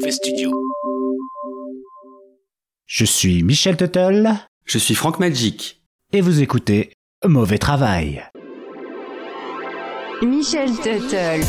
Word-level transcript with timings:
Mauvais 0.00 0.12
Studio. 0.12 0.50
Je 2.86 3.04
suis 3.04 3.42
Michel 3.42 3.76
Tuttle 3.76 4.30
Je 4.64 4.78
suis 4.78 4.94
Franck 4.94 5.18
Magic. 5.18 5.82
et 6.14 6.22
vous 6.22 6.40
écoutez 6.40 6.94
Mauvais 7.26 7.58
Travail. 7.58 8.24
Michel 10.22 10.70
Tuttle. 10.76 11.42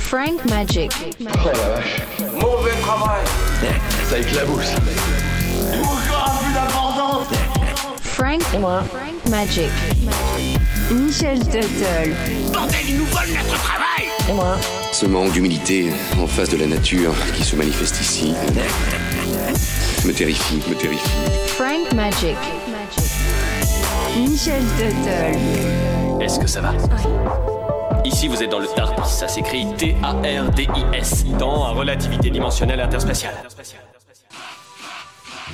Frank 0.00 0.44
Magic. 0.50 0.92
Mauvais 2.38 2.78
travail 2.82 3.24
Ça 4.04 4.18
éclabousse 4.18 4.72
Frank. 8.02 8.42
Frank 8.42 8.84
Magic. 9.30 9.70
Michel 10.90 11.38
Tuttle. 11.38 12.14
Bordel, 12.52 12.80
ils 12.86 12.98
nous 12.98 13.06
volent 13.06 13.32
notre 13.34 13.56
travail 13.62 14.85
Ce 14.98 15.04
manque 15.04 15.32
d'humilité 15.32 15.92
en 16.18 16.26
face 16.26 16.48
de 16.48 16.56
la 16.56 16.66
nature 16.66 17.14
qui 17.34 17.44
se 17.44 17.54
manifeste 17.54 18.00
ici 18.00 18.32
me 20.06 20.12
terrifie, 20.14 20.62
me 20.70 20.74
terrifie. 20.74 21.10
Frank 21.48 21.92
Magic. 21.92 22.34
Michel 24.16 24.62
Tuttle. 24.78 26.22
Est-ce 26.22 26.40
que 26.40 26.46
ça 26.46 26.62
va? 26.62 26.72
Ici, 28.06 28.26
vous 28.26 28.42
êtes 28.42 28.50
dans 28.50 28.58
le 28.58 28.68
TARDIS. 28.68 29.10
Ça 29.10 29.28
s'écrit 29.28 29.66
T-A-R-D-I-S. 29.76 31.26
Dans 31.38 31.64
à 31.64 31.72
relativité 31.72 32.30
dimensionnelle 32.30 32.80
interspatiale. 32.80 33.34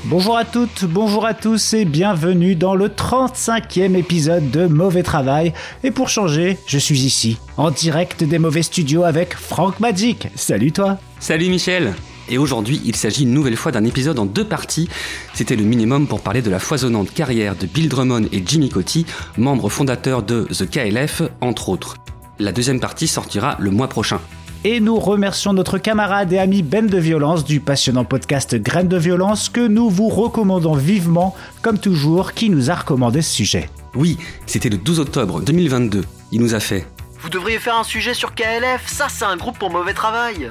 Bonjour 0.05 0.37
à 0.37 0.45
toutes, 0.45 0.85
bonjour 0.85 1.27
à 1.27 1.35
tous 1.35 1.75
et 1.75 1.85
bienvenue 1.85 2.57
dans 2.57 2.75
le 2.75 2.89
35e 2.89 3.95
épisode 3.95 4.51
de 4.51 4.67
Mauvais 4.67 5.03
Travail. 5.03 5.53
Et 5.85 5.91
pour 5.91 6.09
changer, 6.09 6.59
je 6.67 6.79
suis 6.79 7.01
ici, 7.01 7.39
en 7.57 7.71
direct 7.71 8.25
des 8.25 8.39
Mauvais 8.39 8.63
Studios 8.63 9.05
avec 9.05 9.35
Frank 9.35 9.79
Magic. 9.81 10.29
Salut 10.35 10.73
toi 10.73 10.99
Salut 11.21 11.49
Michel 11.51 11.95
Et 12.31 12.39
aujourd'hui, 12.39 12.81
il 12.85 12.97
s'agit 12.97 13.25
une 13.25 13.35
nouvelle 13.35 13.57
fois 13.57 13.71
d'un 13.71 13.85
épisode 13.85 14.19
en 14.19 14.27
deux 14.27 14.47
parties. 14.47 14.89
C'était 15.35 15.57
le 15.57 15.65
minimum 15.65 16.07
pour 16.07 16.21
parler 16.21 16.43
de 16.43 16.51
la 16.51 16.59
foisonnante 16.59 17.13
carrière 17.13 17.55
de 17.55 17.67
Bill 17.67 17.89
Drummond 17.89 18.25
et 18.33 18.43
Jimmy 18.45 18.71
Cotti, 18.71 19.07
membres 19.37 19.69
fondateurs 19.69 20.23
de 20.23 20.49
The 20.51 20.69
KLF, 20.69 21.23
entre 21.41 21.69
autres. 21.69 21.97
La 22.39 22.53
deuxième 22.53 22.81
partie 22.81 23.07
sortira 23.07 23.57
le 23.61 23.71
mois 23.71 23.89
prochain. 23.89 24.21
Et 24.65 24.79
nous 24.79 25.01
remercions 25.01 25.53
notre 25.53 25.77
camarade 25.79 26.33
et 26.33 26.39
ami 26.39 26.63
Ben 26.63 26.87
de 26.87 26.97
Violence 26.97 27.45
du 27.45 27.59
passionnant 27.59 28.05
podcast 28.05 28.55
Graines 28.55 28.87
de 28.87 28.97
Violence 28.97 29.49
que 29.49 29.67
nous 29.67 29.91
vous 29.91 30.09
recommandons 30.09 30.75
vivement, 30.75 31.35
comme 31.63 31.79
toujours, 31.79 32.33
qui 32.33 32.49
nous 32.49 32.71
a 32.71 32.77
recommandé 32.77 33.23
ce 33.23 33.35
sujet. 33.35 33.69
Oui, 33.97 34.19
c'était 34.47 34.69
le 34.69 34.77
12 34.77 35.01
octobre 35.01 35.41
2022. 35.41 36.05
Il 36.31 36.41
nous 36.41 36.55
a 36.55 36.61
fait 36.61 36.87
Vous 37.21 37.29
devriez 37.29 37.59
faire 37.59 37.77
un 37.77 37.83
sujet 37.83 38.15
sur 38.15 38.37
KLF, 38.37 38.87
ça 38.87 39.09
c'est 39.09 39.25
un 39.25 39.37
groupe 39.37 39.59
pour 39.59 39.71
mauvais 39.71 39.95
travail. 39.95 40.49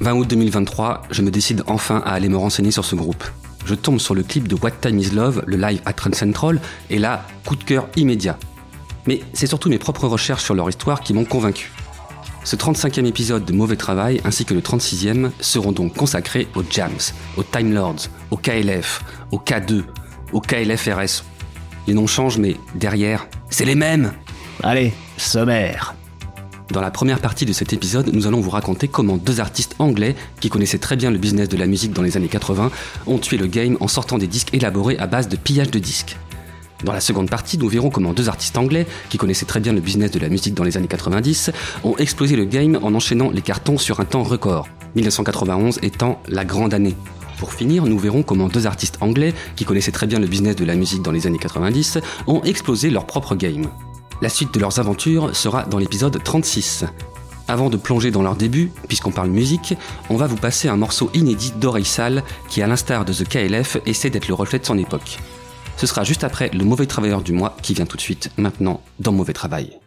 20 0.00 0.12
août 0.14 0.28
2023, 0.28 1.02
je 1.12 1.22
me 1.22 1.30
décide 1.30 1.62
enfin 1.68 2.02
à 2.04 2.14
aller 2.14 2.28
me 2.28 2.36
renseigner 2.36 2.72
sur 2.72 2.84
ce 2.84 2.96
groupe. 2.96 3.22
Je 3.66 3.76
tombe 3.76 4.00
sur 4.00 4.16
le 4.16 4.24
clip 4.24 4.48
de 4.48 4.56
What 4.56 4.72
Time 4.80 4.98
Is 4.98 5.10
Love, 5.10 5.44
le 5.46 5.56
live 5.58 5.80
à 5.84 5.92
Trend 5.92 6.12
Central, 6.14 6.60
et 6.90 6.98
là, 6.98 7.24
coup 7.46 7.54
de 7.54 7.62
cœur 7.62 7.86
immédiat. 7.94 8.36
Mais 9.06 9.20
c'est 9.32 9.46
surtout 9.46 9.68
mes 9.68 9.78
propres 9.78 10.08
recherches 10.08 10.42
sur 10.42 10.54
leur 10.54 10.68
histoire 10.68 11.02
qui 11.02 11.14
m'ont 11.14 11.24
convaincu. 11.24 11.70
Ce 12.44 12.56
35e 12.56 13.06
épisode 13.06 13.46
de 13.46 13.54
Mauvais 13.54 13.76
Travail 13.76 14.20
ainsi 14.24 14.44
que 14.44 14.52
le 14.52 14.60
36e 14.60 15.30
seront 15.40 15.72
donc 15.72 15.94
consacrés 15.94 16.46
aux 16.54 16.62
Jams, 16.68 16.92
aux 17.38 17.42
Time 17.42 17.72
Lords, 17.72 18.08
au 18.30 18.36
KLF, 18.36 19.02
au 19.32 19.38
K2, 19.38 19.82
au 20.32 20.42
KLFRS. 20.42 21.24
Les 21.86 21.94
noms 21.94 22.06
changent 22.06 22.36
mais 22.36 22.56
derrière, 22.74 23.26
c'est 23.48 23.64
les 23.64 23.74
mêmes 23.74 24.12
Allez, 24.62 24.92
sommaire. 25.16 25.94
Dans 26.70 26.82
la 26.82 26.90
première 26.90 27.20
partie 27.20 27.46
de 27.46 27.52
cet 27.52 27.72
épisode, 27.72 28.10
nous 28.12 28.26
allons 28.26 28.40
vous 28.40 28.50
raconter 28.50 28.88
comment 28.88 29.16
deux 29.16 29.40
artistes 29.40 29.74
anglais, 29.78 30.14
qui 30.40 30.50
connaissaient 30.50 30.78
très 30.78 30.96
bien 30.96 31.10
le 31.10 31.18
business 31.18 31.48
de 31.48 31.56
la 31.56 31.66
musique 31.66 31.92
dans 31.92 32.02
les 32.02 32.16
années 32.16 32.28
80, 32.28 32.70
ont 33.06 33.18
tué 33.18 33.38
le 33.38 33.46
game 33.46 33.76
en 33.80 33.88
sortant 33.88 34.18
des 34.18 34.26
disques 34.26 34.52
élaborés 34.52 34.98
à 34.98 35.06
base 35.06 35.28
de 35.28 35.36
pillage 35.36 35.70
de 35.70 35.78
disques. 35.78 36.16
Dans 36.82 36.92
la 36.92 37.00
seconde 37.00 37.30
partie, 37.30 37.56
nous 37.56 37.68
verrons 37.68 37.90
comment 37.90 38.12
deux 38.12 38.28
artistes 38.28 38.58
anglais, 38.58 38.86
qui 39.08 39.16
connaissaient 39.16 39.46
très 39.46 39.60
bien 39.60 39.72
le 39.72 39.80
business 39.80 40.10
de 40.10 40.18
la 40.18 40.28
musique 40.28 40.54
dans 40.54 40.64
les 40.64 40.76
années 40.76 40.88
90, 40.88 41.50
ont 41.84 41.96
explosé 41.96 42.36
le 42.36 42.44
game 42.44 42.78
en 42.82 42.94
enchaînant 42.94 43.30
les 43.30 43.42
cartons 43.42 43.78
sur 43.78 44.00
un 44.00 44.04
temps 44.04 44.22
record, 44.22 44.68
1991 44.96 45.78
étant 45.82 46.20
la 46.28 46.44
grande 46.44 46.74
année. 46.74 46.96
Pour 47.38 47.52
finir, 47.52 47.84
nous 47.86 47.98
verrons 47.98 48.22
comment 48.22 48.48
deux 48.48 48.66
artistes 48.66 48.98
anglais, 49.00 49.34
qui 49.56 49.64
connaissaient 49.64 49.92
très 49.92 50.06
bien 50.06 50.18
le 50.18 50.26
business 50.26 50.56
de 50.56 50.64
la 50.64 50.74
musique 50.74 51.02
dans 51.02 51.12
les 51.12 51.26
années 51.26 51.38
90, 51.38 51.98
ont 52.26 52.42
explosé 52.42 52.90
leur 52.90 53.06
propre 53.06 53.34
game. 53.34 53.66
La 54.22 54.28
suite 54.28 54.54
de 54.54 54.60
leurs 54.60 54.78
aventures 54.78 55.34
sera 55.34 55.64
dans 55.64 55.78
l'épisode 55.78 56.22
36. 56.22 56.84
Avant 57.48 57.68
de 57.68 57.76
plonger 57.76 58.10
dans 58.10 58.22
leur 58.22 58.36
début, 58.36 58.70
puisqu'on 58.88 59.10
parle 59.10 59.28
musique, 59.28 59.74
on 60.08 60.16
va 60.16 60.26
vous 60.26 60.36
passer 60.36 60.68
un 60.68 60.76
morceau 60.76 61.10
inédit 61.12 61.52
d'Oreille 61.60 61.84
Sale 61.84 62.22
qui, 62.48 62.62
à 62.62 62.66
l'instar 62.66 63.04
de 63.04 63.12
The 63.12 63.28
KLF, 63.28 63.76
essaie 63.84 64.10
d'être 64.10 64.28
le 64.28 64.34
reflet 64.34 64.58
de 64.58 64.64
son 64.64 64.78
époque. 64.78 65.18
Ce 65.76 65.86
sera 65.86 66.04
juste 66.04 66.24
après 66.24 66.50
le 66.52 66.64
mauvais 66.64 66.86
travailleur 66.86 67.22
du 67.22 67.32
mois 67.32 67.56
qui 67.62 67.74
vient 67.74 67.86
tout 67.86 67.96
de 67.96 68.02
suite 68.02 68.30
maintenant 68.36 68.80
dans 69.00 69.12
Mauvais 69.12 69.32
Travail. 69.32 69.78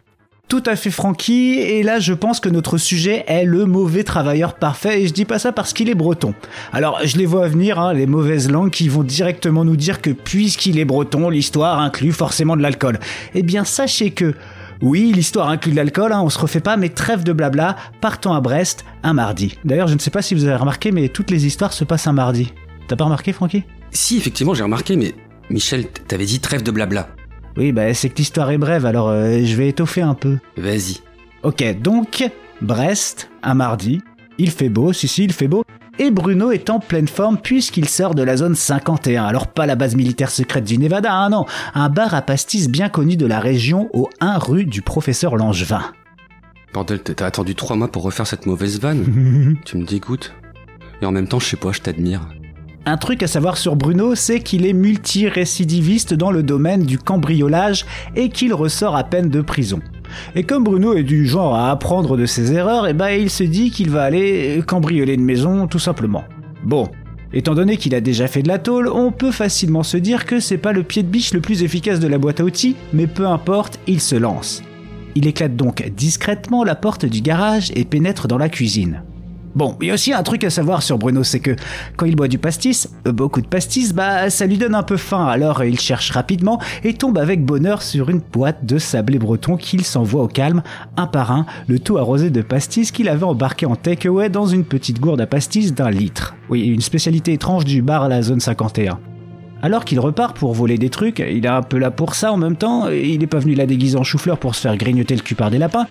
Tout 0.48 0.64
à 0.66 0.78
fait 0.78 0.92
Francky, 0.92 1.59
et 1.59 1.84
là 1.84 2.00
je 2.00 2.14
pense 2.14 2.40
que 2.40 2.48
notre 2.48 2.78
sujet 2.78 3.25
est 3.28 3.44
le 3.44 3.66
mauvais 3.66 4.06
travailleur 4.06 4.53
parfait, 4.53 5.02
et 5.02 5.08
je 5.08 5.12
dis 5.12 5.25
pas 5.25 5.40
ça 5.40 5.52
parce 5.52 5.74
qu'il 5.74 5.90
est 5.90 5.96
breton. 5.96 6.34
Alors 6.72 7.00
je 7.03 7.18
les 7.18 7.25
vois 7.25 7.50
venir, 7.50 7.80
hein, 7.80 7.94
les 7.94 8.06
mauvaises 8.06 8.50
langues 8.50 8.70
qui 8.70 8.88
vont 8.88 9.03
directement 9.03 9.66
nous 9.66 9.75
dire 9.75 10.02
que 10.02 10.09
puisqu'il 10.09 10.80
est 10.80 10.86
breton, 10.86 11.30
l'histoire 11.30 11.81
inclut 11.81 12.14
forcément 12.14 12.56
de 12.56 12.62
l'alcool. 12.62 13.00
Eh 13.36 13.44
bien 13.44 13.66
sachez 13.66 14.12
que... 14.12 14.36
Oui, 14.81 15.12
l'histoire 15.14 15.50
inclut 15.50 15.72
de 15.72 15.75
l'alcool, 15.75 16.14
hein, 16.14 16.22
on 16.24 16.30
se 16.30 16.40
refait 16.40 16.62
pas, 16.62 16.78
mais 16.78 16.90
trêve 16.90 17.24
de 17.24 17.34
blabla, 17.34 17.75
partons 18.00 18.31
à 18.31 18.40
Brest 18.40 18.86
un 19.04 19.14
mardi. 19.14 19.58
D'ailleurs 19.66 19.88
je 19.90 19.96
ne 19.96 20.00
sais 20.00 20.12
pas 20.12 20.22
si 20.22 20.34
vous 20.34 20.46
avez 20.46 20.56
remarqué, 20.56 20.92
mais 20.92 21.09
toutes 21.09 21.31
les 21.31 21.46
histoires 21.46 21.74
se 21.74 21.84
passent 21.84 22.08
un 22.08 22.14
mardi. 22.14 22.54
T'as 22.88 22.96
pas 22.96 23.04
remarqué 23.04 23.34
Francky? 23.34 23.64
Si, 23.92 24.18
effectivement, 24.18 24.54
j'ai 24.54 24.64
remarqué, 24.64 24.96
mais 24.96 25.14
Michel, 25.50 25.88
t'avais 26.08 26.25
dit 26.25 26.40
trêve 26.40 26.63
de 26.63 26.72
blabla. 26.72 27.09
Oui, 27.56 27.72
bah 27.72 27.94
c'est 27.94 28.09
que 28.09 28.18
l'histoire 28.18 28.52
est 28.52 28.58
brève, 28.58 28.85
alors 28.85 29.09
euh, 29.09 29.40
je 29.44 29.56
vais 29.56 29.69
étoffer 29.69 30.02
un 30.02 30.13
peu. 30.13 30.38
Vas-y. 30.58 30.97
Ok, 31.44 31.63
donc, 31.81 32.30
Brest, 32.62 33.30
un 33.41 33.53
mardi, 33.53 34.02
il 34.38 34.52
fait 34.52 34.69
beau, 34.69 34.94
si 34.94 35.07
si, 35.07 35.24
il 35.24 35.34
fait 35.34 35.47
beau, 35.47 35.63
et 36.00 36.12
Bruno 36.12 36.52
est 36.52 36.69
en 36.69 36.80
pleine 36.80 37.07
forme 37.07 37.38
puisqu'il 37.38 37.90
sort 37.90 38.13
de 38.13 38.22
la 38.22 38.38
zone 38.38 38.56
51. 38.56 39.24
Alors 39.24 39.47
pas 39.47 39.66
la 39.66 39.75
base 39.75 39.96
militaire 39.96 40.30
secrète 40.30 40.63
du 40.63 40.78
Nevada, 40.78 41.12
hein, 41.12 41.30
non, 41.30 41.46
un 41.74 41.90
bar 41.90 42.13
à 42.13 42.22
pastis 42.22 42.69
bien 42.69 42.90
connu 42.90 43.18
de 43.18 43.25
la 43.25 43.40
région 43.40 43.90
au 43.94 44.09
1 44.19 44.38
rue 44.38 44.66
du 44.66 44.81
professeur 44.81 45.36
Langevin. 45.36 45.81
Bordel, 46.74 47.00
t'as 47.00 47.25
attendu 47.25 47.56
trois 47.56 47.75
mois 47.75 47.88
pour 47.88 48.03
refaire 48.03 48.28
cette 48.28 48.46
mauvaise 48.46 48.80
vanne 48.80 49.57
Tu 49.66 49.78
me 49.78 49.86
dégoûtes. 49.86 50.34
Et 51.02 51.06
en 51.06 51.12
même 51.12 51.28
temps, 51.28 51.40
je 51.40 51.46
sais 51.46 51.57
pas, 51.57 51.72
je 51.72 51.81
t'admire. 51.81 52.28
Un 52.88 52.96
truc 52.96 53.22
à 53.22 53.28
savoir 53.28 53.58
sur 53.58 53.75
Bruno, 53.75 54.16
c'est 54.16 54.40
qu'il 54.40 54.66
est 54.66 54.72
multirécidiviste 54.72 56.14
dans 56.14 56.31
le 56.31 56.42
domaine 56.42 56.84
du 56.84 56.98
cambriolage 56.98 57.86
et 58.16 58.30
qu'il 58.30 58.53
ressort 58.53 58.96
à 58.96 59.03
peine 59.03 59.28
de 59.28 59.42
prison. 59.42 59.81
Et 60.36 60.44
comme 60.44 60.64
Bruno 60.64 60.94
est 60.94 61.03
du 61.03 61.28
genre 61.28 61.53
à 61.53 61.70
apprendre 61.70 62.16
de 62.16 62.25
ses 62.25 62.53
erreurs, 62.53 62.88
et 62.88 62.94
ben 62.94 63.09
il 63.09 63.30
se 63.30 63.44
dit 63.44 63.72
qu'il 63.72 63.90
va 63.90 64.03
aller 64.03 64.64
cambrioler 64.66 65.16
une 65.16 65.25
maison 65.25 65.68
tout 65.68 65.80
simplement. 65.80 66.24
Bon, 66.64 66.88
étant 67.34 67.56
donné 67.56 67.75
qu'il 67.75 67.94
a 67.94 68.00
déjà 68.00 68.30
fait 68.30 68.42
de 68.42 68.48
la 68.48 68.58
tôle, 68.58 68.88
on 68.88 69.12
peut 69.12 69.31
facilement 69.31 69.84
se 69.84 69.98
dire 69.98 70.25
que 70.25 70.40
c'est 70.40 70.58
pas 70.58 70.72
le 70.72 70.84
pied 70.84 71.04
de 71.04 71.09
biche 71.09 71.34
le 71.34 71.42
plus 71.42 71.64
efficace 71.64 72.00
de 72.00 72.08
la 72.08 72.18
boîte 72.18 72.40
à 72.40 72.46
outils, 72.46 72.78
mais 72.94 73.08
peu 73.08 73.28
importe, 73.28 73.81
il 73.88 74.00
se 74.00 74.16
lance. 74.16 74.64
Il 75.14 75.28
éclate 75.28 75.58
donc 75.58 75.86
discrètement 75.94 76.64
la 76.64 76.75
porte 76.75 77.06
du 77.06 77.19
garage 77.19 77.69
et 77.75 77.84
pénètre 77.84 78.30
dans 78.30 78.38
la 78.38 78.48
cuisine. 78.48 79.04
Bon, 79.57 79.75
il 79.81 79.88
y 79.88 79.90
a 79.90 79.95
aussi 79.95 80.13
un 80.13 80.22
truc 80.22 80.44
à 80.44 80.51
savoir 80.51 80.84
sur 80.84 81.00
Bruno, 81.00 81.23
c'est 81.23 81.40
que 81.40 81.56
quand 81.95 82.06
il 82.06 82.16
boit 82.16 82.28
du 82.28 82.38
pastis, 82.38 82.91
euh, 83.07 83.12
beaucoup 83.12 83.41
de 83.41 83.47
pastis, 83.47 83.91
bah 83.91 84.29
ça 84.29 84.45
lui 84.45 84.59
donne 84.59 84.75
un 84.75 84.84
peu 84.84 84.97
faim, 84.97 85.25
alors 85.25 85.63
il 85.63 85.79
cherche 85.79 86.12
rapidement 86.12 86.62
et 86.84 86.94
tombe 86.94 87.18
avec 87.18 87.44
bonheur 87.44 87.81
sur 87.81 88.12
une 88.12 88.19
boîte 88.19 88.68
de 88.68 88.78
sablé 88.78 89.18
breton 89.18 89.57
qu'il 89.57 89.84
s'envoie 89.84 90.22
au 90.22 90.28
calme, 90.28 90.62
un 90.95 91.07
par 91.07 91.31
un, 91.31 91.47
le 91.68 91.79
tout 91.79 91.97
arrosé 91.97 92.29
de 92.29 92.44
pastis 92.44 92.91
qu'il 92.91 93.09
avait 93.09 93.23
embarqué 93.23 93.66
en 93.66 93.75
takeaway 93.75 94.29
dans 94.29 94.45
une 94.45 94.63
petite 94.63 95.00
gourde 95.00 95.22
à 95.22 95.25
pastis 95.25 95.74
d'un 95.74 95.89
litre. 95.89 96.36
Oui, 96.51 96.62
une 96.68 96.81
spécialité 96.81 97.33
étrange 97.33 97.65
du 97.65 97.81
bar 97.81 98.04
à 98.04 98.09
la 98.09 98.21
zone 98.21 98.39
51. 98.39 99.00
Alors 99.63 99.86
qu'il 99.86 100.00
repart 100.00 100.38
pour 100.38 100.54
voler 100.54 100.77
des 100.77 100.92
trucs, 100.92 101.18
il 101.18 101.44
est 101.44 101.50
un 101.50 101.63
peu 101.63 101.80
là 101.80 101.89
pour 101.89 102.13
ça 102.13 102.31
en 102.31 102.38
même 102.38 102.57
temps, 102.57 102.89
il 102.89 103.24
est 103.24 103.27
pas 103.27 103.39
venu 103.39 103.56
là 103.56 103.65
déguisé 103.65 103.98
en 103.98 104.04
chou-fleur 104.04 104.38
pour 104.38 104.54
se 104.54 104.62
faire 104.62 104.77
grignoter 104.77 105.15
le 105.15 105.21
cul 105.21 105.33
par 105.33 105.50
des 105.50 105.57
lapins, 105.57 105.88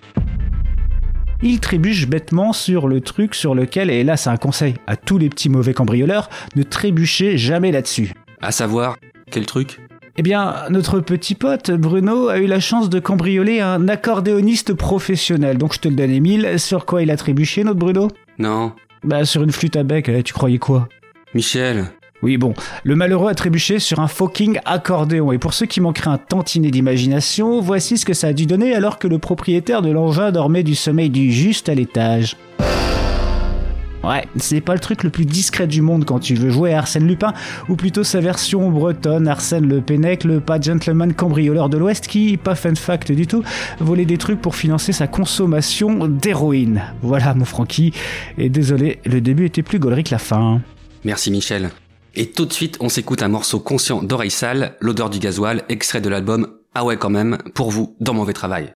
il 1.41 1.59
trébuche 1.59 2.07
bêtement 2.07 2.53
sur 2.53 2.87
le 2.87 3.01
truc 3.01 3.35
sur 3.35 3.55
lequel, 3.55 3.89
et 3.89 4.03
là 4.03 4.17
c'est 4.17 4.29
un 4.29 4.37
conseil 4.37 4.75
à 4.87 4.95
tous 4.95 5.17
les 5.17 5.29
petits 5.29 5.49
mauvais 5.49 5.73
cambrioleurs, 5.73 6.29
ne 6.55 6.63
trébuchez 6.63 7.37
jamais 7.37 7.71
là-dessus. 7.71 8.13
À 8.41 8.51
savoir, 8.51 8.97
quel 9.31 9.45
truc? 9.45 9.79
Eh 10.17 10.23
bien, 10.23 10.65
notre 10.71 10.99
petit 10.99 11.35
pote 11.35 11.69
Bruno 11.69 12.29
a 12.29 12.39
eu 12.39 12.47
la 12.47 12.59
chance 12.59 12.89
de 12.89 12.99
cambrioler 12.99 13.59
un 13.59 13.87
accordéoniste 13.87 14.73
professionnel, 14.73 15.59
donc 15.59 15.75
je 15.75 15.79
te 15.79 15.87
le 15.87 15.95
donne 15.95 16.09
Emile, 16.09 16.59
sur 16.59 16.85
quoi 16.85 17.03
il 17.03 17.11
a 17.11 17.17
trébuché 17.17 17.63
notre 17.63 17.77
Bruno? 17.77 18.07
Non. 18.39 18.73
Bah 19.03 19.25
sur 19.25 19.43
une 19.43 19.51
flûte 19.51 19.75
à 19.75 19.83
bec, 19.83 20.09
eh, 20.09 20.23
tu 20.23 20.33
croyais 20.33 20.57
quoi? 20.57 20.89
Michel, 21.35 21.85
Oui 22.23 22.37
bon, 22.37 22.55
le 22.83 22.95
malheureux 22.95 23.29
a 23.29 23.35
trébuché 23.35 23.77
sur 23.77 23.99
un 23.99 24.07
fucking 24.07 24.59
accordéon, 24.65 25.31
et 25.31 25.37
pour 25.37 25.53
ceux 25.53 25.67
qui 25.67 25.81
manqueraient 25.81 26.09
un 26.09 26.17
tantinet 26.17 26.71
d'imagination, 26.71 27.61
voici 27.61 27.97
ce 27.97 28.05
que 28.05 28.13
ça 28.13 28.27
a 28.27 28.33
dû 28.33 28.47
donner 28.47 28.73
alors 28.73 28.97
que 28.97 29.07
le 29.07 29.19
propriétaire 29.19 29.83
de 29.83 29.91
l'engin 29.91 30.31
dormait 30.31 30.63
du 30.63 30.73
sommeil 30.73 31.11
du 31.11 31.31
juste 31.31 31.69
à 31.69 31.75
l'étage. 31.75 32.35
Ouais, 34.03 34.25
c'est 34.37 34.61
pas 34.61 34.73
le 34.73 34.79
truc 34.79 35.03
le 35.03 35.09
plus 35.09 35.25
discret 35.25 35.67
du 35.67 35.81
monde 35.81 36.05
quand 36.05 36.19
tu 36.19 36.33
veux 36.33 36.49
jouer 36.49 36.73
à 36.73 36.79
Arsène 36.79 37.05
Lupin, 37.05 37.33
ou 37.69 37.75
plutôt 37.75 38.03
sa 38.03 38.19
version 38.19 38.69
bretonne, 38.71 39.27
Arsène 39.27 39.67
le 39.67 39.81
Pennec, 39.81 40.23
le 40.23 40.39
pas 40.39 40.59
gentleman 40.59 41.13
cambrioleur 41.13 41.69
de 41.69 41.77
l'Ouest 41.77 42.07
qui, 42.07 42.37
pas 42.37 42.55
fun 42.55 42.73
fact 42.73 43.11
du 43.11 43.27
tout, 43.27 43.43
volait 43.79 44.05
des 44.05 44.17
trucs 44.17 44.41
pour 44.41 44.55
financer 44.55 44.91
sa 44.91 45.05
consommation 45.05 46.07
d'héroïne. 46.07 46.81
Voilà 47.03 47.35
mon 47.35 47.45
Francky, 47.45 47.93
et 48.39 48.49
désolé, 48.49 48.99
le 49.05 49.21
début 49.21 49.45
était 49.45 49.63
plus 49.63 49.77
gaulerie 49.77 50.03
que 50.03 50.11
la 50.11 50.19
fin. 50.19 50.61
Merci 51.03 51.29
Michel. 51.29 51.69
Et 52.19 52.31
tout 52.31 52.47
de 52.47 52.51
suite, 52.51 52.77
on 52.79 52.89
s'écoute 52.89 53.21
un 53.21 53.27
morceau 53.27 53.59
conscient 53.59 54.01
d'oreille 54.01 54.31
sale, 54.31 54.75
l'odeur 54.79 55.11
du 55.11 55.19
gasoil, 55.19 55.63
extrait 55.69 56.01
de 56.01 56.09
l'album 56.09 56.47
Ah 56.73 56.83
ouais 56.83 56.97
quand 56.97 57.11
même, 57.11 57.37
pour 57.53 57.69
vous, 57.69 57.95
dans 57.99 58.15
mauvais 58.15 58.33
travail. 58.33 58.73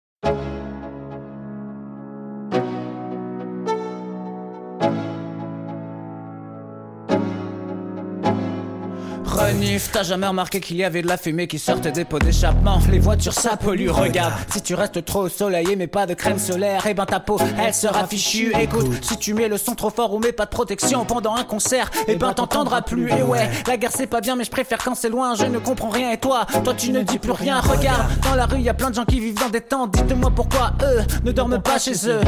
T'as 9.91 10.03
jamais 10.03 10.27
remarqué 10.27 10.61
qu'il 10.61 10.77
y 10.77 10.83
avait 10.83 11.01
de 11.01 11.07
la 11.07 11.17
fumée 11.17 11.45
qui 11.47 11.59
sortait 11.59 11.91
des 11.91 12.05
pots 12.05 12.19
d'échappement. 12.19 12.79
Les 12.89 12.99
voitures 12.99 13.33
ça 13.33 13.57
pollue, 13.57 13.89
regarde. 13.89 14.33
Si 14.49 14.61
tu 14.61 14.75
restes 14.75 15.03
trop 15.03 15.23
au 15.23 15.29
soleil 15.29 15.75
mais 15.77 15.87
pas 15.87 16.05
de 16.05 16.13
crème 16.13 16.39
solaire 16.39 16.85
Eh 16.87 16.93
ben 16.93 17.05
ta 17.05 17.19
peau, 17.19 17.37
elle 17.59 17.73
sera 17.73 18.07
fichue. 18.07 18.53
Écoute, 18.59 18.87
si 19.01 19.17
tu 19.17 19.33
mets 19.33 19.49
le 19.49 19.57
son 19.57 19.75
trop 19.75 19.89
fort 19.89 20.13
ou 20.13 20.19
mets 20.19 20.31
pas 20.31 20.45
de 20.45 20.49
protection 20.51 21.03
pendant 21.03 21.35
un 21.35 21.43
concert 21.43 21.91
Eh 22.07 22.15
ben 22.15 22.33
t'entendras 22.33 22.81
plus, 22.81 23.09
et 23.11 23.23
ouais, 23.23 23.49
la 23.67 23.75
guerre 23.75 23.91
c'est 23.93 24.07
pas 24.07 24.21
bien 24.21 24.35
mais 24.37 24.45
je 24.45 24.51
préfère 24.51 24.77
quand 24.77 24.95
c'est 24.95 25.09
loin. 25.09 25.35
Je 25.35 25.45
ne 25.45 25.59
comprends 25.59 25.89
rien. 25.89 26.11
Et 26.11 26.17
toi, 26.17 26.45
toi 26.63 26.73
tu 26.73 26.91
ne 26.91 27.01
dis 27.01 27.19
plus 27.19 27.31
rien. 27.31 27.59
Regarde, 27.59 28.07
dans 28.23 28.35
la 28.35 28.45
rue 28.45 28.59
y 28.61 28.69
a 28.69 28.73
plein 28.73 28.89
de 28.89 28.95
gens 28.95 29.05
qui 29.05 29.19
vivent 29.19 29.39
dans 29.39 29.49
des 29.49 29.61
tentes. 29.61 29.91
Dites-moi 29.91 30.31
pourquoi 30.33 30.71
eux 30.81 31.01
ne 31.25 31.31
dorment 31.33 31.61
pas 31.61 31.77
chez 31.77 32.07
eux. 32.07 32.21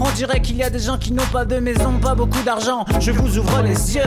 On 0.00 0.10
dirait 0.10 0.40
qu'il 0.42 0.56
y 0.56 0.62
a 0.62 0.68
des 0.70 0.80
gens 0.80 0.98
qui 0.98 1.12
n'ont 1.12 1.26
pas 1.32 1.46
de 1.46 1.58
maison, 1.58 1.92
pas 2.02 2.14
beaucoup 2.14 2.42
d'argent. 2.44 2.84
Je 3.00 3.12
vous 3.12 3.38
ouvre 3.38 3.62
les 3.62 3.96
yeux. 3.96 4.02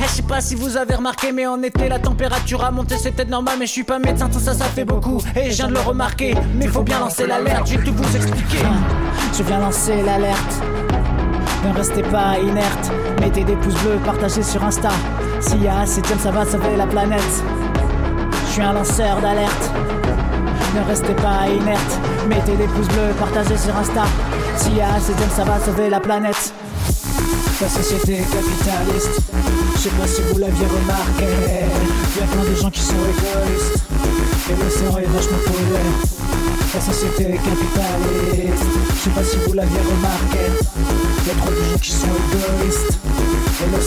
Eh 0.00 0.02
je 0.02 0.08
sais 0.08 0.22
pas 0.22 0.40
si 0.40 0.56
vous 0.56 0.76
avez 0.76 0.96
remarqué 0.96 1.30
mais 1.30 1.46
en 1.46 1.62
été 1.62 1.88
la 1.88 2.00
température 2.08 2.64
a 2.64 2.70
monté, 2.70 2.96
c'est 2.96 3.10
peut-être 3.12 3.28
normal, 3.28 3.56
mais 3.58 3.66
je 3.66 3.72
suis 3.72 3.84
pas 3.84 3.98
médecin, 3.98 4.30
tout 4.30 4.40
ça, 4.40 4.54
ça 4.54 4.64
fait 4.64 4.86
beaucoup. 4.86 5.20
Et 5.36 5.50
je 5.50 5.56
viens 5.56 5.68
de 5.68 5.74
le 5.74 5.80
remarquer, 5.80 6.34
mais 6.54 6.66
faut 6.66 6.82
bien 6.82 7.00
lancer 7.00 7.26
l'alerte, 7.26 7.66
je 7.70 7.76
vais 7.76 7.84
tout 7.84 7.92
vous 7.92 8.16
expliquer. 8.16 8.64
Je 9.36 9.42
viens 9.42 9.58
lancer 9.58 10.00
l'alerte. 10.02 10.52
Ne 11.66 11.76
restez 11.76 12.02
pas 12.02 12.38
inerte, 12.42 12.90
mettez 13.20 13.44
des 13.44 13.56
pouces 13.56 13.74
bleus, 13.82 13.98
partagez 14.06 14.42
sur 14.42 14.64
Insta. 14.64 14.88
S'il 15.40 15.62
y 15.62 15.68
a 15.68 15.80
assez 15.80 16.00
ça 16.18 16.30
va 16.30 16.46
sauver 16.46 16.76
la 16.78 16.86
planète. 16.86 17.44
Je 18.46 18.52
suis 18.52 18.62
un 18.62 18.72
lanceur 18.72 19.20
d'alerte. 19.20 19.70
Ne 20.74 20.88
restez 20.88 21.14
pas 21.14 21.46
inerte, 21.46 21.92
mettez 22.26 22.56
des 22.56 22.68
pouces 22.68 22.88
bleus, 22.88 23.12
partagez 23.18 23.58
sur 23.58 23.76
Insta. 23.76 24.04
S'il 24.56 24.76
y 24.76 24.80
a 24.80 24.94
assez 24.94 25.12
ça 25.36 25.44
va 25.44 25.60
sauver 25.60 25.90
la 25.90 26.00
planète. 26.00 26.54
La 27.60 27.68
société 27.68 28.18
capitaliste, 28.18 29.20
je 29.74 29.80
sais 29.80 29.90
pas 29.90 30.06
si 30.06 30.22
vous 30.22 30.38
l'aviez 30.38 30.66
remarqué, 30.66 31.24
y 31.24 32.22
a 32.22 32.26
plein 32.26 32.44
de 32.48 32.54
gens 32.54 32.70
qui 32.70 32.80
sont 32.80 32.94
égoïstes, 32.94 33.82
et 34.48 34.54
l'océan 34.62 34.96
est 34.98 35.06
vachement 35.06 35.38
pollué. 35.44 35.82
La 36.72 36.80
société 36.80 37.24
capitaliste, 37.24 38.62
je 38.94 39.00
sais 39.02 39.10
pas 39.10 39.24
si 39.24 39.36
vous 39.44 39.54
l'aviez 39.54 39.80
remarqué, 39.80 40.52
y 41.26 41.30
a 41.30 41.34
trop 41.34 41.50
de 41.50 41.56
gens 41.56 41.78
qui 41.82 41.90
sont 41.90 42.06
égoïstes. 42.06 42.98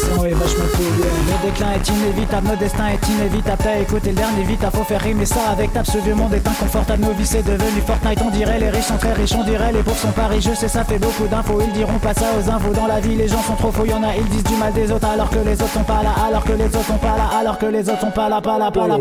Est 0.02 0.34
vachement. 0.34 0.64
Le 0.78 1.46
déclin 1.46 1.72
est 1.74 1.88
inévitable, 1.88 2.48
notre 2.48 2.60
destin 2.60 2.88
est 2.88 3.08
inévitable. 3.08 3.58
T'as 3.64 3.80
écouté 3.80 4.10
le 4.10 4.16
dernier 4.16 4.44
vite, 4.44 4.64
faut 4.74 4.84
faire 4.84 5.02
rimer 5.02 5.26
ça 5.26 5.50
avec 5.52 5.74
tape. 5.74 5.86
Ce 5.86 5.98
vieux 6.00 6.16
monde 6.16 6.34
est 6.34 6.48
inconfortable, 6.48 7.04
nos 7.04 7.14
vies 7.14 7.26
c'est 7.26 7.44
devenu 7.44 7.82
Fortnite. 7.86 8.20
On 8.26 8.30
dirait 8.30 8.60
les 8.60 8.70
riches 8.70 8.86
sont 8.86 8.98
très 8.98 9.14
riches, 9.14 9.34
on 9.34 9.44
dirait 9.44 9.72
les 9.72 9.82
pauvres 9.84 9.98
sont 9.98 10.12
pas 10.12 10.28
riches. 10.28 10.50
Je 10.50 10.56
sais, 10.56 10.68
ça 10.68 10.84
fait 10.84 11.00
beaucoup 11.00 11.28
d'infos, 11.28 11.60
ils 11.66 11.74
diront 11.74 12.00
pas 12.00 12.14
ça 12.14 12.26
aux 12.38 12.50
infos. 12.50 12.74
Dans 12.74 12.88
la 12.88 13.00
vie, 13.00 13.16
les 13.16 13.28
gens 13.28 13.42
sont 13.42 13.56
trop 13.56 13.72
faux, 13.72 13.86
y'en 13.86 14.04
a, 14.04 14.16
ils 14.16 14.26
disent 14.26 14.44
du 14.44 14.56
mal 14.56 14.74
des 14.74 14.92
autres 14.92 15.08
alors 15.08 15.30
que 15.30 15.40
les 15.40 15.54
autres 15.54 15.74
sont 15.74 15.84
pas 15.84 16.04
là, 16.04 16.14
alors 16.28 16.44
que 16.44 16.54
les 16.54 16.66
autres 16.66 16.86
sont 16.86 16.98
pas 16.98 17.18
là, 17.18 17.40
alors 17.40 17.58
que 17.58 17.66
les 17.66 17.90
autres 17.90 18.02
sont 18.02 18.12
pas 18.12 18.30
là, 18.30 18.42
pas 18.42 18.58
là, 18.58 18.72
pas 18.72 18.88
là. 18.88 18.98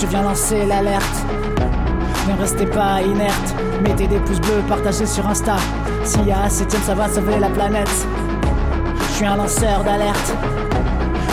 Je 0.00 0.06
viens 0.06 0.22
lancer 0.22 0.66
l'alerte. 0.66 1.24
Ne 2.28 2.40
restez 2.40 2.66
pas 2.66 3.02
inerte, 3.02 3.54
mettez 3.82 4.06
des 4.06 4.18
pouces 4.20 4.40
bleus, 4.40 4.62
partagez 4.68 5.06
sur 5.06 5.26
Insta. 5.26 5.56
S'il 6.04 6.26
y 6.26 6.32
a 6.32 6.42
assez 6.42 6.64
ça 6.68 6.94
va 6.94 7.08
sauver 7.08 7.38
la 7.40 7.48
planète. 7.48 7.88
Suis 9.20 9.28
un 9.28 9.36
lanceur 9.36 9.84
d'alerte. 9.84 10.32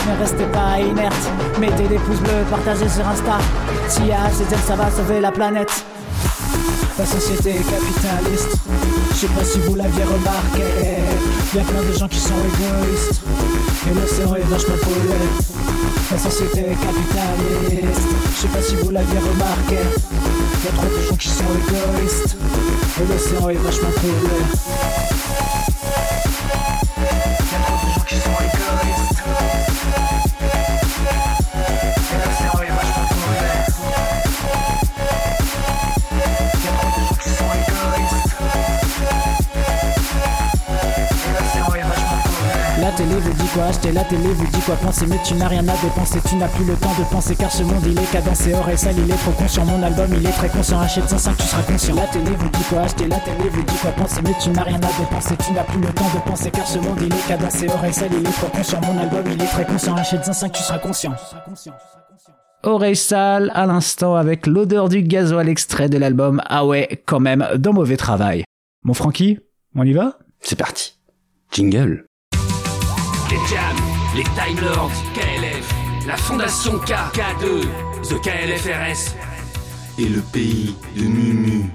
Ne 0.06 0.20
restez 0.20 0.44
pas 0.52 0.78
inerte, 0.78 1.24
mettez 1.58 1.88
des 1.88 1.96
pouces 1.96 2.20
bleus, 2.20 2.44
partagez 2.50 2.86
sur 2.86 3.08
Insta. 3.08 3.38
S'il 3.88 4.08
y 4.08 4.12
a 4.12 4.24
assez 4.24 4.44
ça 4.66 4.76
va 4.76 4.90
sauver 4.90 5.22
la 5.22 5.32
planète. 5.32 5.72
La 6.98 7.06
société 7.06 7.52
capitaliste, 7.54 8.58
je 9.10 9.16
sais 9.16 9.26
pas 9.28 9.42
si 9.42 9.60
vous 9.60 9.74
l'aviez 9.74 10.04
remarqué. 10.04 10.64
Y 11.54 11.60
a 11.60 11.62
plein 11.62 11.82
de 11.90 11.98
gens 11.98 12.08
qui 12.08 12.18
sont 12.18 12.34
égoïstes, 12.34 13.22
et 13.90 13.94
l'océan 13.94 14.34
est 14.34 14.50
vachement 14.50 14.76
pollué. 14.82 15.24
La 16.10 16.18
société 16.18 16.76
capitaliste, 16.84 18.06
je 18.34 18.40
sais 18.42 18.48
pas 18.48 18.60
si 18.60 18.76
vous 18.76 18.90
l'aviez 18.90 19.18
remarqué. 19.18 19.78
Y'a 20.62 20.72
trop 20.76 20.94
de 20.94 21.08
gens 21.08 21.16
qui 21.16 21.28
sont 21.30 21.44
égoïstes, 21.56 22.36
et 23.00 23.06
l'océan 23.10 23.48
est 23.48 23.64
vachement 23.64 23.92
pollué. 23.92 24.97
Vous 43.20 43.32
dit 43.32 43.48
quoi 43.54 43.64
acheter 43.64 43.92
la 43.92 44.04
télé 44.04 44.28
vous 44.28 44.46
dit 44.46 44.60
quoi 44.60 44.74
penser 44.76 45.06
mais 45.06 45.18
tu 45.24 45.34
n'as 45.34 45.48
rien 45.48 45.66
à 45.68 45.76
dépenser 45.82 46.20
tu 46.28 46.36
n'as 46.36 46.48
plus 46.48 46.64
le 46.64 46.74
temps 46.74 46.92
de 46.98 47.04
penser 47.10 47.36
car 47.36 47.50
ce 47.50 47.62
monde 47.62 47.84
il 47.86 47.98
est 47.98 48.12
cadencé 48.12 48.54
or 48.54 48.68
et 48.68 48.76
sale 48.76 48.94
il 48.98 49.10
est 49.10 49.16
trop 49.16 49.32
conscient 49.32 49.64
mon 49.64 49.82
album 49.82 50.08
il 50.16 50.26
est 50.26 50.32
très 50.32 50.48
conscient 50.48 50.80
achète 50.80 51.08
105 51.08 51.36
tu 51.36 51.42
seras 51.44 51.62
conscient 51.62 51.94
la 51.94 52.06
télé 52.06 52.30
vous 52.38 52.48
dit 52.48 52.64
quoi 52.68 52.80
acheter 52.80 53.08
la 53.08 53.18
télé 53.20 53.48
vous 53.50 53.62
dit 53.62 53.74
quoi 53.80 53.90
penser 53.92 54.20
mais 54.22 54.34
tu 54.40 54.50
n'as 54.50 54.62
rien 54.62 54.76
à 54.76 55.00
dépenser 55.00 55.36
tu 55.36 55.52
n'as 55.52 55.64
plus 55.64 55.80
le 55.80 55.88
temps 55.88 56.10
de 56.14 56.28
penser 56.28 56.50
car 56.50 56.66
ce 56.66 56.78
monde 56.78 56.98
il 57.00 57.12
est 57.12 57.28
cadencé 57.28 57.66
or 57.68 57.84
et 57.84 57.92
sale 57.92 58.10
il 58.12 58.26
est 58.26 58.32
trop 58.32 58.48
conscient 58.48 58.80
mon 58.82 58.98
album 58.98 59.24
il 59.32 59.42
est 59.42 59.46
très 59.46 59.64
conscient 59.64 59.96
achète 59.96 60.24
105 60.24 60.52
tu 60.52 60.62
seras 60.62 60.78
conscient 60.78 61.14
Oreille 62.64 62.96
sale 62.96 63.52
à 63.54 63.66
l'instant 63.66 64.16
avec 64.16 64.46
l'odeur 64.48 64.88
du 64.88 65.02
gasoil 65.02 65.48
extrait 65.48 65.88
de 65.88 65.96
l'album 65.96 66.42
Ah 66.46 66.66
ouais, 66.66 67.02
quand 67.06 67.20
même, 67.20 67.46
dans 67.56 67.72
mauvais 67.72 67.96
travail. 67.96 68.42
Mon 68.82 68.94
Francky, 68.94 69.38
on 69.76 69.84
y 69.84 69.92
va? 69.92 70.18
C'est 70.40 70.58
parti. 70.58 70.98
Jingle. 71.52 72.07
Les 73.30 73.36
Jam, 73.36 73.76
les 74.16 74.22
Time 74.22 74.58
Lords, 74.62 74.90
KLF, 75.14 75.68
la 76.06 76.16
Fondation 76.16 76.78
K, 76.78 76.92
K2, 77.12 77.66
The 78.08 78.20
KLFRS 78.22 79.14
et 79.98 80.08
le 80.08 80.20
pays 80.20 80.74
de 80.96 81.02
Mumu. 81.02 81.70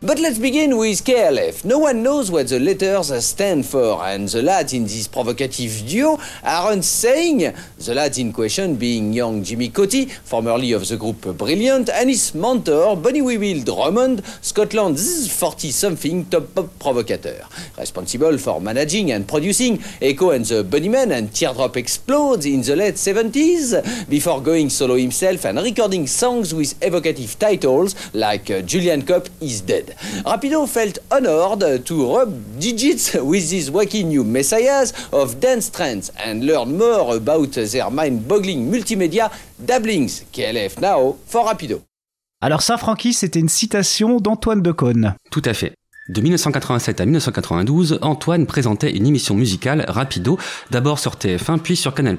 But 0.00 0.20
let's 0.20 0.38
begin 0.38 0.76
with 0.76 1.04
KLF. 1.04 1.64
No 1.64 1.78
one 1.80 2.04
knows 2.04 2.30
what 2.30 2.46
the 2.46 2.60
letters 2.60 3.10
stand 3.26 3.66
for, 3.66 4.00
and 4.00 4.28
the 4.28 4.42
lads 4.42 4.72
in 4.72 4.84
this 4.84 5.08
provocative 5.08 5.84
duo 5.88 6.20
aren't 6.44 6.84
saying, 6.84 7.52
the 7.78 7.94
lads 7.96 8.16
in 8.18 8.32
question 8.32 8.76
being 8.76 9.12
young 9.12 9.42
Jimmy 9.42 9.70
Cotti, 9.70 10.08
formerly 10.08 10.70
of 10.70 10.86
the 10.86 10.96
group 10.96 11.36
Brilliant, 11.36 11.90
and 11.90 12.10
his 12.10 12.32
mentor, 12.32 12.96
Bonnie 12.96 13.22
Will 13.22 13.64
Drummond, 13.64 14.24
Scotland's 14.40 15.26
40-something 15.30 16.26
top 16.26 16.54
pop 16.54 16.78
provocateur, 16.78 17.44
responsible 17.76 18.38
for 18.38 18.60
managing 18.60 19.10
and 19.10 19.26
producing 19.26 19.82
Echo 20.00 20.30
and 20.30 20.44
the 20.44 20.62
Bunnymen 20.62 21.10
and 21.10 21.34
Teardrop 21.34 21.76
Explodes 21.76 22.46
in 22.46 22.62
the 22.62 22.76
late 22.76 22.94
70s, 22.94 24.08
before 24.08 24.40
going 24.40 24.70
solo 24.70 24.94
himself 24.94 25.44
and 25.44 25.58
recording 25.58 26.06
songs 26.06 26.54
with 26.54 26.80
evocative 26.84 27.36
titles 27.36 28.14
like 28.14 28.48
uh, 28.48 28.62
Julian 28.62 29.02
Cop 29.02 29.28
is 29.40 29.60
Dead. 29.62 29.87
Rapido 30.24 30.66
felt 30.66 30.98
honored 31.10 31.84
to 31.84 32.16
rub 32.16 32.32
digits 32.58 33.14
with 33.14 33.48
these 33.50 33.70
wacky 33.70 34.04
new 34.04 34.24
messiahs 34.24 34.92
of 35.12 35.40
dance 35.40 35.70
trends 35.70 36.12
and 36.24 36.44
learn 36.44 36.76
more 36.76 37.16
about 37.16 37.52
their 37.52 37.90
mind-boggling 37.90 38.70
multimedia 38.70 39.30
dabblings. 39.58 40.24
KLF 40.32 40.80
now 40.80 41.16
for 41.26 41.46
Rapido. 41.46 41.82
Alors 42.40 42.62
ça, 42.62 42.76
Francky, 42.76 43.12
c'était 43.12 43.40
une 43.40 43.48
citation 43.48 44.20
d'Antoine 44.20 44.62
Decaune. 44.62 45.14
Tout 45.30 45.42
à 45.44 45.54
fait. 45.54 45.74
De 46.08 46.20
1987 46.20 47.00
à 47.00 47.04
1992, 47.04 47.98
Antoine 48.00 48.46
présentait 48.46 48.92
une 48.92 49.06
émission 49.06 49.34
musicale 49.34 49.84
Rapido, 49.88 50.38
d'abord 50.70 50.98
sur 50.98 51.16
TF1 51.16 51.58
puis 51.58 51.76
sur 51.76 51.94
Canal+. 51.94 52.16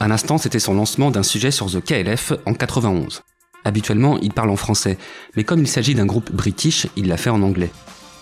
À 0.00 0.06
l'instant, 0.06 0.38
c'était 0.38 0.60
son 0.60 0.74
lancement 0.74 1.10
d'un 1.10 1.24
sujet 1.24 1.50
sur 1.50 1.66
The 1.66 1.80
KLF 1.80 2.32
en 2.46 2.54
91. 2.54 3.22
Habituellement, 3.64 4.18
il 4.20 4.32
parle 4.32 4.50
en 4.50 4.56
français, 4.56 4.98
mais 5.36 5.44
comme 5.44 5.60
il 5.60 5.68
s'agit 5.68 5.94
d'un 5.94 6.06
groupe 6.06 6.32
british, 6.32 6.86
il 6.96 7.08
l'a 7.08 7.16
fait 7.16 7.30
en 7.30 7.42
anglais. 7.42 7.70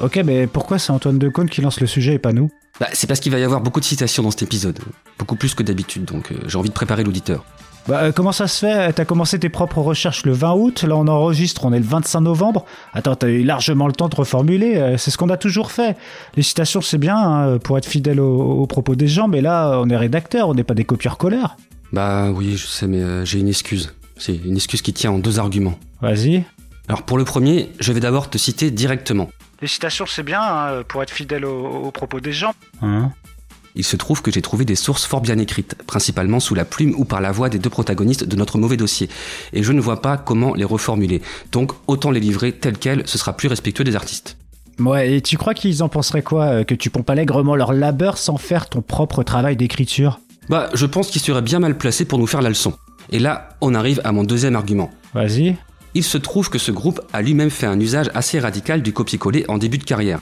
Ok, 0.01 0.21
mais 0.25 0.47
pourquoi 0.47 0.79
c'est 0.79 0.93
Antoine 0.93 1.19
Decaune 1.19 1.49
qui 1.49 1.61
lance 1.61 1.81
le 1.81 1.87
sujet 1.87 2.15
et 2.15 2.19
pas 2.19 2.33
nous? 2.33 2.51
Bah, 2.81 2.89
C'est 2.93 3.07
parce 3.07 3.21
qu'il 3.21 3.33
va 3.33 3.39
y 3.39 3.45
avoir 3.45 3.61
beaucoup 3.61 3.81
de 3.81 3.85
citations 3.85 4.23
dans 4.23 4.31
cet 4.31 4.43
épisode, 4.43 4.79
beaucoup 5.19 5.37
plus 5.37 5.55
que 5.55 5.63
d'habitude, 5.63 6.05
donc 6.05 6.33
euh, 6.33 6.37
j'ai 6.47 6.59
envie 6.59 6.69
de 6.69 6.75
préparer 6.75 7.05
l'auditeur. 7.05 7.45
Bah, 7.89 8.01
euh, 8.03 8.13
comment 8.13 8.33
ça 8.33 8.49
se 8.49 8.67
fait? 8.67 8.93
T'as 8.93 9.05
commencé 9.05 9.39
tes 9.39 9.49
propres 9.49 9.79
recherches 9.79 10.27
le 10.27 10.33
20 10.33 10.55
août, 10.55 10.83
là 10.83 10.97
on 10.97 11.07
enregistre, 11.07 11.65
on 11.65 11.73
est 11.73 11.79
le 11.79 11.85
25 11.85 12.21
novembre. 12.21 12.65
Attends, 12.93 13.15
t'as 13.15 13.29
eu 13.29 13.45
largement 13.45 13.87
le 13.87 13.93
temps 13.93 14.09
de 14.09 14.17
reformuler, 14.17 14.77
euh, 14.77 14.97
c'est 14.99 15.11
ce 15.11 15.17
qu'on 15.17 15.31
a 15.31 15.37
toujours 15.37 15.71
fait. 15.71 15.97
Les 16.37 16.43
citations 16.43 16.81
c'est 16.83 16.99
bien 16.99 17.17
hein, 17.17 17.59
pour 17.59 17.79
être 17.79 17.87
fidèle 17.87 18.21
aux, 18.21 18.41
aux 18.41 18.67
propos 18.67 18.97
des 18.97 19.09
gens, 19.09 19.29
mais 19.29 19.41
là 19.41 19.79
on 19.81 19.89
est 19.89 19.97
rédacteur, 19.97 20.49
on 20.49 20.55
n'est 20.55 20.65
pas 20.65 20.75
des 20.75 20.85
copieurs-colleurs. 20.85 21.57
Bah 21.93 22.31
oui, 22.31 22.57
je 22.57 22.67
sais, 22.67 22.87
mais 22.87 23.01
euh, 23.01 23.25
j'ai 23.25 23.39
une 23.39 23.49
excuse. 23.49 23.95
C'est 24.17 24.37
une 24.37 24.57
excuse 24.57 24.83
qui 24.83 24.93
tient 24.93 25.11
en 25.11 25.19
deux 25.19 25.39
arguments. 25.39 25.79
Vas-y. 26.01 26.45
Alors 26.89 27.03
pour 27.03 27.19
le 27.19 27.25
premier, 27.25 27.71
je 27.81 27.93
vais 27.93 28.01
d'abord 28.01 28.31
te 28.31 28.39
citer 28.39 28.71
directement. 28.71 29.31
Les 29.61 29.69
citations 29.69 30.07
c'est 30.07 30.23
bien 30.23 30.41
hein, 30.41 30.83
pour 30.87 31.03
être 31.03 31.11
fidèle 31.11 31.45
aux, 31.45 31.67
aux 31.67 31.91
propos 31.91 32.21
des 32.21 32.33
gens. 32.33 32.55
Hein 32.83 33.13
Il 33.75 33.85
se 33.85 33.97
trouve 33.97 34.23
que 34.23 34.31
j'ai 34.31 34.43
trouvé 34.43 34.65
des 34.65 34.77
sources 34.77 35.05
fort 35.05 35.21
bien 35.21 35.39
écrites, 35.39 35.77
principalement 35.87 36.41
sous 36.41 36.55
la 36.55 36.65
plume 36.65 36.95
ou 36.97 37.05
par 37.05 37.21
la 37.21 37.33
voix 37.33 37.49
des 37.49 37.59
deux 37.59 37.71
protagonistes 37.71 38.25
de 38.25 38.37
notre 38.37 38.59
mauvais 38.59 38.77
dossier, 38.77 39.09
et 39.53 39.63
je 39.63 39.73
ne 39.73 39.81
vois 39.81 40.01
pas 40.01 40.17
comment 40.17 40.55
les 40.55 40.65
reformuler. 40.65 41.23
Donc 41.53 41.73
autant 41.87 42.11
les 42.11 42.21
livrer 42.21 42.53
telles 42.53 42.79
quelles, 42.79 43.07
ce 43.07 43.19
sera 43.19 43.37
plus 43.37 43.49
respectueux 43.49 43.85
des 43.85 43.97
artistes. 43.97 44.37
Ouais, 44.79 45.15
et 45.17 45.21
tu 45.23 45.39
crois 45.39 45.55
qu'ils 45.55 45.83
en 45.83 45.89
penseraient 45.89 46.23
quoi 46.23 46.45
euh, 46.47 46.65
Que 46.65 46.75
tu 46.75 46.91
pompes 46.91 47.09
allègrement 47.09 47.57
leur 47.57 47.73
labeur 47.73 48.19
sans 48.19 48.37
faire 48.37 48.69
ton 48.69 48.83
propre 48.83 49.23
travail 49.23 49.57
d'écriture? 49.57 50.21
Bah, 50.49 50.71
je 50.75 50.87
pense 50.87 51.09
qu'ils 51.09 51.21
seraient 51.23 51.43
bien 51.43 51.59
mal 51.59 51.77
placés 51.77 52.05
pour 52.05 52.19
nous 52.19 52.27
faire 52.27 52.43
la 52.43 52.49
leçon. 52.49 52.75
Et 53.11 53.19
là, 53.19 53.51
on 53.61 53.75
arrive 53.75 54.01
à 54.05 54.13
mon 54.13 54.25
deuxième 54.25 54.57
argument. 54.57 54.91
Vas-y. 55.15 55.57
Il 55.95 56.05
se 56.05 56.19
trouve 56.19 56.51
que 56.51 56.59
ce 56.59 56.71
groupe 56.71 57.01
a 57.13 57.23
lui-même 57.23 57.51
fait 57.51 57.67
un 57.67 57.81
usage 57.81 58.11
assez 58.15 58.39
radical 58.39 58.83
du 58.83 58.93
copier-coller 58.93 59.45
en 59.49 59.59
début 59.59 59.79
de 59.79 59.85
carrière. 59.85 60.21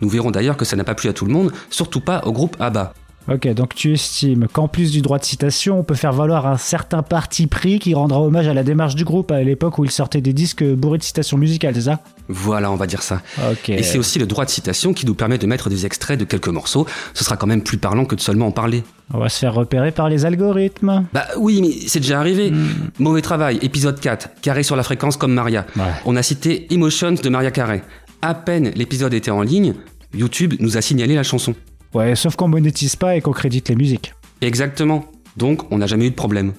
Nous 0.00 0.08
verrons 0.08 0.30
d'ailleurs 0.30 0.56
que 0.56 0.64
ça 0.64 0.76
n'a 0.76 0.84
pas 0.84 0.94
plu 0.94 1.08
à 1.08 1.12
tout 1.12 1.24
le 1.24 1.32
monde, 1.32 1.52
surtout 1.70 2.00
pas 2.00 2.22
au 2.26 2.32
groupe 2.32 2.56
ABBA. 2.60 2.92
Ok, 3.28 3.48
donc 3.54 3.74
tu 3.74 3.92
estimes 3.92 4.46
qu'en 4.52 4.68
plus 4.68 4.92
du 4.92 5.02
droit 5.02 5.18
de 5.18 5.24
citation, 5.24 5.80
on 5.80 5.82
peut 5.82 5.96
faire 5.96 6.12
valoir 6.12 6.46
un 6.46 6.58
certain 6.58 7.02
parti 7.02 7.48
pris 7.48 7.80
qui 7.80 7.92
rendra 7.92 8.20
hommage 8.20 8.46
à 8.46 8.54
la 8.54 8.62
démarche 8.62 8.94
du 8.94 9.04
groupe 9.04 9.32
à 9.32 9.42
l'époque 9.42 9.78
où 9.78 9.84
il 9.84 9.90
sortait 9.90 10.20
des 10.20 10.32
disques 10.32 10.62
bourrés 10.62 10.98
de 10.98 11.02
citations 11.02 11.36
musicales, 11.36 11.74
c'est 11.74 11.80
ça? 11.80 11.98
Voilà, 12.28 12.70
on 12.70 12.76
va 12.76 12.86
dire 12.86 13.02
ça. 13.02 13.22
Ok. 13.50 13.70
Et 13.70 13.82
c'est 13.82 13.98
aussi 13.98 14.20
le 14.20 14.26
droit 14.26 14.44
de 14.44 14.50
citation 14.50 14.92
qui 14.92 15.06
nous 15.06 15.14
permet 15.14 15.38
de 15.38 15.46
mettre 15.46 15.68
des 15.68 15.86
extraits 15.86 16.20
de 16.20 16.24
quelques 16.24 16.48
morceaux. 16.48 16.86
Ce 17.14 17.24
sera 17.24 17.36
quand 17.36 17.48
même 17.48 17.62
plus 17.62 17.78
parlant 17.78 18.04
que 18.04 18.14
de 18.14 18.20
seulement 18.20 18.46
en 18.46 18.52
parler. 18.52 18.84
On 19.14 19.18
va 19.18 19.28
se 19.28 19.38
faire 19.38 19.54
repérer 19.54 19.92
par 19.92 20.08
les 20.08 20.24
algorithmes. 20.24 21.06
Bah 21.12 21.26
oui, 21.38 21.60
mais 21.62 21.88
c'est 21.88 22.00
déjà 22.00 22.18
arrivé. 22.18 22.52
Mauvais 22.98 23.22
travail, 23.22 23.58
épisode 23.62 24.00
4, 24.00 24.40
Carré 24.42 24.62
sur 24.62 24.74
la 24.74 24.82
fréquence 24.82 25.16
comme 25.16 25.32
Maria. 25.32 25.64
Ouais. 25.76 25.84
On 26.04 26.16
a 26.16 26.22
cité 26.22 26.72
Emotions 26.74 27.12
de 27.12 27.28
Maria 27.28 27.50
Carré. 27.52 27.82
À 28.20 28.34
peine 28.34 28.72
l'épisode 28.74 29.14
était 29.14 29.30
en 29.30 29.42
ligne, 29.42 29.74
YouTube 30.12 30.54
nous 30.58 30.76
a 30.76 30.80
signalé 30.80 31.14
la 31.14 31.22
chanson. 31.22 31.54
Ouais, 31.94 32.16
sauf 32.16 32.34
qu'on 32.34 32.48
monétise 32.48 32.96
pas 32.96 33.16
et 33.16 33.20
qu'on 33.20 33.32
crédite 33.32 33.68
les 33.68 33.76
musiques. 33.76 34.12
Exactement. 34.40 35.04
Donc 35.36 35.70
on 35.70 35.78
n'a 35.78 35.86
jamais 35.86 36.06
eu 36.06 36.10
de 36.10 36.16
problème. 36.16 36.52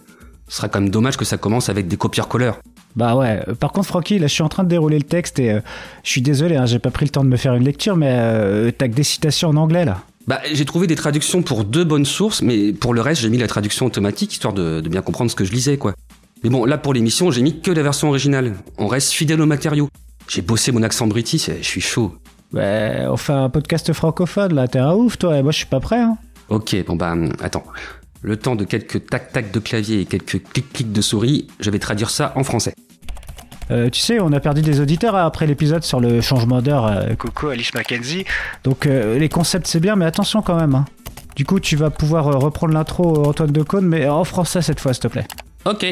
Ce 0.47 0.57
sera 0.57 0.69
quand 0.69 0.79
même 0.79 0.89
dommage 0.89 1.17
que 1.17 1.25
ça 1.25 1.37
commence 1.37 1.67
avec 1.67 1.87
des 1.87 1.97
copieurs-colleurs. 1.97 2.59
Bah 2.95 3.15
ouais, 3.15 3.43
euh, 3.47 3.53
par 3.53 3.73
contre 3.73 3.87
Francky, 3.87 4.17
là 4.17 4.27
je 4.27 4.33
suis 4.33 4.43
en 4.43 4.49
train 4.49 4.63
de 4.63 4.69
dérouler 4.69 4.97
le 4.97 5.03
texte 5.03 5.39
et 5.39 5.51
euh, 5.51 5.59
je 6.03 6.09
suis 6.09 6.21
désolé, 6.21 6.55
hein, 6.55 6.65
j'ai 6.65 6.79
pas 6.79 6.89
pris 6.89 7.05
le 7.05 7.11
temps 7.11 7.23
de 7.23 7.29
me 7.29 7.37
faire 7.37 7.53
une 7.53 7.63
lecture, 7.63 7.95
mais 7.95 8.09
euh, 8.09 8.71
t'as 8.75 8.87
que 8.87 8.93
des 8.93 9.03
citations 9.03 9.49
en 9.49 9.57
anglais 9.57 9.85
là. 9.85 10.01
Bah, 10.27 10.41
j'ai 10.51 10.65
trouvé 10.65 10.87
des 10.87 10.95
traductions 10.95 11.41
pour 11.41 11.63
deux 11.63 11.85
bonnes 11.85 12.05
sources, 12.05 12.41
mais 12.41 12.73
pour 12.73 12.93
le 12.93 12.99
reste, 12.99 13.21
j'ai 13.21 13.29
mis 13.29 13.37
la 13.37 13.47
traduction 13.47 13.85
automatique 13.85 14.33
histoire 14.33 14.53
de, 14.53 14.81
de 14.81 14.89
bien 14.89 15.01
comprendre 15.01 15.31
ce 15.31 15.35
que 15.37 15.45
je 15.45 15.53
lisais, 15.53 15.77
quoi. 15.77 15.93
Mais 16.43 16.49
bon, 16.49 16.65
là 16.65 16.77
pour 16.77 16.93
l'émission, 16.93 17.31
j'ai 17.31 17.41
mis 17.41 17.61
que 17.61 17.71
la 17.71 17.81
version 17.81 18.09
originale. 18.09 18.55
On 18.77 18.87
reste 18.87 19.13
fidèle 19.13 19.41
aux 19.41 19.45
matériaux. 19.45 19.89
J'ai 20.27 20.41
bossé 20.41 20.73
mon 20.73 20.83
accent 20.83 21.07
british, 21.07 21.49
je 21.49 21.65
suis 21.65 21.81
chaud. 21.81 22.13
Ouais, 22.53 23.05
on 23.07 23.15
fait 23.15 23.33
un 23.33 23.49
podcast 23.49 23.91
francophone 23.93 24.53
là, 24.53 24.67
t'es 24.67 24.79
un 24.79 24.93
ouf 24.93 25.17
toi, 25.17 25.37
et 25.37 25.43
moi 25.43 25.53
je 25.53 25.57
suis 25.57 25.65
pas 25.65 25.79
prêt. 25.79 25.99
Hein. 25.99 26.17
Ok, 26.49 26.75
bon 26.85 26.97
bah, 26.97 27.15
attends. 27.41 27.63
Le 28.21 28.35
temps 28.35 28.55
de 28.55 28.65
quelques 28.65 29.07
tac-tac 29.07 29.51
de 29.51 29.59
clavier 29.59 30.01
et 30.01 30.05
quelques 30.05 30.43
clic-clic 30.43 30.91
de 30.91 31.01
souris, 31.01 31.47
je 31.61 31.69
vais 31.69 31.79
traduire 31.79 32.09
ça 32.09 32.33
en 32.35 32.43
français. 32.43 32.73
Euh, 33.69 33.89
tu 33.89 33.99
sais, 33.99 34.19
on 34.19 34.31
a 34.31 34.39
perdu 34.39 34.61
des 34.61 34.79
auditeurs 34.79 35.15
après 35.15 35.45
l'épisode 35.45 35.83
sur 35.83 35.99
le 35.99 36.21
changement 36.21 36.61
d'heure. 36.61 36.85
euh, 36.87 37.15
Coco, 37.15 37.49
Alice 37.49 37.73
Mackenzie. 37.73 38.25
Donc 38.63 38.85
euh, 38.85 39.17
les 39.19 39.29
concepts 39.29 39.67
c'est 39.67 39.79
bien, 39.79 39.95
mais 39.95 40.05
attention 40.05 40.41
quand 40.41 40.55
même. 40.55 40.75
hein. 40.75 40.85
Du 41.35 41.45
coup, 41.45 41.59
tu 41.59 41.75
vas 41.75 41.89
pouvoir 41.89 42.27
euh, 42.29 42.37
reprendre 42.37 42.73
l'intro 42.73 43.27
Antoine 43.27 43.51
Decaune, 43.51 43.85
mais 43.85 44.07
en 44.07 44.23
français 44.23 44.61
cette 44.61 44.79
fois, 44.79 44.93
s'il 44.93 45.03
te 45.03 45.07
plaît. 45.07 45.27
Ok. 45.65 45.85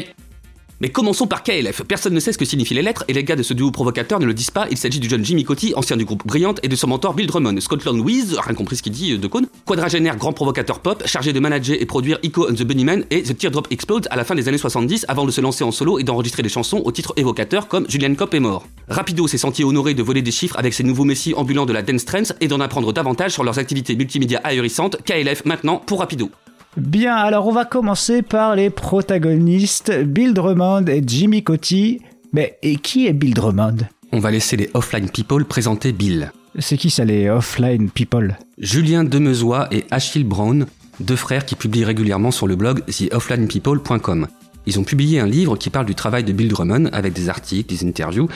Mais 0.81 0.89
commençons 0.89 1.25
par 1.25 1.41
KLF. 1.41 1.83
Personne 1.83 2.13
ne 2.13 2.19
sait 2.19 2.33
ce 2.33 2.37
que 2.37 2.43
signifient 2.43 2.73
les 2.73 2.81
lettres 2.81 3.05
et 3.07 3.13
les 3.13 3.23
gars 3.23 3.37
de 3.37 3.43
ce 3.43 3.53
duo 3.53 3.71
provocateur 3.71 4.19
ne 4.19 4.25
le 4.25 4.33
disent 4.33 4.51
pas. 4.51 4.67
Il 4.69 4.77
s'agit 4.77 4.99
du 4.99 5.07
jeune 5.07 5.23
Jimmy 5.23 5.45
Cotti, 5.45 5.73
ancien 5.75 5.95
du 5.95 6.03
groupe 6.03 6.27
Brillante, 6.27 6.59
et 6.63 6.67
de 6.67 6.75
son 6.75 6.87
mentor 6.87 7.13
Bill 7.13 7.27
Drummond. 7.27 7.61
Scotland 7.61 7.97
Wiz, 7.99 8.37
rien 8.37 8.53
compris 8.53 8.75
ce 8.75 8.83
qu'il 8.83 8.91
dit 8.91 9.13
euh, 9.13 9.17
de 9.17 9.27
cône. 9.27 9.47
Quadragénaire, 9.65 10.17
grand 10.17 10.33
provocateur 10.33 10.81
pop, 10.81 11.01
chargé 11.05 11.31
de 11.31 11.39
manager 11.39 11.77
et 11.79 11.85
produire 11.85 12.19
Ico 12.23 12.49
and 12.49 12.55
the 12.55 12.63
Bunnymen 12.63 13.05
et 13.09 13.23
The 13.23 13.37
Teardrop 13.37 13.67
Explode 13.71 14.07
à 14.11 14.17
la 14.17 14.25
fin 14.25 14.35
des 14.35 14.49
années 14.49 14.57
70 14.57 15.05
avant 15.07 15.25
de 15.25 15.31
se 15.31 15.39
lancer 15.39 15.63
en 15.63 15.71
solo 15.71 15.97
et 15.97 16.03
d'enregistrer 16.03 16.43
des 16.43 16.49
chansons 16.49 16.81
au 16.83 16.91
titre 16.91 17.13
évocateur 17.15 17.69
comme 17.69 17.89
Julian 17.89 18.13
Cop 18.15 18.33
est 18.33 18.39
mort. 18.41 18.67
Rapido 18.89 19.27
s'est 19.27 19.37
senti 19.37 19.63
honoré 19.63 19.93
de 19.93 20.03
voler 20.03 20.21
des 20.21 20.31
chiffres 20.31 20.59
avec 20.59 20.73
ses 20.73 20.83
nouveaux 20.83 21.05
messies 21.05 21.33
ambulants 21.35 21.65
de 21.65 21.73
la 21.73 21.83
dance 21.83 22.03
trance 22.03 22.33
et 22.41 22.49
d'en 22.49 22.59
apprendre 22.59 22.91
davantage 22.91 23.31
sur 23.31 23.45
leurs 23.45 23.59
activités 23.59 23.95
multimédia 23.95 24.41
ahurissantes. 24.43 24.97
KLF 25.05 25.45
maintenant 25.45 25.77
pour 25.77 25.99
Rapido. 25.99 26.29
Bien, 26.77 27.15
alors 27.15 27.47
on 27.47 27.53
va 27.53 27.63
commencer 27.63 28.21
par 28.21 28.55
les 28.55 28.69
protagonistes, 28.69 29.91
Bill 30.03 30.33
Drummond 30.33 30.85
et 30.87 31.01
Jimmy 31.05 31.41
Cotti. 31.41 32.01
Mais 32.33 32.57
et 32.61 32.75
qui 32.75 33.07
est 33.07 33.13
Bill 33.13 33.33
Drummond? 33.33 33.77
On 34.11 34.19
va 34.19 34.29
laisser 34.29 34.57
les 34.57 34.69
offline 34.73 35.09
people 35.09 35.45
présenter 35.45 35.93
Bill. 35.93 36.33
C'est 36.59 36.75
qui 36.75 36.89
ça 36.89 37.05
les 37.05 37.29
offline 37.29 37.89
people? 37.89 38.37
Julien 38.57 39.05
Demezois 39.05 39.67
et 39.71 39.85
Achille 39.89 40.25
Brown, 40.25 40.65
deux 40.99 41.15
frères 41.15 41.45
qui 41.45 41.55
publient 41.55 41.85
régulièrement 41.85 42.31
sur 42.31 42.45
le 42.45 42.57
blog 42.57 42.83
theofflinepeople.com. 42.85 44.27
Ils 44.65 44.79
ont 44.79 44.83
publié 44.83 45.19
un 45.19 45.27
livre 45.27 45.57
qui 45.57 45.69
parle 45.69 45.85
du 45.85 45.95
travail 45.95 46.23
de 46.23 46.33
Bill 46.33 46.49
Drummond 46.49 46.89
avec 46.91 47.13
des 47.13 47.29
articles, 47.29 47.73
des 47.73 47.87
interviews. 47.87 48.27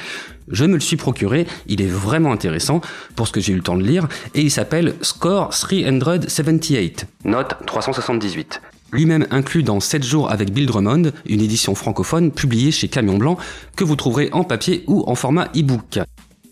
Je 0.51 0.65
me 0.65 0.73
le 0.73 0.79
suis 0.79 0.97
procuré, 0.97 1.47
il 1.67 1.81
est 1.81 1.87
vraiment 1.87 2.31
intéressant 2.31 2.81
pour 3.15 3.27
ce 3.27 3.31
que 3.31 3.39
j'ai 3.39 3.53
eu 3.53 3.55
le 3.55 3.61
temps 3.61 3.77
de 3.77 3.83
lire, 3.83 4.07
et 4.33 4.41
il 4.41 4.51
s'appelle 4.51 4.95
Score 5.01 5.49
378, 5.49 7.05
note 7.25 7.55
378. 7.65 8.61
Lui-même 8.91 9.27
inclus 9.29 9.61
dans 9.61 9.79
7 9.79 10.03
jours 10.03 10.31
avec 10.31 10.51
Bill 10.51 10.65
Drummond, 10.65 11.11
une 11.27 11.41
édition 11.41 11.75
francophone 11.75 12.31
publiée 12.31 12.71
chez 12.71 12.87
Camion 12.87 13.17
Blanc 13.17 13.37
que 13.75 13.83
vous 13.83 13.95
trouverez 13.95 14.29
en 14.31 14.43
papier 14.43 14.83
ou 14.87 15.03
en 15.07 15.15
format 15.15 15.45
e-book. 15.55 15.99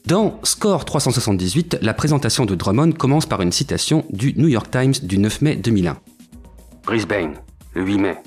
Dans 0.05 0.39
Score 0.43 0.85
378, 0.85 1.79
la 1.81 1.93
présentation 1.93 2.45
de 2.45 2.55
Drummond 2.55 2.91
commence 2.91 3.25
par 3.25 3.41
une 3.41 3.51
citation 3.51 4.05
du 4.11 4.33
New 4.37 4.47
York 4.47 4.69
Times 4.71 4.93
du 5.03 5.17
9 5.17 5.41
mai 5.41 5.55
2001. 5.55 5.97
Brisbane, 6.85 7.33
le 7.73 7.83
8 7.83 7.97
mai. 7.97 8.17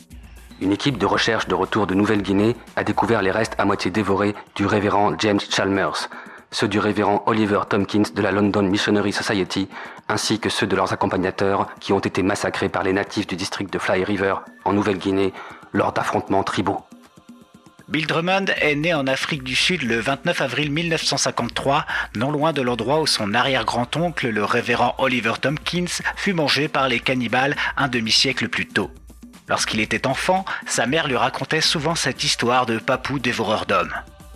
Une 0.61 0.73
équipe 0.73 0.99
de 0.99 1.07
recherche 1.07 1.49
de 1.49 1.55
retour 1.55 1.87
de 1.87 1.95
Nouvelle-Guinée 1.95 2.55
a 2.77 2.85
découvert 2.85 3.23
les 3.23 3.31
restes 3.31 3.55
à 3.57 3.65
moitié 3.65 3.91
dévorés 3.91 4.35
du 4.57 4.67
révérend 4.67 5.19
James 5.19 5.41
Chalmers, 5.41 6.11
ceux 6.51 6.69
du 6.69 6.79
révérend 6.79 7.23
Oliver 7.27 7.61
Tompkins 7.69 8.03
de 8.15 8.21
la 8.21 8.31
London 8.31 8.63
Missionary 8.63 9.13
Society, 9.13 9.69
ainsi 10.09 10.39
que 10.39 10.51
ceux 10.51 10.67
de 10.67 10.77
leurs 10.77 10.93
accompagnateurs 10.93 11.67
qui 11.81 11.95
ont 11.95 12.01
été 12.01 12.23
massacrés 12.23 12.69
par 12.69 12.83
les 12.83 12.93
natifs 12.93 13.27
du 13.27 13.37
district 13.37 13.73
de 13.73 13.79
Fly 13.79 14.05
River, 14.05 14.35
en 14.67 14.75
Nouvelle-Guinée, 14.75 15.33
lors 15.73 15.93
d'affrontements 15.93 16.43
tribaux. 16.43 16.81
Bill 17.89 18.07
Drummond 18.07 18.47
est 18.61 18.77
né 18.77 18.93
en 18.93 19.07
Afrique 19.07 19.43
du 19.43 19.57
Sud 19.57 19.83
le 19.83 19.99
29 19.99 20.43
avril 20.43 20.71
1953, 20.71 21.87
non 22.17 22.31
loin 22.31 22.53
de 22.53 22.61
l'endroit 22.61 23.01
où 23.01 23.07
son 23.07 23.33
arrière-grand-oncle, 23.33 24.29
le 24.29 24.45
révérend 24.45 24.95
Oliver 24.99 25.35
Tompkins, 25.41 26.03
fut 26.17 26.35
mangé 26.35 26.69
par 26.69 26.87
les 26.89 27.01
cannibales 27.01 27.57
un 27.77 27.89
demi-siècle 27.89 28.49
plus 28.49 28.67
tôt. 28.67 28.91
Lorsqu'il 29.51 29.81
était 29.81 30.07
enfant, 30.07 30.45
sa 30.65 30.87
mère 30.87 31.09
lui 31.09 31.17
racontait 31.17 31.61
souvent 31.61 31.97
cette 31.97 32.23
histoire 32.23 32.67
de 32.67 32.79
papou 32.79 33.19
dévoreur 33.19 33.67
d'hommes. 33.67 33.93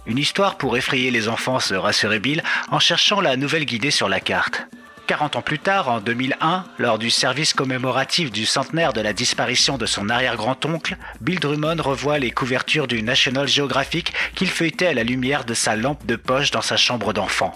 Une 0.07 0.19
histoire 0.19 0.59
pour 0.59 0.77
effrayer 0.77 1.13
les 1.13 1.29
enfants, 1.29 1.61
se 1.61 1.75
rassurait 1.75 2.19
Bill 2.19 2.43
en 2.73 2.81
cherchant 2.81 3.21
la 3.21 3.37
Nouvelle-Guinée 3.37 3.93
sur 3.93 4.09
la 4.09 4.19
carte. 4.19 4.67
40 5.07 5.37
ans 5.37 5.43
plus 5.43 5.61
tard, 5.61 5.89
en 5.89 6.01
2001, 6.01 6.65
lors 6.79 6.99
du 6.99 7.11
service 7.11 7.55
commémoratif 7.55 8.33
du 8.33 8.45
centenaire 8.45 8.93
de 8.93 9.01
la 9.01 9.13
disparition 9.13 9.79
de 9.79 9.87
son 9.87 10.09
arrière-grand-oncle, 10.09 10.97
Bill 11.21 11.39
Drummond 11.39 11.81
revoit 11.81 12.19
les 12.19 12.33
couvertures 12.33 12.89
du 12.89 13.05
National 13.05 13.47
Geographic 13.47 14.13
qu'il 14.35 14.49
feuilletait 14.49 14.89
à 14.89 14.95
la 14.95 15.05
lumière 15.05 15.45
de 15.45 15.55
sa 15.55 15.77
lampe 15.77 16.05
de 16.07 16.17
poche 16.17 16.51
dans 16.51 16.61
sa 16.61 16.77
chambre 16.77 17.13
d'enfant. 17.13 17.55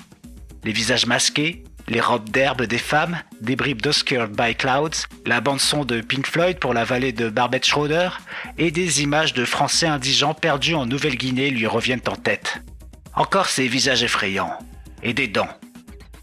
Les 0.62 0.72
visages 0.72 1.06
masqués, 1.06 1.64
les 1.88 2.00
robes 2.00 2.28
d'herbe 2.28 2.62
des 2.62 2.78
femmes, 2.78 3.20
des 3.40 3.56
bribes 3.56 3.80
d'Oscar 3.80 4.28
by 4.28 4.54
Clouds, 4.54 5.06
la 5.26 5.40
bande-son 5.40 5.84
de 5.84 6.00
Pink 6.00 6.26
Floyd 6.26 6.58
pour 6.58 6.74
la 6.74 6.84
vallée 6.84 7.12
de 7.12 7.30
Barbet 7.30 7.62
Schroeder 7.62 8.10
et 8.58 8.70
des 8.70 9.02
images 9.02 9.32
de 9.32 9.44
Français 9.44 9.86
indigents 9.86 10.34
perdus 10.34 10.74
en 10.74 10.86
Nouvelle-Guinée 10.86 11.50
lui 11.50 11.66
reviennent 11.66 12.02
en 12.06 12.16
tête. 12.16 12.62
Encore 13.14 13.46
ces 13.46 13.68
visages 13.68 14.02
effrayants. 14.02 14.52
Et 15.02 15.14
des 15.14 15.28
dents. 15.28 15.48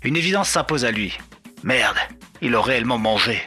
Une 0.03 0.17
évidence 0.17 0.49
s'impose 0.49 0.85
à 0.85 0.91
lui. 0.91 1.17
Merde, 1.63 1.97
il 2.41 2.55
a 2.55 2.61
réellement 2.61 2.97
mangé. 2.97 3.41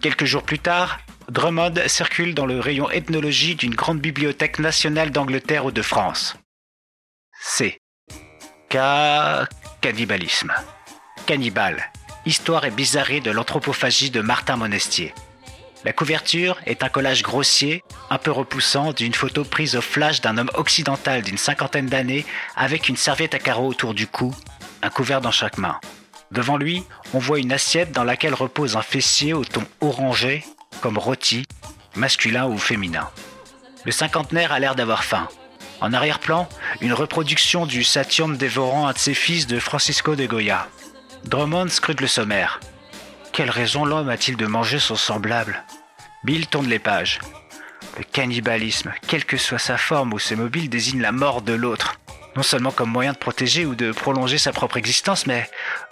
Quelques 0.00 0.24
jours 0.24 0.44
plus 0.44 0.58
tard, 0.58 1.00
Drummond 1.28 1.74
circule 1.88 2.34
dans 2.34 2.46
le 2.46 2.60
rayon 2.60 2.90
ethnologie 2.90 3.54
d'une 3.54 3.74
grande 3.74 4.00
bibliothèque 4.00 4.58
nationale 4.58 5.10
d'Angleterre 5.10 5.66
ou 5.66 5.72
de 5.72 5.82
France. 5.82 6.36
C. 7.40 7.78
K. 8.70 8.78
Cannibalisme. 9.80 10.52
Cannibale. 11.26 11.90
Histoire 12.26 12.64
et 12.64 12.70
bizarrerie 12.70 13.20
de 13.20 13.30
l'anthropophagie 13.30 14.10
de 14.10 14.20
Martin 14.20 14.56
Monestier. 14.56 15.14
La 15.84 15.92
couverture 15.92 16.58
est 16.66 16.82
un 16.82 16.88
collage 16.88 17.22
grossier, 17.22 17.82
un 18.10 18.18
peu 18.18 18.30
repoussant, 18.30 18.92
d'une 18.92 19.14
photo 19.14 19.44
prise 19.44 19.76
au 19.76 19.80
flash 19.80 20.20
d'un 20.20 20.38
homme 20.38 20.50
occidental 20.54 21.22
d'une 21.22 21.38
cinquantaine 21.38 21.86
d'années 21.86 22.26
avec 22.56 22.88
une 22.88 22.96
serviette 22.96 23.34
à 23.34 23.38
carreaux 23.38 23.68
autour 23.68 23.94
du 23.94 24.06
cou, 24.06 24.34
un 24.82 24.90
couvert 24.90 25.20
dans 25.20 25.30
chaque 25.30 25.58
main. 25.58 25.80
Devant 26.30 26.56
lui, 26.56 26.84
on 27.12 27.18
voit 27.18 27.38
une 27.38 27.52
assiette 27.52 27.92
dans 27.92 28.04
laquelle 28.04 28.34
repose 28.34 28.76
un 28.76 28.82
fessier 28.82 29.32
au 29.32 29.44
ton 29.44 29.64
orangé, 29.80 30.44
comme 30.80 30.98
rôti, 30.98 31.46
masculin 31.96 32.46
ou 32.46 32.58
féminin. 32.58 33.08
Le 33.84 33.92
cinquantenaire 33.92 34.52
a 34.52 34.58
l'air 34.58 34.74
d'avoir 34.74 35.04
faim. 35.04 35.28
En 35.80 35.92
arrière-plan, 35.92 36.48
une 36.80 36.92
reproduction 36.92 37.66
du 37.66 37.84
Saturne 37.84 38.36
dévorant 38.36 38.88
un 38.88 38.92
de 38.92 38.98
ses 38.98 39.14
fils 39.14 39.46
de 39.46 39.58
Francisco 39.58 40.16
de 40.16 40.26
Goya. 40.26 40.68
Drummond 41.24 41.68
scrute 41.68 42.00
le 42.00 42.06
sommaire. 42.06 42.60
Quelle 43.32 43.50
raison 43.50 43.84
l'homme 43.84 44.08
a-t-il 44.08 44.36
de 44.36 44.46
manger 44.46 44.78
son 44.78 44.94
semblable? 44.94 45.64
Bill 46.22 46.46
tourne 46.46 46.68
les 46.68 46.78
pages. 46.78 47.18
Le 47.98 48.04
cannibalisme, 48.04 48.92
quelle 49.06 49.24
que 49.24 49.36
soit 49.36 49.58
sa 49.58 49.76
forme 49.76 50.12
ou 50.12 50.18
ses 50.18 50.36
mobiles, 50.36 50.68
désigne 50.68 51.00
la 51.00 51.12
mort 51.12 51.42
de 51.42 51.52
l'autre. 51.52 51.94
Non 52.36 52.42
seulement 52.42 52.72
comme 52.72 52.90
moyen 52.90 53.12
de 53.12 53.18
protéger 53.18 53.64
ou 53.64 53.74
de 53.74 53.92
prolonger 53.92 54.38
sa 54.38 54.52
propre 54.52 54.76
existence, 54.76 55.26
mais 55.26 55.48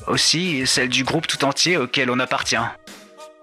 aussi 0.07 0.67
celle 0.67 0.89
du 0.89 1.05
groupe 1.05 1.27
tout 1.27 1.45
entier 1.45 1.77
auquel 1.77 2.11
on 2.11 2.19
appartient. 2.19 2.57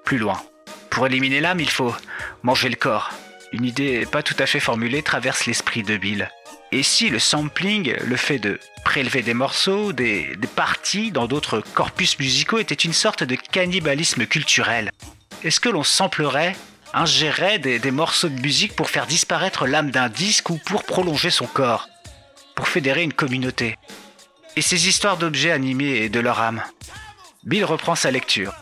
Plus 0.04 0.18
loin. 0.18 0.42
Pour 0.90 1.08
éliminer 1.08 1.40
l'âme, 1.40 1.60
il 1.60 1.70
faut 1.70 1.96
manger 2.44 2.70
le 2.70 2.76
corps. 2.76 3.12
Une 3.52 3.66
idée 3.66 4.06
pas 4.06 4.22
tout 4.22 4.36
à 4.40 4.46
fait 4.46 4.60
formulée 4.60 5.02
traverse 5.02 5.46
l'esprit 5.46 5.84
de 5.84 5.98
Bill. 5.98 6.30
Et 6.72 6.84
si 6.84 7.10
le 7.10 7.18
sampling, 7.18 7.96
le 8.06 8.16
fait 8.16 8.38
de 8.38 8.60
prélever 8.86 9.24
des 9.24 9.34
morceaux, 9.34 9.92
des, 9.92 10.38
parties 10.56 11.12
dans 11.12 11.28
d'autres 11.28 11.62
corpus 11.74 12.20
musicaux 12.20 12.60
était 12.60 12.76
une 12.76 12.94
sorte 12.94 13.24
de 13.24 13.36
cannibalisme 13.36 14.28
culturel 14.28 14.92
Est-ce 15.44 15.60
que 15.60 15.70
l'on 15.70 15.84
samplerait, 15.84 16.56
ingérait 16.94 17.58
des, 17.58 17.80
des 17.80 17.92
morceaux 17.92 18.30
de 18.30 18.40
musique 18.40 18.76
pour 18.76 18.90
faire 18.90 19.08
disparaître 19.08 19.66
l'âme 19.66 19.90
d'un 19.90 20.10
disque 20.10 20.52
ou 20.52 20.58
pour 20.58 20.84
prolonger 20.84 21.32
son 21.32 21.48
corps 21.48 21.90
Pour 22.54 22.68
fédérer 22.68 23.02
une 23.02 23.14
communauté? 23.14 23.76
Et 24.56 24.62
ces 24.62 24.88
histoires 24.88 25.18
d'objets 25.18 25.52
animés 25.52 26.04
et 26.04 26.10
de 26.10 26.20
leur 26.20 26.40
âme? 26.40 26.62
Bill 27.44 27.66
reprend 27.66 27.96
sa 27.96 28.12
lecture. 28.12 28.54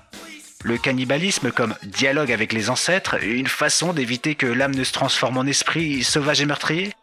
Le 0.64 0.78
cannibalisme 0.78 1.52
comme 1.52 1.76
dialogue 1.84 2.32
avec 2.32 2.54
les 2.54 2.70
ancêtres, 2.70 3.22
une 3.24 3.48
façon 3.48 3.92
d'éviter 3.92 4.36
que 4.36 4.46
l'âme 4.46 4.76
ne 4.76 4.84
se 4.84 4.94
transforme 4.94 5.38
en 5.38 5.46
esprit 5.46 6.04
sauvage 6.04 6.42
et 6.42 6.46
meurtrier? 6.46 6.94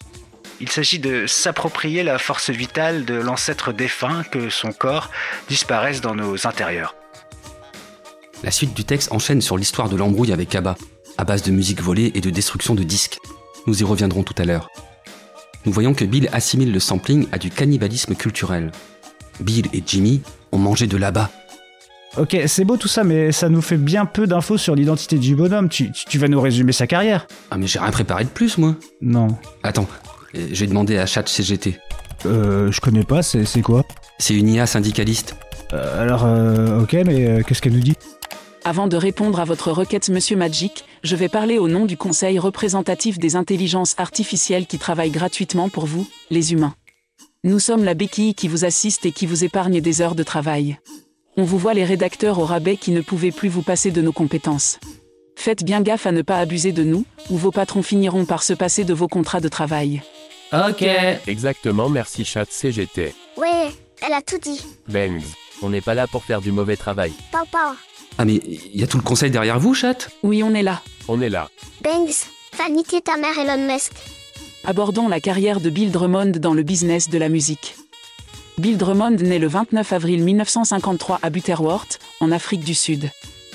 Il 0.65 0.71
s'agit 0.71 0.99
de 0.99 1.27
s'approprier 1.27 2.03
la 2.03 2.17
force 2.19 2.49
vitale 2.49 3.05
de 3.05 3.13
l'ancêtre 3.13 3.71
défunt, 3.75 4.23
que 4.25 4.49
son 4.49 4.73
corps 4.73 5.11
disparaisse 5.47 6.01
dans 6.01 6.15
nos 6.15 6.47
intérieurs. 6.47 6.95
La 8.43 8.51
suite 8.51 8.73
du 8.73 8.83
texte 8.83 9.13
enchaîne 9.13 9.43
sur 9.43 9.59
l'histoire 9.59 9.91
de 9.91 9.97
l'embrouille 9.97 10.33
avec 10.33 10.55
Abba, 10.55 10.77
à 11.19 11.25
base 11.25 11.43
de 11.43 11.51
musique 11.51 11.83
volée 11.83 12.13
et 12.15 12.23
de 12.23 12.31
destruction 12.31 12.75
de 12.75 12.83
disques. 12.83 13.19
Nous 13.67 13.83
y 13.83 13.85
reviendrons 13.85 14.23
tout 14.23 14.35
à 14.39 14.47
l'heure. 14.47 14.71
Nous 15.67 15.73
voyons 15.73 15.93
que 15.93 16.07
Bill 16.07 16.31
assimile 16.33 16.73
le 16.73 16.81
sampling 16.81 17.27
à 17.31 17.37
du 17.37 17.51
cannibalisme 17.51 18.15
culturel. 18.15 18.73
Bill 19.41 19.67
et 19.75 19.83
Jimmy 19.85 20.23
ont 20.51 20.59
mangé 20.59 20.87
de 20.87 20.97
là-bas. 20.97 21.31
Ok, 22.17 22.39
c'est 22.47 22.65
beau 22.65 22.79
tout 22.79 22.89
ça, 22.89 23.05
mais 23.05 23.33
ça 23.33 23.51
nous 23.51 23.61
fait 23.61 23.77
bien 23.77 24.07
peu 24.07 24.27
d'infos 24.27 24.57
sur 24.57 24.75
l'identité 24.75 25.19
du 25.19 25.37
bonhomme. 25.37 25.69
Tu, 25.69 25.93
tu 25.93 26.19
vas 26.19 26.29
nous 26.29 26.41
résumer 26.41 26.73
sa 26.73 26.87
carrière 26.87 27.27
Ah 27.51 27.59
mais 27.59 27.67
j'ai 27.67 27.81
rien 27.81 27.91
préparé 27.91 28.25
de 28.25 28.31
plus, 28.31 28.57
moi. 28.57 28.77
Non. 29.03 29.29
Attends, 29.63 29.87
j'ai 30.53 30.67
demandé 30.67 30.99
à 30.99 31.07
ChatCGT. 31.07 31.79
Euh, 32.27 32.71
je 32.73 32.81
connais 32.81 33.05
pas, 33.05 33.23
c'est 33.23 33.63
quoi? 33.63 33.85
C'est 34.19 34.35
une 34.35 34.49
IA 34.49 34.67
syndicaliste. 34.67 35.37
Euh, 35.73 36.03
Alors, 36.03 36.25
euh, 36.25 36.83
ok, 36.83 36.93
mais 37.05 37.27
euh, 37.27 37.43
qu'est-ce 37.43 37.61
qu'elle 37.61 37.73
nous 37.73 37.81
dit? 37.81 37.97
Avant 38.65 38.87
de 38.87 38.97
répondre 38.97 39.41
à 39.41 39.45
votre 39.45 39.73
requête, 39.73 40.09
Monsieur 40.09 40.37
Magic, 40.37 40.85
je 41.03 41.17
vais 41.17 41.29
parler 41.29 41.59
au 41.59 41.69
nom 41.69 41.85
du 41.85 41.97
Conseil 41.99 42.39
représentatif 42.39 43.19
des 43.19 43.37
intelligences 43.37 43.95
artificielles 43.99 44.67
qui 44.67 44.79
travaillent 44.79 45.11
gratuitement 45.11 45.69
pour 45.69 45.85
vous, 45.85 46.07
les 46.31 46.53
humains. 46.53 46.75
Nous 47.43 47.59
sommes 47.59 47.85
la 47.85 47.93
béquille 47.93 48.35
qui 48.35 48.49
vous 48.49 48.65
assiste 48.65 49.05
et 49.05 49.13
qui 49.13 49.27
vous 49.27 49.45
épargne 49.45 49.83
des 49.83 50.01
heures 50.01 50.15
de 50.15 50.23
travail. 50.23 50.79
On 51.37 51.43
vous 51.43 51.59
voit 51.59 51.75
les 51.75 51.85
rédacteurs 51.85 52.39
au 52.39 52.47
rabais 52.47 52.79
qui 52.79 52.91
ne 52.93 53.03
pouvaient 53.03 53.33
plus 53.33 53.51
vous 53.51 53.61
passer 53.61 53.91
de 53.91 54.01
nos 54.01 54.13
compétences. 54.13 54.79
Faites 55.37 55.65
bien 55.65 55.83
gaffe 55.83 56.07
à 56.07 56.13
ne 56.13 56.23
pas 56.23 56.39
abuser 56.39 56.73
de 56.73 56.85
nous, 56.85 57.05
ou 57.29 57.37
vos 57.37 57.51
patrons 57.51 57.83
finiront 57.83 58.25
par 58.25 58.43
se 58.43 58.55
passer 58.55 58.85
de 58.85 58.95
vos 58.95 59.09
contrats 59.09 59.41
de 59.41 59.49
travail. 59.49 60.03
Ok. 60.55 60.87
Exactement, 61.27 61.89
merci 61.89 62.25
chat 62.25 62.47
CGT. 62.49 63.13
Ouais, 63.37 63.73
elle 64.07 64.13
a 64.13 64.23
tout 64.23 64.39
dit. 64.39 64.65
Bangs. 64.89 65.21
On 65.63 65.71
n'est 65.71 65.81
pas 65.81 65.95
là 65.95 66.07
pour 66.07 66.23
faire 66.23 66.41
du 66.41 66.53
mauvais 66.53 66.77
travail. 66.77 67.13
Papa. 67.33 67.75
Ah 68.19 68.25
mais 68.25 68.35
il 68.35 68.81
y 68.81 68.85
a 68.85 68.87
tout 68.87 68.99
le 68.99 69.03
conseil 69.03 69.31
derrière 69.31 69.59
vous, 69.59 69.75
chat? 69.75 70.09
Oui, 70.23 70.43
on 70.45 70.55
est 70.55 70.63
là. 70.63 70.81
On 71.09 71.21
est 71.21 71.29
là. 71.29 71.49
Banks, 71.83 72.29
Vanity 72.57 73.03
ta 73.03 73.17
mère 73.17 73.37
Elon 73.37 73.67
Musk. 73.67 73.93
Abordons 74.65 75.09
la 75.09 75.21
carrière 75.21 75.61
de 75.61 75.71
Bill 75.71 75.91
Drummond 75.91 76.33
dans 76.39 76.55
le 76.55 76.63
business 76.63 77.09
de 77.09 77.19
la 77.19 77.29
musique. 77.29 77.75
Bill 78.59 78.79
Drummond 78.79 79.17
naît 79.17 79.41
le 79.41 79.49
29 79.49 79.93
avril 79.93 80.23
1953 80.23 81.19
à 81.23 81.31
Butterworth, 81.31 81.99
en 82.21 82.31
Afrique 82.31 82.63
du 82.63 82.75
Sud. 82.75 83.11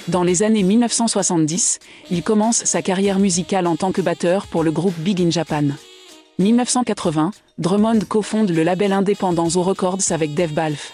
Dans 0.09 0.23
les 0.23 0.43
années 0.43 0.63
1970, 0.63 1.79
il 2.11 2.23
commence 2.23 2.65
sa 2.65 2.81
carrière 2.81 3.19
musicale 3.19 3.67
en 3.67 3.77
tant 3.77 3.93
que 3.93 4.01
batteur 4.01 4.47
pour 4.47 4.63
le 4.63 4.71
groupe 4.71 4.97
Big 4.97 5.21
in 5.21 5.29
Japan. 5.29 5.69
1980, 6.39 7.31
Drummond 7.57 7.99
cofonde 8.07 8.51
le 8.51 8.63
label 8.63 8.93
indépendant 8.93 9.49
Zo 9.49 9.61
Records 9.61 10.11
avec 10.11 10.33
Dave 10.33 10.53
Balfe. 10.53 10.93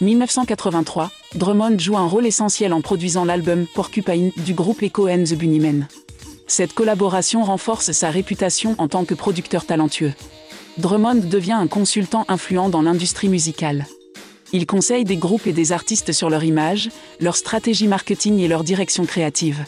1983, 0.00 1.10
Drummond 1.34 1.78
joue 1.78 1.98
un 1.98 2.06
rôle 2.06 2.24
essentiel 2.24 2.72
en 2.72 2.80
produisant 2.80 3.26
l'album 3.26 3.66
Porcupine 3.74 4.32
du 4.38 4.54
groupe 4.54 4.82
Echo 4.82 5.06
and 5.06 5.24
the 5.24 5.34
Bunnymen. 5.34 5.88
Cette 6.46 6.72
collaboration 6.72 7.44
renforce 7.44 7.92
sa 7.92 8.08
réputation 8.08 8.76
en 8.78 8.88
tant 8.88 9.04
que 9.04 9.12
producteur 9.12 9.66
talentueux. 9.66 10.14
Drummond 10.78 11.16
devient 11.16 11.52
un 11.52 11.66
consultant 11.66 12.24
influent 12.28 12.70
dans 12.70 12.80
l'industrie 12.80 13.28
musicale. 13.28 13.86
Il 14.54 14.64
conseille 14.64 15.04
des 15.04 15.18
groupes 15.18 15.46
et 15.46 15.52
des 15.52 15.72
artistes 15.72 16.12
sur 16.12 16.30
leur 16.30 16.44
image, 16.44 16.88
leur 17.20 17.36
stratégie 17.36 17.88
marketing 17.88 18.38
et 18.38 18.48
leur 18.48 18.64
direction 18.64 19.04
créative. 19.04 19.66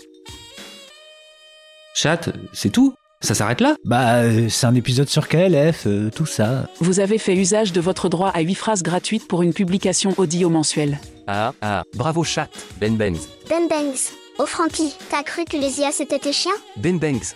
Chat, 1.93 2.31
c'est 2.55 2.71
tout? 2.71 2.95
Ça 3.23 3.35
s'arrête 3.35 3.61
là? 3.61 3.77
Bah, 3.85 4.23
euh, 4.23 4.49
c'est 4.49 4.67
un 4.67 4.75
épisode 4.75 5.09
sur 5.09 5.29
KLF, 5.29 5.87
euh, 5.87 6.09
tout 6.15 6.25
ça. 6.25 6.67
Vous 6.81 7.01
avez 7.01 7.19
fait 7.19 7.37
usage 7.37 7.73
de 7.73 7.81
votre 7.81 8.09
droit 8.09 8.31
à 8.31 8.41
8 8.41 8.55
phrases 8.55 8.83
gratuites 8.83 9.29
pour 9.29 9.43
une 9.43 9.53
publication 9.53 10.15
audio 10.17 10.49
mensuelle. 10.49 10.99
Ah, 11.27 11.53
ah, 11.61 11.83
bravo 11.95 12.25
chat. 12.25 12.49
Ben 12.81 12.97
Bangs. 12.97 13.19
Ben 13.49 13.69
Banks. 13.69 14.15
Oh 14.39 14.47
Frankie, 14.47 14.95
t'as 15.11 15.23
cru 15.23 15.45
que 15.45 15.59
les 15.59 15.81
IA 15.81 15.93
c'était 15.93 16.19
tes 16.19 16.33
chiens? 16.33 16.55
Ben 16.79 16.99
Bangs. 16.99 17.35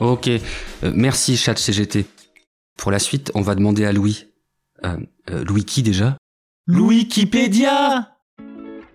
Ok, 0.00 0.26
euh, 0.28 0.40
merci 0.92 1.36
chat 1.36 1.56
CGT. 1.56 2.04
Pour 2.76 2.90
la 2.90 2.98
suite, 2.98 3.30
on 3.36 3.42
va 3.42 3.54
demander 3.54 3.84
à 3.84 3.92
Louis. 3.92 4.26
Euh, 4.84 4.96
euh, 5.30 5.44
Louis 5.44 5.64
qui 5.64 5.84
déjà? 5.84 6.16
Wikipédia 6.68 8.08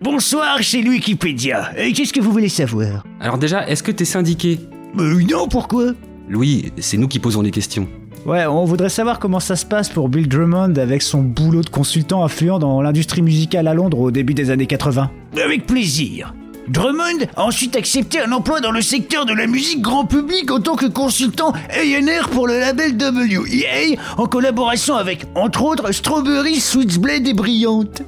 Bonsoir, 0.02 0.58
c'est 0.62 0.86
Wikipédia. 0.86 1.72
Et 1.78 1.92
Qu'est-ce 1.94 2.12
que 2.12 2.20
vous 2.20 2.32
voulez 2.32 2.50
savoir? 2.50 3.02
Alors 3.18 3.38
déjà, 3.38 3.66
est-ce 3.66 3.82
que 3.82 3.90
t'es 3.92 4.04
syndiqué? 4.04 4.60
Euh, 4.98 5.22
non, 5.22 5.48
pourquoi? 5.48 5.92
Louis, 6.28 6.72
c'est 6.78 6.96
nous 6.96 7.08
qui 7.08 7.18
posons 7.18 7.42
les 7.42 7.50
questions. 7.50 7.88
Ouais, 8.26 8.44
on 8.46 8.64
voudrait 8.64 8.90
savoir 8.90 9.18
comment 9.18 9.40
ça 9.40 9.56
se 9.56 9.64
passe 9.64 9.88
pour 9.88 10.08
Bill 10.08 10.28
Drummond 10.28 10.74
avec 10.76 11.00
son 11.00 11.22
boulot 11.22 11.62
de 11.62 11.70
consultant 11.70 12.24
influent 12.24 12.58
dans 12.58 12.82
l'industrie 12.82 13.22
musicale 13.22 13.66
à 13.68 13.74
Londres 13.74 13.98
au 13.98 14.10
début 14.10 14.34
des 14.34 14.50
années 14.50 14.66
80. 14.66 15.10
Avec 15.42 15.66
plaisir. 15.66 16.34
Drummond 16.68 17.24
a 17.36 17.44
ensuite 17.44 17.76
accepté 17.76 18.20
un 18.20 18.30
emploi 18.32 18.60
dans 18.60 18.70
le 18.70 18.82
secteur 18.82 19.24
de 19.24 19.32
la 19.32 19.46
musique 19.46 19.80
grand 19.80 20.04
public 20.04 20.50
en 20.50 20.60
tant 20.60 20.76
que 20.76 20.84
consultant 20.84 21.52
A&R 21.70 22.28
pour 22.28 22.46
le 22.46 22.60
label 22.60 22.94
WEA 22.98 23.98
en 24.18 24.26
collaboration 24.26 24.96
avec, 24.96 25.24
entre 25.34 25.62
autres, 25.64 25.90
Strawberry, 25.92 26.60
Switchblade 26.60 27.26
et 27.26 27.32
Brillante. 27.32 28.02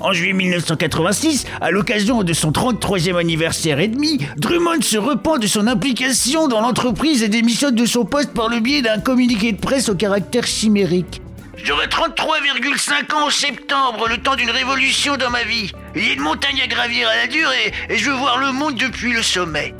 En 0.00 0.12
juillet 0.12 0.32
1986, 0.32 1.46
à 1.60 1.70
l'occasion 1.70 2.22
de 2.22 2.32
son 2.32 2.50
33e 2.50 3.16
anniversaire 3.16 3.78
et 3.80 3.88
demi, 3.88 4.18
Drummond 4.36 4.82
se 4.82 4.98
repent 4.98 5.38
de 5.38 5.46
son 5.46 5.66
implication 5.66 6.48
dans 6.48 6.60
l'entreprise 6.60 7.22
et 7.22 7.28
démissionne 7.28 7.74
de 7.74 7.86
son 7.86 8.04
poste 8.04 8.32
par 8.32 8.48
le 8.48 8.60
biais 8.60 8.82
d'un 8.82 8.98
communiqué 8.98 9.52
de 9.52 9.60
presse 9.60 9.88
au 9.88 9.94
caractère 9.94 10.46
chimérique. 10.46 11.22
J'aurai 11.64 11.86
33,5 11.86 13.14
ans 13.14 13.26
en 13.26 13.30
septembre, 13.30 14.08
le 14.08 14.18
temps 14.18 14.34
d'une 14.34 14.50
révolution 14.50 15.16
dans 15.16 15.30
ma 15.30 15.44
vie. 15.44 15.70
Il 15.94 16.04
y 16.04 16.10
a 16.10 16.12
une 16.14 16.20
montagne 16.20 16.60
à 16.62 16.66
gravir 16.66 17.08
à 17.08 17.16
la 17.16 17.26
dure 17.26 17.50
et, 17.52 17.92
et 17.92 17.98
je 17.98 18.10
veux 18.10 18.16
voir 18.16 18.38
le 18.38 18.52
monde 18.52 18.74
depuis 18.74 19.12
le 19.12 19.22
sommet. 19.22 19.74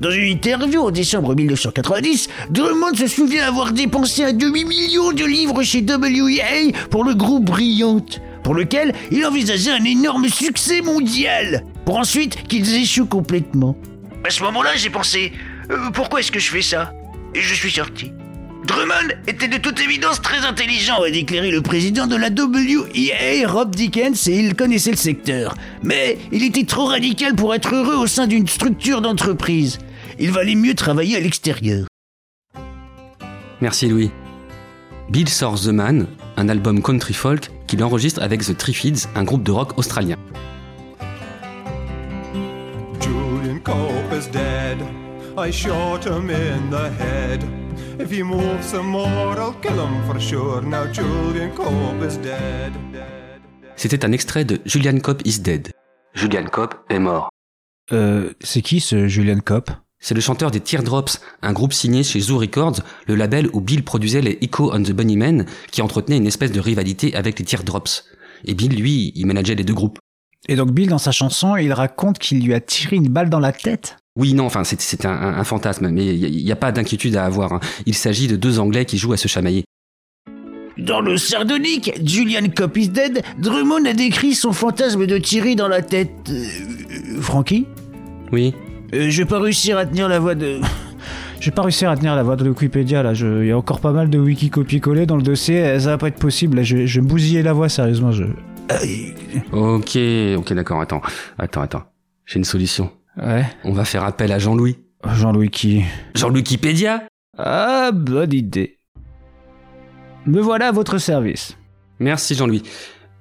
Dans 0.00 0.12
une 0.12 0.28
interview 0.28 0.80
en 0.80 0.90
décembre 0.92 1.34
1990, 1.34 2.28
Drummond 2.50 2.94
se 2.94 3.08
souvient 3.08 3.44
avoir 3.48 3.72
dépensé 3.72 4.24
un 4.24 4.32
demi-million 4.32 5.10
de 5.10 5.24
livres 5.24 5.62
chez 5.64 5.82
WEA 5.82 6.72
pour 6.88 7.02
le 7.02 7.14
groupe 7.14 7.46
Brillante, 7.46 8.20
pour 8.48 8.54
lequel 8.54 8.94
il 9.10 9.26
envisageait 9.26 9.72
un 9.72 9.84
énorme 9.84 10.26
succès 10.26 10.80
mondial, 10.80 11.64
pour 11.84 11.98
ensuite 11.98 12.44
qu'ils 12.48 12.76
échouent 12.76 13.04
complètement. 13.04 13.76
À 14.24 14.30
ce 14.30 14.42
moment-là, 14.44 14.70
j'ai 14.74 14.88
pensé, 14.88 15.34
euh, 15.70 15.90
pourquoi 15.92 16.20
est-ce 16.20 16.32
que 16.32 16.38
je 16.38 16.48
fais 16.48 16.62
ça? 16.62 16.94
Et 17.34 17.42
je 17.42 17.52
suis 17.52 17.70
sorti. 17.70 18.10
Drummond 18.66 19.12
était 19.26 19.48
de 19.48 19.58
toute 19.58 19.78
évidence 19.80 20.22
très 20.22 20.46
intelligent, 20.46 21.02
a 21.02 21.10
déclaré 21.10 21.50
le 21.50 21.60
président 21.60 22.06
de 22.06 22.16
la 22.16 22.30
WEA, 22.30 23.46
Rob 23.46 23.76
Dickens, 23.76 24.26
et 24.28 24.38
il 24.38 24.54
connaissait 24.54 24.92
le 24.92 24.96
secteur. 24.96 25.54
Mais 25.82 26.16
il 26.32 26.42
était 26.42 26.64
trop 26.64 26.86
radical 26.86 27.34
pour 27.34 27.54
être 27.54 27.74
heureux 27.74 27.96
au 27.96 28.06
sein 28.06 28.26
d'une 28.26 28.48
structure 28.48 29.02
d'entreprise. 29.02 29.76
il 30.18 30.30
valait 30.30 30.54
mieux 30.54 30.74
travailler 30.74 31.18
à 31.18 31.20
l'extérieur. 31.20 31.86
Merci 33.60 33.88
Louis. 33.88 34.10
Bill 35.10 35.28
sort 35.28 35.60
The 35.60 35.66
Man, 35.66 36.06
un 36.38 36.48
album 36.48 36.80
country 36.80 37.12
folk 37.12 37.50
qu'il 37.68 37.84
enregistre 37.84 38.20
avec 38.20 38.42
The 38.42 38.56
Triffids, 38.56 39.06
un 39.14 39.22
groupe 39.22 39.44
de 39.44 39.52
rock 39.52 39.78
australien. 39.78 40.16
Julian 43.00 43.60
Cope 43.62 44.12
is 44.12 44.28
dead. 44.32 44.78
I 45.36 45.52
shot 45.52 46.00
him 46.04 46.30
in 46.30 46.70
the 46.70 46.90
head. 46.98 47.44
If 48.00 48.10
he 48.10 48.24
moves 48.24 48.66
some 48.66 48.88
more, 48.88 49.38
I'll 49.38 49.54
kill 49.62 49.78
him 49.78 50.02
for 50.06 50.18
sure. 50.18 50.62
Now 50.62 50.86
Julian 50.92 51.50
Cope 51.54 52.04
is 52.04 52.16
dead. 52.18 52.72
C'était 53.76 54.04
un 54.04 54.10
extrait 54.10 54.44
de 54.44 54.60
Julian 54.64 54.98
Cope 54.98 55.22
is 55.24 55.38
Dead. 55.38 55.70
Julian 56.12 56.46
Cope 56.46 56.74
est 56.88 56.98
mort. 56.98 57.30
Euh, 57.92 58.32
c'est 58.40 58.60
qui 58.60 58.80
ce 58.80 59.06
Julian 59.06 59.38
Cope 59.38 59.70
C'est 60.00 60.14
le 60.14 60.20
chanteur 60.20 60.50
des 60.50 60.60
Teardrops, 60.60 61.18
un 61.42 61.52
groupe 61.52 61.72
signé 61.72 62.02
chez 62.02 62.20
Zoo 62.20 62.38
Records, 62.38 62.80
le 63.06 63.16
label 63.16 63.48
où 63.52 63.60
Bill 63.60 63.82
produisait 63.82 64.20
les 64.20 64.38
Echo 64.40 64.72
on 64.72 64.82
the 64.82 64.92
Bunnymen, 64.92 65.44
qui 65.72 65.82
entretenait 65.82 66.18
une 66.18 66.26
espèce 66.26 66.52
de 66.52 66.60
rivalité 66.60 67.14
avec 67.16 67.38
les 67.38 67.44
Teardrops. 67.44 68.04
Et 68.44 68.54
Bill, 68.54 68.80
lui, 68.80 69.12
il 69.16 69.26
manageait 69.26 69.56
les 69.56 69.64
deux 69.64 69.74
groupes. 69.74 69.98
Et 70.48 70.54
donc 70.54 70.70
Bill, 70.70 70.88
dans 70.88 70.98
sa 70.98 71.10
chanson, 71.10 71.56
il 71.56 71.72
raconte 71.72 72.18
qu'il 72.18 72.44
lui 72.44 72.54
a 72.54 72.60
tiré 72.60 72.96
une 72.96 73.08
balle 73.08 73.28
dans 73.28 73.40
la 73.40 73.52
tête 73.52 73.96
Oui, 74.16 74.34
non, 74.34 74.46
enfin, 74.46 74.62
c'est 74.64 75.04
un, 75.04 75.44
fantasme, 75.44 75.88
mais 75.88 76.16
il 76.16 76.44
n'y 76.44 76.52
a, 76.52 76.56
pas 76.56 76.70
d'inquiétude 76.70 77.16
à 77.16 77.24
avoir. 77.24 77.54
hein. 77.54 77.60
Il 77.86 77.94
s'agit 77.94 78.28
de 78.28 78.36
deux 78.36 78.60
Anglais 78.60 78.84
qui 78.84 78.98
jouent 78.98 79.12
à 79.12 79.16
se 79.16 79.26
chamailler. 79.26 79.64
Dans 80.78 81.00
le 81.00 81.16
sardonique, 81.16 81.90
Julian 82.04 82.48
Cope 82.54 82.76
is 82.76 82.88
dead, 82.88 83.24
Drummond 83.38 83.84
a 83.84 83.92
décrit 83.92 84.36
son 84.36 84.52
fantasme 84.52 85.06
de 85.06 85.18
tirer 85.18 85.56
dans 85.56 85.66
la 85.66 85.82
tête. 85.82 86.30
Euh, 86.30 87.20
Francky 87.20 87.66
Oui. 88.30 88.54
Euh, 88.94 89.10
Je 89.10 89.22
vais 89.22 89.28
pas 89.28 89.38
réussir 89.40 89.76
à 89.78 89.86
tenir 89.86 90.08
la 90.08 90.18
voix 90.18 90.34
de. 90.34 90.60
J'ai 91.40 91.52
pas 91.52 91.62
réussi 91.62 91.84
à 91.84 91.92
retenir 91.92 92.16
la 92.16 92.22
voix 92.24 92.34
de 92.36 92.48
Wikipédia 92.48 93.02
là. 93.02 93.14
Je- 93.14 93.42
Il 93.42 93.48
y 93.48 93.52
a 93.52 93.58
encore 93.58 93.80
pas 93.80 93.92
mal 93.92 94.10
de 94.10 94.18
wiki 94.18 94.50
copier-coller 94.50 95.06
dans 95.06 95.16
le 95.16 95.22
dossier. 95.22 95.78
Ça 95.78 95.90
va 95.90 95.98
pas 95.98 96.08
être 96.08 96.18
possible. 96.18 96.56
Là, 96.56 96.62
je, 96.64 96.84
je 96.86 96.98
vais 97.00 97.04
me 97.04 97.08
bousiller 97.08 97.42
la 97.42 97.52
voix 97.52 97.68
sérieusement. 97.68 98.10
Je... 98.10 98.24
Ok, 99.52 99.96
ok, 100.36 100.52
d'accord, 100.52 100.80
attends, 100.80 101.00
attends, 101.38 101.62
attends. 101.62 101.82
J'ai 102.26 102.38
une 102.38 102.44
solution. 102.44 102.90
Ouais. 103.16 103.44
On 103.64 103.72
va 103.72 103.84
faire 103.84 104.04
appel 104.04 104.32
à 104.32 104.38
Jean-Louis. 104.38 104.78
Jean-Louis 105.14 105.48
qui 105.50 105.84
Jean-Louis 106.14 106.40
Wikipédia? 106.40 107.04
Ah, 107.38 107.90
bonne 107.94 108.32
idée. 108.32 108.78
Me 110.26 110.40
voilà 110.40 110.68
à 110.68 110.72
votre 110.72 110.98
service. 110.98 111.56
Merci 112.00 112.34
Jean-Louis. 112.34 112.62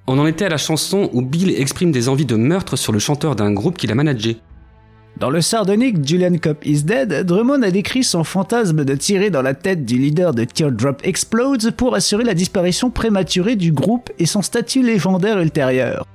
On 0.07 0.17
en 0.19 0.25
était 0.25 0.45
à 0.45 0.49
la 0.49 0.57
chanson 0.57 1.09
où 1.13 1.21
Bill 1.21 1.51
exprime 1.51 1.91
des 1.91 2.09
envies 2.09 2.25
de 2.25 2.35
meurtre 2.35 2.75
sur 2.77 2.91
le 2.93 2.99
chanteur 2.99 3.35
d'un 3.35 3.51
groupe 3.53 3.77
qu'il 3.77 3.91
a 3.91 3.95
managé. 3.95 4.37
Dans 5.19 5.31
le 5.31 5.41
sardonique 5.41 6.07
Julian 6.07 6.37
Cope 6.37 6.63
is 6.63 6.83
Dead, 6.83 7.25
Drummond 7.25 7.63
a 7.63 7.71
décrit 7.71 8.03
son 8.03 8.23
fantasme 8.23 8.85
de 8.85 8.93
tirer 8.93 9.31
dans 9.31 9.41
la 9.41 9.55
tête 9.55 9.83
du 9.83 9.97
leader 9.97 10.31
de 10.31 10.43
Teardrop 10.43 11.01
Explodes 11.03 11.71
pour 11.71 11.95
assurer 11.95 12.23
la 12.23 12.35
disparition 12.35 12.91
prématurée 12.91 13.55
du 13.55 13.71
groupe 13.71 14.11
et 14.19 14.27
son 14.27 14.43
statut 14.43 14.83
légendaire 14.83 15.39
ultérieur. 15.39 16.05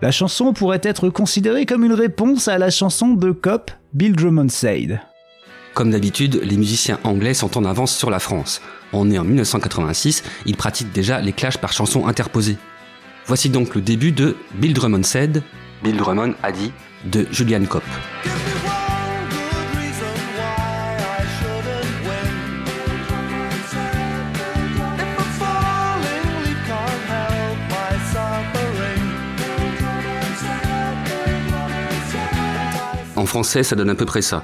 La 0.00 0.12
chanson 0.12 0.52
pourrait 0.52 0.80
être 0.84 1.08
considérée 1.08 1.66
comme 1.66 1.82
une 1.82 1.92
réponse 1.92 2.46
à 2.46 2.56
la 2.56 2.70
chanson 2.70 3.14
de 3.14 3.32
Cope, 3.32 3.72
Bill 3.94 4.14
Drummond 4.14 4.50
Said. 4.50 5.00
Comme 5.74 5.90
d'habitude, 5.90 6.40
les 6.44 6.56
musiciens 6.56 7.00
anglais 7.02 7.34
sont 7.34 7.58
en 7.58 7.64
avance 7.64 7.96
sur 7.96 8.10
la 8.10 8.20
France. 8.20 8.62
On 8.92 9.10
est 9.10 9.18
en 9.18 9.24
1986, 9.24 10.22
ils 10.46 10.56
pratiquent 10.56 10.92
déjà 10.92 11.20
les 11.20 11.32
clashs 11.32 11.58
par 11.58 11.72
chansons 11.72 12.06
interposées. 12.06 12.58
Voici 13.26 13.48
donc 13.48 13.74
le 13.74 13.80
début 13.80 14.12
de 14.12 14.36
Bill 14.54 14.72
Drummond 14.72 15.02
Said, 15.02 15.42
Bill 15.82 15.96
Drummond 15.96 16.34
a 16.44 16.52
dit, 16.52 16.70
de 17.06 17.26
Julian 17.30 17.64
Cope. 17.64 17.82
En 33.16 33.24
français, 33.24 33.62
ça 33.62 33.74
donne 33.74 33.90
à 33.90 33.94
peu 33.94 34.04
près 34.04 34.22
ça. 34.22 34.42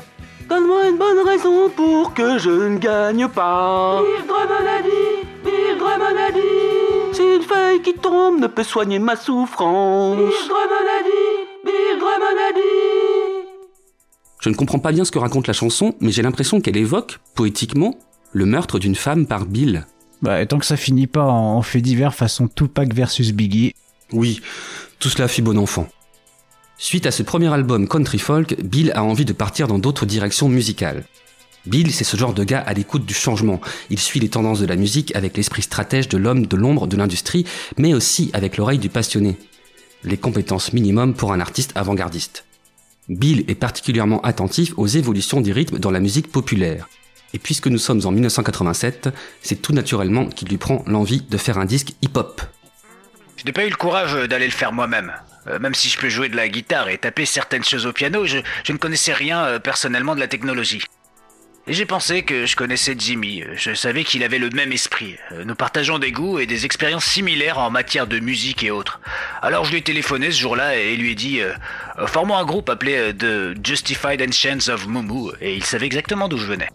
Donne-moi 0.48 0.88
une 0.88 0.96
bonne 0.96 1.18
raison 1.26 1.68
pour 1.68 2.14
que 2.14 2.38
je 2.38 2.50
ne 2.50 2.78
gagne 2.78 3.28
pas. 3.28 4.00
Bill 4.02 4.26
Drummond 4.26 6.16
a 6.28 6.32
dit. 6.32 7.12
Si 7.12 7.22
une 7.22 7.42
feuille 7.42 7.82
qui 7.82 7.94
tombe 7.94 8.40
ne 8.40 8.46
peut 8.46 8.62
soigner 8.62 8.98
ma 8.98 9.16
souffrance. 9.16 10.16
Bill 10.16 10.48
Drummond 10.48 11.31
Je 14.40 14.48
ne 14.48 14.54
comprends 14.54 14.80
pas 14.80 14.90
bien 14.90 15.04
ce 15.04 15.12
que 15.12 15.20
raconte 15.20 15.46
la 15.46 15.52
chanson, 15.52 15.94
mais 16.00 16.10
j'ai 16.10 16.22
l'impression 16.22 16.60
qu'elle 16.60 16.76
évoque, 16.76 17.20
poétiquement, 17.34 17.96
le 18.32 18.44
meurtre 18.44 18.80
d'une 18.80 18.96
femme 18.96 19.26
par 19.26 19.46
Bill. 19.46 19.86
Bah, 20.20 20.42
et 20.42 20.46
tant 20.46 20.58
que 20.58 20.66
ça 20.66 20.76
finit 20.76 21.06
pas 21.06 21.24
en 21.24 21.56
en 21.56 21.62
fait 21.62 21.80
divers 21.80 22.14
façon 22.14 22.48
Tupac 22.48 22.92
versus 22.92 23.32
Biggie. 23.32 23.74
Oui, 24.12 24.40
tout 24.98 25.10
cela 25.10 25.28
fit 25.28 25.42
bon 25.42 25.58
enfant. 25.58 25.88
Suite 26.76 27.06
à 27.06 27.12
ce 27.12 27.22
premier 27.22 27.52
album 27.52 27.86
country 27.86 28.18
folk, 28.18 28.60
Bill 28.62 28.90
a 28.96 29.04
envie 29.04 29.24
de 29.24 29.32
partir 29.32 29.68
dans 29.68 29.78
d'autres 29.78 30.06
directions 30.06 30.48
musicales. 30.48 31.04
Bill, 31.66 31.92
c'est 31.92 32.02
ce 32.02 32.16
genre 32.16 32.34
de 32.34 32.42
gars 32.42 32.58
à 32.66 32.72
l'écoute 32.72 33.06
du 33.06 33.14
changement. 33.14 33.60
Il 33.90 34.00
suit 34.00 34.18
les 34.18 34.28
tendances 34.28 34.58
de 34.58 34.66
la 34.66 34.74
musique 34.74 35.14
avec 35.14 35.36
l'esprit 35.36 35.62
stratège 35.62 36.08
de 36.08 36.18
l'homme 36.18 36.46
de 36.46 36.56
l'ombre 36.56 36.88
de 36.88 36.96
l'industrie, 36.96 37.46
mais 37.78 37.94
aussi 37.94 38.30
avec 38.32 38.56
l'oreille 38.56 38.80
du 38.80 38.88
passionné. 38.88 39.36
Les 40.04 40.16
compétences 40.16 40.72
minimum 40.72 41.14
pour 41.14 41.32
un 41.32 41.40
artiste 41.40 41.72
avant-gardiste. 41.76 42.44
Bill 43.08 43.44
est 43.48 43.54
particulièrement 43.54 44.20
attentif 44.22 44.72
aux 44.76 44.86
évolutions 44.86 45.40
des 45.40 45.52
rythmes 45.52 45.78
dans 45.78 45.90
la 45.90 46.00
musique 46.00 46.30
populaire. 46.30 46.88
Et 47.34 47.38
puisque 47.38 47.68
nous 47.68 47.78
sommes 47.78 48.00
en 48.04 48.10
1987, 48.10 49.08
c'est 49.42 49.62
tout 49.62 49.72
naturellement 49.72 50.26
qu'il 50.26 50.48
lui 50.48 50.58
prend 50.58 50.84
l'envie 50.86 51.22
de 51.22 51.36
faire 51.36 51.58
un 51.58 51.64
disque 51.64 51.92
hip-hop. 52.02 52.42
Je 53.36 53.44
n'ai 53.44 53.52
pas 53.52 53.64
eu 53.64 53.70
le 53.70 53.76
courage 53.76 54.14
d'aller 54.28 54.46
le 54.46 54.52
faire 54.52 54.72
moi-même. 54.72 55.12
Euh, 55.48 55.58
même 55.58 55.74
si 55.74 55.88
je 55.88 55.98
peux 55.98 56.08
jouer 56.08 56.28
de 56.28 56.36
la 56.36 56.48
guitare 56.48 56.88
et 56.88 56.98
taper 56.98 57.26
certaines 57.26 57.64
choses 57.64 57.86
au 57.86 57.92
piano, 57.92 58.24
je, 58.26 58.38
je 58.64 58.72
ne 58.72 58.78
connaissais 58.78 59.12
rien 59.12 59.44
euh, 59.44 59.58
personnellement 59.58 60.14
de 60.14 60.20
la 60.20 60.28
technologie. 60.28 60.82
Et 61.68 61.74
j'ai 61.74 61.86
pensé 61.86 62.22
que 62.22 62.44
je 62.44 62.56
connaissais 62.56 62.96
Jimmy, 62.98 63.44
je 63.54 63.72
savais 63.72 64.02
qu'il 64.02 64.24
avait 64.24 64.40
le 64.40 64.50
même 64.50 64.72
esprit. 64.72 65.14
Euh, 65.30 65.44
Nous 65.44 65.54
partageons 65.54 66.00
des 66.00 66.10
goûts 66.10 66.40
et 66.40 66.46
des 66.46 66.64
expériences 66.64 67.04
similaires 67.04 67.58
en 67.58 67.70
matière 67.70 68.08
de 68.08 68.18
musique 68.18 68.64
et 68.64 68.72
autres. 68.72 69.00
Alors 69.42 69.64
je 69.64 69.70
lui 69.70 69.78
ai 69.78 69.82
téléphoné 69.82 70.32
ce 70.32 70.40
jour-là 70.40 70.76
et 70.76 70.96
lui 70.96 71.12
ai 71.12 71.14
dit 71.14 71.40
euh, 71.40 71.52
Euh, 72.00 72.08
Formons 72.08 72.36
un 72.36 72.44
groupe 72.44 72.68
appelé 72.68 72.96
euh, 72.96 73.12
The 73.12 73.64
Justified 73.64 74.20
Ancients 74.20 74.72
of 74.72 74.88
Mumu, 74.88 75.30
et 75.40 75.54
il 75.54 75.62
savait 75.62 75.86
exactement 75.86 76.26
d'où 76.26 76.36
je 76.36 76.46
venais. 76.46 76.68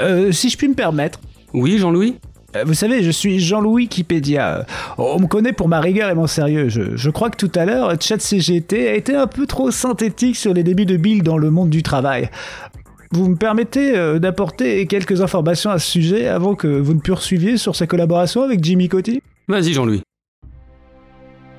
Euh, 0.00 0.32
si 0.32 0.48
je 0.48 0.56
puis 0.56 0.68
me 0.68 0.74
permettre. 0.74 1.20
Oui, 1.52 1.78
Jean-Louis 1.78 2.16
Vous 2.64 2.74
savez, 2.74 3.02
je 3.02 3.10
suis 3.10 3.40
Jean-Louis 3.40 3.84
Wikipédia. 3.84 4.58
Euh, 4.58 4.62
On 4.96 5.20
me 5.20 5.26
connaît 5.26 5.52
pour 5.52 5.68
ma 5.68 5.80
rigueur 5.80 6.08
et 6.08 6.14
mon 6.14 6.26
sérieux. 6.26 6.70
Je, 6.70 6.96
je 6.96 7.10
crois 7.10 7.28
que 7.28 7.36
tout 7.36 7.52
à 7.54 7.66
l'heure, 7.66 7.92
ChatCGT 8.00 8.88
a 8.88 8.94
été 8.94 9.14
un 9.14 9.26
peu 9.26 9.46
trop 9.46 9.70
synthétique 9.70 10.36
sur 10.36 10.54
les 10.54 10.62
débuts 10.62 10.86
de 10.86 10.96
Bill 10.96 11.22
dans 11.22 11.36
le 11.36 11.50
monde 11.50 11.68
du 11.68 11.82
travail. 11.82 12.30
Vous 13.10 13.28
me 13.28 13.36
permettez 13.36 13.96
euh, 13.96 14.18
d'apporter 14.18 14.86
quelques 14.86 15.22
informations 15.22 15.70
à 15.70 15.78
ce 15.78 15.90
sujet 15.90 16.26
avant 16.26 16.54
que 16.54 16.68
vous 16.68 16.92
ne 16.92 17.00
poursuiviez 17.00 17.56
sur 17.56 17.74
sa 17.74 17.86
collaboration 17.86 18.42
avec 18.42 18.62
Jimmy 18.62 18.88
Coty? 18.88 19.22
Vas-y, 19.48 19.72
Jean-Louis. 19.72 20.02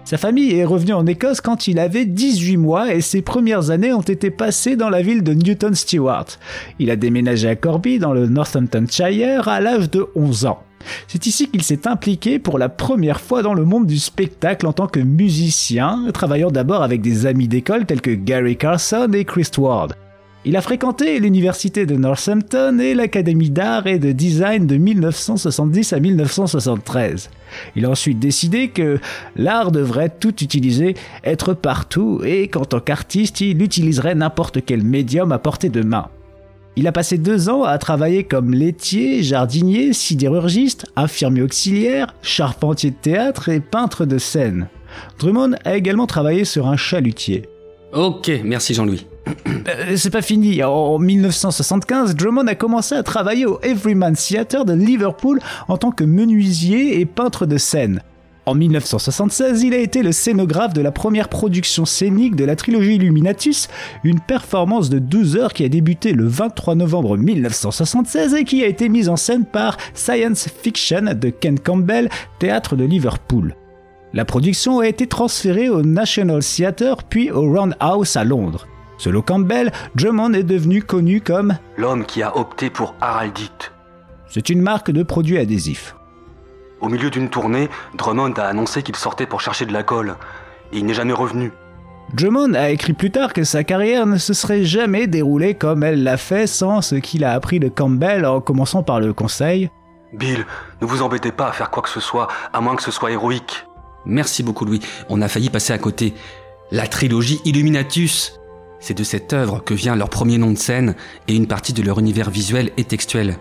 Sa 0.06 0.18
famille 0.18 0.54
est 0.56 0.66
revenue 0.66 0.94
en 0.94 1.06
Écosse 1.06 1.42
quand 1.42 1.68
il 1.68 1.80
avait 1.80 2.06
18 2.06 2.58
mois 2.58 2.94
et 2.94 3.02
ses 3.02 3.22
premières 3.22 3.72
années 3.72 3.94
ont 3.94 4.02
été 4.02 4.30
passées 4.32 4.76
dans 4.76 4.90
la 4.90 5.02
ville 5.02 5.24
de 5.24 5.34
Newton 5.34 5.74
Stewart. 5.74 6.26
Il 6.78 6.92
a 6.92 6.96
déménagé 6.96 7.48
à 7.48 7.56
Corby 7.56 8.00
dans 8.00 8.14
le 8.14 8.28
Northamptonshire 8.28 9.48
à 9.48 9.60
l'âge 9.60 9.90
de 9.90 10.08
11 10.16 10.46
ans. 10.46 10.64
C'est 11.08 11.26
ici 11.26 11.50
qu'il 11.50 11.64
s'est 11.64 11.88
impliqué 11.88 12.40
pour 12.40 12.58
la 12.58 12.70
première 12.70 13.22
fois 13.22 13.42
dans 13.42 13.54
le 13.54 13.66
monde 13.66 13.86
du 13.86 14.00
spectacle 14.00 14.66
en 14.66 14.74
tant 14.74 14.88
que 14.88 15.00
musicien, 15.00 16.06
travaillant 16.14 16.52
d'abord 16.52 16.84
avec 16.84 17.02
des 17.02 17.26
amis 17.26 17.48
d'école 17.48 17.86
tels 17.86 18.02
que 18.02 18.12
Gary 18.12 18.56
Carson 18.56 19.12
et 19.14 19.26
Chris 19.26 19.50
Ward. 19.58 19.96
Il 20.46 20.56
a 20.56 20.62
fréquenté 20.62 21.20
l'université 21.20 21.86
de 21.86 21.96
Northampton 21.96 22.80
et 22.80 22.94
l'académie 22.94 23.50
d'art 23.50 23.88
et 23.88 24.00
de 24.00 24.14
design 24.14 24.68
de 24.68 24.78
1970 24.78 25.92
à 25.92 26.00
1973. 26.00 27.30
Il 27.76 27.84
a 27.86 27.90
ensuite 27.90 28.20
décidé 28.20 28.70
que 28.70 29.00
l'art 29.36 29.74
devrait 29.74 30.08
tout 30.08 30.42
utiliser, 30.42 30.96
être 31.26 31.54
partout, 31.54 32.22
et 32.24 32.48
qu'en 32.48 32.64
tant 32.64 32.80
qu'artiste, 32.80 33.42
il 33.42 33.62
utiliserait 33.62 34.16
n'importe 34.16 34.64
quel 34.66 34.82
médium 34.82 35.34
à 35.34 35.40
portée 35.40 35.68
de 35.68 35.82
main. 35.82 36.08
Il 36.78 36.88
a 36.88 36.94
passé 36.94 37.18
deux 37.18 37.50
ans 37.50 37.64
à 37.64 37.78
travailler 37.78 38.24
comme 38.24 38.54
laitier, 38.54 39.22
jardinier, 39.24 39.92
sidérurgiste, 39.92 40.86
infirmier 40.96 41.42
auxiliaire, 41.42 42.16
charpentier 42.22 42.92
de 42.92 42.96
théâtre 42.96 43.50
et 43.50 43.60
peintre 43.60 44.06
de 44.06 44.18
scène. 44.18 44.70
Drummond 45.20 45.58
a 45.66 45.76
également 45.76 46.08
travaillé 46.08 46.46
sur 46.46 46.68
un 46.70 46.78
chalutier. 46.78 47.50
Ok, 47.92 48.32
merci 48.46 48.74
Jean-Louis. 48.74 49.06
Euh, 49.28 49.96
c'est 49.96 50.10
pas 50.10 50.22
fini. 50.22 50.64
En 50.64 51.00
1975, 51.00 52.16
Drummond 52.16 52.48
a 52.48 52.56
commencé 52.56 52.96
à 52.96 53.04
travailler 53.04 53.46
au 53.46 53.60
Everyman 53.62 54.16
Theatre 54.16 54.66
de 54.66 54.74
Liverpool 54.74 55.40
en 55.68 55.78
tant 55.78 55.92
que 55.92 56.04
menuisier 56.04 57.00
et 57.00 57.06
peintre 57.06 57.46
de 57.46 57.58
scène. 57.58 58.02
En 58.46 58.56
1976, 58.56 59.62
il 59.62 59.76
a 59.76 59.78
été 59.78 60.02
le 60.02 60.12
scénographe 60.12 60.74
de 60.74 60.82
la 60.82 60.92
première 60.92 61.30
production 61.30 61.86
scénique 61.86 62.36
de 62.36 62.46
la 62.46 62.56
trilogie 62.56 62.96
Illuminatus, 62.96 63.68
une 64.04 64.20
performance 64.20 64.90
de 64.90 64.98
12 64.98 65.38
heures 65.38 65.54
qui 65.54 65.64
a 65.66 65.70
débuté 65.70 66.14
le 66.14 66.26
23 66.26 66.74
novembre 66.74 67.16
1976 67.16 68.34
et 68.34 68.46
qui 68.46 68.64
a 68.64 68.68
été 68.68 68.90
mise 68.90 69.08
en 69.08 69.18
scène 69.18 69.46
par 69.46 69.78
Science 69.94 70.48
Fiction 70.64 71.14
de 71.14 71.30
Ken 71.30 71.60
Campbell, 71.60 72.10
théâtre 72.40 72.76
de 72.76 72.86
Liverpool. 72.86 73.56
La 74.14 74.26
production 74.26 74.80
a 74.80 74.88
été 74.88 75.06
transférée 75.06 75.70
au 75.70 75.84
National 75.84 76.44
Theatre 76.44 77.04
puis 77.04 77.30
au 77.30 77.54
Roundhouse 77.54 78.18
à 78.18 78.24
Londres. 78.24 78.66
Selon 79.00 79.22
Campbell, 79.22 79.72
Drummond 79.96 80.34
est 80.34 80.44
devenu 80.44 80.84
connu 80.84 81.22
comme 81.22 81.58
l'homme 81.78 82.06
qui 82.06 82.22
a 82.22 82.36
opté 82.38 82.70
pour 82.70 82.96
Haraldite. 83.00 83.72
C'est 84.28 84.50
une 84.50 84.62
marque 84.62 84.92
de 84.92 85.04
produits 85.04 85.38
adhésifs. 85.38 85.96
Au 86.82 86.90
milieu 86.90 87.10
d'une 87.10 87.30
tournée, 87.30 87.70
Drummond 87.98 88.34
a 88.34 88.44
annoncé 88.44 88.84
qu'il 88.84 88.98
sortait 88.98 89.26
pour 89.26 89.40
chercher 89.40 89.66
de 89.66 89.72
la 89.72 89.84
colle. 89.84 90.16
Et 90.74 90.80
il 90.80 90.86
n'est 90.86 90.94
jamais 90.94 91.14
revenu. 91.14 91.54
Drummond 92.14 92.54
a 92.56 92.72
écrit 92.72 92.92
plus 92.92 93.10
tard 93.10 93.32
que 93.32 93.46
sa 93.46 93.64
carrière 93.64 94.06
ne 94.06 94.18
se 94.18 94.34
serait 94.34 94.66
jamais 94.66 95.08
déroulée 95.08 95.54
comme 95.54 95.84
elle 95.84 96.04
l'a 96.04 96.18
fait 96.18 96.46
sans 96.46 96.82
ce 96.82 96.96
qu'il 96.96 97.24
a 97.24 97.32
appris 97.32 97.62
de 97.62 97.70
Campbell 97.70 98.26
en 98.26 98.42
commençant 98.42 98.84
par 98.84 99.00
le 99.00 99.14
conseil. 99.14 99.70
Bill, 100.12 100.46
ne 100.82 100.88
vous 100.88 101.04
embêtez 101.04 101.32
pas 101.32 101.48
à 101.48 101.52
faire 101.54 101.70
quoi 101.70 101.84
que 101.84 101.90
ce 101.90 102.02
soit, 102.02 102.28
à 102.52 102.60
moins 102.60 102.76
que 102.76 102.84
ce 102.84 102.92
soit 102.92 103.12
héroïque. 103.12 103.66
Merci 104.06 104.44
beaucoup 104.44 104.66
Louis, 104.66 104.82
on 105.08 105.22
a 105.22 105.30
failli 105.30 105.50
passer 105.50 105.72
à 105.72 105.78
côté. 105.78 106.14
La 106.72 106.88
trilogie 106.88 107.40
Illuminatus. 107.46 108.39
C'est 108.80 108.98
de 108.98 109.04
cette 109.04 109.34
œuvre 109.34 109.64
que 109.64 109.74
vient 109.74 109.96
leur 109.96 110.10
premier 110.10 110.38
nom 110.38 110.52
de 110.52 110.58
scène 110.58 110.96
et 111.28 111.36
une 111.36 111.48
partie 111.48 111.74
de 111.74 111.82
leur 111.82 112.00
univers 112.00 112.30
visuel 112.30 112.72
et 112.78 112.84
textuel. 112.84 113.38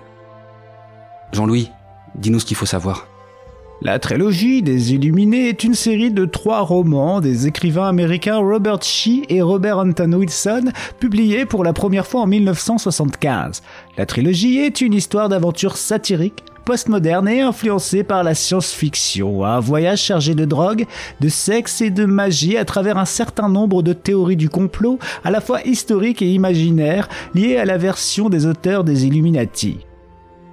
Jean-Louis, 1.33 1.71
dis-nous 2.15 2.41
ce 2.41 2.45
qu'il 2.47 2.57
faut 2.57 2.67
savoir. 2.67 3.07
La 3.81 4.01
trilogie 4.01 4.61
des 4.61 4.93
Illuminés 4.93 5.49
est 5.49 5.63
une 5.63 5.75
série 5.75 6.11
de 6.11 6.25
trois 6.25 6.63
romans 6.63 7.21
des 7.21 7.47
écrivains 7.47 7.87
américains 7.87 8.39
Robert 8.39 8.83
Shee 8.83 9.25
et 9.29 9.41
Robert 9.41 9.79
Anton 9.79 10.13
Wilson, 10.15 10.73
publiés 10.99 11.47
pour 11.47 11.63
la 11.63 11.73
première 11.73 12.05
fois 12.05 12.23
en 12.23 12.27
1975. 12.27 13.63
La 13.97 14.05
trilogie 14.05 14.59
est 14.59 14.81
une 14.81 14.95
histoire 14.95 15.29
d'aventure 15.29 15.77
satirique, 15.77 16.43
postmoderne 16.69 17.29
et 17.29 17.41
influencée 17.41 18.05
par 18.05 18.23
la 18.23 18.35
science-fiction, 18.35 19.43
un 19.43 19.59
voyage 19.59 20.03
chargé 20.03 20.35
de 20.35 20.45
drogue, 20.45 20.85
de 21.19 21.31
sexe 21.31 21.81
et 21.81 21.89
de 21.89 22.05
magie 22.05 22.59
à 22.59 22.67
travers 22.67 22.99
un 22.99 23.07
certain 23.07 23.49
nombre 23.49 23.83
de 23.83 23.95
théories 23.95 24.37
du 24.37 24.51
complot, 24.51 24.99
à 25.25 25.31
la 25.31 25.41
fois 25.41 25.63
historiques 25.67 26.21
et 26.21 26.31
imaginaires, 26.31 27.09
liées 27.35 27.57
à 27.57 27.65
la 27.65 27.79
version 27.79 28.29
des 28.29 28.45
auteurs 28.45 28.85
des 28.85 29.07
Illuminati. 29.07 29.79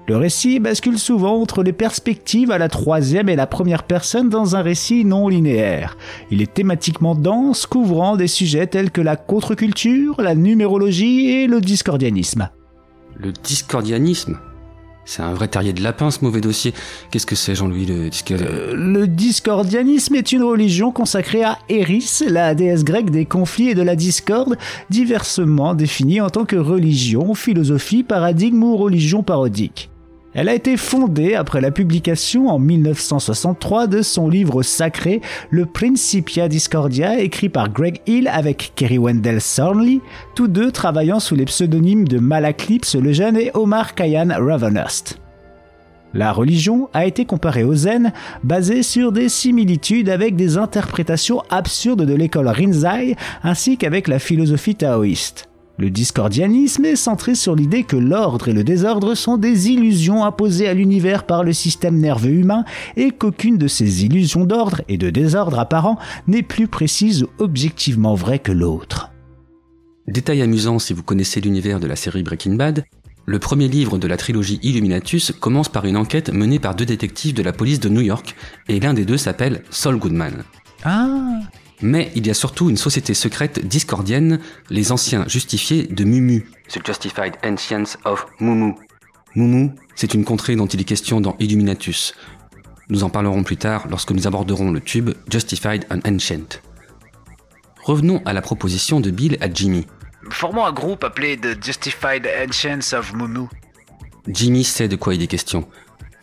Le 0.07 0.15
récit 0.15 0.61
bascule 0.61 0.99
souvent 0.99 1.41
entre 1.41 1.63
les 1.63 1.73
perspectives 1.73 2.51
à 2.51 2.59
la 2.59 2.69
troisième 2.69 3.27
et 3.27 3.35
la 3.35 3.45
première 3.45 3.83
personne 3.83 4.29
dans 4.29 4.55
un 4.55 4.61
récit 4.61 5.03
non 5.03 5.27
linéaire. 5.27 5.97
Il 6.31 6.41
est 6.41 6.53
thématiquement 6.53 7.15
dense, 7.15 7.65
couvrant 7.65 8.15
des 8.15 8.27
sujets 8.27 8.67
tels 8.67 8.91
que 8.91 9.01
la 9.01 9.17
contre-culture, 9.17 10.21
la 10.21 10.33
numérologie 10.33 11.27
et 11.31 11.47
le 11.47 11.59
discordianisme. 11.59 12.47
Le 13.17 13.33
discordianisme? 13.33 14.39
C'est 15.05 15.21
un 15.21 15.33
vrai 15.33 15.47
terrier 15.47 15.73
de 15.73 15.81
lapin 15.81 16.11
ce 16.11 16.23
mauvais 16.23 16.41
dossier. 16.41 16.73
Qu'est-ce 17.11 17.25
que 17.25 17.35
c'est 17.35 17.55
Jean-Louis 17.55 17.85
le 17.85 18.09
discordianisme 18.09 18.55
euh, 18.55 18.73
Le 18.75 19.07
discordianisme 19.07 20.15
est 20.15 20.31
une 20.31 20.43
religion 20.43 20.91
consacrée 20.91 21.43
à 21.43 21.59
Eris, 21.69 22.23
la 22.27 22.55
déesse 22.55 22.83
grecque 22.83 23.11
des 23.11 23.25
conflits 23.25 23.69
et 23.69 23.75
de 23.75 23.81
la 23.81 23.95
discorde, 23.95 24.57
diversement 24.89 25.75
définie 25.75 26.21
en 26.21 26.29
tant 26.29 26.45
que 26.45 26.55
religion, 26.55 27.33
philosophie, 27.33 28.03
paradigme 28.03 28.63
ou 28.63 28.77
religion 28.77 29.23
parodique. 29.23 29.89
Elle 30.35 30.49
a 30.49 30.53
été 30.53 30.75
fondée 30.75 31.33
après 31.33 31.61
la 31.61 31.71
publication 31.71 32.49
en 32.49 32.59
1963 32.59 33.87
de 33.87 34.01
son 34.01 34.27
livre 34.27 34.63
sacré, 34.63 35.21
le 35.49 35.65
Principia 35.65 36.49
Discordia, 36.49 37.21
écrit 37.21 37.47
par 37.47 37.69
Greg 37.69 38.01
Hill 38.05 38.27
avec 38.27 38.73
Kerry 38.75 38.97
Wendell 38.97 39.39
Thornley, 39.41 40.01
tous 40.35 40.49
deux 40.49 40.73
travaillant 40.73 41.21
sous 41.21 41.35
les 41.35 41.45
pseudonymes 41.45 42.05
de 42.05 42.19
Malaclips 42.19 42.95
le 42.95 43.13
Jeune 43.13 43.37
et 43.37 43.51
Omar 43.53 43.95
Khayyam 43.95 44.31
Ravenhurst. 44.37 45.19
La 46.13 46.33
religion 46.33 46.89
a 46.93 47.05
été 47.05 47.23
comparée 47.23 47.63
au 47.63 47.73
zen, 47.73 48.11
basée 48.43 48.83
sur 48.83 49.13
des 49.13 49.29
similitudes 49.29 50.09
avec 50.09 50.35
des 50.35 50.57
interprétations 50.57 51.43
absurdes 51.49 52.05
de 52.05 52.13
l'école 52.13 52.49
Rinzai 52.49 53.15
ainsi 53.41 53.77
qu'avec 53.77 54.09
la 54.09 54.19
philosophie 54.19 54.75
taoïste. 54.75 55.47
Le 55.77 55.89
discordianisme 55.89 56.85
est 56.85 56.95
centré 56.95 57.35
sur 57.35 57.53
l'idée 57.53 57.83
que 57.83 57.97
l'ordre 57.97 58.47
et 58.47 58.53
le 58.53 58.63
désordre 58.63 59.13
sont 59.13 59.37
des 59.37 59.69
illusions 59.69 60.23
imposées 60.23 60.69
à 60.69 60.73
l'univers 60.73 61.25
par 61.25 61.43
le 61.43 61.51
système 61.51 61.97
nerveux 61.99 62.31
humain 62.31 62.63
et 62.95 63.11
qu'aucune 63.11 63.57
de 63.57 63.67
ces 63.67 64.05
illusions 64.05 64.45
d'ordre 64.45 64.81
et 64.87 64.97
de 64.97 65.09
désordre 65.09 65.59
apparent 65.59 65.99
n'est 66.27 66.43
plus 66.43 66.69
précise 66.69 67.23
ou 67.23 67.27
objectivement 67.39 68.15
vraie 68.15 68.39
que 68.39 68.53
l'autre. 68.53 69.11
Détail 70.07 70.41
amusant 70.41 70.79
si 70.79 70.93
vous 70.93 71.03
connaissez 71.03 71.41
l'univers 71.41 71.81
de 71.81 71.87
la 71.87 71.97
série 71.97 72.23
Breaking 72.23 72.55
Bad, 72.55 72.85
le 73.25 73.39
premier 73.39 73.67
livre 73.67 73.97
de 73.97 74.07
la 74.07 74.17
trilogie 74.17 74.59
Illuminatus 74.61 75.33
commence 75.39 75.67
par 75.67 75.85
une 75.85 75.97
enquête 75.97 76.31
menée 76.31 76.59
par 76.59 76.75
deux 76.75 76.85
détectives 76.85 77.33
de 77.33 77.41
la 77.41 77.53
police 77.53 77.79
de 77.79 77.89
New 77.89 78.01
York, 78.01 78.35
et 78.69 78.79
l'un 78.79 78.93
des 78.93 79.03
deux 79.03 79.17
s'appelle 79.17 79.63
Saul 79.71 79.97
Goodman. 79.97 80.43
Ah 80.83 81.39
mais 81.81 82.11
il 82.15 82.25
y 82.25 82.29
a 82.29 82.33
surtout 82.33 82.69
une 82.69 82.77
société 82.77 83.13
secrète 83.13 83.65
discordienne, 83.65 84.39
les 84.69 84.91
anciens 84.91 85.27
justifiés 85.27 85.83
de 85.83 86.03
Mumu. 86.03 86.49
The 86.69 86.85
Justified 86.85 87.35
Ancients 87.43 87.97
of 88.05 88.25
Mumu. 88.39 88.73
Mumu, 89.35 89.71
c'est 89.95 90.13
une 90.13 90.23
contrée 90.23 90.55
dont 90.55 90.67
il 90.67 90.79
est 90.79 90.85
question 90.85 91.21
dans 91.21 91.35
Illuminatus. 91.39 92.15
Nous 92.89 93.03
en 93.03 93.09
parlerons 93.09 93.43
plus 93.43 93.57
tard 93.57 93.87
lorsque 93.89 94.11
nous 94.11 94.27
aborderons 94.27 94.71
le 94.71 94.79
tube 94.79 95.11
Justified 95.29 95.85
and 95.91 95.99
Ancient. 96.07 96.61
Revenons 97.83 98.21
à 98.25 98.33
la 98.33 98.41
proposition 98.41 98.99
de 98.99 99.11
Bill 99.11 99.37
à 99.41 99.51
Jimmy. 99.51 99.85
Formons 100.29 100.65
un 100.65 100.71
groupe 100.71 101.03
appelé 101.03 101.37
The 101.37 101.63
Justified 101.63 102.27
Ancients 102.47 102.97
of 102.97 103.13
Mumu. 103.13 103.47
Jimmy 104.27 104.63
sait 104.63 104.87
de 104.87 104.95
quoi 104.95 105.13
il 105.13 105.21
est 105.21 105.27
question. 105.27 105.67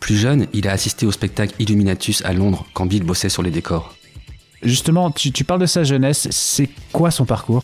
Plus 0.01 0.17
jeune, 0.17 0.47
il 0.51 0.67
a 0.67 0.73
assisté 0.73 1.05
au 1.05 1.11
spectacle 1.11 1.53
Illuminatus 1.59 2.21
à 2.25 2.33
Londres 2.33 2.65
quand 2.73 2.85
Bill 2.85 3.03
bossait 3.03 3.29
sur 3.29 3.43
les 3.43 3.51
décors. 3.51 3.95
Justement, 4.63 5.11
tu, 5.11 5.43
parles 5.43 5.59
de 5.59 5.65
sa 5.65 5.83
jeunesse, 5.83 6.27
c'est 6.31 6.69
quoi 6.91 7.11
son 7.11 7.25
parcours? 7.25 7.63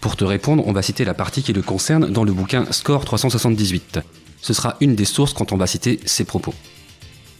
Pour 0.00 0.16
te 0.16 0.24
répondre, 0.24 0.62
on 0.66 0.72
va 0.72 0.82
citer 0.82 1.04
la 1.04 1.14
partie 1.14 1.42
qui 1.42 1.52
le 1.52 1.62
concerne 1.62 2.10
dans 2.10 2.22
le 2.22 2.32
bouquin 2.32 2.70
Score 2.70 3.04
378. 3.04 3.98
Ce 4.40 4.54
sera 4.54 4.76
une 4.80 4.94
des 4.94 5.04
sources 5.04 5.32
quand 5.32 5.52
on 5.52 5.56
va 5.56 5.66
citer 5.66 5.98
ses 6.06 6.24
propos. 6.24 6.54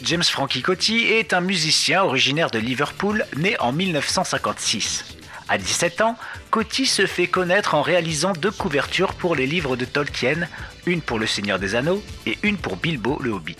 James 0.02 0.24
Frankie 0.24 0.62
Coty 0.62 1.04
est 1.04 1.32
un 1.32 1.40
musicien 1.40 2.02
originaire 2.02 2.50
de 2.50 2.58
Liverpool, 2.58 3.24
né 3.37 3.56
en 3.61 3.72
1956. 3.72 5.04
À 5.48 5.58
17 5.58 6.00
ans, 6.00 6.16
Coty 6.50 6.84
se 6.84 7.06
fait 7.06 7.26
connaître 7.26 7.74
en 7.74 7.82
réalisant 7.82 8.32
deux 8.32 8.50
couvertures 8.50 9.14
pour 9.14 9.34
les 9.34 9.46
livres 9.46 9.76
de 9.76 9.84
Tolkien, 9.84 10.48
une 10.87 11.00
pour 11.00 11.18
Le 11.18 11.26
Seigneur 11.26 11.58
des 11.58 11.74
Anneaux 11.74 12.02
et 12.26 12.37
une 12.42 12.58
pour 12.58 12.76
Bilbo 12.76 13.18
le 13.20 13.30
Hobbit. 13.30 13.56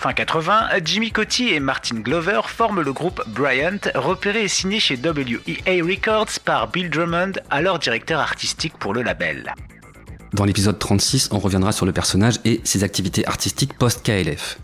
Fin 0.00 0.14
80, 0.14 0.68
Jimmy 0.82 1.10
Coty 1.10 1.48
et 1.48 1.60
Martin 1.60 1.96
Glover 1.96 2.40
forment 2.46 2.80
le 2.80 2.90
groupe 2.90 3.22
Bryant, 3.28 3.80
repéré 3.94 4.44
et 4.44 4.48
signé 4.48 4.80
chez 4.80 4.96
WEA 4.96 5.82
Records 5.84 6.40
par 6.42 6.68
Bill 6.68 6.88
Drummond, 6.88 7.32
alors 7.50 7.78
directeur 7.78 8.18
artistique 8.18 8.72
pour 8.78 8.94
le 8.94 9.02
label. 9.02 9.52
Dans 10.32 10.46
l'épisode 10.46 10.78
36, 10.78 11.28
on 11.32 11.38
reviendra 11.38 11.72
sur 11.72 11.84
le 11.84 11.92
personnage 11.92 12.36
et 12.46 12.62
ses 12.64 12.82
activités 12.82 13.26
artistiques 13.26 13.76
post-KLF. 13.76 14.58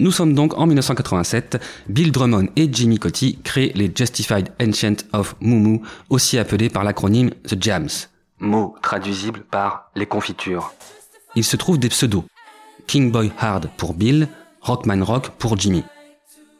Nous 0.00 0.10
sommes 0.10 0.34
donc 0.34 0.58
en 0.58 0.66
1987, 0.66 1.62
Bill 1.88 2.10
Drummond 2.10 2.48
et 2.56 2.68
Jimmy 2.72 2.98
Coty 2.98 3.38
créent 3.44 3.70
les 3.76 3.92
Justified 3.94 4.48
Ancient 4.60 5.06
of 5.12 5.36
Mumu, 5.40 5.82
aussi 6.10 6.36
appelés 6.36 6.68
par 6.68 6.82
l'acronyme 6.82 7.30
The 7.46 7.62
Jams, 7.62 8.08
mot 8.40 8.74
traduisible 8.82 9.44
par 9.48 9.92
les 9.94 10.06
confitures. 10.06 10.74
Il 11.36 11.44
se 11.44 11.56
trouve 11.56 11.78
des 11.78 11.90
pseudos, 11.90 12.24
King 12.86 13.10
Boy 13.10 13.32
Hard 13.38 13.68
pour 13.76 13.94
Bill, 13.94 14.28
Rockman 14.60 15.04
Rock 15.04 15.30
pour 15.38 15.58
Jimmy. 15.58 15.84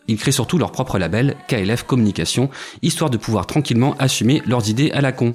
Ils 0.09 0.17
créent 0.17 0.33
surtout 0.33 0.59
leur 0.59 0.73
propre 0.73 0.99
label, 0.99 1.37
KLF 1.49 1.83
Communication, 1.83 2.51
histoire 2.83 3.11
de 3.11 3.17
pouvoir 3.17 3.47
tranquillement 3.47 3.95
assumer 3.99 4.43
leurs 4.47 4.69
idées 4.69 4.91
à 4.93 5.01
la 5.01 5.13
con. 5.13 5.35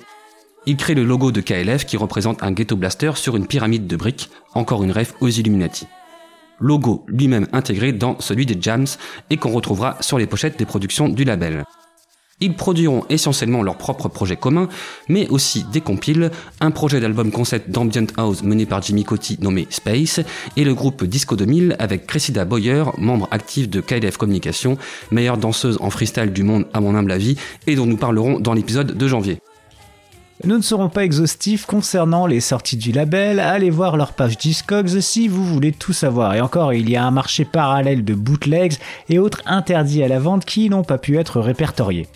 Ils 0.65 0.77
créent 0.77 0.95
le 0.95 1.03
logo 1.03 1.31
de 1.31 1.41
KLF 1.41 1.85
qui 1.85 1.97
représente 1.97 2.43
un 2.43 2.51
ghetto 2.51 2.75
blaster 2.75 3.11
sur 3.15 3.35
une 3.35 3.47
pyramide 3.47 3.87
de 3.87 3.95
briques, 3.95 4.29
encore 4.53 4.83
une 4.83 4.91
rêve 4.91 5.13
aux 5.19 5.29
Illuminati. 5.29 5.87
Logo 6.59 7.03
lui-même 7.07 7.47
intégré 7.51 7.91
dans 7.91 8.19
celui 8.19 8.45
des 8.45 8.57
Jams 8.61 8.85
et 9.29 9.37
qu'on 9.37 9.51
retrouvera 9.51 9.97
sur 10.01 10.19
les 10.19 10.27
pochettes 10.27 10.59
des 10.59 10.65
productions 10.65 11.09
du 11.09 11.23
label. 11.23 11.65
Ils 12.41 12.55
produiront 12.55 13.05
essentiellement 13.09 13.61
leur 13.61 13.77
propre 13.77 14.09
projet 14.09 14.35
commun, 14.35 14.67
mais 15.07 15.27
aussi 15.29 15.63
des 15.71 15.81
compiles, 15.81 16.31
un 16.59 16.71
projet 16.71 16.99
d'album 16.99 17.31
concept 17.31 17.69
d'Ambient 17.69 18.07
House 18.17 18.41
mené 18.41 18.65
par 18.65 18.81
Jimmy 18.81 19.03
Coty 19.03 19.37
nommé 19.41 19.67
Space, 19.69 20.19
et 20.57 20.63
le 20.63 20.73
groupe 20.73 21.03
Disco 21.03 21.35
2000 21.35 21.75
avec 21.77 22.07
Cressida 22.07 22.43
Boyer, 22.43 22.83
membre 22.97 23.27
actif 23.29 23.69
de 23.69 23.79
KLF 23.79 24.17
Communication, 24.17 24.77
meilleure 25.11 25.37
danseuse 25.37 25.77
en 25.81 25.91
freestyle 25.91 26.33
du 26.33 26.41
monde 26.41 26.65
à 26.73 26.81
mon 26.81 26.95
humble 26.95 27.11
avis, 27.11 27.37
et 27.67 27.75
dont 27.75 27.85
nous 27.85 27.97
parlerons 27.97 28.39
dans 28.39 28.53
l'épisode 28.53 28.97
de 28.97 29.07
janvier. 29.07 29.37
Nous 30.43 30.57
ne 30.57 30.63
serons 30.63 30.89
pas 30.89 31.03
exhaustifs 31.03 31.67
concernant 31.67 32.25
les 32.25 32.39
sorties 32.39 32.77
du 32.77 32.91
label, 32.91 33.39
allez 33.39 33.69
voir 33.69 33.95
leur 33.95 34.13
page 34.13 34.39
Discogs 34.39 34.99
si 34.99 35.27
vous 35.27 35.45
voulez 35.45 35.71
tout 35.71 35.93
savoir. 35.93 36.33
Et 36.33 36.41
encore, 36.41 36.73
il 36.73 36.89
y 36.89 36.95
a 36.95 37.05
un 37.05 37.11
marché 37.11 37.45
parallèle 37.45 38.03
de 38.03 38.15
bootlegs 38.15 38.73
et 39.09 39.19
autres 39.19 39.43
interdits 39.45 40.01
à 40.01 40.07
la 40.07 40.17
vente 40.17 40.45
qui 40.45 40.67
n'ont 40.71 40.83
pas 40.83 40.97
pu 40.97 41.19
être 41.19 41.39
répertoriés. 41.39 42.07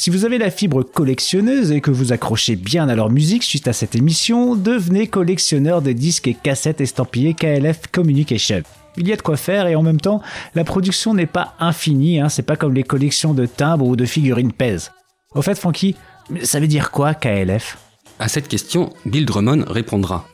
Si 0.00 0.08
vous 0.08 0.24
avez 0.24 0.38
la 0.38 0.50
fibre 0.50 0.82
collectionneuse 0.82 1.72
et 1.72 1.82
que 1.82 1.90
vous 1.90 2.14
accrochez 2.14 2.56
bien 2.56 2.88
à 2.88 2.94
leur 2.94 3.10
musique 3.10 3.42
suite 3.42 3.68
à 3.68 3.74
cette 3.74 3.94
émission, 3.94 4.56
devenez 4.56 5.08
collectionneur 5.08 5.82
de 5.82 5.92
disques 5.92 6.26
et 6.26 6.32
cassettes 6.32 6.80
estampillés 6.80 7.34
KLF 7.34 7.82
Communication. 7.92 8.62
Il 8.96 9.06
y 9.06 9.12
a 9.12 9.16
de 9.16 9.20
quoi 9.20 9.36
faire 9.36 9.66
et 9.66 9.74
en 9.74 9.82
même 9.82 10.00
temps, 10.00 10.22
la 10.54 10.64
production 10.64 11.12
n'est 11.12 11.26
pas 11.26 11.52
infinie, 11.60 12.18
hein, 12.18 12.30
c'est 12.30 12.40
pas 12.44 12.56
comme 12.56 12.72
les 12.72 12.82
collections 12.82 13.34
de 13.34 13.44
timbres 13.44 13.84
ou 13.84 13.94
de 13.94 14.06
figurines 14.06 14.54
pèse. 14.54 14.90
Au 15.34 15.42
fait, 15.42 15.58
Francky, 15.58 15.96
ça 16.44 16.60
veut 16.60 16.66
dire 16.66 16.92
quoi 16.92 17.12
KLF 17.12 17.76
À 18.18 18.28
cette 18.28 18.48
question, 18.48 18.94
Bill 19.04 19.26
Drummond 19.26 19.66
répondra. 19.68 20.26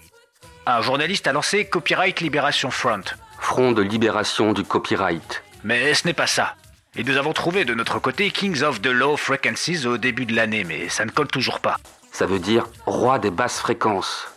Un 0.64 0.80
journaliste 0.80 1.26
a 1.26 1.32
lancé 1.32 1.64
Copyright 1.64 2.20
Liberation 2.20 2.70
Front. 2.70 3.02
Front 3.40 3.72
de 3.72 3.82
libération 3.82 4.52
du 4.52 4.62
copyright. 4.62 5.42
Mais 5.64 5.92
ce 5.92 6.06
n'est 6.06 6.14
pas 6.14 6.28
ça. 6.28 6.54
Et 6.98 7.04
nous 7.04 7.18
avons 7.18 7.34
trouvé 7.34 7.66
de 7.66 7.74
notre 7.74 7.98
côté 7.98 8.30
Kings 8.30 8.62
of 8.62 8.80
the 8.80 8.86
Low 8.86 9.18
Frequencies 9.18 9.86
au 9.86 9.98
début 9.98 10.24
de 10.24 10.34
l'année, 10.34 10.64
mais 10.64 10.88
ça 10.88 11.04
ne 11.04 11.10
colle 11.10 11.26
toujours 11.26 11.60
pas. 11.60 11.76
Ça 12.10 12.24
veut 12.24 12.38
dire 12.38 12.66
roi 12.86 13.18
des 13.18 13.30
basses 13.30 13.58
fréquences. 13.58 14.28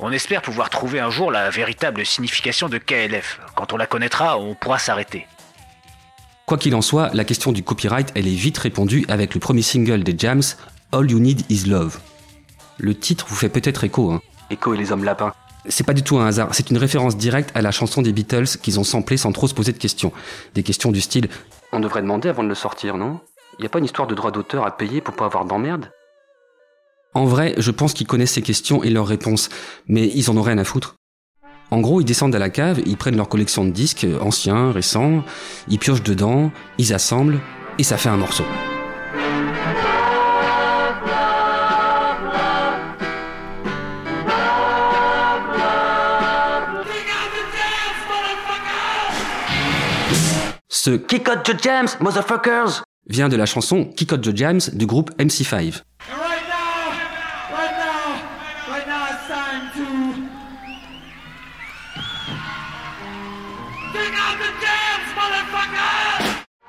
On 0.00 0.10
espère 0.10 0.40
pouvoir 0.40 0.70
trouver 0.70 1.00
un 1.00 1.10
jour 1.10 1.30
la 1.30 1.50
véritable 1.50 2.06
signification 2.06 2.70
de 2.70 2.78
KLF. 2.78 3.40
Quand 3.54 3.74
on 3.74 3.76
la 3.76 3.86
connaîtra, 3.86 4.38
on 4.38 4.54
pourra 4.54 4.78
s'arrêter. 4.78 5.26
Quoi 6.46 6.56
qu'il 6.56 6.74
en 6.74 6.80
soit, 6.80 7.10
la 7.12 7.24
question 7.24 7.52
du 7.52 7.62
copyright, 7.62 8.10
elle 8.14 8.26
est 8.26 8.30
vite 8.30 8.56
répondue 8.56 9.04
avec 9.08 9.34
le 9.34 9.40
premier 9.40 9.60
single 9.60 10.02
des 10.02 10.14
Jams, 10.16 10.42
All 10.92 11.10
You 11.10 11.18
Need 11.18 11.42
Is 11.50 11.66
Love. 11.66 11.98
Le 12.78 12.94
titre 12.94 13.26
vous 13.28 13.36
fait 13.36 13.50
peut-être 13.50 13.84
écho, 13.84 14.12
hein. 14.12 14.22
Écho 14.48 14.72
et 14.72 14.78
les 14.78 14.92
hommes 14.92 15.04
lapins. 15.04 15.34
C'est 15.68 15.84
pas 15.84 15.92
du 15.92 16.02
tout 16.02 16.18
un 16.18 16.26
hasard, 16.26 16.54
c'est 16.54 16.70
une 16.70 16.78
référence 16.78 17.16
directe 17.16 17.50
à 17.54 17.62
la 17.62 17.70
chanson 17.70 18.02
des 18.02 18.12
Beatles 18.12 18.58
qu'ils 18.62 18.80
ont 18.80 18.84
samplé 18.84 19.16
sans 19.16 19.32
trop 19.32 19.48
se 19.48 19.54
poser 19.54 19.72
de 19.72 19.78
questions. 19.78 20.12
Des 20.54 20.62
questions 20.62 20.90
du 20.90 21.00
style 21.00 21.28
On 21.72 21.80
devrait 21.80 22.02
demander 22.02 22.28
avant 22.28 22.42
de 22.42 22.48
le 22.48 22.54
sortir, 22.54 22.96
non? 22.96 23.20
Y 23.58 23.66
a 23.66 23.68
pas 23.68 23.78
une 23.78 23.84
histoire 23.84 24.08
de 24.08 24.14
droit 24.14 24.30
d'auteur 24.30 24.64
à 24.64 24.76
payer 24.76 25.00
pour 25.00 25.14
pas 25.14 25.26
avoir 25.26 25.44
d'emmerde? 25.44 25.90
En 27.14 27.24
vrai, 27.24 27.54
je 27.58 27.70
pense 27.70 27.94
qu'ils 27.94 28.06
connaissent 28.06 28.32
ces 28.32 28.42
questions 28.42 28.82
et 28.82 28.90
leurs 28.90 29.06
réponses, 29.06 29.48
mais 29.88 30.06
ils 30.14 30.30
en 30.30 30.36
ont 30.36 30.42
rien 30.42 30.58
à 30.58 30.64
foutre. 30.64 30.96
En 31.70 31.80
gros, 31.80 32.00
ils 32.00 32.04
descendent 32.04 32.34
à 32.34 32.38
la 32.38 32.50
cave, 32.50 32.80
ils 32.86 32.96
prennent 32.96 33.16
leur 33.16 33.28
collection 33.28 33.64
de 33.64 33.70
disques, 33.70 34.06
anciens, 34.20 34.72
récents, 34.72 35.22
ils 35.68 35.78
piochent 35.78 36.02
dedans, 36.02 36.50
ils 36.78 36.94
assemblent, 36.94 37.40
et 37.78 37.82
ça 37.82 37.98
fait 37.98 38.08
un 38.08 38.16
morceau. 38.16 38.44
Ce 50.88 50.94
Kick 50.94 51.28
out 51.28 51.42
the 51.44 51.62
jams, 51.62 51.88
motherfuckers 52.00 52.82
vient 53.10 53.28
de 53.28 53.36
la 53.36 53.44
chanson 53.44 53.84
Kick 53.94 54.10
Out 54.10 54.22
the 54.22 54.34
Jams 54.34 54.60
du 54.72 54.86
groupe 54.86 55.10
MC5. 55.18 55.82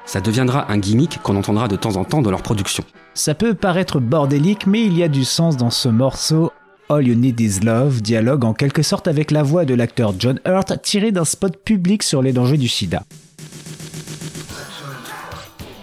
Ça 0.03 0.19
deviendra 0.19 0.69
un 0.69 0.77
gimmick 0.79 1.21
qu'on 1.21 1.37
entendra 1.37 1.69
de 1.69 1.77
temps 1.77 1.95
en 1.95 2.03
temps 2.03 2.21
dans 2.21 2.31
leur 2.31 2.41
production. 2.41 2.83
Ça 3.13 3.33
peut 3.35 3.53
paraître 3.53 4.01
bordélique, 4.01 4.67
mais 4.67 4.83
il 4.83 4.97
y 4.97 5.03
a 5.03 5.07
du 5.07 5.23
sens 5.23 5.55
dans 5.55 5.69
ce 5.69 5.87
morceau. 5.87 6.51
All 6.89 7.07
You 7.07 7.15
Need 7.15 7.39
Is 7.39 7.61
Love 7.61 8.01
dialogue 8.01 8.43
en 8.43 8.53
quelque 8.53 8.83
sorte 8.83 9.07
avec 9.07 9.31
la 9.31 9.43
voix 9.43 9.63
de 9.63 9.75
l'acteur 9.75 10.13
John 10.19 10.41
Hurt 10.45 10.81
tiré 10.81 11.13
d'un 11.13 11.23
spot 11.23 11.55
public 11.63 12.03
sur 12.03 12.21
les 12.21 12.33
dangers 12.33 12.57
du 12.57 12.67
sida. 12.67 13.03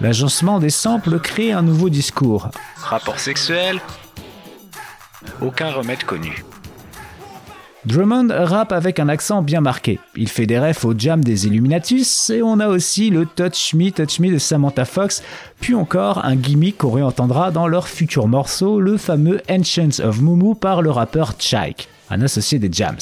L'agencement 0.01 0.59
des 0.59 0.71
samples 0.71 1.19
crée 1.21 1.53
un 1.53 1.63
nouveau 1.63 1.89
discours. 1.89 2.51
Rapport 2.77 3.19
sexuel 3.19 3.81
Aucun 5.41 5.71
remède 5.71 6.05
connu. 6.05 6.45
Drummond 7.87 8.29
rappe 8.31 8.73
avec 8.73 8.99
un 8.99 9.09
accent 9.09 9.43
bien 9.43 9.61
marqué. 9.61 9.99
Il 10.17 10.29
fait 10.29 10.47
des 10.47 10.59
refs 10.59 10.85
au 10.85 10.93
jam 10.97 11.23
des 11.23 11.47
Illuminatus 11.47 12.31
et 12.31 12.43
on 12.43 12.59
a 12.59 12.69
aussi 12.69 13.11
le 13.11 13.27
Touch 13.27 13.75
Me, 13.75 13.91
Touch 13.91 14.19
Me 14.19 14.33
de 14.33 14.39
Samantha 14.39 14.85
Fox, 14.85 15.23
puis 15.61 15.75
encore 15.75 16.25
un 16.25 16.35
gimmick 16.35 16.79
qu'on 16.79 16.91
réentendra 16.91 17.51
dans 17.51 17.69
leur 17.69 17.89
futur 17.89 18.27
morceau, 18.27 18.81
le 18.81 18.97
fameux 18.97 19.41
Ancients 19.49 20.01
of 20.03 20.21
Mumu 20.21 20.57
par 20.57 20.83
le 20.83 20.91
rappeur 20.91 21.35
Chike, 21.39 21.89
un 22.11 22.21
associé 22.23 22.59
des 22.59 22.71
Jams. 22.73 22.99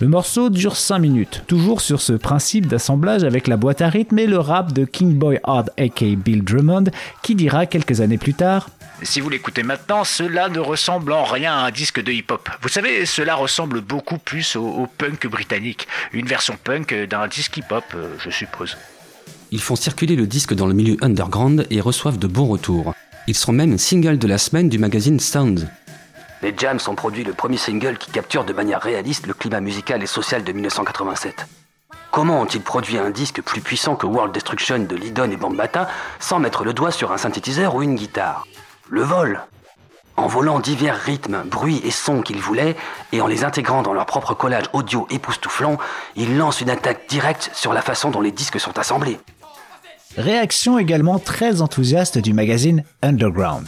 Le 0.00 0.06
morceau 0.06 0.48
dure 0.48 0.76
5 0.76 1.00
minutes, 1.00 1.42
toujours 1.48 1.80
sur 1.80 2.00
ce 2.00 2.12
principe 2.12 2.68
d'assemblage 2.68 3.24
avec 3.24 3.48
la 3.48 3.56
boîte 3.56 3.82
à 3.82 3.88
rythme 3.88 4.20
et 4.20 4.28
le 4.28 4.38
rap 4.38 4.72
de 4.72 4.84
King 4.84 5.14
Boy 5.14 5.40
Hard 5.42 5.72
aka 5.76 6.06
Bill 6.14 6.44
Drummond 6.44 6.84
qui 7.24 7.34
dira 7.34 7.66
quelques 7.66 8.00
années 8.00 8.16
plus 8.16 8.34
tard 8.34 8.68
Si 9.02 9.20
vous 9.20 9.28
l'écoutez 9.28 9.64
maintenant, 9.64 10.04
cela 10.04 10.48
ne 10.50 10.60
ressemble 10.60 11.10
en 11.10 11.24
rien 11.24 11.52
à 11.52 11.66
un 11.66 11.70
disque 11.72 12.00
de 12.00 12.12
hip-hop. 12.12 12.48
Vous 12.62 12.68
savez, 12.68 13.06
cela 13.06 13.34
ressemble 13.34 13.80
beaucoup 13.80 14.18
plus 14.18 14.54
au, 14.54 14.68
au 14.68 14.86
punk 14.86 15.26
britannique. 15.26 15.88
Une 16.12 16.26
version 16.26 16.56
punk 16.62 16.94
d'un 17.10 17.26
disque 17.26 17.56
hip-hop, 17.56 17.82
euh, 17.96 18.14
je 18.20 18.30
suppose. 18.30 18.76
Ils 19.50 19.60
font 19.60 19.74
circuler 19.74 20.14
le 20.14 20.28
disque 20.28 20.54
dans 20.54 20.68
le 20.68 20.74
milieu 20.74 20.96
underground 21.00 21.66
et 21.70 21.80
reçoivent 21.80 22.20
de 22.20 22.28
bons 22.28 22.46
retours. 22.46 22.94
Ils 23.26 23.34
seront 23.34 23.52
même 23.52 23.76
single 23.78 24.18
de 24.18 24.28
la 24.28 24.38
semaine 24.38 24.68
du 24.68 24.78
magazine 24.78 25.18
Sound. 25.18 25.68
Les 26.40 26.54
Jams 26.56 26.78
ont 26.86 26.94
produit 26.94 27.24
le 27.24 27.32
premier 27.32 27.56
single 27.56 27.98
qui 27.98 28.10
capture 28.12 28.44
de 28.44 28.52
manière 28.52 28.80
réaliste 28.80 29.26
le 29.26 29.34
climat 29.34 29.60
musical 29.60 30.02
et 30.02 30.06
social 30.06 30.44
de 30.44 30.52
1987. 30.52 31.46
Comment 32.12 32.40
ont-ils 32.40 32.62
produit 32.62 32.96
un 32.96 33.10
disque 33.10 33.42
plus 33.42 33.60
puissant 33.60 33.96
que 33.96 34.06
World 34.06 34.32
Destruction 34.32 34.78
de 34.78 34.96
Lydon 34.96 35.30
et 35.30 35.36
Bambata 35.36 35.88
sans 36.20 36.38
mettre 36.38 36.64
le 36.64 36.72
doigt 36.72 36.92
sur 36.92 37.12
un 37.12 37.18
synthétiseur 37.18 37.74
ou 37.74 37.82
une 37.82 37.96
guitare? 37.96 38.46
Le 38.88 39.02
vol 39.02 39.40
En 40.16 40.28
volant 40.28 40.60
divers 40.60 40.96
rythmes, 40.96 41.42
bruits 41.44 41.80
et 41.84 41.90
sons 41.90 42.22
qu'ils 42.22 42.40
voulaient, 42.40 42.76
et 43.12 43.20
en 43.20 43.26
les 43.26 43.42
intégrant 43.44 43.82
dans 43.82 43.92
leur 43.92 44.06
propre 44.06 44.34
collage 44.34 44.66
audio 44.72 45.06
époustouflant, 45.10 45.76
ils 46.14 46.36
lancent 46.36 46.60
une 46.60 46.70
attaque 46.70 47.08
directe 47.08 47.50
sur 47.52 47.72
la 47.72 47.82
façon 47.82 48.10
dont 48.10 48.20
les 48.20 48.32
disques 48.32 48.60
sont 48.60 48.78
assemblés. 48.78 49.18
Réaction 50.16 50.78
également 50.78 51.18
très 51.18 51.62
enthousiaste 51.62 52.18
du 52.18 52.32
magazine 52.32 52.84
Underground. 53.02 53.66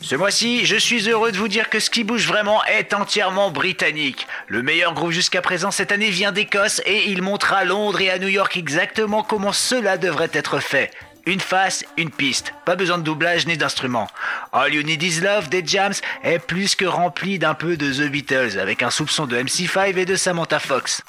Ce 0.00 0.14
mois-ci, 0.14 0.64
je 0.64 0.76
suis 0.76 1.08
heureux 1.10 1.32
de 1.32 1.36
vous 1.36 1.48
dire 1.48 1.68
que 1.68 1.80
ce 1.80 1.90
qui 1.90 2.04
bouge 2.04 2.26
vraiment 2.26 2.64
est 2.64 2.94
entièrement 2.94 3.50
britannique. 3.50 4.26
Le 4.46 4.62
meilleur 4.62 4.94
groupe 4.94 5.10
jusqu'à 5.10 5.42
présent 5.42 5.70
cette 5.70 5.92
année 5.92 6.10
vient 6.10 6.32
d'Écosse 6.32 6.80
et 6.86 7.10
il 7.10 7.20
montre 7.20 7.52
à 7.52 7.64
Londres 7.64 8.00
et 8.00 8.08
à 8.08 8.18
New 8.18 8.28
York 8.28 8.56
exactement 8.56 9.22
comment 9.22 9.52
cela 9.52 9.98
devrait 9.98 10.30
être 10.32 10.60
fait. 10.60 10.92
Une 11.26 11.40
face, 11.40 11.84
une 11.98 12.10
piste. 12.10 12.54
Pas 12.64 12.76
besoin 12.76 12.96
de 12.96 13.02
doublage 13.02 13.46
ni 13.46 13.58
d'instruments. 13.58 14.08
All 14.52 14.72
You 14.72 14.82
Need 14.82 15.02
Is 15.02 15.20
Love 15.20 15.50
des 15.50 15.62
Jams 15.66 15.92
est 16.22 16.38
plus 16.38 16.74
que 16.74 16.86
rempli 16.86 17.38
d'un 17.38 17.54
peu 17.54 17.76
de 17.76 17.92
The 17.92 18.10
Beatles, 18.10 18.58
avec 18.58 18.82
un 18.82 18.90
soupçon 18.90 19.26
de 19.26 19.36
MC5 19.36 19.94
et 19.96 20.06
de 20.06 20.16
Samantha 20.16 20.58
Fox. 20.58 21.02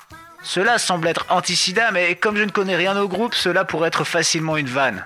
Cela 0.44 0.78
semble 0.78 1.08
être 1.08 1.26
anti-sida, 1.30 1.92
mais 1.92 2.16
comme 2.16 2.38
je 2.38 2.44
ne 2.44 2.52
connais 2.52 2.76
rien 2.76 3.00
au 3.00 3.08
groupe, 3.08 3.36
cela 3.36 3.64
pourrait 3.66 3.90
être 3.90 4.04
facilement 4.04 4.58
une 4.58 4.68
vanne. 4.68 5.04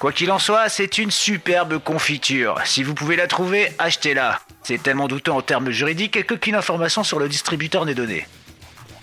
Quoi 0.00 0.12
qu'il 0.12 0.30
en 0.30 0.38
soit, 0.38 0.70
c'est 0.70 0.96
une 0.96 1.10
superbe 1.10 1.78
confiture. 1.78 2.54
Si 2.64 2.82
vous 2.82 2.94
pouvez 2.94 3.16
la 3.16 3.26
trouver, 3.26 3.68
achetez-la. 3.78 4.40
C'est 4.62 4.82
tellement 4.82 5.08
douteux 5.08 5.30
en 5.30 5.42
termes 5.42 5.70
juridiques 5.70 6.26
qu'aucune 6.26 6.54
information 6.54 7.04
sur 7.04 7.18
le 7.18 7.28
distributeur 7.28 7.84
n'est 7.84 7.94
donnée. 7.94 8.26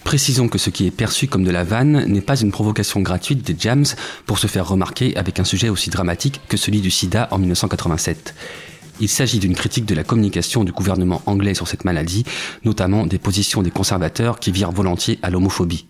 Précisons 0.04 0.48
que 0.48 0.58
ce 0.58 0.72
qui 0.72 0.88
est 0.88 0.92
perçu 0.92 1.28
comme 1.28 1.44
de 1.44 1.52
la 1.52 1.64
vanne 1.64 2.06
n'est 2.08 2.22
pas 2.22 2.40
une 2.40 2.52
provocation 2.52 3.02
gratuite 3.02 3.44
des 3.44 3.56
Jams 3.60 3.86
pour 4.26 4.40
se 4.40 4.48
faire 4.48 4.68
remarquer 4.68 5.16
avec 5.18 5.40
un 5.40 5.44
sujet 5.44 5.70
aussi 5.70 5.92
dramatique 5.92 6.42
que 6.50 6.58
celui 6.58 6.82
du 6.82 6.90
sida 6.90 7.28
en 7.30 7.38
1987. 7.38 8.34
Il 9.00 9.08
s'agit 9.08 9.38
d'une 9.38 9.54
critique 9.54 9.86
de 9.86 9.94
la 9.94 10.04
communication 10.04 10.64
du 10.64 10.72
gouvernement 10.72 11.22
anglais 11.28 11.54
sur 11.54 11.68
cette 11.68 11.86
maladie, 11.86 12.26
notamment 12.66 13.06
des 13.06 13.20
positions 13.20 13.62
des 13.62 13.70
conservateurs 13.70 14.40
qui 14.40 14.52
virent 14.52 14.72
volontiers 14.72 15.20
à 15.22 15.30
l'homophobie. 15.30 15.86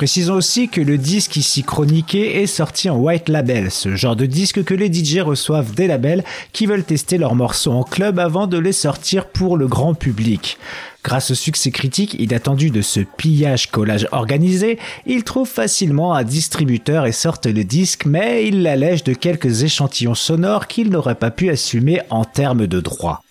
Précisons 0.00 0.36
aussi 0.36 0.70
que 0.70 0.80
le 0.80 0.96
disque 0.96 1.36
ici 1.36 1.62
chroniqué 1.62 2.40
est 2.40 2.46
sorti 2.46 2.88
en 2.88 2.96
white 2.96 3.28
label, 3.28 3.70
ce 3.70 3.96
genre 3.96 4.16
de 4.16 4.24
disque 4.24 4.64
que 4.64 4.72
les 4.72 4.90
DJ 4.90 5.18
reçoivent 5.18 5.74
des 5.74 5.86
labels 5.86 6.24
qui 6.54 6.64
veulent 6.64 6.84
tester 6.84 7.18
leurs 7.18 7.34
morceaux 7.34 7.72
en 7.72 7.82
club 7.82 8.18
avant 8.18 8.46
de 8.46 8.56
les 8.56 8.72
sortir 8.72 9.26
pour 9.26 9.58
le 9.58 9.68
grand 9.68 9.92
public. 9.92 10.56
Grâce 11.04 11.32
au 11.32 11.34
succès 11.34 11.70
critique 11.70 12.14
inattendu 12.14 12.70
de 12.70 12.80
ce 12.80 13.00
pillage-collage 13.00 14.08
organisé, 14.10 14.78
ils 15.04 15.22
trouvent 15.22 15.46
facilement 15.46 16.14
un 16.14 16.24
distributeur 16.24 17.04
et 17.04 17.12
sortent 17.12 17.44
le 17.44 17.62
disque, 17.62 18.06
mais 18.06 18.46
ils 18.48 18.62
l'allègent 18.62 19.04
de 19.04 19.12
quelques 19.12 19.64
échantillons 19.64 20.14
sonores 20.14 20.66
qu'ils 20.66 20.88
n'auraient 20.88 21.14
pas 21.14 21.30
pu 21.30 21.50
assumer 21.50 22.00
en 22.08 22.24
termes 22.24 22.66
de 22.66 22.80
droit. 22.80 23.22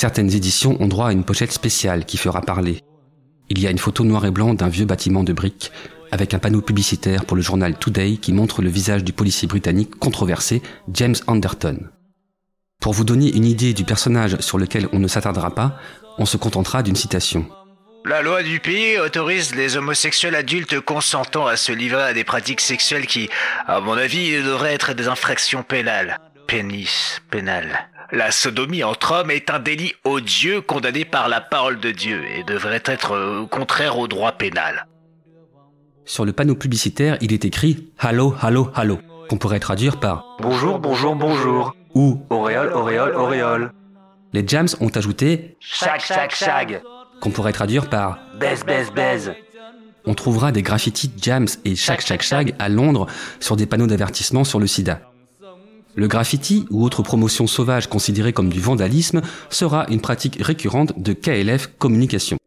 Certaines 0.00 0.34
éditions 0.34 0.78
ont 0.80 0.88
droit 0.88 1.08
à 1.08 1.12
une 1.12 1.24
pochette 1.24 1.52
spéciale 1.52 2.06
qui 2.06 2.16
fera 2.16 2.40
parler. 2.40 2.80
Il 3.50 3.60
y 3.60 3.66
a 3.66 3.70
une 3.70 3.76
photo 3.76 4.02
noir 4.02 4.24
et 4.24 4.30
blanc 4.30 4.54
d'un 4.54 4.70
vieux 4.70 4.86
bâtiment 4.86 5.24
de 5.24 5.34
briques, 5.34 5.72
avec 6.10 6.32
un 6.32 6.38
panneau 6.38 6.62
publicitaire 6.62 7.26
pour 7.26 7.36
le 7.36 7.42
journal 7.42 7.78
Today 7.78 8.16
qui 8.16 8.32
montre 8.32 8.62
le 8.62 8.70
visage 8.70 9.04
du 9.04 9.12
policier 9.12 9.46
britannique 9.46 9.98
controversé 9.98 10.62
James 10.90 11.16
Anderton. 11.26 11.80
Pour 12.80 12.94
vous 12.94 13.04
donner 13.04 13.30
une 13.36 13.44
idée 13.44 13.74
du 13.74 13.84
personnage 13.84 14.40
sur 14.40 14.56
lequel 14.56 14.88
on 14.94 15.00
ne 15.00 15.06
s'attardera 15.06 15.54
pas, 15.54 15.78
on 16.16 16.24
se 16.24 16.38
contentera 16.38 16.82
d'une 16.82 16.96
citation. 16.96 17.44
La 18.06 18.22
loi 18.22 18.42
du 18.42 18.58
pays 18.58 18.98
autorise 18.98 19.54
les 19.54 19.76
homosexuels 19.76 20.34
adultes 20.34 20.80
consentants 20.80 21.46
à 21.46 21.58
se 21.58 21.72
livrer 21.72 22.04
à 22.04 22.14
des 22.14 22.24
pratiques 22.24 22.62
sexuelles 22.62 23.06
qui, 23.06 23.28
à 23.66 23.80
mon 23.80 23.98
avis, 23.98 24.32
devraient 24.42 24.72
être 24.72 24.94
des 24.94 25.08
infractions 25.08 25.62
pénales. 25.62 26.16
Pénis, 26.50 27.22
pénal. 27.30 27.88
La 28.10 28.32
sodomie 28.32 28.82
entre 28.82 29.12
hommes 29.12 29.30
est 29.30 29.50
un 29.50 29.60
délit 29.60 29.92
odieux 30.02 30.60
condamné 30.60 31.04
par 31.04 31.28
la 31.28 31.40
parole 31.40 31.78
de 31.78 31.92
Dieu 31.92 32.24
et 32.36 32.42
devrait 32.42 32.82
être 32.86 33.12
euh, 33.12 33.46
contraire 33.46 34.00
au 34.00 34.08
droit 34.08 34.32
pénal. 34.32 34.88
Sur 36.04 36.24
le 36.24 36.32
panneau 36.32 36.56
publicitaire, 36.56 37.18
il 37.20 37.32
est 37.32 37.44
écrit 37.44 37.92
Hallo, 38.00 38.34
hallo, 38.40 38.68
hallo, 38.74 38.98
qu'on 39.28 39.36
pourrait 39.38 39.60
traduire 39.60 40.00
par 40.00 40.24
Bonjour, 40.40 40.80
bonjour, 40.80 41.14
bonjour. 41.14 41.76
ou 41.94 42.20
Auréole, 42.30 42.72
auréole, 42.72 43.14
auréole. 43.14 43.72
Les 44.32 44.44
Jams 44.44 44.66
ont 44.80 44.88
ajouté 44.88 45.56
Chag, 45.60 46.00
chag, 46.00 46.32
chag. 46.32 46.82
qu'on 47.20 47.30
pourrait 47.30 47.52
traduire 47.52 47.88
par 47.88 48.18
Baise, 48.40 48.64
baise, 48.64 48.90
baise. 48.90 49.32
On 50.04 50.14
trouvera 50.14 50.50
des 50.50 50.62
graffitis 50.62 51.12
Jams 51.16 51.46
et 51.64 51.76
Shag 51.76 52.00
Shag 52.00 52.22
Shag 52.22 52.56
à 52.58 52.68
Londres 52.68 53.06
sur 53.38 53.54
des 53.54 53.66
panneaux 53.66 53.86
d'avertissement 53.86 54.42
sur 54.42 54.58
le 54.58 54.66
sida. 54.66 55.00
Le 56.00 56.08
graffiti 56.08 56.64
ou 56.70 56.82
autre 56.82 57.02
promotion 57.02 57.46
sauvage 57.46 57.86
considérée 57.86 58.32
comme 58.32 58.48
du 58.48 58.58
vandalisme 58.58 59.20
sera 59.50 59.84
une 59.90 60.00
pratique 60.00 60.38
récurrente 60.40 60.98
de 60.98 61.12
KLF 61.12 61.72
Communication. 61.78 62.38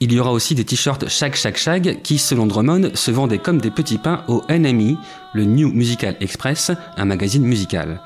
Il 0.00 0.12
y 0.12 0.20
aura 0.20 0.30
aussi 0.30 0.54
des 0.54 0.66
t-shirts 0.66 1.08
Shag 1.08 1.34
Shag 1.34 1.56
Shag 1.56 2.02
qui, 2.02 2.18
selon 2.18 2.44
Drummond, 2.44 2.90
se 2.92 3.10
vendaient 3.10 3.38
comme 3.38 3.62
des 3.62 3.70
petits 3.70 3.96
pains 3.96 4.24
au 4.28 4.42
NME, 4.50 4.98
le 5.32 5.44
New 5.46 5.72
Musical 5.72 6.16
Express, 6.20 6.70
un 6.98 7.06
magazine 7.06 7.44
musical. 7.44 8.02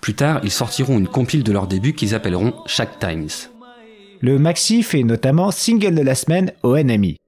Plus 0.00 0.14
tard, 0.14 0.40
ils 0.42 0.50
sortiront 0.50 0.96
une 0.96 1.08
compile 1.08 1.42
de 1.42 1.52
leur 1.52 1.66
début 1.66 1.92
qu'ils 1.92 2.14
appelleront 2.14 2.54
Shag 2.64 2.88
Times. 2.98 3.50
Le 4.22 4.38
maxi 4.38 4.82
fait 4.82 5.02
notamment 5.02 5.50
single 5.50 5.94
de 5.94 6.00
la 6.00 6.14
semaine 6.14 6.52
au 6.62 6.78
NMI. 6.78 7.18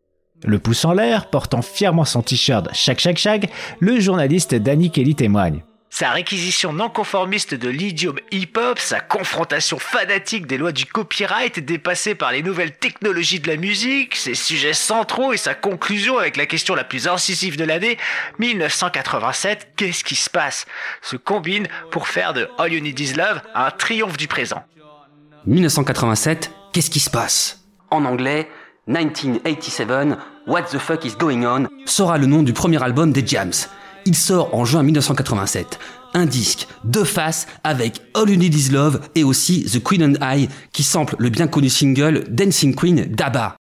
Le 0.43 0.59
pouce 0.59 0.87
en 0.87 0.95
l'air, 0.95 1.29
portant 1.29 1.61
fièrement 1.61 2.07
son 2.07 2.23
t-shirt 2.23 2.71
Shag 2.73 2.99
Shag 2.99 3.19
Shag, 3.19 3.51
le 3.79 4.01
journaliste 4.01 4.55
Danny 4.55 4.91
Kelly 4.91 5.15
témoigne. 5.15 5.61
Sa 5.91 6.11
réquisition 6.11 6.73
non 6.73 6.91
conformiste 6.91 7.55
de 7.55 7.69
l'idiome 7.69 8.19
hip-hop, 8.31 8.79
sa 8.79 9.01
confrontation 9.01 9.79
fanatique 9.79 10.47
des 10.47 10.59
lois 10.59 10.73
du 10.73 10.85
copyright 10.85 11.59
dépassée 11.61 12.15
par 12.15 12.31
les 12.31 12.43
nouvelles 12.43 12.77
technologies 12.77 13.41
de 13.41 13.49
la 13.49 13.57
musique, 13.57 14.15
ses 14.15 14.35
sujets 14.35 14.75
centraux 14.75 15.33
et 15.33 15.39
sa 15.39 15.55
conclusion 15.55 16.19
avec 16.19 16.37
la 16.37 16.47
question 16.47 16.75
la 16.75 16.85
plus 16.85 17.09
incisive 17.09 17.57
de 17.57 17.65
l'année, 17.65 17.97
1987, 18.39 19.73
qu'est-ce 19.77 20.05
qui 20.05 20.15
se 20.15 20.29
passe? 20.29 20.67
Se 21.01 21.17
combinent 21.17 21.69
pour 21.91 22.07
faire 22.07 22.35
de 22.35 22.49
All 22.59 22.73
You 22.73 22.81
Need 22.81 23.01
Is 23.01 23.15
Love 23.15 23.41
un 23.55 23.71
triomphe 23.71 24.19
du 24.19 24.29
présent. 24.29 24.63
1987, 25.47 26.51
qu'est-ce 26.73 26.91
qui 26.91 27.01
se 27.01 27.11
passe? 27.11 27.65
En 27.91 28.05
anglais, 28.05 28.49
1987, 28.87 30.19
What 30.49 30.71
the 30.71 30.79
fuck 30.79 31.05
is 31.05 31.15
going 31.15 31.45
on? 31.45 31.69
Sera 31.85 32.17
le 32.17 32.25
nom 32.25 32.43
du 32.43 32.55
premier 32.55 32.83
album 32.83 33.13
des 33.13 33.27
Jams. 33.27 33.53
Il 34.09 34.17
sort 34.17 34.55
en 34.55 34.65
juin 34.65 34.83
1987. 34.83 35.79
Un 36.15 36.25
disque, 36.25 36.67
deux 36.83 37.05
faces, 37.05 37.47
avec 37.63 38.01
All 38.15 38.31
You 38.31 38.37
Need 38.37 38.55
Is 38.55 38.71
Love 38.71 39.03
et 39.15 39.23
aussi 39.23 39.67
The 39.67 39.83
Queen 39.83 40.03
and 40.03 40.15
I, 40.23 40.49
qui 40.73 40.83
sample 40.83 41.15
le 41.19 41.29
bien 41.29 41.47
connu 41.47 41.69
single 41.69 42.25
Dancing 42.31 42.75
Queen 42.75 43.05
d'ABBA. 43.05 43.57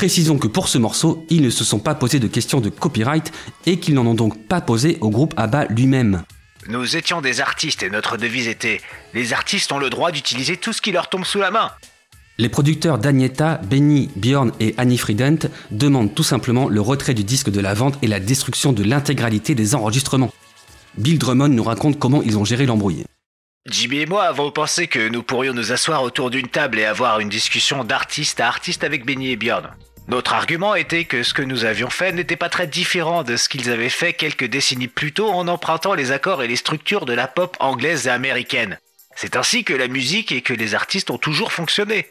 Précisons 0.00 0.38
que 0.38 0.48
pour 0.48 0.68
ce 0.68 0.78
morceau, 0.78 1.26
ils 1.28 1.42
ne 1.42 1.50
se 1.50 1.62
sont 1.62 1.78
pas 1.78 1.94
posés 1.94 2.20
de 2.20 2.26
questions 2.26 2.62
de 2.62 2.70
copyright 2.70 3.30
et 3.66 3.78
qu'ils 3.78 3.92
n'en 3.92 4.06
ont 4.06 4.14
donc 4.14 4.46
pas 4.46 4.62
posé 4.62 4.96
au 5.02 5.10
groupe 5.10 5.34
ABBA 5.36 5.66
lui-même. 5.66 6.22
Nous 6.68 6.96
étions 6.96 7.20
des 7.20 7.42
artistes 7.42 7.82
et 7.82 7.90
notre 7.90 8.16
devise 8.16 8.48
était 8.48 8.80
Les 9.12 9.34
artistes 9.34 9.70
ont 9.72 9.78
le 9.78 9.90
droit 9.90 10.10
d'utiliser 10.10 10.56
tout 10.56 10.72
ce 10.72 10.80
qui 10.80 10.90
leur 10.90 11.10
tombe 11.10 11.26
sous 11.26 11.38
la 11.38 11.50
main. 11.50 11.70
Les 12.38 12.48
producteurs 12.48 12.96
d'Agneta, 12.96 13.60
Benny, 13.62 14.08
Bjorn 14.16 14.52
et 14.58 14.74
Annie 14.78 14.96
Friedent 14.96 15.50
demandent 15.70 16.14
tout 16.14 16.22
simplement 16.22 16.70
le 16.70 16.80
retrait 16.80 17.12
du 17.12 17.22
disque 17.22 17.50
de 17.50 17.60
la 17.60 17.74
vente 17.74 17.98
et 18.00 18.06
la 18.06 18.20
destruction 18.20 18.72
de 18.72 18.82
l'intégralité 18.82 19.54
des 19.54 19.74
enregistrements. 19.74 20.32
Bill 20.96 21.18
Drummond 21.18 21.50
nous 21.50 21.64
raconte 21.64 21.98
comment 21.98 22.22
ils 22.22 22.38
ont 22.38 22.46
géré 22.46 22.64
l'embrouille. 22.64 23.04
Jimmy 23.68 23.98
et 23.98 24.06
moi 24.06 24.22
avons 24.22 24.50
pensé 24.50 24.86
que 24.86 25.10
nous 25.10 25.22
pourrions 25.22 25.52
nous 25.52 25.72
asseoir 25.72 26.02
autour 26.02 26.30
d'une 26.30 26.48
table 26.48 26.78
et 26.78 26.86
avoir 26.86 27.20
une 27.20 27.28
discussion 27.28 27.84
d'artiste 27.84 28.40
à 28.40 28.48
artiste 28.48 28.82
avec 28.82 29.04
Benny 29.04 29.32
et 29.32 29.36
Bjorn. 29.36 29.68
Notre 30.10 30.34
argument 30.34 30.74
était 30.74 31.04
que 31.04 31.22
ce 31.22 31.32
que 31.32 31.42
nous 31.42 31.64
avions 31.64 31.88
fait 31.88 32.10
n'était 32.10 32.34
pas 32.34 32.48
très 32.48 32.66
différent 32.66 33.22
de 33.22 33.36
ce 33.36 33.48
qu'ils 33.48 33.70
avaient 33.70 33.88
fait 33.88 34.12
quelques 34.12 34.46
décennies 34.46 34.88
plus 34.88 35.12
tôt 35.12 35.30
en 35.30 35.46
empruntant 35.46 35.94
les 35.94 36.10
accords 36.10 36.42
et 36.42 36.48
les 36.48 36.56
structures 36.56 37.06
de 37.06 37.12
la 37.12 37.28
pop 37.28 37.56
anglaise 37.60 38.08
et 38.08 38.10
américaine. 38.10 38.80
C'est 39.14 39.36
ainsi 39.36 39.62
que 39.62 39.72
la 39.72 39.86
musique 39.86 40.32
et 40.32 40.42
que 40.42 40.52
les 40.52 40.74
artistes 40.74 41.12
ont 41.12 41.18
toujours 41.18 41.52
fonctionné. 41.52 42.08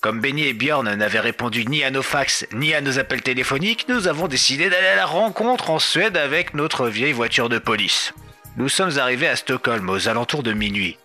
Comme 0.00 0.22
Benny 0.22 0.44
et 0.44 0.54
Bjorn 0.54 0.94
n'avaient 0.94 1.20
répondu 1.20 1.66
ni 1.66 1.84
à 1.84 1.90
nos 1.90 2.02
fax 2.02 2.46
ni 2.52 2.72
à 2.72 2.80
nos 2.80 2.98
appels 2.98 3.20
téléphoniques, 3.20 3.86
nous 3.90 4.08
avons 4.08 4.28
décidé 4.28 4.70
d'aller 4.70 4.86
à 4.86 4.96
la 4.96 5.06
rencontre 5.06 5.68
en 5.68 5.78
Suède 5.78 6.16
avec 6.16 6.54
notre 6.54 6.88
vieille 6.88 7.12
voiture 7.12 7.50
de 7.50 7.58
police. 7.58 8.14
Nous 8.56 8.70
sommes 8.70 8.96
arrivés 8.96 9.28
à 9.28 9.36
Stockholm 9.36 9.90
aux 9.90 10.08
alentours 10.08 10.42
de 10.42 10.54
minuit. 10.54 10.96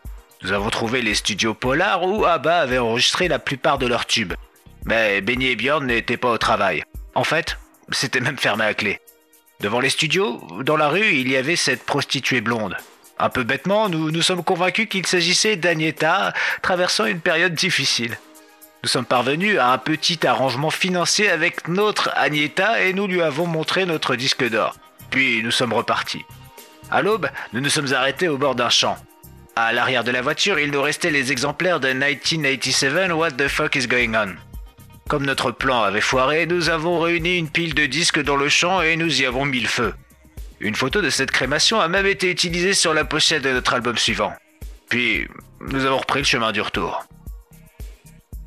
Nous 0.44 0.54
avons 0.54 0.70
trouvé 0.70 1.02
les 1.02 1.16
studios 1.16 1.54
Polar 1.54 2.08
où 2.08 2.24
ABBA 2.24 2.58
avait 2.58 2.78
enregistré 2.78 3.28
la 3.28 3.38
plupart 3.38 3.80
de 3.80 3.88
leurs 3.88 4.06
tubes. 4.06 4.34
Mais 4.86 5.22
Benny 5.22 5.48
et 5.48 5.56
Bjorn 5.56 5.86
n'étaient 5.86 6.18
pas 6.18 6.32
au 6.32 6.38
travail. 6.38 6.84
En 7.16 7.24
fait, 7.24 7.58
c'était 7.92 8.20
même 8.20 8.38
fermé 8.38 8.66
à 8.66 8.74
clé. 8.74 9.00
Devant 9.60 9.80
les 9.80 9.90
studios, 9.90 10.42
dans 10.64 10.78
la 10.78 10.90
rue, 10.90 11.14
il 11.14 11.30
y 11.30 11.38
avait 11.38 11.56
cette 11.56 11.84
prostituée 11.84 12.42
blonde. 12.42 12.76
Un 13.20 13.30
peu 13.30 13.44
bêtement, 13.44 13.90
nous 13.90 14.10
nous 14.10 14.24
sommes 14.24 14.44
convaincus 14.44 14.88
qu'il 14.90 15.06
s'agissait 15.06 15.56
d'Agneta 15.56 16.34
traversant 16.64 17.06
une 17.06 17.20
période 17.20 17.54
difficile. 17.54 18.18
Nous 18.82 18.90
sommes 18.90 19.06
parvenus 19.06 19.60
à 19.60 19.72
un 19.74 19.78
petit 19.78 20.26
arrangement 20.26 20.72
financier 20.72 21.30
avec 21.30 21.68
notre 21.68 22.10
Agneta 22.16 22.82
et 22.82 22.94
nous 22.94 23.06
lui 23.06 23.22
avons 23.22 23.46
montré 23.46 23.86
notre 23.86 24.16
disque 24.16 24.50
d'or. 24.50 24.76
Puis 25.12 25.44
nous 25.44 25.52
sommes 25.52 25.74
repartis. 25.74 26.26
À 26.90 27.04
l'aube, 27.04 27.30
nous 27.54 27.62
nous 27.62 27.70
sommes 27.70 27.94
arrêtés 27.94 28.28
au 28.28 28.40
bord 28.40 28.56
d'un 28.56 28.70
champ. 28.70 28.98
À 29.56 29.72
l'arrière 29.72 30.04
de 30.04 30.12
la 30.12 30.24
voiture, 30.24 30.58
il 30.58 30.72
nous 30.72 30.82
restait 30.82 31.12
les 31.12 31.32
exemplaires 31.32 31.80
de 31.80 31.90
1987 31.90 33.12
What 33.12 33.32
the 33.32 33.48
fuck 33.48 33.76
is 33.76 33.86
going 33.86 34.16
on? 34.16 34.51
Comme 35.12 35.26
notre 35.26 35.52
plan 35.52 35.84
avait 35.84 36.00
foiré, 36.00 36.46
nous 36.46 36.70
avons 36.70 37.02
réuni 37.02 37.36
une 37.36 37.50
pile 37.50 37.76
de 37.76 37.86
disques 37.86 38.24
dans 38.24 38.38
le 38.38 38.48
champ 38.48 38.82
et 38.82 38.96
nous 38.96 39.22
y 39.22 39.26
avons 39.26 39.44
mis 39.44 39.60
le 39.60 39.68
feu. 39.68 39.94
Une 40.62 40.74
photo 40.74 41.02
de 41.02 41.10
cette 41.10 41.32
crémation 41.32 41.82
a 41.82 41.90
même 41.90 42.06
été 42.06 42.32
utilisée 42.32 42.74
sur 42.74 42.94
la 42.94 43.04
pochette 43.04 43.44
de 43.44 43.50
notre 43.50 43.74
album 43.74 43.98
suivant. 43.98 44.32
Puis, 44.88 45.28
nous 45.60 45.84
avons 45.84 45.98
repris 45.98 46.20
le 46.20 46.26
chemin 46.26 46.54
du 46.54 46.62
retour. 46.62 47.04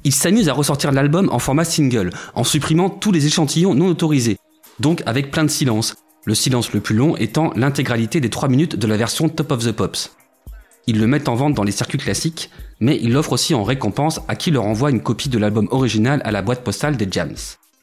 Ils 0.04 0.14
s'amusent 0.14 0.48
à 0.48 0.54
ressortir 0.54 0.90
l'album 0.90 1.28
en 1.30 1.38
format 1.38 1.66
single, 1.66 2.08
en 2.34 2.44
supprimant 2.44 2.88
tous 2.88 3.12
les 3.12 3.26
échantillons 3.26 3.74
non 3.74 3.88
autorisés, 3.88 4.38
donc 4.80 5.02
avec 5.04 5.30
plein 5.30 5.44
de 5.44 5.50
silence, 5.50 5.96
le 6.24 6.34
silence 6.34 6.72
le 6.72 6.80
plus 6.80 6.96
long 6.96 7.14
étant 7.18 7.52
l'intégralité 7.56 8.22
des 8.22 8.30
3 8.30 8.48
minutes 8.48 8.76
de 8.76 8.86
la 8.86 8.96
version 8.96 9.28
Top 9.28 9.52
of 9.52 9.66
the 9.66 9.72
Pops. 9.72 10.16
Ils 10.87 10.99
le 10.99 11.07
mettent 11.07 11.28
en 11.28 11.35
vente 11.35 11.55
dans 11.55 11.62
les 11.62 11.72
circuits 11.72 11.99
classiques, 11.99 12.51
mais 12.80 12.99
ils 13.01 13.12
l'offrent 13.12 13.32
aussi 13.32 13.55
en 13.55 13.64
récompense 13.64 14.20
à 14.28 14.37
qui 14.37 14.51
leur 14.51 14.64
envoie 14.64 14.91
une 14.91 15.03
copie 15.03 15.30
de 15.30 15.39
l'album 15.39 15.66
original 15.70 16.20
à 16.24 16.30
la 16.30 16.43
boîte 16.43 16.62
postale 16.62 16.97
des 16.97 17.09
Jams. 17.11 17.37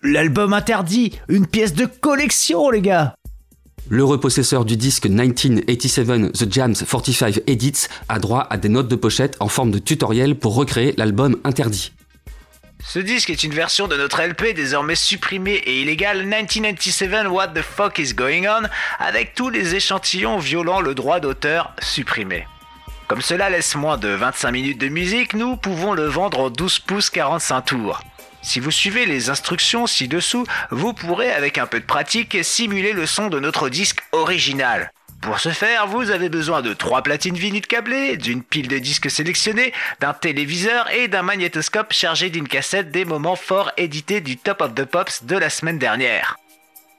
L'album 0.03 0.53
interdit 0.53 1.19
Une 1.27 1.47
pièce 1.47 1.73
de 1.73 1.85
collection, 1.85 2.69
les 2.69 2.81
gars 2.81 3.15
Le 3.89 4.03
repossesseur 4.03 4.65
du 4.65 4.77
disque 4.77 5.07
1987 5.07 6.33
The 6.33 6.51
Jams 6.51 6.75
45 6.75 7.41
Edits 7.47 7.87
a 8.07 8.19
droit 8.19 8.47
à 8.49 8.57
des 8.57 8.69
notes 8.69 8.87
de 8.87 8.95
pochette 8.95 9.35
en 9.39 9.47
forme 9.47 9.71
de 9.71 9.79
tutoriel 9.79 10.35
pour 10.35 10.55
recréer 10.55 10.93
l'album 10.97 11.37
interdit. 11.43 11.93
Ce 12.83 12.99
disque 12.99 13.29
est 13.29 13.43
une 13.43 13.53
version 13.53 13.87
de 13.87 13.95
notre 13.95 14.21
LP 14.21 14.55
désormais 14.55 14.95
supprimée 14.95 15.61
et 15.65 15.81
illégale 15.81 16.23
1997 16.23 17.27
What 17.29 17.49
the 17.49 17.61
fuck 17.61 17.99
is 17.99 18.13
going 18.13 18.45
on 18.47 18.67
avec 18.99 19.35
tous 19.35 19.49
les 19.49 19.75
échantillons 19.75 20.39
violant 20.39 20.81
le 20.81 20.95
droit 20.95 21.19
d'auteur 21.19 21.75
supprimés. 21.79 22.45
Comme 23.11 23.21
cela 23.21 23.49
laisse 23.49 23.75
moins 23.75 23.97
de 23.97 24.07
25 24.07 24.51
minutes 24.51 24.77
de 24.77 24.87
musique, 24.87 25.33
nous 25.33 25.57
pouvons 25.57 25.91
le 25.91 26.05
vendre 26.05 26.39
en 26.39 26.49
12 26.49 26.79
pouces 26.79 27.09
45 27.09 27.61
tours. 27.63 27.99
Si 28.41 28.61
vous 28.61 28.71
suivez 28.71 29.05
les 29.05 29.29
instructions 29.29 29.85
ci-dessous, 29.85 30.45
vous 30.69 30.93
pourrez 30.93 31.29
avec 31.29 31.57
un 31.57 31.65
peu 31.67 31.81
de 31.81 31.85
pratique 31.85 32.37
simuler 32.41 32.93
le 32.93 33.05
son 33.05 33.27
de 33.27 33.41
notre 33.41 33.67
disque 33.67 33.99
original. 34.13 34.93
Pour 35.21 35.41
ce 35.41 35.49
faire, 35.49 35.87
vous 35.87 36.09
avez 36.09 36.29
besoin 36.29 36.61
de 36.61 36.73
trois 36.73 37.01
platines 37.01 37.35
vinyles 37.35 37.67
câblées, 37.67 38.15
d'une 38.15 38.43
pile 38.43 38.69
de 38.69 38.77
disques 38.77 39.11
sélectionnés, 39.11 39.73
d'un 39.99 40.13
téléviseur 40.13 40.89
et 40.91 41.09
d'un 41.09 41.21
magnétoscope 41.21 41.91
chargé 41.91 42.29
d'une 42.29 42.47
cassette 42.47 42.91
des 42.91 43.03
moments 43.03 43.35
forts 43.35 43.73
édités 43.75 44.21
du 44.21 44.37
Top 44.37 44.61
of 44.61 44.73
the 44.73 44.85
Pops 44.85 45.25
de 45.25 45.35
la 45.35 45.49
semaine 45.49 45.79
dernière. 45.79 46.37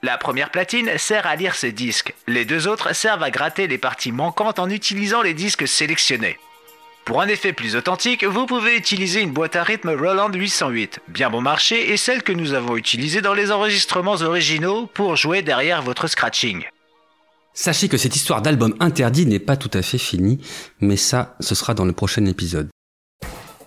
La 0.03 0.17
première 0.17 0.51
platine 0.51 0.89
sert 0.97 1.25
à 1.25 1.37
lire 1.37 1.55
ce 1.55 1.65
disque, 1.65 2.13
les 2.27 2.43
deux 2.43 2.67
autres 2.67 2.93
servent 2.93 3.23
à 3.23 3.31
gratter 3.31 3.67
les 3.67 3.77
parties 3.77 4.11
manquantes 4.11 4.59
en 4.59 4.69
utilisant 4.69 5.21
les 5.21 5.33
disques 5.33 5.65
sélectionnés. 5.65 6.37
Pour 7.05 7.21
un 7.21 7.29
effet 7.29 7.53
plus 7.53 7.77
authentique, 7.77 8.25
vous 8.25 8.45
pouvez 8.45 8.75
utiliser 8.75 9.21
une 9.21 9.31
boîte 9.31 9.55
à 9.55 9.63
rythme 9.63 9.91
Roland 9.91 10.29
808, 10.29 10.99
bien 11.07 11.29
bon 11.29 11.39
marché 11.39 11.93
et 11.93 11.95
celle 11.95 12.21
que 12.21 12.33
nous 12.33 12.51
avons 12.51 12.75
utilisée 12.75 13.21
dans 13.21 13.33
les 13.33 13.49
enregistrements 13.49 14.15
originaux 14.15 14.87
pour 14.93 15.15
jouer 15.15 15.41
derrière 15.41 15.81
votre 15.81 16.07
scratching. 16.07 16.65
Sachez 17.53 17.87
que 17.87 17.97
cette 17.97 18.17
histoire 18.17 18.41
d'album 18.41 18.75
interdit 18.81 19.25
n'est 19.25 19.39
pas 19.39 19.55
tout 19.55 19.71
à 19.73 19.81
fait 19.81 19.97
finie, 19.97 20.41
mais 20.81 20.97
ça, 20.97 21.37
ce 21.39 21.55
sera 21.55 21.75
dans 21.75 21.85
le 21.85 21.93
prochain 21.93 22.25
épisode. 22.25 22.67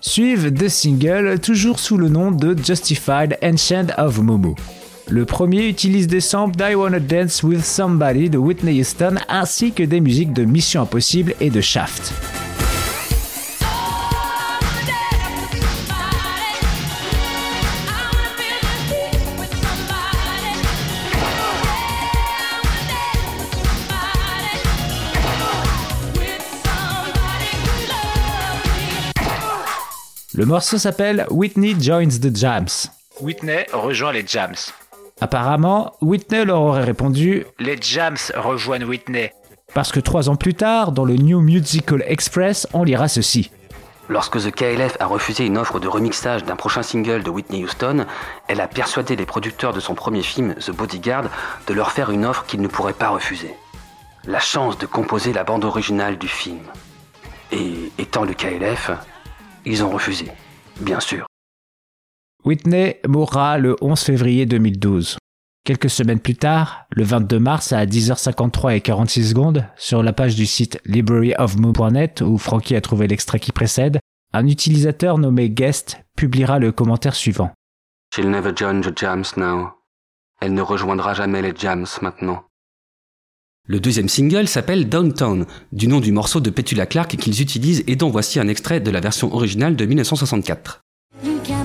Suivent 0.01 0.51
deux 0.51 0.69
singles, 0.69 1.39
toujours 1.39 1.79
sous 1.79 1.97
le 1.97 2.09
nom 2.09 2.29
de 2.29 2.55
Justified 2.55 3.39
Ancient 3.41 3.87
of 3.97 4.19
Momo. 4.19 4.55
Le 5.09 5.23
premier 5.23 5.67
utilise 5.67 6.07
des 6.07 6.19
samples 6.19 6.57
d'I 6.57 6.75
Wanna 6.75 6.99
Dance 6.99 7.41
with 7.41 7.63
Somebody 7.63 8.29
de 8.29 8.37
Whitney 8.37 8.81
Houston 8.81 9.15
ainsi 9.29 9.71
que 9.71 9.83
des 9.83 10.01
musiques 10.01 10.33
de 10.33 10.43
Mission 10.43 10.81
Impossible 10.81 11.33
et 11.39 11.49
de 11.49 11.61
Shaft. 11.61 12.13
Le 30.33 30.45
morceau 30.45 30.77
s'appelle 30.77 31.25
Whitney 31.31 31.75
Joins 31.79 32.19
the 32.21 32.35
Jams. 32.35 32.91
Whitney 33.21 33.65
rejoint 33.71 34.11
les 34.11 34.27
Jams. 34.27 34.53
Apparemment, 35.21 35.93
Whitney 36.01 36.45
leur 36.45 36.61
aurait 36.61 36.83
répondu 36.83 37.45
Les 37.59 37.77
Jams 37.81 38.17
rejoignent 38.35 38.85
Whitney. 38.85 39.31
parce 39.73 39.91
que 39.91 39.99
trois 39.99 40.29
ans 40.29 40.35
plus 40.35 40.53
tard, 40.53 40.91
dans 40.91 41.05
le 41.05 41.15
New 41.15 41.41
Musical 41.41 42.03
Express, 42.07 42.67
on 42.73 42.83
lira 42.83 43.07
ceci. 43.07 43.51
Lorsque 44.09 44.37
The 44.39 44.51
KLF 44.51 44.95
a 45.01 45.05
refusé 45.05 45.45
une 45.45 45.57
offre 45.57 45.79
de 45.79 45.87
remixage 45.89 46.45
d'un 46.45 46.55
prochain 46.55 46.81
single 46.81 47.23
de 47.23 47.29
Whitney 47.29 47.65
Houston, 47.65 48.05
elle 48.47 48.61
a 48.61 48.67
persuadé 48.67 49.17
les 49.17 49.25
producteurs 49.25 49.73
de 49.73 49.81
son 49.81 49.95
premier 49.95 50.21
film, 50.23 50.55
The 50.55 50.71
Bodyguard, 50.71 51.25
de 51.67 51.73
leur 51.73 51.91
faire 51.91 52.09
une 52.11 52.25
offre 52.25 52.45
qu'ils 52.45 52.61
ne 52.61 52.69
pourraient 52.69 52.93
pas 52.93 53.09
refuser. 53.09 53.53
La 54.25 54.39
chance 54.39 54.77
de 54.77 54.85
composer 54.85 55.33
la 55.33 55.43
bande 55.43 55.65
originale 55.65 56.17
du 56.17 56.29
film. 56.29 56.59
Et 57.51 57.91
étant 57.97 58.23
le 58.23 58.33
KLF, 58.33 58.91
ils 59.65 59.83
ont 59.83 59.89
refusé, 59.89 60.31
bien 60.79 61.01
sûr. 61.01 61.26
Whitney 62.47 62.95
mourra 63.05 63.57
le 63.57 63.75
11 63.81 63.99
février 63.99 64.45
2012. 64.45 65.17
Quelques 65.65 65.89
semaines 65.89 66.21
plus 66.21 66.37
tard, 66.37 66.85
le 66.91 67.03
22 67.03 67.39
mars 67.39 67.73
à 67.73 67.85
10h53 67.85 68.73
et 68.73 68.79
46 68.79 69.31
secondes, 69.31 69.65
sur 69.75 70.01
la 70.01 70.13
page 70.13 70.37
du 70.37 70.45
site 70.45 70.79
libraryofmoo.net 70.85 72.21
où 72.21 72.37
Frankie 72.37 72.77
a 72.77 72.79
trouvé 72.79 73.07
l'extrait 73.07 73.41
qui 73.41 73.51
précède, 73.51 73.99
un 74.31 74.47
utilisateur 74.47 75.17
nommé 75.17 75.49
Guest 75.49 75.97
publiera 76.15 76.57
le 76.57 76.71
commentaire 76.71 77.15
suivant. 77.15 77.51
She'll 78.15 78.29
never 78.29 78.53
join 78.55 78.79
the 78.79 78.97
Jams 78.97 79.25
now. 79.35 79.71
Elle 80.39 80.53
ne 80.53 80.61
rejoindra 80.61 81.13
jamais 81.13 81.41
les 81.41 81.53
Jams 81.53 81.85
maintenant. 82.01 82.45
Le 83.65 83.81
deuxième 83.81 84.07
single 84.07 84.47
s'appelle 84.47 84.87
Downtown, 84.87 85.45
du 85.73 85.89
nom 85.89 85.99
du 85.99 86.13
morceau 86.13 86.39
de 86.39 86.49
Petula 86.49 86.85
Clark 86.85 87.17
qu'ils 87.17 87.41
utilisent 87.41 87.83
et 87.87 87.97
dont 87.97 88.09
voici 88.09 88.39
un 88.39 88.47
extrait 88.47 88.79
de 88.79 88.89
la 88.89 89.01
version 89.01 89.35
originale 89.35 89.75
de 89.75 89.85
1964. 89.85 90.79
You 91.23 91.56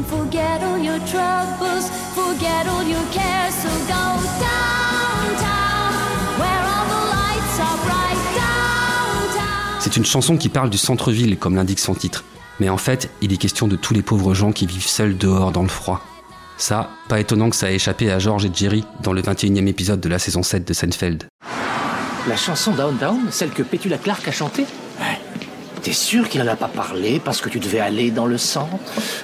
C'est 9.92 9.98
une 9.98 10.06
chanson 10.06 10.38
qui 10.38 10.48
parle 10.48 10.70
du 10.70 10.78
centre-ville, 10.78 11.36
comme 11.36 11.54
l'indique 11.54 11.78
son 11.78 11.94
titre. 11.94 12.24
Mais 12.60 12.70
en 12.70 12.78
fait, 12.78 13.10
il 13.20 13.30
est 13.30 13.36
question 13.36 13.68
de 13.68 13.76
tous 13.76 13.92
les 13.92 14.00
pauvres 14.00 14.32
gens 14.32 14.50
qui 14.50 14.64
vivent 14.64 14.86
seuls 14.86 15.18
dehors 15.18 15.52
dans 15.52 15.60
le 15.60 15.68
froid. 15.68 16.00
Ça, 16.56 16.88
pas 17.08 17.20
étonnant 17.20 17.50
que 17.50 17.56
ça 17.56 17.70
ait 17.70 17.74
échappé 17.74 18.10
à 18.10 18.18
George 18.18 18.46
et 18.46 18.50
Jerry 18.54 18.84
dans 19.02 19.12
le 19.12 19.20
21e 19.20 19.66
épisode 19.66 20.00
de 20.00 20.08
la 20.08 20.18
saison 20.18 20.42
7 20.42 20.66
de 20.66 20.72
Seinfeld. 20.72 21.24
La 22.26 22.38
chanson 22.38 22.72
Downtown, 22.72 23.20
celle 23.30 23.50
que 23.50 23.62
Petula 23.62 23.98
Clark 23.98 24.26
a 24.26 24.32
chantée 24.32 24.64
T'es 25.82 25.92
sûr 25.92 26.26
qu'il 26.30 26.40
en 26.40 26.46
a 26.46 26.56
pas 26.56 26.68
parlé 26.68 27.20
parce 27.22 27.42
que 27.42 27.50
tu 27.50 27.60
devais 27.60 27.80
aller 27.80 28.10
dans 28.10 28.24
le 28.24 28.38
centre? 28.38 28.78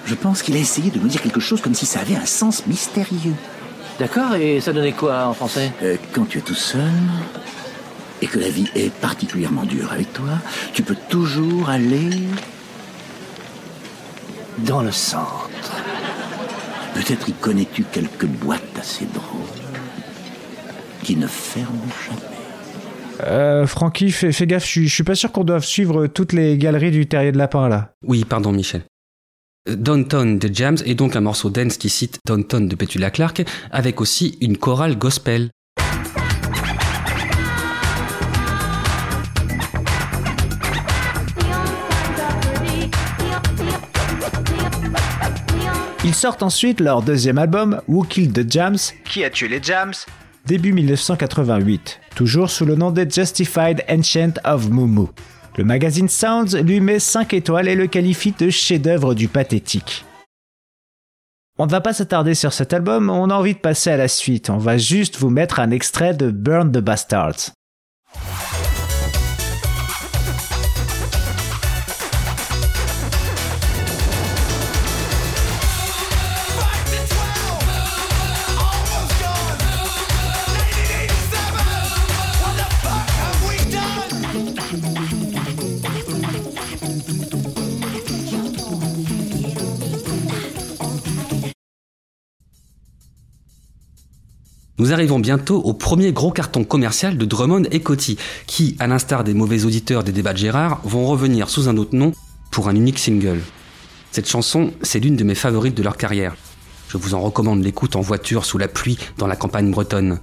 Je 0.04 0.14
pense 0.14 0.42
qu'il 0.42 0.54
a 0.54 0.58
essayé 0.58 0.90
de 0.90 0.98
nous 0.98 1.08
dire 1.08 1.22
quelque 1.22 1.40
chose 1.40 1.62
comme 1.62 1.74
si 1.74 1.86
ça 1.86 2.00
avait 2.00 2.16
un 2.16 2.26
sens 2.26 2.66
mystérieux. 2.66 3.36
D'accord, 3.98 4.34
et 4.34 4.60
ça 4.60 4.74
donnait 4.74 4.92
quoi 4.92 5.28
en 5.28 5.32
français? 5.32 5.72
Euh, 5.82 5.96
quand 6.12 6.28
tu 6.28 6.38
es 6.38 6.40
tout 6.42 6.54
seul 6.54 6.82
et 8.22 8.26
que 8.26 8.38
la 8.38 8.48
vie 8.48 8.68
est 8.74 8.92
particulièrement 8.92 9.64
dure 9.64 9.92
avec 9.92 10.12
toi, 10.12 10.30
tu 10.74 10.82
peux 10.82 10.96
toujours 11.08 11.68
aller 11.70 12.10
Dans 14.66 14.82
le 14.82 14.90
centre. 14.90 15.72
Peut-être 16.94 17.28
y 17.28 17.32
connais-tu 17.32 17.84
quelques 17.84 18.26
boîtes 18.26 18.76
assez 18.78 19.04
drôles 19.06 19.24
qui 21.04 21.14
ne 21.16 21.28
ferment 21.28 21.86
jamais. 22.06 22.20
Euh, 23.22 23.66
Frankie, 23.66 24.10
fais, 24.10 24.32
fais 24.32 24.46
gaffe, 24.46 24.64
je 24.64 24.68
suis- 24.70 24.88
je 24.88 24.94
suis 24.94 25.04
pas 25.04 25.14
sûr 25.14 25.30
qu'on 25.32 25.44
doive 25.44 25.64
suivre 25.64 26.06
toutes 26.08 26.32
les 26.32 26.56
galeries 26.58 26.90
du 26.90 27.06
Terrier 27.06 27.32
de 27.32 27.38
Lapin 27.38 27.68
là. 27.68 27.92
Oui, 28.04 28.24
pardon 28.24 28.50
Michel. 28.52 28.82
Euh, 29.68 29.76
Downtown 29.76 30.38
de 30.38 30.52
Jams 30.52 30.78
est 30.84 30.94
donc 30.94 31.14
un 31.16 31.20
morceau 31.20 31.50
dance 31.50 31.76
qui 31.76 31.88
cite 31.88 32.18
Downtown 32.26 32.66
de 32.68 32.74
Petula 32.76 33.10
Clark, 33.10 33.44
avec 33.70 34.00
aussi 34.00 34.38
une 34.40 34.56
chorale 34.56 34.96
gospel. 34.98 35.50
Ils 46.04 46.14
sortent 46.14 46.44
ensuite 46.44 46.80
leur 46.80 47.02
deuxième 47.02 47.38
album, 47.38 47.82
Who 47.88 48.04
Killed 48.04 48.32
the 48.32 48.50
Jams, 48.50 48.78
Qui 49.04 49.24
a 49.24 49.30
tué 49.30 49.48
les 49.48 49.60
Jams? 49.60 49.94
Début 50.46 50.72
1988, 50.72 52.00
toujours 52.14 52.50
sous 52.50 52.64
le 52.64 52.76
nom 52.76 52.92
de 52.92 53.04
Justified 53.10 53.84
Ancient 53.90 54.34
of 54.44 54.70
Mumu. 54.70 55.08
Le 55.56 55.64
magazine 55.64 56.08
Sounds 56.08 56.56
lui 56.62 56.80
met 56.80 57.00
5 57.00 57.34
étoiles 57.34 57.66
et 57.66 57.74
le 57.74 57.88
qualifie 57.88 58.32
de 58.38 58.48
chef-d'œuvre 58.48 59.14
du 59.14 59.26
pathétique. 59.26 60.04
On 61.58 61.66
ne 61.66 61.70
va 61.70 61.80
pas 61.80 61.92
s'attarder 61.92 62.34
sur 62.34 62.52
cet 62.52 62.72
album, 62.72 63.10
on 63.10 63.30
a 63.30 63.34
envie 63.34 63.54
de 63.54 63.58
passer 63.58 63.90
à 63.90 63.96
la 63.96 64.06
suite. 64.06 64.50
On 64.50 64.58
va 64.58 64.78
juste 64.78 65.16
vous 65.16 65.30
mettre 65.30 65.58
un 65.58 65.72
extrait 65.72 66.14
de 66.14 66.30
Burn 66.30 66.70
the 66.70 66.78
Bastards. 66.78 67.50
Nous 94.80 94.92
arrivons 94.92 95.18
bientôt 95.18 95.60
au 95.60 95.72
premier 95.72 96.12
gros 96.12 96.30
carton 96.30 96.62
commercial 96.62 97.18
de 97.18 97.24
Drummond 97.24 97.64
et 97.72 97.80
Coty, 97.80 98.16
qui, 98.46 98.76
à 98.78 98.86
l'instar 98.86 99.24
des 99.24 99.34
mauvais 99.34 99.64
auditeurs 99.64 100.04
des 100.04 100.12
débats 100.12 100.32
de 100.32 100.38
Gérard, 100.38 100.80
vont 100.84 101.04
revenir 101.04 101.50
sous 101.50 101.68
un 101.68 101.76
autre 101.76 101.96
nom 101.96 102.12
pour 102.52 102.68
un 102.68 102.76
unique 102.76 103.00
single. 103.00 103.40
Cette 104.12 104.28
chanson, 104.28 104.72
c'est 104.82 105.00
l'une 105.00 105.16
de 105.16 105.24
mes 105.24 105.34
favorites 105.34 105.76
de 105.76 105.82
leur 105.82 105.96
carrière. 105.96 106.36
Je 106.88 106.96
vous 106.96 107.14
en 107.14 107.20
recommande 107.20 107.64
l'écoute 107.64 107.96
en 107.96 108.02
voiture 108.02 108.44
sous 108.44 108.56
la 108.56 108.68
pluie 108.68 108.98
dans 109.16 109.26
la 109.26 109.34
campagne 109.34 109.72
bretonne. 109.72 110.20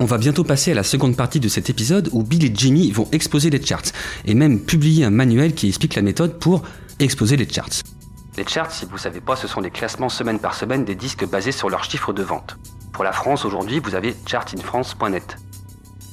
On 0.00 0.04
va 0.04 0.18
bientôt 0.18 0.42
passer 0.42 0.72
à 0.72 0.74
la 0.74 0.82
seconde 0.82 1.16
partie 1.16 1.38
de 1.38 1.48
cet 1.48 1.70
épisode 1.70 2.08
où 2.10 2.24
Bill 2.24 2.44
et 2.44 2.52
Jimmy 2.52 2.90
vont 2.90 3.06
exposer 3.12 3.50
les 3.50 3.64
charts, 3.64 3.92
et 4.24 4.34
même 4.34 4.58
publier 4.58 5.04
un 5.04 5.10
manuel 5.10 5.54
qui 5.54 5.68
explique 5.68 5.94
la 5.94 6.02
méthode 6.02 6.40
pour 6.40 6.62
exposer 6.98 7.36
les 7.36 7.48
charts. 7.48 7.84
Les 8.36 8.44
charts, 8.48 8.72
si 8.72 8.84
vous 8.84 8.98
savez 8.98 9.20
pas, 9.20 9.36
ce 9.36 9.46
sont 9.46 9.60
les 9.60 9.70
classements 9.70 10.08
semaine 10.08 10.40
par 10.40 10.54
semaine 10.54 10.84
des 10.84 10.96
disques 10.96 11.28
basés 11.28 11.52
sur 11.52 11.70
leurs 11.70 11.84
chiffres 11.84 12.12
de 12.12 12.24
vente. 12.24 12.56
Pour 12.92 13.04
la 13.04 13.12
France, 13.12 13.44
aujourd'hui, 13.44 13.78
vous 13.78 13.94
avez 13.94 14.14
chartinfrance.net. 14.26 15.36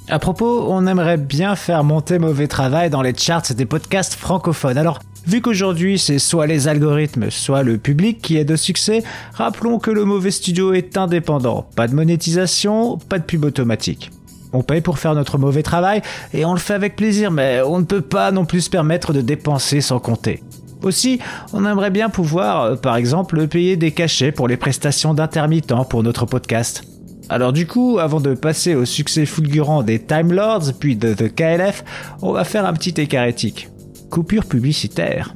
À 0.09 0.19
propos, 0.19 0.67
on 0.69 0.88
aimerait 0.88 1.17
bien 1.17 1.55
faire 1.55 1.84
monter 1.84 2.17
mauvais 2.17 2.47
travail 2.47 2.89
dans 2.89 3.01
les 3.01 3.13
charts 3.13 3.53
des 3.53 3.65
podcasts 3.65 4.13
francophones. 4.13 4.78
Alors, 4.78 4.99
vu 5.25 5.41
qu'aujourd'hui 5.41 5.99
c'est 5.99 6.19
soit 6.19 6.47
les 6.47 6.69
algorithmes, 6.69 7.30
soit 7.30 7.61
le 7.61 7.78
public 7.78 8.21
qui 8.21 8.38
est 8.38 8.45
de 8.45 8.55
succès, 8.55 9.03
rappelons 9.34 9.80
que 9.80 9.91
le 9.91 10.05
mauvais 10.05 10.32
studio 10.32 10.71
est 10.71 10.97
indépendant. 10.97 11.67
Pas 11.75 11.89
de 11.89 11.95
monétisation, 11.95 12.97
pas 12.97 13.19
de 13.19 13.25
pub 13.25 13.43
automatique. 13.43 14.11
On 14.53 14.63
paye 14.63 14.80
pour 14.80 14.97
faire 14.97 15.13
notre 15.13 15.38
mauvais 15.38 15.63
travail 15.63 16.01
et 16.34 16.45
on 16.45 16.53
le 16.53 16.59
fait 16.59 16.73
avec 16.73 16.95
plaisir, 16.95 17.30
mais 17.30 17.61
on 17.61 17.80
ne 17.80 17.86
peut 17.86 18.01
pas 18.01 18.32
non 18.32 18.45
plus 18.45 18.61
se 18.61 18.69
permettre 18.69 19.11
de 19.11 19.19
dépenser 19.19 19.82
sans 19.82 19.99
compter. 19.99 20.41
Aussi, 20.84 21.19
on 21.53 21.65
aimerait 21.65 21.89
bien 21.89 22.09
pouvoir, 22.09 22.61
euh, 22.63 22.75
par 22.75 22.95
exemple, 22.95 23.47
payer 23.47 23.78
des 23.78 23.91
cachets 23.91 24.32
pour 24.32 24.47
les 24.47 24.57
prestations 24.57 25.13
d'intermittents 25.13 25.86
pour 25.86 26.03
notre 26.03 26.25
podcast. 26.25 26.84
Alors 27.30 27.51
du 27.51 27.67
coup, 27.67 27.99
avant 27.99 28.21
de 28.21 28.34
passer 28.36 28.73
au 28.73 28.86
succès 28.86 29.25
fulgurant 29.25 29.84
des 29.84 29.99
Time 29.99 30.32
Lords 30.32 30.73
puis 30.80 30.95
de 30.95 31.13
The 31.13 31.34
KLF, 31.34 31.84
on 32.21 32.32
va 32.32 32.45
faire 32.45 32.65
un 32.65 32.73
petit 32.73 33.01
écart 33.01 33.25
éthique. 33.25 33.69
Coupure 34.09 34.45
publicitaire. 34.45 35.36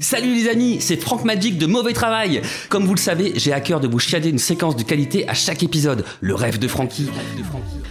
Salut 0.00 0.34
les 0.34 0.48
amis, 0.48 0.78
c'est 0.80 1.00
Franck 1.00 1.24
Magic 1.24 1.58
de 1.58 1.66
Mauvais 1.66 1.92
Travail. 1.92 2.42
Comme 2.68 2.84
vous 2.84 2.94
le 2.94 3.00
savez, 3.00 3.32
j'ai 3.36 3.52
à 3.52 3.60
cœur 3.60 3.80
de 3.80 3.88
vous 3.88 3.98
chiader 3.98 4.28
une 4.28 4.38
séquence 4.38 4.76
de 4.76 4.82
qualité 4.82 5.28
à 5.28 5.34
chaque 5.34 5.62
épisode, 5.62 6.04
le 6.20 6.34
rêve 6.34 6.58
de 6.58 6.68
Francky. 6.68 7.08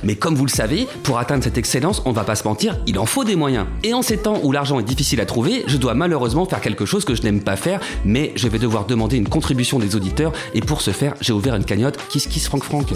Mais 0.04 0.16
comme 0.16 0.36
vous 0.36 0.46
le 0.46 0.52
savez, 0.52 0.88
pour 1.04 1.18
atteindre 1.20 1.44
cette 1.44 1.58
excellence, 1.58 2.02
on 2.06 2.12
va 2.12 2.24
pas 2.24 2.36
se 2.36 2.48
mentir, 2.48 2.78
il 2.88 2.98
en 2.98 3.06
faut 3.06 3.24
des 3.24 3.36
moyens. 3.36 3.66
Et 3.84 3.94
en 3.94 4.02
ces 4.02 4.18
temps 4.18 4.40
où 4.44 4.52
l'argent 4.52 4.80
est 4.80 4.84
difficile 4.84 5.20
à 5.22 5.26
trouver, 5.26 5.64
je 5.68 5.78
dois 5.78 5.96
malheureusement 5.96 6.46
faire 6.46 6.62
quelque 6.62 6.86
chose 6.86 7.04
que 7.04 7.16
je 7.16 7.24
n'aime 7.24 7.42
pas 7.42 7.56
faire, 7.56 7.82
mais 8.06 8.32
je 8.36 8.48
vais 8.48 8.60
devoir 8.60 8.86
demander 8.86 9.18
une 9.18 9.28
contribution 9.28 9.80
des 9.80 9.96
auditeurs, 9.96 10.32
et 10.54 10.62
pour 10.62 10.82
ce 10.82 10.92
faire, 10.92 11.14
j'ai 11.20 11.34
ouvert 11.34 11.56
une 11.56 11.66
cagnotte 11.66 11.98
Kiss 12.10 12.28
Kiss 12.28 12.48
Franck 12.48 12.64
Franck. 12.64 12.94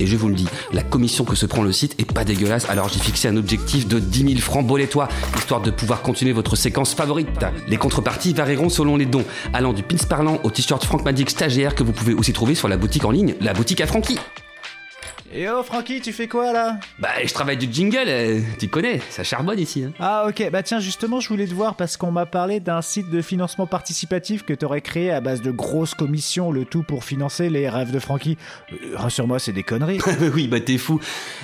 Et 0.00 0.06
je 0.06 0.16
vous 0.16 0.28
le 0.28 0.34
dis, 0.34 0.46
la 0.72 0.82
commission 0.82 1.24
que 1.24 1.34
se 1.34 1.46
prend 1.46 1.62
le 1.62 1.72
site 1.72 1.94
est 1.98 2.10
pas 2.10 2.24
dégueulasse, 2.24 2.68
alors 2.68 2.88
j'ai 2.88 3.00
fixé 3.00 3.28
un 3.28 3.36
objectif 3.36 3.88
de 3.88 3.98
10 3.98 4.28
000 4.28 4.40
francs 4.40 4.66
bolétois, 4.66 5.08
histoire 5.36 5.60
de 5.60 5.70
pouvoir 5.70 6.02
continuer 6.02 6.32
votre 6.32 6.56
séquence 6.56 6.94
favorite. 6.94 7.28
Les 7.68 7.76
contreparties 7.76 8.32
varieront 8.32 8.68
selon 8.68 8.96
les 8.96 9.06
dons, 9.06 9.24
allant 9.52 9.72
du 9.72 9.82
pins 9.82 9.96
parlant 10.08 10.38
au 10.44 10.50
t-shirt 10.50 10.84
Franck 10.84 11.04
Magic 11.04 11.30
stagiaire 11.30 11.74
que 11.74 11.82
vous 11.82 11.92
pouvez 11.92 12.14
aussi 12.14 12.32
trouver 12.32 12.54
sur 12.54 12.68
la 12.68 12.76
boutique 12.76 13.04
en 13.04 13.10
ligne, 13.10 13.34
la 13.40 13.52
boutique 13.52 13.80
à 13.80 13.86
Francky. 13.86 14.18
Et 15.38 15.50
oh 15.50 15.62
Francky, 15.62 16.00
tu 16.00 16.14
fais 16.14 16.28
quoi 16.28 16.50
là? 16.50 16.78
Bah, 16.98 17.10
je 17.22 17.30
travaille 17.34 17.58
du 17.58 17.68
jingle, 17.70 18.06
euh, 18.06 18.40
tu 18.58 18.68
connais, 18.68 19.00
ça 19.10 19.22
charbonne 19.22 19.58
ici. 19.58 19.84
hein. 19.84 19.92
Ah 20.00 20.24
ok, 20.26 20.48
bah 20.50 20.62
tiens 20.62 20.80
justement 20.80 21.20
je 21.20 21.28
voulais 21.28 21.46
te 21.46 21.52
voir 21.52 21.74
parce 21.74 21.98
qu'on 21.98 22.10
m'a 22.10 22.24
parlé 22.24 22.58
d'un 22.58 22.80
site 22.80 23.10
de 23.10 23.20
financement 23.20 23.66
participatif 23.66 24.44
que 24.46 24.54
t'aurais 24.54 24.80
créé 24.80 25.10
à 25.10 25.20
base 25.20 25.42
de 25.42 25.50
grosses 25.50 25.92
commissions, 25.92 26.50
le 26.52 26.64
tout 26.64 26.82
pour 26.82 27.04
financer 27.04 27.50
les 27.50 27.68
rêves 27.68 27.90
de 27.92 27.98
Francky. 27.98 28.38
Euh, 28.72 28.76
Rassure-moi, 28.96 29.38
c'est 29.38 29.52
des 29.52 29.62
conneries. 29.62 30.00
oui, 30.34 30.48
bah 30.48 30.60
t'es 30.60 30.78
fou. 30.78 31.00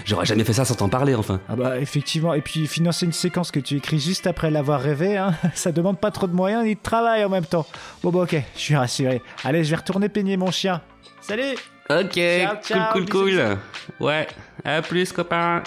J'aurais 0.06 0.24
jamais 0.24 0.44
fait 0.44 0.54
ça 0.54 0.64
sans 0.64 0.74
t'en 0.76 0.88
parler, 0.88 1.14
enfin. 1.14 1.42
Ah 1.50 1.56
bah 1.56 1.78
effectivement, 1.78 2.32
et 2.32 2.40
puis 2.40 2.66
financer 2.66 3.04
une 3.04 3.12
séquence 3.12 3.50
que 3.50 3.60
tu 3.60 3.76
écris 3.76 3.98
juste 4.00 4.26
après 4.26 4.50
l'avoir 4.50 4.80
rêvé, 4.80 5.18
hein, 5.18 5.34
ça 5.54 5.70
demande 5.70 5.98
pas 5.98 6.10
trop 6.10 6.26
de 6.26 6.34
moyens 6.34 6.64
ni 6.64 6.76
de 6.76 6.80
travail 6.82 7.26
en 7.26 7.28
même 7.28 7.44
temps. 7.44 7.66
Bon 8.02 8.08
bah 8.08 8.20
ok, 8.20 8.36
je 8.54 8.60
suis 8.60 8.74
rassuré. 8.74 9.20
Allez, 9.44 9.64
je 9.64 9.70
vais 9.70 9.76
retourner 9.76 10.08
peigner 10.08 10.38
mon 10.38 10.50
chien. 10.50 10.80
Salut 11.20 11.56
Ok, 11.90 12.12
Ciao, 12.14 12.56
ciao, 12.62 12.92
cool, 12.92 13.08
cool, 13.08 13.24
bisous. 13.26 13.42
cool. 13.98 14.06
Ouais, 14.06 14.26
à 14.64 14.80
plus, 14.82 15.12
copain. 15.12 15.62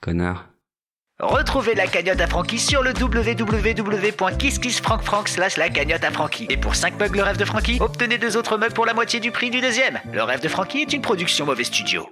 Connard. 0.00 0.46
Retrouvez 1.18 1.74
la 1.74 1.86
cagnotte 1.86 2.20
à 2.20 2.26
Francky 2.26 2.58
sur 2.58 2.82
le 2.82 2.90
www.kisskissfrancfranc 2.92 5.24
slash 5.26 5.56
la 5.56 5.70
cagnotte 5.70 6.04
à 6.04 6.10
Francky. 6.10 6.46
Et 6.50 6.58
pour 6.58 6.74
5 6.74 7.00
mugs 7.00 7.16
le 7.16 7.22
rêve 7.22 7.38
de 7.38 7.46
Francky, 7.46 7.78
obtenez 7.80 8.18
deux 8.18 8.36
autres 8.36 8.58
mugs 8.58 8.74
pour 8.74 8.84
la 8.84 8.92
moitié 8.92 9.18
du 9.18 9.30
prix 9.32 9.48
du 9.50 9.62
deuxième. 9.62 9.98
Le 10.12 10.22
rêve 10.22 10.42
de 10.42 10.48
Francky 10.48 10.82
est 10.82 10.92
une 10.92 11.00
production 11.00 11.46
Mauvais 11.46 11.64
Studio. 11.64 12.06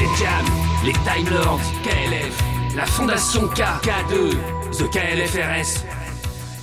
Les 0.00 0.08
Jam, 0.18 0.44
les 0.84 0.92
Time 0.92 1.30
Lords, 1.32 1.60
KLF, 1.84 2.36
la 2.76 2.84
Fondation 2.86 3.46
K, 3.48 3.60
K2, 3.82 4.32
The 4.76 4.90
KLFRS 4.90 5.84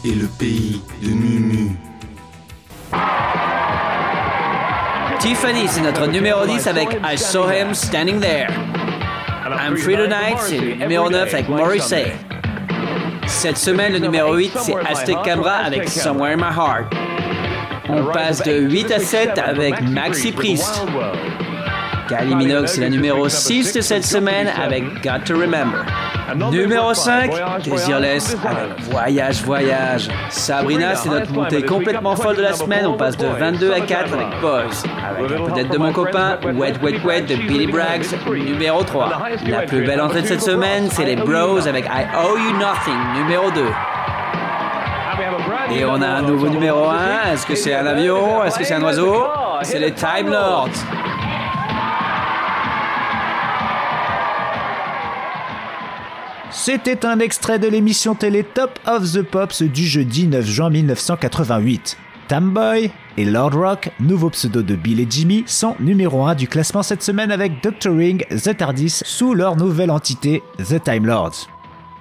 et 0.04 0.14
le 0.14 0.28
pays 0.38 0.82
de 1.02 1.08
Mumu. 1.10 1.78
Tiffany, 5.20 5.68
c'est 5.68 5.82
notre 5.82 6.08
numéro 6.08 6.46
10 6.46 6.68
avec 6.68 6.88
I 7.04 7.18
Saw 7.18 7.52
Him 7.52 7.74
Standing 7.74 8.20
There. 8.20 8.48
I'm 9.46 9.78
Free 9.78 9.96
Tonight, 9.96 10.38
c'est 10.40 10.58
le 10.60 10.76
numéro 10.76 11.10
9 11.10 11.34
avec 11.34 11.50
Morrissey. 11.50 12.14
Cette 13.28 13.58
semaine, 13.58 13.94
le 13.94 14.00
numéro 14.00 14.36
8, 14.36 14.52
c'est 14.56 14.76
Aztec 14.90 15.18
Camera 15.24 15.58
avec 15.58 15.90
Somewhere 15.90 16.34
in 16.34 16.38
My 16.38 16.56
Heart. 16.56 16.94
On 17.90 18.06
passe 18.06 18.42
de 18.44 18.52
8 18.52 18.92
à 18.92 19.00
7 19.00 19.38
avec 19.38 19.82
Maxi 19.82 20.32
Priest. 20.32 20.82
Kylie 22.12 22.36
Minogue, 22.36 22.68
c'est 22.68 22.82
la 22.82 22.90
numéro 22.90 23.30
6 23.30 23.74
de 23.74 23.82
cette 23.82 24.04
semaine 24.04 24.50
avec 24.62 24.84
Got 25.02 25.24
to 25.26 25.34
Remember. 25.40 25.86
Numéro 26.52 26.94
5, 26.94 27.32
Desireless 27.64 28.36
avec 28.46 28.82
Voyage, 28.90 29.44
Voyage. 29.44 30.10
Sabrina, 30.30 30.96
c'est 30.96 31.10
notre 31.10 31.32
montée 31.32 31.64
complètement 31.64 32.16
folle 32.18 32.36
de 32.36 32.42
la 32.42 32.54
semaine. 32.54 32.86
On 32.86 32.98
passe 32.98 33.16
de 33.16 33.28
22 33.28 33.72
à 33.72 33.80
4 33.80 34.14
avec 34.14 34.28
Boys. 34.42 34.84
Avec 35.10 35.32
un 35.32 35.46
peu 35.46 35.52
d'aide 35.52 35.70
de 35.70 35.78
mon 35.78 35.94
copain, 35.94 36.38
Wet 36.44 36.74
Wet 36.82 37.00
Wet 37.06 37.22
de 37.22 37.36
Billy 37.36 37.68
Braggs, 37.68 38.06
numéro 38.30 38.84
3. 38.84 39.10
La 39.48 39.62
plus 39.62 39.86
belle 39.86 40.02
entrée 40.02 40.22
de 40.22 40.28
cette 40.28 40.42
semaine, 40.42 40.90
c'est 40.92 41.06
les 41.06 41.16
Bros 41.16 41.66
avec 41.66 41.86
I 41.86 42.06
Owe 42.26 42.38
You 42.38 42.58
Nothing, 42.58 43.24
numéro 43.24 43.50
2. 43.52 43.62
Et 45.74 45.86
on 45.86 46.02
a 46.02 46.08
un 46.08 46.22
nouveau 46.24 46.50
numéro 46.50 46.90
1. 46.90 47.34
Est-ce 47.34 47.46
que 47.46 47.56
c'est 47.56 47.74
un 47.74 47.86
avion? 47.86 48.44
Est-ce 48.44 48.60
que 48.60 48.66
c'est 48.66 48.74
un 48.74 48.84
oiseau? 48.84 49.28
C'est 49.64 49.80
les 49.80 49.94
Time 49.94 50.30
Lords. 50.30 50.70
C'était 56.52 57.06
un 57.06 57.20
extrait 57.20 57.60
de 57.60 57.68
l'émission 57.68 58.14
télé 58.14 58.44
Top 58.44 58.78
of 58.86 59.12
the 59.14 59.22
Pops 59.22 59.64
du 59.64 59.86
jeudi 59.86 60.28
9 60.28 60.46
juin 60.46 60.70
1988. 60.70 61.98
Tamboy 62.28 62.92
et 63.18 63.26
Lord 63.26 63.54
Rock, 63.54 63.90
nouveau 64.00 64.30
pseudo 64.30 64.62
de 64.62 64.76
Bill 64.76 65.00
et 65.00 65.08
Jimmy, 65.10 65.44
sont 65.48 65.76
numéro 65.80 66.26
1 66.26 66.36
du 66.36 66.48
classement 66.48 66.84
cette 66.84 67.04
semaine 67.04 67.32
avec 67.32 67.64
Doctoring 67.64 68.24
The 68.30 68.56
TARDIS 68.56 69.02
sous 69.06 69.34
leur 69.34 69.56
nouvelle 69.56 69.92
entité 69.92 70.44
The 70.58 70.82
Time 70.84 71.06
Lords. 71.06 71.48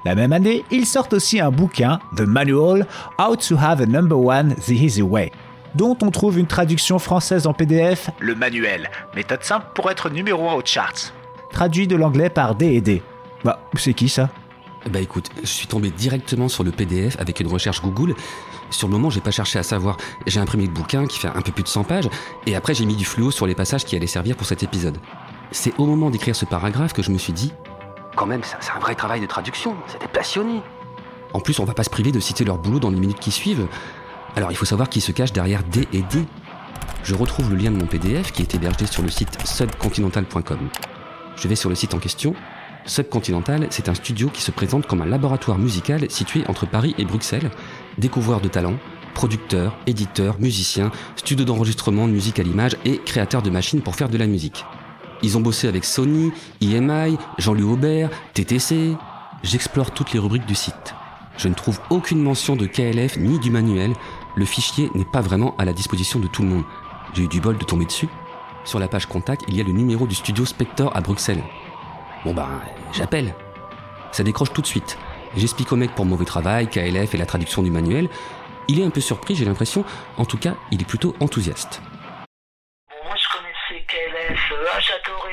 La 0.04 0.14
même 0.14 0.32
année, 0.32 0.64
ils 0.70 0.86
sortent 0.86 1.12
aussi 1.12 1.40
un 1.40 1.50
bouquin, 1.50 1.98
The 2.16 2.22
Manual, 2.22 2.86
How 3.18 3.36
to 3.36 3.56
Have 3.58 3.80
a 3.80 3.86
Number 3.86 4.18
One 4.18 4.54
The 4.54 4.70
Easy 4.70 5.02
Way, 5.02 5.30
dont 5.74 5.96
on 6.02 6.10
trouve 6.10 6.38
une 6.38 6.46
traduction 6.46 6.98
française 6.98 7.46
en 7.46 7.52
PDF, 7.52 8.10
Le 8.18 8.34
manuel. 8.34 8.90
Méthode 9.14 9.42
simple 9.44 9.66
pour 9.74 9.90
être 9.90 10.10
numéro 10.10 10.48
1 10.48 10.54
aux 10.54 10.62
charts. 10.64 11.12
traduit 11.52 11.86
de 11.86 11.96
l'anglais 11.96 12.30
par 12.30 12.54
D&D. 12.54 13.02
Bah, 13.44 13.60
c'est 13.76 13.94
qui 13.94 14.08
ça? 14.08 14.28
Bah 14.88 15.00
écoute, 15.00 15.28
je 15.42 15.46
suis 15.46 15.66
tombé 15.66 15.90
directement 15.90 16.48
sur 16.48 16.64
le 16.64 16.70
PDF 16.70 17.16
avec 17.20 17.40
une 17.40 17.48
recherche 17.48 17.82
Google. 17.82 18.14
Sur 18.70 18.88
le 18.88 18.92
moment, 18.92 19.10
j'ai 19.10 19.20
pas 19.20 19.30
cherché 19.30 19.58
à 19.58 19.62
savoir. 19.62 19.98
J'ai 20.26 20.40
imprimé 20.40 20.64
le 20.64 20.72
bouquin 20.72 21.06
qui 21.06 21.18
fait 21.18 21.28
un 21.28 21.42
peu 21.42 21.52
plus 21.52 21.62
de 21.62 21.68
100 21.68 21.84
pages, 21.84 22.08
et 22.46 22.56
après 22.56 22.72
j'ai 22.72 22.86
mis 22.86 22.96
du 22.96 23.04
fluo 23.04 23.30
sur 23.30 23.46
les 23.46 23.54
passages 23.54 23.84
qui 23.84 23.94
allaient 23.94 24.06
servir 24.06 24.36
pour 24.36 24.46
cet 24.46 24.62
épisode. 24.62 24.96
C'est 25.50 25.74
au 25.78 25.84
moment 25.84 26.08
d'écrire 26.08 26.34
ce 26.34 26.46
paragraphe 26.46 26.94
que 26.94 27.02
je 27.02 27.10
me 27.10 27.18
suis 27.18 27.32
dit, 27.32 27.52
Quand 28.16 28.26
même, 28.26 28.40
c'est 28.42 28.72
un 28.72 28.78
vrai 28.78 28.94
travail 28.94 29.20
de 29.20 29.26
traduction. 29.26 29.76
C'était 29.86 30.08
passionné. 30.08 30.62
en 31.34 31.40
plus 31.40 31.58
on 31.58 31.64
va 31.64 31.74
pas 31.74 31.84
se 31.84 31.90
priver 31.90 32.10
de 32.10 32.20
citer 32.20 32.44
leur 32.44 32.58
boulot 32.58 32.80
dans 32.80 32.90
les 32.90 32.98
minutes 32.98 33.20
qui 33.20 33.32
suivent. 33.32 33.66
Alors 34.34 34.50
il 34.50 34.56
faut 34.56 34.64
savoir 34.64 34.88
qui 34.88 35.00
se 35.00 35.12
cache 35.12 35.32
derrière 35.32 35.62
D 35.62 35.86
et 35.92 36.02
D. 36.02 36.24
Je 37.02 37.14
retrouve 37.14 37.50
le 37.50 37.56
lien 37.56 37.70
de 37.70 37.76
mon 37.76 37.86
PDF 37.86 38.32
qui 38.32 38.42
est 38.42 38.54
hébergé 38.54 38.86
sur 38.86 39.02
le 39.02 39.10
site 39.10 39.46
subcontinental.com. 39.46 40.68
Je 41.36 41.48
vais 41.48 41.56
sur 41.56 41.68
le 41.68 41.74
site 41.74 41.94
en 41.94 41.98
question. 41.98 42.34
Subcontinental, 42.86 43.66
c'est 43.70 43.88
un 43.88 43.94
studio 43.94 44.28
qui 44.28 44.42
se 44.42 44.50
présente 44.50 44.86
comme 44.86 45.02
un 45.02 45.06
laboratoire 45.06 45.58
musical 45.58 46.10
situé 46.10 46.44
entre 46.48 46.66
Paris 46.66 46.94
et 46.98 47.04
Bruxelles, 47.04 47.50
découvreur 47.98 48.40
de 48.40 48.48
talents, 48.48 48.78
producteur, 49.14 49.76
éditeur, 49.86 50.40
musicien, 50.40 50.90
studio 51.16 51.44
d'enregistrement 51.44 52.06
de 52.06 52.12
musique 52.12 52.38
à 52.38 52.42
l'image 52.42 52.76
et 52.84 52.98
créateur 52.98 53.42
de 53.42 53.50
machines 53.50 53.82
pour 53.82 53.96
faire 53.96 54.08
de 54.08 54.18
la 54.18 54.26
musique. 54.26 54.64
Ils 55.22 55.36
ont 55.36 55.40
bossé 55.40 55.68
avec 55.68 55.84
Sony, 55.84 56.32
EMI, 56.62 57.18
Jean-Louis 57.38 57.70
Aubert, 57.70 58.10
TTC. 58.32 58.96
J'explore 59.42 59.90
toutes 59.90 60.12
les 60.12 60.18
rubriques 60.18 60.46
du 60.46 60.54
site. 60.54 60.94
Je 61.36 61.48
ne 61.48 61.54
trouve 61.54 61.80
aucune 61.90 62.22
mention 62.22 62.56
de 62.56 62.66
KLF 62.66 63.18
ni 63.18 63.38
du 63.38 63.50
manuel. 63.50 63.92
Le 64.36 64.44
fichier 64.44 64.90
n'est 64.94 65.04
pas 65.04 65.20
vraiment 65.20 65.54
à 65.58 65.64
la 65.64 65.72
disposition 65.72 66.18
de 66.18 66.26
tout 66.26 66.42
le 66.42 66.48
monde. 66.48 66.64
Eu 67.16 67.26
du 67.28 67.40
bol 67.40 67.58
de 67.58 67.64
tomber 67.64 67.84
dessus. 67.84 68.08
Sur 68.64 68.78
la 68.78 68.88
page 68.88 69.06
contact, 69.06 69.42
il 69.48 69.56
y 69.56 69.60
a 69.60 69.64
le 69.64 69.72
numéro 69.72 70.06
du 70.06 70.14
studio 70.14 70.44
Spector 70.44 70.94
à 70.96 71.00
Bruxelles. 71.00 71.42
Bon 72.24 72.34
bah, 72.34 72.48
j'appelle. 72.92 73.34
Ça 74.12 74.22
décroche 74.22 74.52
tout 74.52 74.60
de 74.62 74.66
suite. 74.66 74.98
J'explique 75.36 75.70
au 75.72 75.76
mec 75.76 75.94
pour 75.94 76.04
mauvais 76.04 76.24
travail, 76.24 76.68
KLF 76.68 77.14
et 77.14 77.18
la 77.18 77.26
traduction 77.26 77.62
du 77.62 77.70
manuel. 77.70 78.08
Il 78.68 78.80
est 78.80 78.84
un 78.84 78.90
peu 78.90 79.00
surpris, 79.00 79.34
j'ai 79.34 79.44
l'impression. 79.44 79.84
En 80.16 80.24
tout 80.24 80.38
cas, 80.38 80.54
il 80.70 80.82
est 80.82 80.84
plutôt 80.84 81.14
enthousiaste. 81.20 81.80
Moi, 83.04 83.14
je 83.16 83.38
connaissais 83.38 83.84
KLF. 83.86 84.52
Ah, 84.72 84.80
j'adorais 84.80 85.30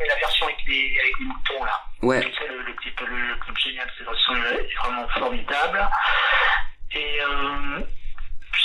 mais 0.00 0.06
la 0.06 0.14
version 0.16 0.46
avec 0.46 0.58
les, 0.66 0.96
avec 1.00 1.12
les 1.18 1.24
moutons, 1.26 1.64
là. 1.64 1.82
Ouais. 2.02 2.20
Le, 2.20 2.62
le 2.62 2.64
le, 2.66 3.34
le 3.34 3.56
génial, 3.56 3.90
vraiment 4.82 5.08
formidable. 5.08 5.88
Et 6.92 7.20
euh, 7.20 7.80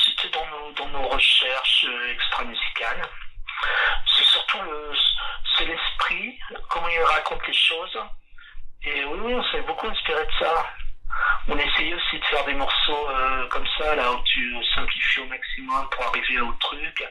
c'était 0.05 0.30
dans 0.30 0.45
nos, 0.47 0.72
dans 0.74 0.88
nos 0.89 1.07
recherches 1.07 1.86
euh, 1.88 2.13
extra-musicales. 2.13 3.01
C'est 5.58 5.66
l'esprit, 5.66 6.39
comment 6.70 6.88
il 6.88 7.04
raconte 7.04 7.45
les 7.47 7.54
choses. 7.54 7.97
Et 8.84 9.04
oui, 9.06 9.34
on 9.34 9.43
s'est 9.52 9.62
beaucoup 9.62 9.88
inspiré 9.88 10.26
de 10.26 10.32
ça. 10.39 10.66
On 11.47 11.58
essayait 11.58 11.93
aussi 11.93 12.20
de 12.20 12.26
faire 12.26 12.45
des 12.45 12.54
morceaux 12.54 13.10
euh, 13.10 13.47
comme 13.49 13.68
ça, 13.78 13.95
là, 13.95 14.12
où 14.12 14.24
tu 14.24 14.66
simplifies 14.74 15.20
au 15.20 15.26
maximum 15.26 15.89
pour 15.89 16.06
arriver 16.06 16.39
au 16.39 16.52
truc. 16.54 17.04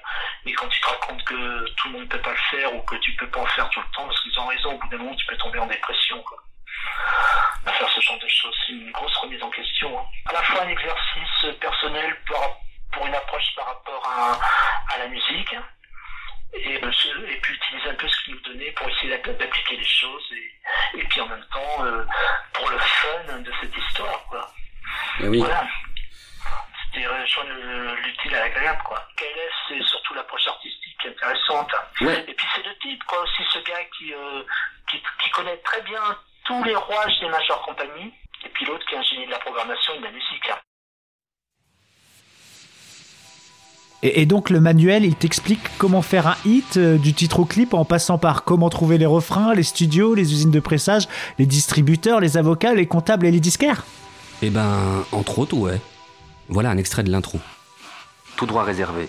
Et 0.46 0.52
quand 0.54 0.68
tu 0.68 0.80
te 0.80 0.88
racontes 0.88 1.22
que 1.24 1.64
tout 1.76 1.88
le 1.88 1.92
monde 1.92 2.02
ne 2.02 2.08
peut 2.08 2.22
pas 2.22 2.30
le 2.30 2.58
faire 2.58 2.74
ou 2.74 2.82
que 2.82 2.96
tu 2.96 3.12
peux 3.16 3.28
pas 3.28 3.40
en 3.40 3.46
faire 3.46 3.68
tout 3.70 3.80
le 3.80 3.90
temps, 3.94 4.06
parce 4.06 4.20
qu'ils 4.22 4.38
ont 4.40 4.46
raison, 4.46 4.72
au 4.72 4.78
bout 4.78 4.88
d'un 4.88 4.98
moment, 4.98 5.14
tu 5.14 5.26
peux 5.26 5.36
tomber 5.36 5.58
en 5.58 5.66
dépression. 5.66 6.24
À 7.66 7.72
faire 7.72 7.88
ce 7.90 8.00
genre 8.00 8.18
de 8.18 8.28
choses, 8.28 8.56
c'est 8.66 8.72
une 8.72 8.90
grosse 8.90 9.16
remise 9.18 9.42
en 9.42 9.50
question. 9.50 9.98
hein. 9.98 10.04
À 10.26 10.32
la 10.32 10.42
fois 10.42 10.62
un 10.62 10.68
exercice 10.68 11.58
personnel 11.60 12.16
pour, 12.26 12.60
pour 12.92 13.06
une 13.06 13.14
approche 13.14 13.54
par 13.54 13.66
rapport 13.66 14.08
à, 14.08 14.94
à 14.94 14.98
la 14.98 15.08
musique, 15.08 15.54
et, 16.52 16.82
euh, 16.82 17.26
et 17.28 17.36
puis 17.40 17.54
utiliser 17.54 17.90
un 17.90 17.94
peu 17.94 18.08
ce 18.08 18.24
qu'ils 18.24 18.34
nous 18.34 18.40
donnait 18.40 18.70
pour 18.72 18.88
essayer 18.88 19.10
d'app- 19.10 19.36
d'appliquer 19.38 19.76
les 19.76 19.84
choses, 19.84 20.32
et, 20.32 20.98
et 20.98 21.04
puis 21.04 21.20
en 21.20 21.26
même 21.28 21.44
temps, 21.52 21.84
euh, 21.84 22.04
pour 22.52 22.68
le 22.70 22.78
fun 22.78 23.38
de 23.38 23.52
cette 23.60 23.76
histoire. 23.76 24.24
Quoi. 24.28 24.52
Eh 25.20 25.28
oui. 25.28 25.38
Voilà. 25.38 25.66
C'était 26.92 27.06
euh, 27.06 27.24
je 27.26 27.32
joindre 27.34 27.50
le- 27.52 27.94
l'utile 27.96 28.34
à 28.34 28.40
l'agréable, 28.40 28.82
quoi. 28.84 29.06
KLF, 29.16 29.52
c'est 29.68 29.82
surtout 29.84 30.14
l'approche 30.14 30.46
artistique 30.48 31.06
intéressante. 31.06 31.70
Ouais. 32.00 32.24
Et 32.26 32.34
puis 32.34 32.46
c'est 32.54 32.64
le 32.66 32.76
type, 32.78 33.02
quoi, 33.04 33.20
aussi 33.22 33.42
ce 33.52 33.58
gars 33.60 33.84
qui, 33.96 34.12
euh, 34.12 34.42
qui, 34.90 35.00
qui 35.22 35.30
connaît 35.30 35.56
très 35.58 35.82
bien 35.82 36.02
tous 36.46 36.64
les 36.64 36.74
rouages 36.74 37.20
des 37.20 37.28
majeures 37.28 37.62
compagnies, 37.62 38.12
et 38.44 38.48
puis 38.48 38.64
l'autre 38.64 38.84
qui 38.86 38.94
est 38.94 38.98
un 38.98 39.02
génie 39.02 39.26
de 39.26 39.30
la 39.30 39.38
programmation 39.38 39.94
et 39.94 39.98
de 39.98 40.04
la 40.04 40.10
musique. 40.10 40.48
hein. 40.50 40.58
Et, 44.02 44.22
et 44.22 44.26
donc 44.26 44.48
le 44.50 44.60
manuel, 44.60 45.04
il 45.04 45.14
t'explique 45.14 45.60
comment 45.78 46.00
faire 46.02 46.26
un 46.26 46.36
hit 46.46 46.76
euh, 46.78 46.96
du 46.96 47.12
titre 47.12 47.40
au 47.40 47.44
clip 47.44 47.74
en 47.74 47.84
passant 47.84 48.16
par 48.18 48.44
comment 48.44 48.70
trouver 48.70 48.96
les 48.98 49.06
refrains, 49.06 49.54
les 49.54 49.62
studios, 49.62 50.14
les 50.14 50.32
usines 50.32 50.50
de 50.50 50.60
pressage, 50.60 51.06
les 51.38 51.46
distributeurs, 51.46 52.20
les 52.20 52.36
avocats, 52.38 52.74
les 52.74 52.86
comptables 52.86 53.26
et 53.26 53.30
les 53.30 53.40
disquaires. 53.40 53.84
Eh 54.42 54.48
ben, 54.50 55.04
entre 55.12 55.38
autres, 55.40 55.56
ouais. 55.56 55.80
Voilà 56.48 56.70
un 56.70 56.78
extrait 56.78 57.02
de 57.02 57.10
l'intro. 57.10 57.38
Tout 58.36 58.46
droit 58.46 58.64
réservé. 58.64 59.06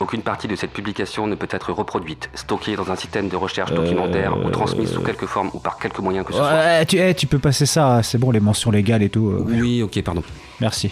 Aucune 0.00 0.22
partie 0.22 0.48
de 0.48 0.56
cette 0.56 0.72
publication 0.72 1.26
ne 1.26 1.34
peut 1.34 1.46
être 1.50 1.72
reproduite, 1.72 2.28
stockée 2.34 2.74
dans 2.76 2.90
un 2.90 2.96
système 2.96 3.28
de 3.28 3.36
recherche 3.36 3.72
documentaire 3.72 4.36
ou 4.44 4.50
transmise 4.50 4.90
sous 4.90 5.02
quelque 5.02 5.26
forme 5.26 5.50
ou 5.54 5.60
par 5.60 5.78
quelque 5.78 6.00
moyen 6.00 6.24
que 6.24 6.32
ce 6.32 6.38
soit. 6.38 6.48
Ouais, 6.48 6.84
tu, 6.86 6.98
eh, 6.98 7.14
tu 7.14 7.26
peux 7.26 7.38
passer 7.38 7.64
ça, 7.64 8.02
c'est 8.02 8.18
bon, 8.18 8.30
les 8.32 8.40
mentions 8.40 8.70
légales 8.72 9.02
et 9.02 9.08
tout. 9.08 9.28
euh, 9.28 9.44
Oui, 9.46 9.82
ok, 9.82 10.02
pardon. 10.02 10.22
Merci. 10.60 10.90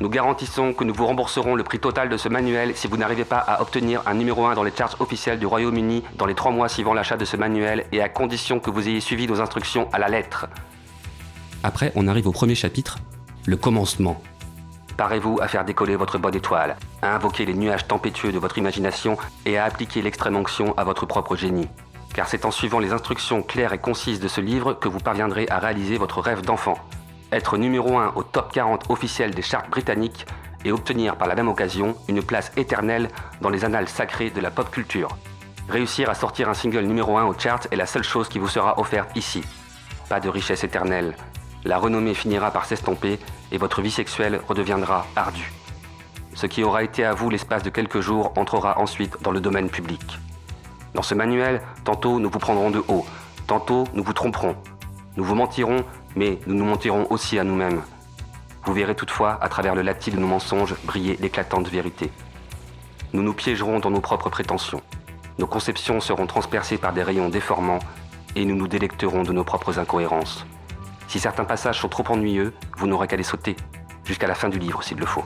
Nous 0.00 0.08
garantissons 0.08 0.72
que 0.72 0.82
nous 0.82 0.94
vous 0.94 1.06
rembourserons 1.06 1.54
le 1.54 1.62
prix 1.62 1.78
total 1.78 2.08
de 2.08 2.16
ce 2.16 2.30
manuel 2.30 2.74
si 2.74 2.88
vous 2.88 2.96
n'arrivez 2.96 3.26
pas 3.26 3.36
à 3.36 3.60
obtenir 3.60 4.02
un 4.06 4.14
numéro 4.14 4.46
1 4.46 4.54
dans 4.54 4.62
les 4.62 4.72
charts 4.74 4.96
officiels 4.98 5.38
du 5.38 5.44
Royaume-Uni 5.44 6.02
dans 6.16 6.24
les 6.24 6.34
trois 6.34 6.50
mois 6.52 6.70
suivant 6.70 6.94
l'achat 6.94 7.18
de 7.18 7.26
ce 7.26 7.36
manuel 7.36 7.84
et 7.92 8.00
à 8.00 8.08
condition 8.08 8.60
que 8.60 8.70
vous 8.70 8.88
ayez 8.88 9.00
suivi 9.00 9.26
nos 9.26 9.42
instructions 9.42 9.90
à 9.92 9.98
la 9.98 10.08
lettre. 10.08 10.46
Après, 11.62 11.92
on 11.96 12.08
arrive 12.08 12.26
au 12.26 12.32
premier 12.32 12.54
chapitre, 12.54 12.96
le 13.44 13.58
commencement. 13.58 14.22
Parez-vous 14.96 15.38
à 15.42 15.48
faire 15.48 15.66
décoller 15.66 15.96
votre 15.96 16.16
bonne 16.16 16.34
étoile, 16.34 16.76
à 17.02 17.14
invoquer 17.14 17.44
les 17.44 17.54
nuages 17.54 17.86
tempétueux 17.86 18.32
de 18.32 18.38
votre 18.38 18.56
imagination 18.56 19.18
et 19.44 19.58
à 19.58 19.64
appliquer 19.66 20.00
l'extrême 20.00 20.36
onction 20.36 20.72
à 20.78 20.84
votre 20.84 21.04
propre 21.04 21.36
génie. 21.36 21.68
Car 22.14 22.26
c'est 22.26 22.46
en 22.46 22.50
suivant 22.50 22.78
les 22.78 22.92
instructions 22.92 23.42
claires 23.42 23.74
et 23.74 23.78
concises 23.78 24.18
de 24.18 24.28
ce 24.28 24.40
livre 24.40 24.72
que 24.72 24.88
vous 24.88 24.98
parviendrez 24.98 25.46
à 25.50 25.58
réaliser 25.58 25.98
votre 25.98 26.22
rêve 26.22 26.40
d'enfant. 26.40 26.78
Être 27.32 27.58
numéro 27.58 27.96
1 27.96 28.14
au 28.16 28.24
top 28.24 28.52
40 28.52 28.90
officiel 28.90 29.32
des 29.32 29.42
charts 29.42 29.68
britanniques 29.68 30.26
et 30.64 30.72
obtenir 30.72 31.16
par 31.16 31.28
la 31.28 31.36
même 31.36 31.46
occasion 31.46 31.94
une 32.08 32.22
place 32.22 32.50
éternelle 32.56 33.08
dans 33.40 33.50
les 33.50 33.64
annales 33.64 33.88
sacrées 33.88 34.30
de 34.30 34.40
la 34.40 34.50
pop 34.50 34.68
culture. 34.70 35.16
Réussir 35.68 36.10
à 36.10 36.14
sortir 36.14 36.48
un 36.48 36.54
single 36.54 36.80
numéro 36.80 37.16
1 37.16 37.26
au 37.26 37.34
chart 37.38 37.68
est 37.70 37.76
la 37.76 37.86
seule 37.86 38.02
chose 38.02 38.28
qui 38.28 38.40
vous 38.40 38.48
sera 38.48 38.80
offerte 38.80 39.16
ici. 39.16 39.42
Pas 40.08 40.18
de 40.18 40.28
richesse 40.28 40.64
éternelle. 40.64 41.14
La 41.64 41.78
renommée 41.78 42.14
finira 42.14 42.50
par 42.50 42.64
s'estomper 42.64 43.20
et 43.52 43.58
votre 43.58 43.80
vie 43.80 43.92
sexuelle 43.92 44.40
redeviendra 44.48 45.06
ardue. 45.14 45.52
Ce 46.34 46.46
qui 46.46 46.64
aura 46.64 46.82
été 46.82 47.04
à 47.04 47.14
vous 47.14 47.30
l'espace 47.30 47.62
de 47.62 47.70
quelques 47.70 48.00
jours 48.00 48.32
entrera 48.36 48.80
ensuite 48.80 49.22
dans 49.22 49.30
le 49.30 49.40
domaine 49.40 49.70
public. 49.70 50.18
Dans 50.94 51.02
ce 51.02 51.14
manuel, 51.14 51.62
tantôt 51.84 52.18
nous 52.18 52.30
vous 52.30 52.38
prendrons 52.40 52.72
de 52.72 52.82
haut, 52.88 53.06
tantôt 53.46 53.84
nous 53.94 54.02
vous 54.02 54.12
tromperons. 54.12 54.56
Nous 55.16 55.24
vous 55.24 55.34
mentirons, 55.34 55.84
mais 56.16 56.38
nous 56.46 56.54
nous 56.54 56.64
mentirons 56.64 57.06
aussi 57.10 57.38
à 57.38 57.44
nous-mêmes. 57.44 57.82
Vous 58.64 58.74
verrez 58.74 58.94
toutefois, 58.94 59.38
à 59.40 59.48
travers 59.48 59.74
le 59.74 59.82
latis 59.82 60.10
de 60.10 60.18
nos 60.18 60.26
mensonges, 60.26 60.74
briller 60.84 61.16
l'éclatante 61.20 61.68
vérité. 61.68 62.10
Nous 63.12 63.22
nous 63.22 63.32
piégerons 63.32 63.80
dans 63.80 63.90
nos 63.90 64.00
propres 64.00 64.30
prétentions. 64.30 64.82
Nos 65.38 65.46
conceptions 65.46 66.00
seront 66.00 66.26
transpercées 66.26 66.76
par 66.76 66.92
des 66.92 67.02
rayons 67.02 67.28
déformants 67.28 67.80
et 68.36 68.44
nous 68.44 68.54
nous 68.54 68.68
délecterons 68.68 69.22
de 69.22 69.32
nos 69.32 69.44
propres 69.44 69.78
incohérences. 69.78 70.44
Si 71.08 71.18
certains 71.18 71.44
passages 71.44 71.80
sont 71.80 71.88
trop 71.88 72.04
ennuyeux, 72.08 72.52
vous 72.76 72.86
n'aurez 72.86 73.08
qu'à 73.08 73.16
les 73.16 73.22
sauter, 73.22 73.56
jusqu'à 74.04 74.28
la 74.28 74.34
fin 74.34 74.48
du 74.48 74.58
livre 74.58 74.82
s'il 74.82 74.98
le 74.98 75.06
faut. 75.06 75.24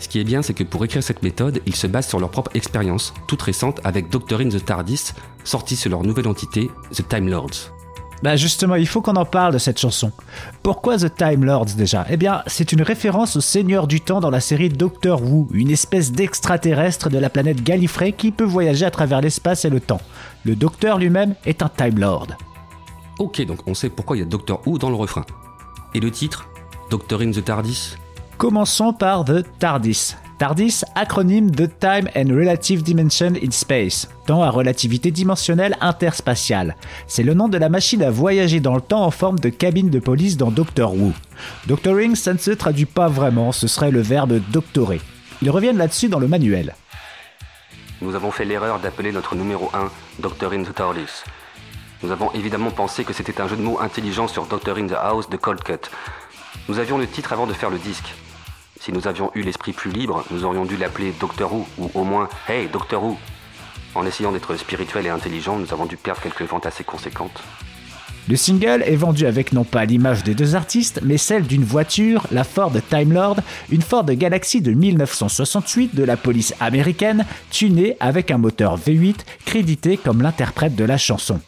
Ce 0.00 0.08
qui 0.08 0.18
est 0.18 0.24
bien, 0.24 0.40
c'est 0.40 0.54
que 0.54 0.64
pour 0.64 0.84
écrire 0.84 1.02
cette 1.02 1.22
méthode, 1.22 1.60
ils 1.66 1.76
se 1.76 1.86
basent 1.86 2.08
sur 2.08 2.18
leur 2.18 2.30
propre 2.30 2.50
expérience, 2.54 3.12
toute 3.28 3.42
récente, 3.42 3.80
avec 3.84 4.08
Doctor 4.08 4.40
in 4.40 4.48
the 4.48 4.64
TARDIS, 4.64 5.12
sortie 5.44 5.76
sur 5.76 5.90
leur 5.90 6.02
nouvelle 6.02 6.26
entité, 6.26 6.70
The 6.92 7.06
Time 7.06 7.28
Lords. 7.28 7.70
Bah 8.22 8.36
justement, 8.36 8.74
il 8.74 8.86
faut 8.86 9.00
qu'on 9.00 9.16
en 9.16 9.24
parle 9.24 9.54
de 9.54 9.58
cette 9.58 9.78
chanson. 9.78 10.12
Pourquoi 10.62 10.98
The 10.98 11.14
Time 11.14 11.44
Lords 11.44 11.74
déjà? 11.76 12.04
Eh 12.10 12.18
bien, 12.18 12.42
c'est 12.46 12.72
une 12.72 12.82
référence 12.82 13.36
au 13.36 13.40
Seigneur 13.40 13.86
du 13.86 14.02
Temps 14.02 14.20
dans 14.20 14.30
la 14.30 14.40
série 14.40 14.68
Doctor 14.68 15.22
Who, 15.22 15.48
une 15.52 15.70
espèce 15.70 16.12
d'extraterrestre 16.12 17.08
de 17.08 17.18
la 17.18 17.30
planète 17.30 17.62
Gallifrey 17.62 18.12
qui 18.12 18.30
peut 18.30 18.44
voyager 18.44 18.84
à 18.84 18.90
travers 18.90 19.22
l'espace 19.22 19.64
et 19.64 19.70
le 19.70 19.80
temps. 19.80 20.02
Le 20.44 20.54
Docteur 20.54 20.98
lui-même 20.98 21.34
est 21.46 21.62
un 21.62 21.70
Time 21.70 21.98
Lord. 21.98 22.28
Ok, 23.18 23.44
donc 23.46 23.60
on 23.66 23.74
sait 23.74 23.88
pourquoi 23.88 24.16
il 24.16 24.20
y 24.20 24.22
a 24.22 24.26
Doctor 24.26 24.60
Who 24.66 24.78
dans 24.78 24.90
le 24.90 24.96
refrain. 24.96 25.24
Et 25.94 26.00
le 26.00 26.10
titre? 26.10 26.46
Doctor 26.90 27.22
in 27.22 27.30
the 27.30 27.44
TARDIS? 27.44 27.96
Commençons 28.36 28.92
par 28.92 29.24
The 29.24 29.44
TARDIS. 29.58 30.16
TARDIS, 30.40 30.84
acronyme 30.94 31.50
de 31.50 31.66
Time 31.66 32.08
and 32.16 32.34
Relative 32.34 32.82
Dimension 32.82 33.34
in 33.34 33.50
Space, 33.50 34.08
temps 34.26 34.42
à 34.42 34.48
relativité 34.48 35.10
dimensionnelle 35.10 35.76
interspatiale. 35.82 36.76
C'est 37.06 37.22
le 37.22 37.34
nom 37.34 37.50
de 37.50 37.58
la 37.58 37.68
machine 37.68 38.02
à 38.02 38.10
voyager 38.10 38.58
dans 38.58 38.74
le 38.74 38.80
temps 38.80 39.04
en 39.04 39.10
forme 39.10 39.38
de 39.38 39.50
cabine 39.50 39.90
de 39.90 39.98
police 39.98 40.38
dans 40.38 40.50
Doctor 40.50 40.94
Who. 40.94 41.12
Doctoring, 41.66 42.14
ça 42.14 42.32
ne 42.32 42.38
se 42.38 42.52
traduit 42.52 42.86
pas 42.86 43.08
vraiment, 43.08 43.52
ce 43.52 43.66
serait 43.66 43.90
le 43.90 44.00
verbe 44.00 44.40
doctorer. 44.50 45.02
Ils 45.42 45.50
reviennnent 45.50 45.76
là-dessus 45.76 46.08
dans 46.08 46.18
le 46.18 46.26
manuel. 46.26 46.74
Nous 48.00 48.14
avons 48.14 48.30
fait 48.30 48.46
l'erreur 48.46 48.78
d'appeler 48.78 49.12
notre 49.12 49.34
numéro 49.34 49.70
1 49.74 49.90
Doctor 50.20 50.54
in 50.54 50.62
the 50.62 50.74
TARDIS. 50.74 51.22
Nous 52.02 52.12
avons 52.12 52.32
évidemment 52.32 52.70
pensé 52.70 53.04
que 53.04 53.12
c'était 53.12 53.42
un 53.42 53.46
jeu 53.46 53.56
de 53.56 53.62
mots 53.62 53.78
intelligent 53.78 54.26
sur 54.26 54.46
Doctor 54.46 54.78
in 54.78 54.86
the 54.86 54.96
House 54.98 55.28
de 55.28 55.36
Cold 55.36 55.62
Cut. 55.62 55.90
Nous 56.70 56.78
avions 56.78 56.96
le 56.96 57.06
titre 57.06 57.34
avant 57.34 57.46
de 57.46 57.52
faire 57.52 57.68
le 57.68 57.76
disque. 57.76 58.14
Si 58.80 58.92
nous 58.92 59.06
avions 59.06 59.30
eu 59.34 59.42
l'esprit 59.42 59.74
plus 59.74 59.90
libre, 59.90 60.24
nous 60.30 60.42
aurions 60.44 60.64
dû 60.64 60.78
l'appeler 60.78 61.12
Doctor 61.20 61.52
Who, 61.52 61.66
ou 61.76 61.90
au 61.92 62.02
moins 62.02 62.30
Hey 62.48 62.66
Doctor 62.66 63.04
Who. 63.04 63.18
En 63.94 64.06
essayant 64.06 64.32
d'être 64.32 64.56
spirituel 64.56 65.04
et 65.04 65.10
intelligent, 65.10 65.58
nous 65.58 65.70
avons 65.74 65.84
dû 65.84 65.98
perdre 65.98 66.22
quelques 66.22 66.48
ventes 66.48 66.64
assez 66.64 66.82
conséquentes. 66.82 67.42
Le 68.26 68.36
single 68.36 68.82
est 68.86 68.96
vendu 68.96 69.26
avec 69.26 69.52
non 69.52 69.64
pas 69.64 69.84
l'image 69.84 70.24
des 70.24 70.34
deux 70.34 70.54
artistes, 70.54 71.00
mais 71.02 71.18
celle 71.18 71.46
d'une 71.46 71.64
voiture, 71.64 72.26
la 72.30 72.42
Ford 72.42 72.72
Time 72.88 73.12
Lord, 73.12 73.36
une 73.70 73.82
Ford 73.82 74.04
Galaxy 74.04 74.62
de 74.62 74.72
1968 74.72 75.94
de 75.94 76.04
la 76.04 76.16
police 76.16 76.54
américaine, 76.58 77.26
tunée 77.50 77.98
avec 78.00 78.30
un 78.30 78.38
moteur 78.38 78.78
V8 78.78 79.26
crédité 79.44 79.98
comme 79.98 80.22
l'interprète 80.22 80.74
de 80.74 80.84
la 80.84 80.96
chanson. 80.96 81.40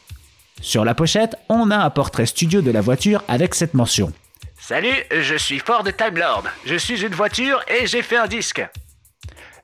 Sur 0.61 0.85
la 0.85 0.95
pochette, 0.95 1.37
on 1.49 1.71
a 1.71 1.79
un 1.79 1.91
portrait 1.91 2.27
studio 2.27 2.61
de 2.61 2.71
la 2.71 2.83
voiture 2.83 3.25
avec 3.27 3.55
cette 3.55 3.73
mention. 3.73 4.13
Salut, 4.65 4.95
je 5.11 5.35
suis 5.35 5.59
Ford 5.59 5.83
Time 5.83 6.17
Lord. 6.17 6.45
Je 6.65 6.77
suis 6.77 7.05
une 7.05 7.15
voiture 7.15 7.61
et 7.67 7.89
j'ai 7.89 8.01
fait 8.01 8.17
un 8.17 8.29
disque. 8.29 8.65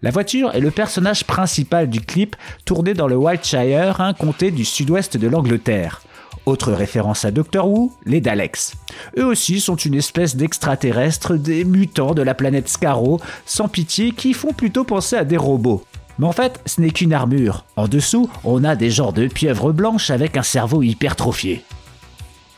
La 0.02 0.10
voiture 0.10 0.52
est 0.56 0.60
le 0.60 0.72
personnage 0.72 1.24
principal 1.24 1.88
du 1.88 2.00
clip 2.00 2.34
tourné 2.64 2.94
dans 2.94 3.06
le 3.06 3.14
Wiltshire, 3.14 4.00
un 4.00 4.12
comté 4.12 4.50
du 4.50 4.64
sud-ouest 4.64 5.16
de 5.16 5.28
l'Angleterre. 5.28 6.02
Autre 6.46 6.72
référence 6.72 7.24
à 7.24 7.30
Doctor 7.30 7.70
Who, 7.70 7.92
les 8.06 8.20
Daleks. 8.20 8.72
Eux 9.16 9.24
aussi 9.24 9.60
sont 9.60 9.76
une 9.76 9.94
espèce 9.94 10.34
d'extraterrestres, 10.34 11.34
des 11.34 11.62
mutants 11.64 12.14
de 12.14 12.22
la 12.22 12.34
planète 12.34 12.68
Scarrow, 12.68 13.20
sans 13.46 13.68
pitié, 13.68 14.10
qui 14.10 14.34
font 14.34 14.52
plutôt 14.52 14.82
penser 14.82 15.14
à 15.14 15.22
des 15.22 15.36
robots. 15.36 15.84
Mais 16.18 16.26
en 16.26 16.32
fait, 16.32 16.60
ce 16.66 16.80
n'est 16.80 16.90
qu'une 16.90 17.12
armure. 17.12 17.64
En 17.76 17.86
dessous, 17.86 18.28
on 18.42 18.64
a 18.64 18.74
des 18.74 18.90
genres 18.90 19.12
de 19.12 19.28
pieuvres 19.28 19.72
blanches 19.72 20.10
avec 20.10 20.36
un 20.36 20.42
cerveau 20.42 20.82
hypertrophié. 20.82 21.64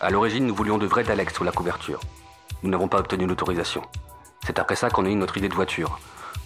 À 0.01 0.09
l'origine, 0.09 0.47
nous 0.47 0.55
voulions 0.55 0.78
de 0.78 0.86
vrais 0.86 1.05
Daleks 1.05 1.32
sous 1.32 1.45
la 1.45 1.53
couverture. 1.53 2.01
Nous 2.62 2.70
n'avons 2.70 2.88
pas 2.88 2.98
obtenu 2.98 3.26
l'autorisation. 3.26 3.82
C'est 4.44 4.58
après 4.58 4.76
ça 4.76 4.90
qu'on 4.90 5.06
a 5.06 5.08
eu 5.08 5.14
notre 5.14 5.38
idée 5.38 5.48
de 5.48 5.54
voiture. 5.54 5.98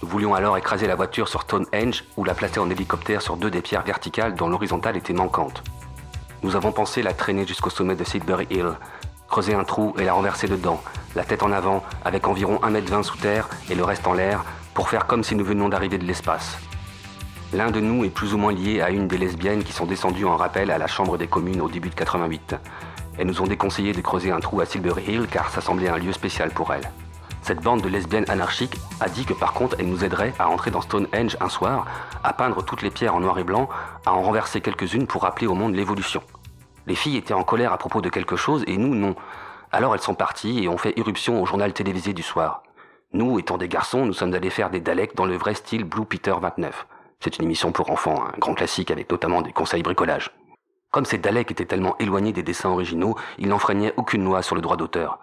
Nous 0.03 0.09
voulions 0.09 0.35
alors 0.35 0.57
écraser 0.57 0.87
la 0.87 0.95
voiture 0.95 1.29
sur 1.29 1.43
Stonehenge 1.43 2.05
ou 2.17 2.25
la 2.25 2.35
placer 2.35 2.61
en 2.61 2.71
hélicoptère 2.71 3.21
sur 3.21 3.37
deux 3.37 3.51
des 3.51 3.63
pierres 3.63 3.83
verticales 3.83 4.35
dont 4.35 4.49
l'horizontale 4.49 4.97
était 4.97 5.13
manquante. 5.13 5.65
Nous 6.43 6.55
avons 6.55 6.73
pensé 6.73 7.03
la 7.03 7.15
traîner 7.15 7.47
jusqu'au 7.47 7.71
sommet 7.71 7.97
de 7.97 8.05
Sidbury 8.05 8.47
Hill, 8.51 8.75
creuser 9.29 9.55
un 9.55 9.65
trou 9.65 9.95
et 9.99 10.05
la 10.05 10.13
renverser 10.13 10.47
dedans, 10.47 10.81
la 11.17 11.25
tête 11.25 11.43
en 11.43 11.51
avant, 11.51 11.83
avec 12.05 12.29
environ 12.29 12.61
1m20 12.63 13.03
sous 13.03 13.17
terre 13.17 13.49
et 13.71 13.75
le 13.75 13.83
reste 13.83 14.07
en 14.07 14.13
l'air, 14.13 14.45
pour 14.75 14.89
faire 14.89 15.07
comme 15.07 15.25
si 15.25 15.35
nous 15.35 15.45
venions 15.45 15.69
d'arriver 15.69 15.99
de 15.99 16.05
l'espace. 16.05 16.59
L'un 17.53 17.71
de 17.71 17.81
nous 17.81 18.05
est 18.05 18.11
plus 18.11 18.35
ou 18.35 18.39
moins 18.39 18.53
lié 18.53 18.81
à 18.81 18.91
une 18.91 19.09
des 19.09 19.19
lesbiennes 19.19 19.65
qui 19.65 19.73
sont 19.73 19.87
descendues 19.87 20.27
en 20.27 20.37
rappel 20.37 20.71
à 20.71 20.79
la 20.79 20.87
Chambre 20.87 21.19
des 21.19 21.29
communes 21.29 21.61
au 21.61 21.69
début 21.69 21.89
de 21.89 21.95
88. 21.95 22.57
Elles 23.19 23.27
nous 23.27 23.41
ont 23.41 23.47
déconseillé 23.47 23.93
de 23.93 24.01
creuser 24.01 24.33
un 24.33 24.41
trou 24.41 24.61
à 24.61 24.67
Silbury 24.67 25.05
Hill 25.07 25.27
car 25.31 25.51
ça 25.51 25.61
semblait 25.61 25.89
un 25.89 25.99
lieu 25.99 26.13
spécial 26.13 26.51
pour 26.51 26.73
elles. 26.73 26.91
Cette 27.43 27.63
bande 27.63 27.83
de 27.83 27.89
lesbiennes 27.89 28.25
anarchiques 28.29 28.77
a 29.01 29.09
dit 29.09 29.25
que 29.25 29.35
par 29.35 29.53
contre 29.53 29.77
elle 29.79 29.89
nous 29.89 30.03
aiderait 30.03 30.33
à 30.39 30.49
entrer 30.49 30.71
dans 30.71 30.81
Stonehenge 30.81 31.37
un 31.41 31.49
soir, 31.49 31.87
à 32.23 32.33
peindre 32.33 32.65
toutes 32.65 32.83
les 32.83 32.91
pierres 32.91 33.15
en 33.15 33.21
noir 33.21 33.39
et 33.39 33.45
blanc, 33.45 33.69
à 34.07 34.13
en 34.13 34.23
renverser 34.23 34.61
quelques-unes 34.61 35.07
pour 35.07 35.23
rappeler 35.23 35.47
au 35.47 35.55
monde 35.55 35.75
l'évolution. 35.75 36.23
Les 36.87 36.95
filles 36.95 37.19
étaient 37.19 37.35
en 37.35 37.45
colère 37.45 37.73
à 37.73 37.79
propos 37.79 38.01
de 38.01 38.09
quelque 38.09 38.37
chose 38.37 38.65
et 38.67 38.77
nous 38.77 38.95
non. 38.95 39.15
Alors 39.71 39.95
elles 39.95 40.01
sont 40.01 40.15
parties 40.15 40.65
et 40.65 40.69
ont 40.69 40.79
fait 40.79 40.99
irruption 40.99 41.43
au 41.43 41.47
journal 41.47 41.73
télévisé 41.73 42.13
du 42.15 42.23
soir. 42.23 42.63
Nous, 43.13 43.39
étant 43.39 43.59
des 43.59 43.69
garçons, 43.69 44.07
nous 44.07 44.13
sommes 44.13 44.35
allés 44.35 44.51
faire 44.51 44.71
des 44.71 44.81
Daleks 44.81 45.15
dans 45.15 45.25
le 45.25 45.37
vrai 45.37 45.55
style 45.55 45.85
Blue 45.85 46.05
Peter 46.05 46.35
29. 46.41 46.87
C'est 47.21 47.39
une 47.39 47.45
émission 47.45 47.71
pour 47.71 47.91
enfants, 47.91 48.25
un 48.27 48.39
grand 48.39 48.55
classique 48.55 48.91
avec 48.91 49.09
notamment 49.11 49.41
des 49.41 49.53
conseils 49.53 49.83
bricolage. 49.83 50.33
Comme 50.95 51.07
ces 51.07 51.19
Daleks 51.19 51.51
étaient 51.51 51.65
tellement 51.65 51.97
éloignés 51.99 52.33
des 52.33 52.45
dessins 52.45 52.69
originaux, 52.71 53.17
ils 53.39 53.49
n'enfreignaient 53.49 53.93
aucune 53.97 54.23
loi 54.23 54.43
sur 54.43 54.55
le 54.55 54.61
droit 54.63 54.77
d'auteur. 54.77 55.19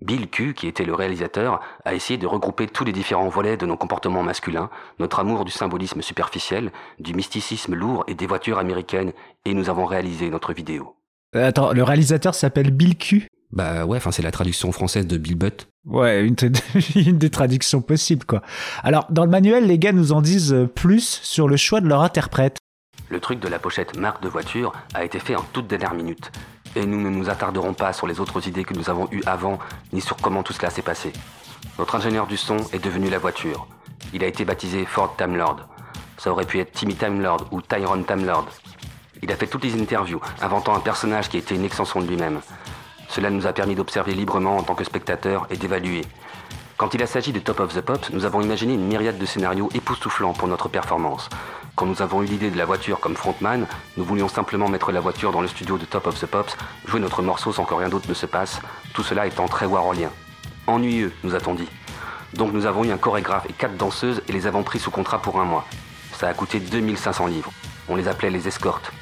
Bill 0.00 0.28
Q, 0.28 0.52
qui 0.52 0.66
était 0.66 0.84
le 0.84 0.94
réalisateur, 0.94 1.60
a 1.84 1.94
essayé 1.94 2.18
de 2.18 2.26
regrouper 2.26 2.66
tous 2.66 2.82
les 2.82 2.90
différents 2.90 3.28
volets 3.28 3.56
de 3.56 3.64
nos 3.64 3.76
comportements 3.76 4.24
masculins, 4.24 4.68
notre 4.98 5.20
amour 5.20 5.44
du 5.44 5.52
symbolisme 5.52 6.02
superficiel, 6.02 6.72
du 6.98 7.14
mysticisme 7.14 7.76
lourd 7.76 8.02
et 8.08 8.14
des 8.14 8.26
voitures 8.26 8.58
américaines, 8.58 9.12
et 9.44 9.54
nous 9.54 9.70
avons 9.70 9.84
réalisé 9.84 10.28
notre 10.28 10.52
vidéo. 10.52 10.96
Euh, 11.36 11.46
Attends, 11.46 11.72
le 11.72 11.84
réalisateur 11.84 12.34
s'appelle 12.34 12.72
Bill 12.72 12.98
Q? 12.98 13.28
Bah 13.52 13.86
ouais, 13.86 13.98
enfin 13.98 14.10
c'est 14.10 14.22
la 14.22 14.32
traduction 14.32 14.72
française 14.72 15.06
de 15.06 15.18
Bill 15.18 15.36
Butt. 15.36 15.68
Ouais, 15.86 16.26
une, 16.26 16.34
une 16.96 17.18
des 17.18 17.30
traductions 17.30 17.80
possibles, 17.80 18.26
quoi. 18.26 18.42
Alors, 18.82 19.06
dans 19.08 19.24
le 19.24 19.30
manuel, 19.30 19.68
les 19.68 19.78
gars 19.78 19.92
nous 19.92 20.10
en 20.10 20.20
disent 20.20 20.52
euh, 20.52 20.66
plus 20.66 21.20
sur 21.22 21.46
le 21.46 21.56
choix 21.56 21.80
de 21.80 21.86
leur 21.86 22.00
interprète. 22.00 22.58
Le 23.12 23.20
truc 23.20 23.40
de 23.40 23.48
la 23.48 23.58
pochette 23.58 23.94
marque 23.98 24.22
de 24.22 24.28
voiture 24.30 24.72
a 24.94 25.04
été 25.04 25.18
fait 25.18 25.36
en 25.36 25.42
toute 25.52 25.66
dernière 25.66 25.92
minute. 25.92 26.32
Et 26.74 26.86
nous 26.86 26.98
ne 26.98 27.10
nous 27.10 27.28
attarderons 27.28 27.74
pas 27.74 27.92
sur 27.92 28.06
les 28.06 28.20
autres 28.20 28.48
idées 28.48 28.64
que 28.64 28.72
nous 28.72 28.88
avons 28.88 29.06
eues 29.12 29.20
avant, 29.26 29.58
ni 29.92 30.00
sur 30.00 30.16
comment 30.16 30.42
tout 30.42 30.54
cela 30.54 30.70
s'est 30.70 30.80
passé. 30.80 31.12
Notre 31.78 31.94
ingénieur 31.94 32.26
du 32.26 32.38
son 32.38 32.56
est 32.72 32.82
devenu 32.82 33.10
la 33.10 33.18
voiture. 33.18 33.66
Il 34.14 34.24
a 34.24 34.26
été 34.26 34.46
baptisé 34.46 34.86
Ford 34.86 35.14
Timelord. 35.18 35.58
Ça 36.16 36.32
aurait 36.32 36.46
pu 36.46 36.58
être 36.58 36.72
Timmy 36.72 36.94
Timelord 36.94 37.48
ou 37.50 37.60
Tyrone 37.60 38.06
Timelord. 38.06 38.46
Il 39.22 39.30
a 39.30 39.36
fait 39.36 39.46
toutes 39.46 39.64
les 39.64 39.78
interviews, 39.78 40.22
inventant 40.40 40.74
un 40.74 40.80
personnage 40.80 41.28
qui 41.28 41.36
était 41.36 41.54
une 41.54 41.66
extension 41.66 42.00
de 42.00 42.06
lui-même. 42.06 42.40
Cela 43.10 43.28
nous 43.28 43.46
a 43.46 43.52
permis 43.52 43.74
d'observer 43.74 44.14
librement 44.14 44.56
en 44.56 44.62
tant 44.62 44.74
que 44.74 44.84
spectateurs 44.84 45.46
et 45.50 45.58
d'évaluer. 45.58 46.00
Quand 46.78 46.94
il 46.94 47.02
a 47.02 47.06
s'agi 47.06 47.34
de 47.34 47.40
Top 47.40 47.60
of 47.60 47.74
the 47.74 47.82
Pops, 47.82 48.08
nous 48.08 48.24
avons 48.24 48.40
imaginé 48.40 48.72
une 48.72 48.86
myriade 48.86 49.18
de 49.18 49.26
scénarios 49.26 49.68
époustouflants 49.74 50.32
pour 50.32 50.48
notre 50.48 50.68
performance. 50.68 51.28
Quand 51.74 51.86
nous 51.86 52.02
avons 52.02 52.22
eu 52.22 52.26
l'idée 52.26 52.50
de 52.50 52.58
la 52.58 52.66
voiture 52.66 53.00
comme 53.00 53.16
frontman, 53.16 53.66
nous 53.96 54.04
voulions 54.04 54.28
simplement 54.28 54.68
mettre 54.68 54.92
la 54.92 55.00
voiture 55.00 55.32
dans 55.32 55.40
le 55.40 55.48
studio 55.48 55.78
de 55.78 55.86
Top 55.86 56.06
of 56.06 56.20
the 56.20 56.26
Pops, 56.26 56.56
jouer 56.86 57.00
notre 57.00 57.22
morceau 57.22 57.50
sans 57.50 57.64
que 57.64 57.72
rien 57.72 57.88
d'autre 57.88 58.08
ne 58.10 58.14
se 58.14 58.26
passe, 58.26 58.60
tout 58.92 59.02
cela 59.02 59.26
étant 59.26 59.48
très 59.48 59.64
warolien. 59.64 60.10
Ennuyeux, 60.66 61.12
nous 61.24 61.34
a-t-on 61.34 61.54
dit. 61.54 61.68
Donc 62.34 62.52
nous 62.52 62.66
avons 62.66 62.84
eu 62.84 62.90
un 62.90 62.98
chorégraphe 62.98 63.46
et 63.48 63.54
quatre 63.54 63.76
danseuses 63.76 64.22
et 64.28 64.32
les 64.32 64.46
avons 64.46 64.62
pris 64.62 64.78
sous 64.78 64.90
contrat 64.90 65.22
pour 65.22 65.40
un 65.40 65.44
mois. 65.44 65.66
Ça 66.12 66.28
a 66.28 66.34
coûté 66.34 66.60
2500 66.60 67.26
livres. 67.26 67.52
On 67.88 67.96
les 67.96 68.06
appelait 68.06 68.30
les 68.30 68.48
escortes. 68.48 68.92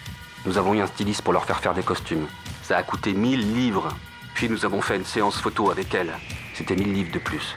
Nous 0.47 0.57
avons 0.57 0.75
eu 0.75 0.81
un 0.81 0.87
styliste 0.87 1.23
pour 1.23 1.33
leur 1.33 1.45
faire 1.45 1.59
faire 1.59 1.75
des 1.75 1.83
costumes. 1.83 2.27
Ça 2.63 2.77
a 2.77 2.83
coûté 2.85 3.13
1000 3.13 3.53
livres. 3.53 3.89
Puis 4.35 4.49
nous 4.49 4.65
avons 4.65 4.81
fait 4.81 4.97
une 4.97 5.05
séance 5.05 5.39
photo 5.39 5.71
avec 5.71 5.93
elles. 5.93 6.15
C'était 6.55 6.77
1000 6.77 6.93
livres 6.93 7.13
de 7.13 7.19
plus. 7.19 7.57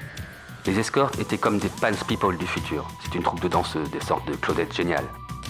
Les 0.65 0.79
escortes 0.79 1.19
étaient 1.19 1.37
comme 1.37 1.59
des 1.59 1.67
Pants 1.67 1.91
People 2.07 2.37
du 2.37 2.47
futur. 2.47 2.87
C'est 3.03 3.15
une 3.15 3.23
troupe 3.23 3.41
de 3.41 3.49
danseuses, 3.49 3.91
des 3.91 3.99
sortes 3.99 4.25
de 4.25 4.35
Claudette 4.35 4.73
géniales. 4.73 5.07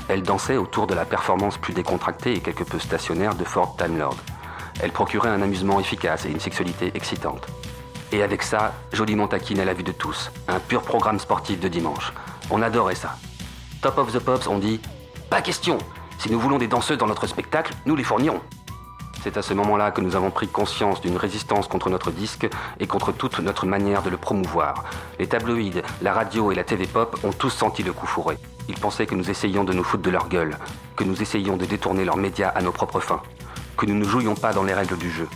Elles 0.08 0.24
dansaient 0.24 0.58
autour 0.58 0.88
de 0.88 0.96
la 0.96 1.06
performance 1.06 1.58
plus 1.58 1.74
décontractée 1.74 2.34
et 2.34 2.40
quelque 2.40 2.64
peu 2.64 2.80
stationnaire 2.80 3.36
de 3.36 3.44
Ford 3.44 3.76
Timelord. 3.78 4.18
Elles 4.82 4.92
procuraient 4.92 5.30
un 5.30 5.44
amusement 5.44 5.80
efficace 5.80 6.26
et 6.26 6.30
une 6.30 6.40
sexualité 6.40 6.92
excitante. 6.96 7.46
Et 8.12 8.24
avec 8.24 8.42
ça, 8.42 8.74
joliment 8.92 9.28
taquine 9.28 9.60
à 9.60 9.66
la 9.66 9.76
vue 9.76 9.84
de 9.84 9.92
tous. 9.92 10.32
Un 10.48 10.60
pur 10.60 10.82
programme 10.82 11.20
sportif 11.20 11.60
de 11.60 11.68
dimanche. 11.68 12.12
On 12.50 12.64
adorait 12.64 12.96
ça. 12.96 13.16
Top 13.84 14.00
of 14.00 14.12
the 14.12 14.20
Pops, 14.20 14.48
on 14.48 14.58
dit 14.58 14.82
Pas 15.30 15.44
question 15.44 15.78
Si 16.18 16.32
nous 16.32 16.40
voulons 16.40 16.58
des 16.58 16.68
danseuses 16.68 16.98
dans 16.98 17.08
notre 17.08 17.28
spectacle, 17.28 17.74
nous 17.86 17.96
les 17.96 18.04
fournirons. 18.04 18.42
C'est 19.24 19.38
à 19.38 19.42
ce 19.42 19.54
moment-là 19.54 19.92
que 19.92 20.02
nous 20.02 20.18
avons 20.18 20.32
pris 20.32 20.50
conscience 20.50 21.00
d'une 21.00 21.16
résistance 21.16 21.70
contre 21.70 21.90
notre 21.90 22.12
disque 22.12 22.46
et 22.82 22.88
contre 22.88 23.14
toute 23.14 23.40
notre 23.40 23.66
manière 23.66 24.04
de 24.04 24.10
le 24.10 24.18
promouvoir. 24.18 24.84
Les 25.18 25.28
tabloïds, 25.28 25.82
la 26.02 26.12
radio 26.12 26.52
et 26.52 26.56
la 26.56 26.66
TV 26.66 26.86
pop 26.88 27.18
ont 27.24 27.32
tous 27.32 27.50
senti 27.50 27.84
le 27.84 27.94
coup 27.94 28.06
fourré. 28.06 28.38
Ils 28.68 28.78
pensaient 28.78 29.06
que 29.06 29.16
nous 29.16 29.30
essayions 29.30 29.64
de 29.64 29.72
nous 29.72 29.86
foutre 29.86 30.04
de 30.04 30.10
leur 30.10 30.28
gueule, 30.28 30.58
que 30.98 31.06
nous 31.06 31.22
essayions 31.22 31.56
de 31.56 31.64
détourner 31.64 32.04
leurs 32.04 32.18
médias 32.18 32.50
à 32.50 32.62
nos 32.62 32.74
propres 32.74 33.00
fins, 33.00 33.22
que 33.78 33.86
nous 33.86 33.96
ne 33.96 34.04
jouions 34.04 34.36
pas 34.36 34.52
dans 34.52 34.64
les 34.64 34.74
règles 34.74 34.98
du 34.98 35.10
jeu. 35.10 35.30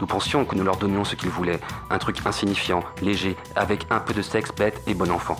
Nous 0.00 0.06
pensions 0.06 0.46
que 0.46 0.54
nous 0.54 0.64
leur 0.64 0.78
donnions 0.78 1.04
ce 1.04 1.14
qu'ils 1.14 1.28
voulaient, 1.28 1.60
un 1.90 1.98
truc 1.98 2.24
insignifiant, 2.24 2.82
léger, 3.02 3.36
avec 3.54 3.86
un 3.90 4.00
peu 4.00 4.14
de 4.14 4.22
sexe 4.22 4.50
bête 4.56 4.80
et 4.86 4.94
bon 4.94 5.10
enfant. 5.10 5.36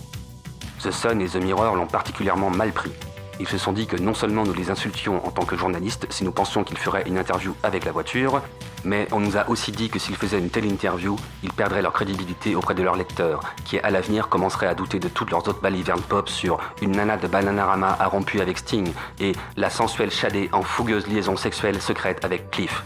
The 0.82 0.90
Sun 0.90 1.22
et 1.22 1.28
The 1.28 1.36
Mirror 1.36 1.76
l'ont 1.76 1.86
particulièrement 1.86 2.50
mal 2.50 2.72
pris. 2.72 2.92
Ils 3.40 3.48
se 3.48 3.58
sont 3.58 3.72
dit 3.72 3.86
que 3.86 3.96
non 3.96 4.14
seulement 4.14 4.44
nous 4.44 4.52
les 4.52 4.70
insultions 4.70 5.26
en 5.26 5.30
tant 5.30 5.44
que 5.44 5.56
journalistes 5.56 6.06
si 6.10 6.22
nous 6.22 6.30
pensions 6.30 6.62
qu'ils 6.62 6.78
feraient 6.78 7.02
une 7.06 7.18
interview 7.18 7.54
avec 7.64 7.84
la 7.84 7.90
voiture, 7.90 8.40
mais 8.84 9.08
on 9.10 9.18
nous 9.18 9.36
a 9.36 9.48
aussi 9.48 9.72
dit 9.72 9.88
que 9.88 9.98
s'ils 9.98 10.14
faisaient 10.14 10.38
une 10.38 10.50
telle 10.50 10.66
interview, 10.66 11.16
ils 11.42 11.52
perdraient 11.52 11.82
leur 11.82 11.92
crédibilité 11.92 12.54
auprès 12.54 12.74
de 12.74 12.82
leurs 12.82 12.96
lecteurs, 12.96 13.40
qui 13.64 13.78
à 13.80 13.90
l'avenir 13.90 14.28
commenceraient 14.28 14.68
à 14.68 14.74
douter 14.74 15.00
de 15.00 15.08
toutes 15.08 15.30
leurs 15.30 15.48
autres 15.48 15.60
balivernes 15.60 16.02
pop 16.02 16.28
sur 16.28 16.58
une 16.80 16.92
nana 16.92 17.16
de 17.16 17.26
Bananarama 17.26 17.96
a 17.98 18.06
rompu 18.06 18.40
avec 18.40 18.58
Sting 18.58 18.92
et 19.18 19.32
la 19.56 19.70
sensuelle 19.70 20.12
Shadé 20.12 20.48
en 20.52 20.62
fougueuse 20.62 21.08
liaison 21.08 21.36
sexuelle 21.36 21.80
secrète 21.82 22.24
avec 22.24 22.50
Cliff. 22.50 22.84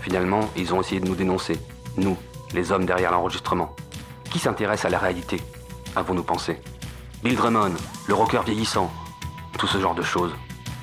Finalement, 0.00 0.50
ils 0.56 0.74
ont 0.74 0.80
essayé 0.80 1.00
de 1.00 1.06
nous 1.06 1.14
dénoncer, 1.14 1.58
nous, 1.96 2.16
les 2.52 2.72
hommes 2.72 2.86
derrière 2.86 3.12
l'enregistrement. 3.12 3.76
Qui 4.30 4.38
s'intéresse 4.38 4.84
à 4.84 4.90
la 4.90 4.98
réalité 4.98 5.40
Avons-nous 5.94 6.22
pensé? 6.22 6.60
Bill 7.22 7.36
Drummond, 7.36 7.74
le 8.06 8.14
rocker 8.14 8.42
vieillissant, 8.44 8.90
tout 9.58 9.66
ce 9.66 9.78
genre 9.78 9.94
de 9.94 10.02
choses. 10.02 10.32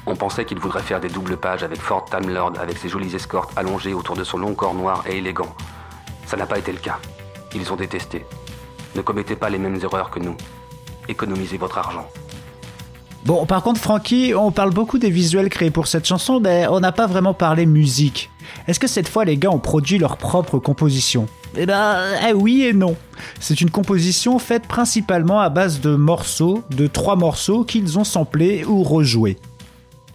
On 0.06 0.16
pensait 0.16 0.46
qu'il 0.46 0.60
voudrait 0.60 0.84
faire 0.84 1.00
des 1.00 1.08
doubles 1.08 1.38
pages 1.38 1.64
avec 1.64 1.80
Ford 1.80 2.06
Timelord 2.06 2.60
avec 2.60 2.78
ses 2.78 2.90
jolies 2.90 3.16
escortes 3.16 3.58
allongées 3.58 3.94
autour 3.94 4.16
de 4.16 4.24
son 4.24 4.38
long 4.38 4.54
corps 4.54 4.76
noir 4.76 5.04
et 5.08 5.18
élégant. 5.18 5.56
Ça 6.28 6.38
n'a 6.38 6.46
pas 6.46 6.60
été 6.60 6.72
le 6.72 6.78
cas. 6.78 7.00
Ils 7.56 7.72
ont 7.72 7.78
détesté. 7.78 8.26
Ne 8.96 9.02
commettez 9.02 9.36
pas 9.36 9.50
les 9.50 9.58
mêmes 9.58 9.80
erreurs 9.82 10.12
que 10.12 10.20
nous. 10.20 10.36
Économisez 11.08 11.58
votre 11.58 11.78
argent. 11.78 12.08
Bon, 13.26 13.48
par 13.48 13.64
contre, 13.64 13.82
Francky, 13.82 14.34
on 14.36 14.52
parle 14.52 14.72
beaucoup 14.72 15.00
des 15.00 15.10
visuels 15.10 15.50
créés 15.50 15.72
pour 15.72 15.88
cette 15.88 16.06
chanson, 16.06 16.40
mais 16.40 16.68
on 16.70 16.80
n'a 16.80 16.92
pas 16.92 17.08
vraiment 17.08 17.34
parlé 17.34 17.66
musique. 17.66 18.30
Est-ce 18.68 18.80
que 18.80 18.86
cette 18.86 19.08
fois, 19.08 19.26
les 19.26 19.36
gars 19.36 19.50
ont 19.50 19.58
produit 19.58 19.98
leur 19.98 20.18
propre 20.18 20.60
composition? 20.60 21.28
Eh 21.58 21.66
ben, 21.66 21.98
eh 22.30 22.34
oui 22.34 22.62
et 22.62 22.74
non. 22.74 22.96
C'est 23.40 23.62
une 23.62 23.72
composition 23.72 24.38
faite 24.38 24.68
principalement 24.68 25.40
à 25.40 25.50
base 25.50 25.82
de 25.82 25.96
morceaux, 25.96 26.64
de 26.70 26.86
trois 26.86 27.16
morceaux 27.16 27.64
qu'ils 27.64 27.98
ont 27.98 28.04
samplés 28.04 28.64
ou 28.64 28.84
rejoués. 28.84 29.38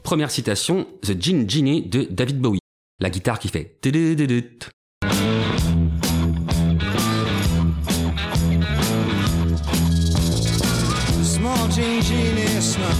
Première 0.04 0.30
citation, 0.30 0.86
The 1.02 1.20
Gin 1.20 1.50
Genie 1.50 1.82
de 1.82 2.06
David 2.08 2.40
Bowie. 2.40 2.60
La 3.00 3.10
guitare 3.10 3.40
qui 3.40 3.48
fait 3.48 3.80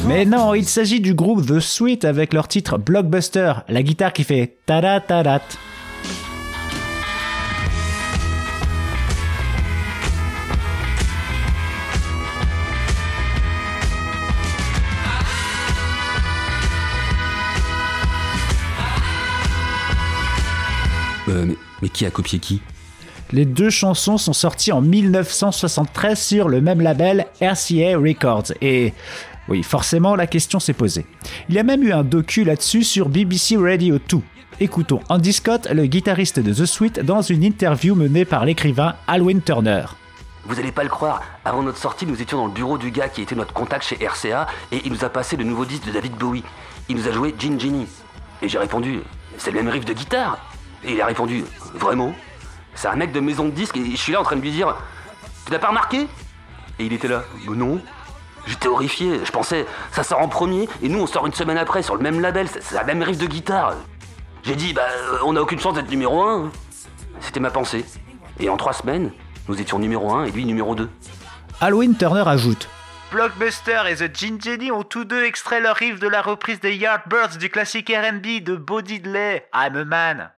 Mais 0.06 0.24
non, 0.24 0.54
il 0.54 0.66
s'agit 0.66 1.00
du 1.00 1.14
groupe 1.14 1.46
The 1.46 1.60
Sweet 1.60 2.04
avec 2.04 2.32
leur 2.32 2.48
titre 2.48 2.78
Blockbuster, 2.78 3.52
la 3.68 3.82
guitare 3.82 4.12
qui 4.12 4.24
fait 4.24 4.56
tada 4.66 5.00
tadat. 5.00 5.42
Euh, 21.28 21.44
mais, 21.46 21.56
mais 21.82 21.88
qui 21.88 22.06
a 22.06 22.10
copié 22.10 22.38
qui? 22.38 22.60
Les 23.32 23.44
deux 23.44 23.70
chansons 23.70 24.18
sont 24.18 24.32
sorties 24.32 24.72
en 24.72 24.80
1973 24.80 26.18
sur 26.18 26.48
le 26.48 26.60
même 26.60 26.80
label 26.80 27.26
RCA 27.40 27.96
Records 27.96 28.52
et 28.60 28.92
oui, 29.50 29.64
forcément 29.64 30.14
la 30.14 30.28
question 30.28 30.60
s'est 30.60 30.72
posée. 30.72 31.04
Il 31.48 31.56
y 31.56 31.58
a 31.58 31.64
même 31.64 31.82
eu 31.82 31.92
un 31.92 32.04
docu 32.04 32.44
là-dessus 32.44 32.84
sur 32.84 33.08
BBC 33.08 33.56
Radio 33.56 33.98
2. 33.98 34.18
Écoutons 34.60 35.00
Andy 35.08 35.32
Scott, 35.32 35.68
le 35.72 35.86
guitariste 35.86 36.38
de 36.38 36.52
The 36.52 36.66
Sweet, 36.66 37.00
dans 37.00 37.20
une 37.20 37.42
interview 37.42 37.94
menée 37.96 38.24
par 38.24 38.44
l'écrivain 38.44 38.94
Alwyn 39.08 39.40
Turner. 39.40 39.86
Vous 40.44 40.58
allez 40.58 40.72
pas 40.72 40.84
le 40.84 40.88
croire, 40.88 41.22
avant 41.44 41.62
notre 41.62 41.78
sortie, 41.78 42.06
nous 42.06 42.22
étions 42.22 42.38
dans 42.38 42.46
le 42.46 42.52
bureau 42.52 42.78
du 42.78 42.90
gars 42.90 43.08
qui 43.08 43.22
était 43.22 43.34
notre 43.34 43.52
contact 43.52 43.84
chez 43.84 43.96
RCA 43.96 44.46
et 44.70 44.80
il 44.84 44.92
nous 44.92 45.04
a 45.04 45.08
passé 45.08 45.36
le 45.36 45.44
nouveau 45.44 45.64
disque 45.64 45.86
de 45.86 45.92
David 45.92 46.14
Bowie. 46.14 46.44
Il 46.88 46.96
nous 46.96 47.08
a 47.08 47.12
joué 47.12 47.34
Gin 47.38 47.58
Genie. 47.58 47.86
Et 48.42 48.48
j'ai 48.48 48.58
répondu, 48.58 49.00
c'est 49.36 49.50
le 49.50 49.62
même 49.62 49.68
riff 49.68 49.84
de 49.84 49.92
guitare. 49.92 50.38
Et 50.84 50.92
il 50.92 51.00
a 51.00 51.06
répondu, 51.06 51.44
vraiment? 51.74 52.14
C'est 52.74 52.88
un 52.88 52.96
mec 52.96 53.12
de 53.12 53.20
maison 53.20 53.46
de 53.46 53.50
disque 53.50 53.76
et 53.76 53.90
je 53.90 53.96
suis 53.96 54.12
là 54.12 54.20
en 54.20 54.24
train 54.24 54.36
de 54.36 54.40
lui 54.40 54.52
dire, 54.52 54.76
tu 55.44 55.52
l'as 55.52 55.58
pas 55.58 55.68
remarqué? 55.68 56.06
Et 56.78 56.86
il 56.86 56.92
était 56.92 57.08
là, 57.08 57.24
non. 57.48 57.80
J'étais 58.50 58.66
horrifié, 58.66 59.20
je 59.24 59.30
pensais, 59.30 59.64
ça 59.92 60.02
sort 60.02 60.20
en 60.20 60.26
premier 60.26 60.68
et 60.82 60.88
nous 60.88 60.98
on 60.98 61.06
sort 61.06 61.24
une 61.24 61.32
semaine 61.32 61.56
après 61.56 61.84
sur 61.84 61.94
le 61.94 62.02
même 62.02 62.18
label, 62.20 62.48
c'est 62.48 62.74
la 62.74 62.82
même 62.82 63.00
riff 63.00 63.16
de 63.16 63.26
guitare. 63.26 63.76
J'ai 64.42 64.56
dit, 64.56 64.72
bah, 64.72 64.82
euh, 64.90 65.18
on 65.24 65.34
n'a 65.34 65.40
aucune 65.40 65.60
chance 65.60 65.74
d'être 65.74 65.88
numéro 65.88 66.20
1. 66.20 66.50
C'était 67.20 67.38
ma 67.38 67.50
pensée. 67.50 67.84
Et 68.40 68.48
en 68.48 68.56
trois 68.56 68.72
semaines, 68.72 69.12
nous 69.46 69.60
étions 69.60 69.78
numéro 69.78 70.12
1 70.12 70.24
et 70.24 70.30
lui 70.32 70.44
numéro 70.44 70.74
2. 70.74 70.90
Halloween 71.60 71.96
Turner 71.96 72.24
ajoute 72.26 72.68
Blockbuster 73.12 73.82
et 73.88 73.94
The 73.94 74.12
Gin 74.12 74.40
Jenny 74.40 74.72
ont 74.72 74.82
tous 74.82 75.04
deux 75.04 75.22
extrait 75.24 75.60
leur 75.60 75.76
riff 75.76 76.00
de 76.00 76.08
la 76.08 76.20
reprise 76.20 76.58
des 76.58 76.74
Yardbirds 76.74 77.36
du 77.38 77.50
classique 77.50 77.92
R&B 77.94 78.42
de 78.42 78.56
Bo 78.56 78.82
Diddley, 78.82 79.44
I'm 79.54 79.76
a 79.76 79.84
Man. 79.84 80.30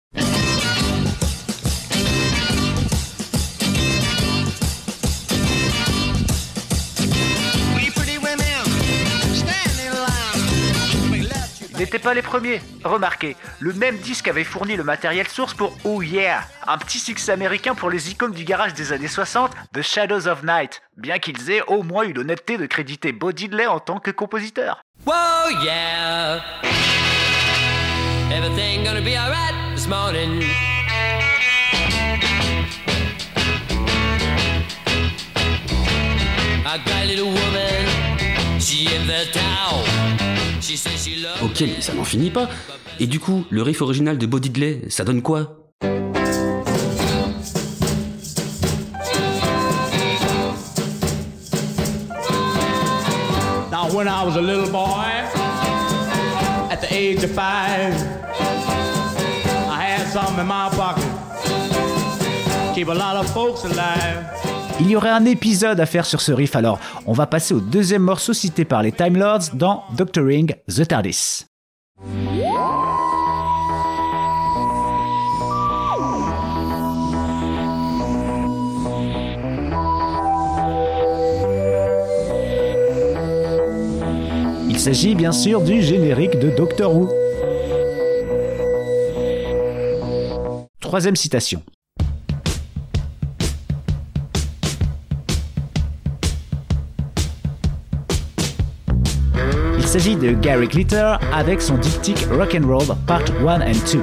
N'étaient 11.81 11.99
pas 11.99 12.13
les 12.13 12.21
premiers. 12.21 12.61
Remarquez, 12.83 13.35
le 13.59 13.73
même 13.73 13.97
disque 13.97 14.27
avait 14.27 14.43
fourni 14.43 14.75
le 14.75 14.83
matériel 14.83 15.27
source 15.27 15.55
pour 15.55 15.75
Oh 15.83 16.01
Yeah, 16.03 16.41
un 16.67 16.77
petit 16.77 16.99
succès 16.99 17.31
américain 17.31 17.73
pour 17.73 17.89
les 17.89 18.11
icônes 18.11 18.33
du 18.33 18.43
garage 18.43 18.75
des 18.75 18.93
années 18.93 19.07
60, 19.07 19.51
The 19.73 19.81
Shadows 19.81 20.27
of 20.27 20.43
Night, 20.43 20.83
bien 20.97 21.17
qu'ils 21.17 21.49
aient 21.49 21.63
au 21.67 21.81
moins 21.81 22.03
eu 22.03 22.13
l'honnêteté 22.13 22.57
de 22.57 22.67
créditer 22.67 23.11
Bo 23.11 23.31
Diddley 23.31 23.65
en 23.65 23.79
tant 23.79 23.99
que 23.99 24.11
compositeur. 24.11 24.83
Ok, 41.43 41.63
ça 41.79 41.93
n'en 41.93 42.03
finit 42.03 42.29
pas. 42.29 42.47
Et 42.99 43.07
du 43.07 43.19
coup, 43.19 43.45
le 43.49 43.63
riff 43.63 43.81
original 43.81 44.19
de 44.19 44.27
Bo 44.27 44.39
Diddley, 44.39 44.81
ça 44.89 45.03
donne 45.03 45.23
quoi? 45.23 45.57
Now, 53.71 53.89
when 53.91 54.07
I 54.07 54.23
was 54.23 54.35
a 54.35 54.41
little 54.41 54.69
boy, 54.69 55.09
at 56.69 56.79
the 56.79 56.93
age 56.93 57.23
of 57.23 57.31
five, 57.31 57.95
I 59.67 59.81
had 59.81 60.07
something 60.13 60.39
in 60.39 60.45
my 60.45 60.69
pocket. 60.69 61.03
Keep 62.75 62.89
a 62.89 62.93
lot 62.93 63.15
of 63.15 63.27
folks 63.33 63.63
alive. 63.63 64.50
Il 64.81 64.89
y 64.89 64.95
aurait 64.95 65.11
un 65.11 65.25
épisode 65.25 65.79
à 65.79 65.85
faire 65.85 66.07
sur 66.07 66.21
ce 66.21 66.31
riff 66.31 66.55
alors, 66.55 66.79
on 67.05 67.13
va 67.13 67.27
passer 67.27 67.53
au 67.53 67.59
deuxième 67.59 68.01
morceau 68.01 68.33
cité 68.33 68.65
par 68.65 68.81
les 68.81 68.91
Time 68.91 69.15
Lords 69.15 69.53
dans 69.53 69.83
Doctoring 69.95 70.55
the 70.67 70.87
TARDIS. 70.87 71.45
Il 84.67 84.79
s'agit 84.79 85.13
bien 85.13 85.31
sûr 85.31 85.61
du 85.61 85.83
générique 85.83 86.39
de 86.39 86.49
Doctor 86.49 86.95
Who. 86.95 87.07
Troisième 90.79 91.15
citation. 91.15 91.61
S'agit 99.91 100.15
de 100.15 100.31
Gary 100.31 100.69
Glitter 100.69 101.15
avec 101.33 101.61
son 101.61 101.77
diptyque 101.77 102.25
Rock'n'Roll 102.31 102.95
Part 103.05 103.25
1 103.45 103.59
and 103.59 103.73
2. 103.91 104.01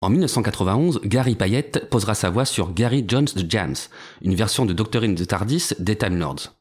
En 0.00 0.08
1991, 0.08 1.00
Gary 1.04 1.34
Payette 1.34 1.90
posera 1.90 2.14
sa 2.14 2.30
voix 2.30 2.44
sur 2.44 2.72
Gary 2.72 3.04
Jones 3.08 3.24
the 3.24 3.50
Jams, 3.50 3.74
une 4.22 4.36
version 4.36 4.64
de 4.64 4.72
Doctorine 4.72 5.16
the 5.16 5.26
TARDIS 5.26 5.74
des 5.80 5.96
Time 5.96 6.16
Lords. 6.16 6.52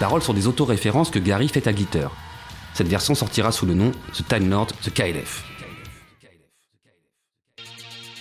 Paroles 0.00 0.22
sont 0.22 0.32
des 0.32 0.48
autoréférences 0.48 1.10
que 1.10 1.18
Gary 1.18 1.48
fait 1.48 1.68
à 1.68 1.72
Glitter. 1.74 2.08
Cette 2.72 2.88
version 2.88 3.14
sortira 3.14 3.52
sous 3.52 3.66
le 3.66 3.74
nom 3.74 3.92
The 4.14 4.26
Time 4.26 4.48
Lord 4.48 4.68
The 4.82 4.92
KLF. 4.92 5.44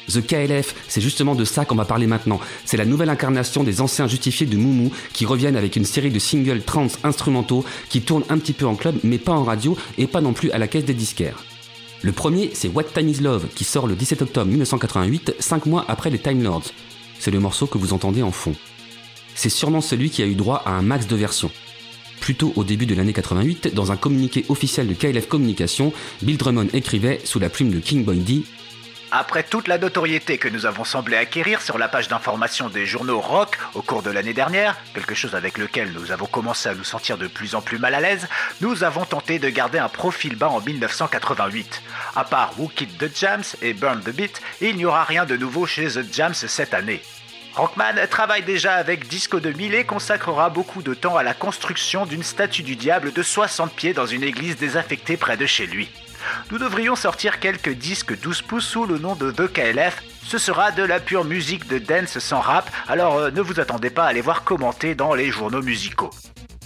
The 0.10 0.26
KLF, 0.26 0.76
c'est 0.90 1.00
justement 1.00 1.36
de 1.36 1.46
ça 1.46 1.64
qu'on 1.64 1.76
va 1.76 1.86
parler 1.86 2.06
maintenant. 2.06 2.42
C'est 2.66 2.76
la 2.76 2.84
nouvelle 2.84 3.10
incarnation 3.10 3.64
des 3.64 3.80
anciens 3.80 4.08
justifiés 4.08 4.46
de 4.46 4.58
Moumou 4.58 4.92
qui 5.14 5.26
reviennent 5.26 5.56
avec 5.56 5.78
une 5.78 5.86
série 5.86 6.12
de 6.12 6.20
singles 6.20 6.64
trance 6.64 6.98
instrumentaux 7.04 7.64
qui 7.90 8.02
tournent 8.02 8.26
un 8.30 8.40
petit 8.40 8.54
peu 8.54 8.66
en 8.66 8.76
club 8.76 8.98
mais 9.04 9.18
pas 9.18 9.34
en 9.34 9.44
radio 9.44 9.78
et 9.98 10.08
pas 10.08 10.20
non 10.20 10.34
plus 10.34 10.52
à 10.52 10.58
la 10.58 10.68
caisse 10.68 10.86
des 10.86 10.94
disquaires. 10.94 11.44
Le 12.02 12.12
premier, 12.12 12.52
c'est 12.54 12.68
What 12.68 12.86
Time 12.96 13.08
Is 13.08 13.22
Love 13.22 13.48
qui 13.56 13.64
sort 13.64 13.88
le 13.88 13.96
17 13.96 14.24
octobre 14.24 14.48
1988, 14.48 15.36
5 15.40 15.66
mois 15.66 15.86
après 15.88 16.10
les 16.10 16.20
Time 16.20 16.44
Lords. 16.44 16.72
C'est 17.20 17.32
le 17.32 17.40
morceau 17.40 17.68
que 17.68 17.78
vous 17.78 17.94
entendez 17.94 18.24
en 18.24 18.32
fond. 18.32 18.56
C'est 19.36 19.50
sûrement 19.50 19.82
celui 19.82 20.10
qui 20.10 20.24
a 20.24 20.26
eu 20.26 20.36
droit 20.36 20.62
à 20.66 20.72
un 20.72 20.82
max 20.82 21.08
de 21.08 21.16
versions. 21.16 21.52
Plus 22.20 22.36
tôt 22.36 22.54
au 22.56 22.64
début 22.64 22.86
de 22.86 22.96
l'année 22.96 23.14
88, 23.14 23.74
dans 23.74 23.92
un 23.92 23.98
communiqué 23.98 24.46
officiel 24.50 24.88
de 24.88 24.94
KLF 24.94 25.28
Communication, 25.28 25.94
Bill 26.22 26.38
Drummond 26.38 26.68
écrivait, 26.74 27.22
sous 27.24 27.40
la 27.40 27.50
plume 27.50 27.72
de 27.72 27.80
King 27.80 28.04
Boy 28.04 28.44
Après 29.12 29.44
toute 29.44 29.68
la 29.68 29.78
notoriété 29.78 30.38
que 30.38 30.50
nous 30.50 30.66
avons 30.66 30.84
semblé 30.84 31.16
acquérir 31.16 31.62
sur 31.62 31.78
la 31.78 31.88
page 31.88 32.08
d'information 32.08 32.70
des 32.70 32.86
journaux 32.86 33.20
rock 33.20 33.58
au 33.74 33.82
cours 33.82 34.04
de 34.04 34.12
l'année 34.12 34.34
dernière, 34.34 34.78
quelque 34.94 35.16
chose 35.16 35.36
avec 35.36 35.58
lequel 35.58 35.92
nous 35.94 36.12
avons 36.12 36.28
commencé 36.28 36.70
à 36.70 36.76
nous 36.76 36.84
sentir 36.84 37.18
de 37.18 37.28
plus 37.28 37.56
en 37.56 37.62
plus 37.62 37.80
mal 37.80 37.96
à 37.96 38.02
l'aise, 38.02 38.28
nous 38.62 38.84
avons 38.84 39.06
tenté 39.06 39.40
de 39.40 39.50
garder 39.50 39.80
un 39.80 39.90
profil 39.90 40.36
bas 40.36 40.50
en 40.50 40.62
1988. 40.62 41.82
À 42.16 42.24
part 42.24 42.54
Who 42.60 42.70
Kid 42.76 42.90
the 42.98 43.10
Jams 43.16 43.44
et 43.62 43.74
Burn 43.74 44.02
the 44.02 44.12
Beat, 44.12 44.42
il 44.62 44.76
n'y 44.76 44.86
aura 44.86 45.04
rien 45.04 45.26
de 45.26 45.38
nouveau 45.38 45.66
chez 45.66 45.88
The 45.88 46.14
Jams 46.14 46.34
cette 46.34 46.74
année. 46.74 47.02
Rockman 47.60 48.08
travaille 48.10 48.44
déjà 48.44 48.76
avec 48.76 49.10
Disco 49.10 49.42
2000 49.42 49.76
et 49.76 49.84
consacrera 49.84 50.50
beaucoup 50.50 50.82
de 50.82 50.94
temps 50.94 51.18
à 51.18 51.24
la 51.24 51.34
construction 51.34 52.06
d'une 52.06 52.24
statue 52.24 52.64
du 52.64 52.78
diable 52.78 53.12
de 53.12 53.22
60 53.22 53.74
pieds 53.74 53.92
dans 53.92 54.06
une 54.06 54.24
église 54.24 54.56
désaffectée 54.56 55.18
près 55.18 55.36
de 55.36 55.46
chez 55.46 55.68
lui. 55.68 55.92
Nous 56.52 56.58
devrions 56.58 56.96
sortir 56.96 57.42
quelques 57.42 57.74
disques 57.74 58.18
12 58.18 58.44
pouces 58.44 58.66
sous 58.66 58.86
le 58.86 58.98
nom 58.98 59.14
de 59.16 59.32
The 59.32 59.52
KLF. 59.52 60.02
Ce 60.24 60.38
sera 60.38 60.72
de 60.72 60.84
la 60.84 61.02
pure 61.02 61.26
musique 61.26 61.68
de 61.68 61.80
dance 61.80 62.20
sans 62.20 62.40
rap, 62.40 62.72
alors 62.88 63.18
euh, 63.18 63.32
ne 63.32 63.42
vous 63.42 63.60
attendez 63.60 63.90
pas 63.90 64.06
à 64.06 64.14
les 64.14 64.22
voir 64.22 64.46
commenter 64.46 64.96
dans 64.96 65.14
les 65.14 65.30
journaux 65.30 65.62
musicaux. 65.62 66.12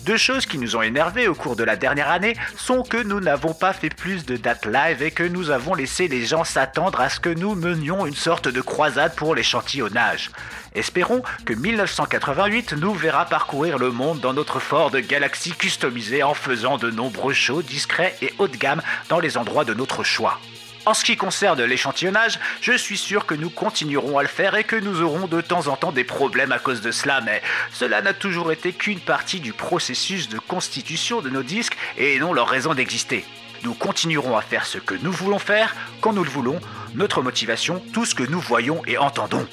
Deux 0.06 0.18
choses 0.18 0.46
qui 0.46 0.58
nous 0.58 0.76
ont 0.76 0.82
énervés 0.82 1.30
au 1.30 1.34
cours 1.34 1.56
de 1.56 1.64
la 1.64 1.78
dernière 1.78 2.10
année 2.10 2.36
sont 2.58 2.84
que 2.84 3.02
nous 3.02 3.22
n'avons 3.22 3.54
pas 3.54 3.72
fait 3.72 3.90
plus 3.90 4.26
de 4.26 4.36
dates 4.36 4.66
live 4.66 5.02
et 5.02 5.12
que 5.12 5.24
nous 5.24 5.50
avons 5.50 5.76
laissé 5.76 6.10
les 6.10 6.26
gens 6.26 6.44
s'attendre 6.44 7.00
à 7.00 7.10
ce 7.10 7.22
que 7.22 7.30
nous 7.30 7.56
menions 7.56 8.06
une 8.06 8.14
sorte 8.14 8.50
de 8.50 8.60
croisade 8.60 9.16
pour 9.16 9.34
l'échantillonnage. 9.34 10.30
Espérons 10.76 11.24
que 11.46 11.54
1988 11.54 12.74
nous 12.74 12.94
verra 12.94 13.26
parcourir 13.26 13.78
le 13.78 13.92
monde 13.92 14.20
dans 14.20 14.34
notre 14.34 14.60
Ford 14.60 14.92
Galaxy 14.92 15.52
customisé 15.52 16.22
en 16.22 16.34
faisant 16.34 16.78
de 16.78 16.92
nombreux 16.92 17.34
shows 17.34 17.62
discrets 17.62 18.18
et 18.22 18.34
haut 18.40 18.50
de 18.50 18.58
gamme 18.58 18.82
dans 19.08 19.22
les 19.22 19.38
endroits 19.38 19.64
de 19.64 19.74
notre 19.74 20.04
choix. 20.04 20.38
En 20.86 20.94
ce 20.94 21.06
qui 21.06 21.16
concerne 21.16 21.64
l'échantillonnage, 21.64 22.40
je 22.60 22.74
suis 22.74 22.98
sûr 22.98 23.26
que 23.26 23.36
nous 23.36 23.50
continuerons 23.50 24.18
à 24.18 24.22
le 24.22 24.28
faire 24.28 24.56
et 24.56 24.66
que 24.66 24.76
nous 24.76 25.02
aurons 25.02 25.28
de 25.28 25.40
temps 25.40 25.68
en 25.68 25.78
temps 25.78 25.94
des 25.94 26.04
problèmes 26.04 26.52
à 26.52 26.60
cause 26.60 26.82
de 26.82 26.92
cela, 26.92 27.22
mais 27.22 27.42
cela 27.72 28.02
n'a 28.02 28.14
toujours 28.14 28.52
été 28.52 28.74
qu'une 28.74 29.00
partie 29.00 29.40
du 29.40 29.54
processus 29.54 30.28
de 30.28 30.40
constitution 30.40 31.22
de 31.22 31.30
nos 31.30 31.42
disques 31.44 31.78
et 31.98 32.20
non 32.20 32.34
leur 32.34 32.50
raison 32.50 32.74
d'exister. 32.74 33.24
Nous 33.64 33.74
continuerons 33.74 34.36
à 34.36 34.42
faire 34.42 34.66
ce 34.66 34.78
que 34.78 34.96
nous 35.02 35.14
voulons 35.14 35.40
faire, 35.40 35.74
quand 36.02 36.12
nous 36.12 36.26
le 36.26 36.30
voulons, 36.30 36.60
notre 36.96 37.22
motivation, 37.22 37.82
tout 37.94 38.06
ce 38.06 38.14
que 38.14 38.24
nous 38.24 38.42
voyons 38.42 38.82
et 38.86 38.98
entendons. 38.98 39.48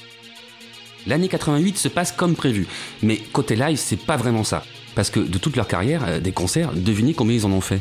L'année 1.06 1.28
88 1.28 1.78
se 1.78 1.88
passe 1.88 2.10
comme 2.10 2.34
prévu, 2.34 2.66
mais 3.02 3.18
côté 3.18 3.54
live, 3.54 3.78
c'est 3.78 4.04
pas 4.04 4.16
vraiment 4.16 4.42
ça. 4.42 4.64
Parce 4.96 5.10
que 5.10 5.20
de 5.20 5.38
toute 5.38 5.54
leur 5.54 5.68
carrière, 5.68 6.02
euh, 6.06 6.18
des 6.18 6.32
concerts, 6.32 6.72
devinez 6.74 7.14
combien 7.14 7.36
ils 7.36 7.46
en 7.46 7.52
ont 7.52 7.60
fait 7.60 7.80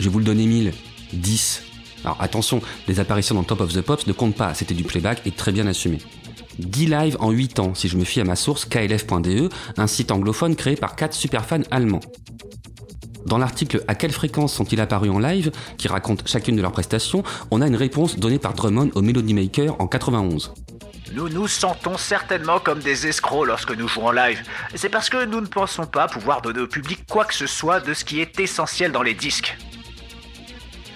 Je 0.00 0.08
vous 0.08 0.18
le 0.18 0.24
donner 0.24 0.46
1000, 0.46 0.72
10. 1.12 1.67
Alors 2.04 2.16
attention, 2.20 2.62
les 2.86 3.00
apparitions 3.00 3.34
dans 3.34 3.42
Top 3.42 3.60
of 3.60 3.72
the 3.72 3.80
Pops 3.80 4.06
ne 4.06 4.12
comptent 4.12 4.36
pas, 4.36 4.54
c'était 4.54 4.74
du 4.74 4.84
playback 4.84 5.22
et 5.26 5.30
très 5.30 5.52
bien 5.52 5.66
assumé. 5.66 5.98
10 6.58 6.86
lives 6.86 7.16
en 7.20 7.30
8 7.30 7.58
ans, 7.60 7.74
si 7.74 7.88
je 7.88 7.96
me 7.96 8.04
fie 8.04 8.20
à 8.20 8.24
ma 8.24 8.36
source 8.36 8.64
klf.de, 8.64 9.48
un 9.76 9.86
site 9.86 10.10
anglophone 10.10 10.56
créé 10.56 10.76
par 10.76 10.96
4 10.96 11.14
superfans 11.14 11.62
allemands. 11.70 12.00
Dans 13.26 13.38
l'article 13.38 13.84
À 13.88 13.94
quelle 13.94 14.12
fréquence 14.12 14.54
sont-ils 14.54 14.80
apparus 14.80 15.10
en 15.10 15.18
live, 15.18 15.52
qui 15.76 15.86
raconte 15.88 16.26
chacune 16.26 16.56
de 16.56 16.62
leurs 16.62 16.72
prestations, 16.72 17.22
on 17.50 17.60
a 17.60 17.66
une 17.66 17.76
réponse 17.76 18.18
donnée 18.18 18.38
par 18.38 18.54
Drummond 18.54 18.90
au 18.94 19.02
Melody 19.02 19.34
Maker 19.34 19.76
en 19.80 19.86
91. 19.86 20.54
Nous 21.12 21.28
nous 21.28 21.48
sentons 21.48 21.96
certainement 21.96 22.58
comme 22.58 22.80
des 22.80 23.06
escrocs 23.06 23.46
lorsque 23.46 23.76
nous 23.76 23.88
jouons 23.88 24.08
en 24.08 24.12
live. 24.12 24.42
C'est 24.74 24.88
parce 24.88 25.08
que 25.08 25.24
nous 25.24 25.40
ne 25.40 25.46
pensons 25.46 25.86
pas 25.86 26.06
pouvoir 26.06 26.42
donner 26.42 26.60
au 26.60 26.66
public 26.66 27.00
quoi 27.08 27.24
que 27.24 27.34
ce 27.34 27.46
soit 27.46 27.80
de 27.80 27.94
ce 27.94 28.04
qui 28.04 28.20
est 28.20 28.38
essentiel 28.40 28.92
dans 28.92 29.02
les 29.02 29.14
disques. 29.14 29.56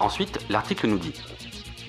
Ensuite, 0.01 0.39
l'article 0.51 0.87
nous 0.87 0.99
dit 0.99 1.15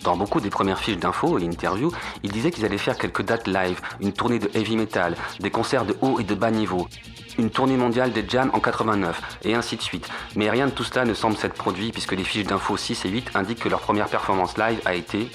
dans 0.03 0.17
beaucoup 0.17 0.41
des 0.41 0.49
premières 0.49 0.79
fiches 0.79 0.97
d'infos 0.97 1.39
et 1.39 1.45
interviews, 1.45 1.91
ils 2.23 2.31
disaient 2.31 2.51
qu'ils 2.51 2.65
allaient 2.65 2.77
faire 2.77 2.97
quelques 2.97 3.23
dates 3.23 3.47
live, 3.47 3.79
une 4.01 4.11
tournée 4.11 4.37
de 4.37 4.49
heavy 4.53 4.75
metal, 4.75 5.15
des 5.39 5.49
concerts 5.49 5.85
de 5.85 5.95
haut 6.01 6.19
et 6.19 6.25
de 6.25 6.35
bas 6.35 6.51
niveau, 6.51 6.89
une 7.37 7.49
tournée 7.49 7.77
mondiale 7.77 8.11
des 8.11 8.27
jams 8.27 8.51
en 8.53 8.59
89, 8.59 9.39
et 9.45 9.55
ainsi 9.55 9.77
de 9.77 9.81
suite. 9.81 10.09
Mais 10.35 10.49
rien 10.49 10.67
de 10.67 10.71
tout 10.71 10.83
cela 10.83 11.05
ne 11.05 11.13
semble 11.13 11.37
s'être 11.37 11.55
produit 11.55 11.91
puisque 11.91 12.11
les 12.11 12.23
fiches 12.23 12.45
d'infos 12.45 12.75
6 12.75 13.05
et 13.05 13.09
8 13.09 13.31
indiquent 13.35 13.59
que 13.59 13.69
leur 13.69 13.79
première 13.79 14.07
performance 14.07 14.57
live 14.57 14.81
a 14.85 14.93
été 14.93 15.29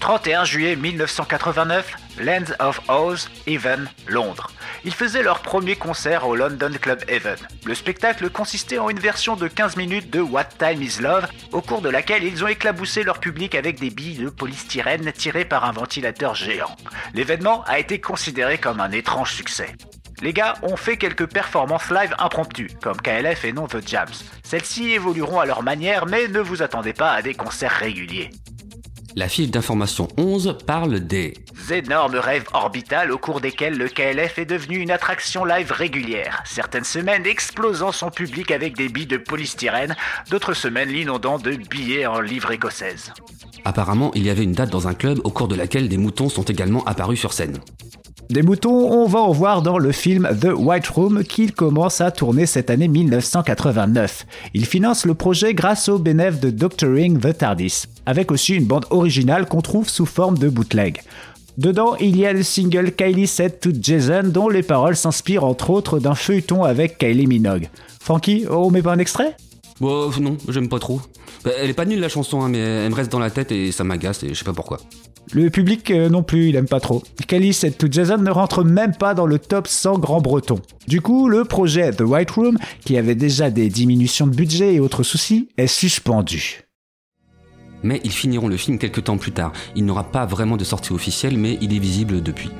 31 0.00 0.44
juillet 0.44 0.76
1989, 0.76 1.96
Lands 2.20 2.52
of 2.60 2.80
Oz, 2.88 3.30
Even, 3.46 3.88
Londres. 4.06 4.50
Ils 4.86 4.92
faisaient 4.92 5.22
leur 5.22 5.40
premier 5.40 5.76
concert 5.76 6.28
au 6.28 6.36
London 6.36 6.70
Club 6.78 7.02
Even. 7.08 7.36
Le 7.64 7.74
spectacle 7.74 8.28
consistait 8.28 8.78
en 8.78 8.90
une 8.90 8.98
version 8.98 9.34
de 9.34 9.48
15 9.48 9.76
minutes 9.76 10.10
de 10.10 10.20
What 10.20 10.44
Time 10.58 10.82
Is 10.82 11.00
Love, 11.00 11.26
au 11.52 11.62
cours 11.62 11.80
de 11.80 11.88
laquelle 11.88 12.22
ils 12.22 12.44
ont 12.44 12.48
éclaboussé 12.48 13.02
leur 13.02 13.18
public 13.18 13.54
avec 13.54 13.80
des 13.80 13.88
billes 13.88 14.18
de 14.18 14.28
polystyrène 14.28 15.10
tirées 15.12 15.46
par 15.46 15.64
un 15.64 15.72
ventilateur 15.72 16.34
géant. 16.34 16.76
L'événement 17.14 17.64
a 17.64 17.78
été 17.78 17.98
considéré 17.98 18.58
comme 18.58 18.80
un 18.80 18.90
étrange 18.90 19.32
succès. 19.32 19.74
Les 20.20 20.34
gars 20.34 20.54
ont 20.62 20.76
fait 20.76 20.98
quelques 20.98 21.26
performances 21.26 21.90
live 21.90 22.14
impromptues, 22.18 22.70
comme 22.82 23.00
KLF 23.00 23.44
et 23.46 23.52
non 23.52 23.66
The 23.66 23.86
Jams. 23.86 24.12
Celles-ci 24.42 24.92
évolueront 24.92 25.40
à 25.40 25.46
leur 25.46 25.62
manière, 25.62 26.04
mais 26.06 26.28
ne 26.28 26.40
vous 26.40 26.62
attendez 26.62 26.92
pas 26.92 27.12
à 27.12 27.22
des 27.22 27.34
concerts 27.34 27.72
réguliers. 27.72 28.30
La 29.16 29.28
fiche 29.28 29.50
d'information 29.50 30.08
11 30.16 30.58
parle 30.66 30.98
des 30.98 31.34
énormes 31.70 32.16
rêves 32.16 32.46
orbitales 32.52 33.12
au 33.12 33.18
cours 33.18 33.40
desquels 33.40 33.78
le 33.78 33.88
KLF 33.88 34.40
est 34.40 34.44
devenu 34.44 34.78
une 34.78 34.90
attraction 34.90 35.44
live 35.44 35.70
régulière. 35.70 36.42
Certaines 36.44 36.84
semaines 36.84 37.24
explosant 37.24 37.92
son 37.92 38.10
public 38.10 38.50
avec 38.50 38.76
des 38.76 38.88
billes 38.88 39.06
de 39.06 39.16
polystyrène, 39.16 39.94
d'autres 40.30 40.54
semaines 40.54 40.88
l'inondant 40.88 41.38
de 41.38 41.52
billets 41.52 42.06
en 42.06 42.20
livre 42.20 42.50
écossaise. 42.50 43.12
Apparemment, 43.64 44.10
il 44.16 44.24
y 44.24 44.30
avait 44.30 44.42
une 44.42 44.52
date 44.52 44.70
dans 44.70 44.88
un 44.88 44.94
club 44.94 45.20
au 45.22 45.30
cours 45.30 45.46
de 45.46 45.54
laquelle 45.54 45.88
des 45.88 45.96
moutons 45.96 46.28
sont 46.28 46.42
également 46.42 46.82
apparus 46.84 47.20
sur 47.20 47.32
scène. 47.32 47.58
Des 48.30 48.42
moutons, 48.42 48.90
on 48.90 49.06
va 49.06 49.20
en 49.20 49.32
voir 49.32 49.62
dans 49.62 49.78
le 49.78 49.92
film 49.92 50.28
The 50.40 50.48
White 50.56 50.88
Room 50.88 51.22
qu'il 51.22 51.52
commence 51.52 52.00
à 52.00 52.10
tourner 52.10 52.46
cette 52.46 52.70
année 52.70 52.88
1989. 52.88 54.26
Il 54.54 54.66
finance 54.66 55.04
le 55.04 55.14
projet 55.14 55.54
grâce 55.54 55.88
au 55.88 55.98
bénéfice 55.98 56.40
de 56.40 56.50
Doctoring 56.50 57.20
the 57.20 57.36
TARDIS, 57.36 57.84
avec 58.06 58.30
aussi 58.30 58.54
une 58.54 58.64
bande 58.64 58.86
originale 58.90 59.46
qu'on 59.46 59.60
trouve 59.60 59.88
sous 59.88 60.06
forme 60.06 60.38
de 60.38 60.48
bootleg. 60.48 61.02
Dedans, 61.56 61.94
il 62.00 62.16
y 62.16 62.26
a 62.26 62.32
le 62.32 62.42
single 62.42 62.92
Kylie 62.92 63.28
Said 63.28 63.60
to 63.60 63.70
Jason 63.80 64.24
dont 64.24 64.48
les 64.48 64.62
paroles 64.62 64.96
s'inspirent 64.96 65.44
entre 65.44 65.70
autres 65.70 66.00
d'un 66.00 66.14
feuilleton 66.16 66.64
avec 66.64 66.98
Kylie 66.98 67.28
Minogue. 67.28 67.68
Frankie, 68.00 68.44
on 68.50 68.70
met 68.70 68.82
pas 68.82 68.92
un 68.92 68.98
extrait? 68.98 69.36
Bon, 69.80 70.10
non, 70.20 70.36
j'aime 70.48 70.68
pas 70.68 70.78
trop. 70.78 71.00
Bah, 71.44 71.50
Elle 71.60 71.70
est 71.70 71.74
pas 71.74 71.84
nulle 71.84 72.00
la 72.00 72.08
chanson, 72.08 72.42
hein, 72.42 72.48
mais 72.48 72.58
elle 72.58 72.90
me 72.90 72.94
reste 72.94 73.12
dans 73.12 73.18
la 73.18 73.30
tête 73.30 73.52
et 73.52 73.70
ça 73.70 73.84
m'agace 73.84 74.22
et 74.24 74.30
je 74.30 74.34
sais 74.34 74.44
pas 74.44 74.52
pourquoi. 74.52 74.78
Le 75.32 75.48
public 75.48 75.90
euh, 75.90 76.08
non 76.08 76.22
plus, 76.22 76.48
il 76.48 76.56
aime 76.56 76.68
pas 76.68 76.80
trop. 76.80 77.02
Kylie 77.26 77.54
Said 77.54 77.76
to 77.78 77.86
Jason 77.90 78.18
ne 78.18 78.30
rentre 78.30 78.62
même 78.64 78.94
pas 78.94 79.14
dans 79.14 79.26
le 79.26 79.38
top 79.38 79.66
100 79.66 79.98
grand 79.98 80.20
breton. 80.20 80.60
Du 80.86 81.00
coup, 81.00 81.28
le 81.28 81.44
projet 81.44 81.92
The 81.92 82.02
White 82.02 82.30
Room, 82.32 82.58
qui 82.84 82.98
avait 82.98 83.14
déjà 83.14 83.50
des 83.50 83.68
diminutions 83.68 84.26
de 84.26 84.34
budget 84.34 84.74
et 84.74 84.80
autres 84.80 85.02
soucis, 85.02 85.48
est 85.56 85.66
suspendu. 85.66 86.64
Mais 87.84 88.00
ils 88.02 88.10
finiront 88.10 88.48
le 88.48 88.56
film 88.56 88.78
quelques 88.78 89.04
temps 89.04 89.18
plus 89.18 89.30
tard. 89.30 89.52
Il 89.76 89.84
n'aura 89.84 90.02
pas 90.02 90.26
vraiment 90.26 90.56
de 90.56 90.64
sortie 90.64 90.92
officielle, 90.92 91.38
mais 91.38 91.58
il 91.60 91.74
est 91.74 91.78
visible 91.78 92.22
depuis. 92.22 92.50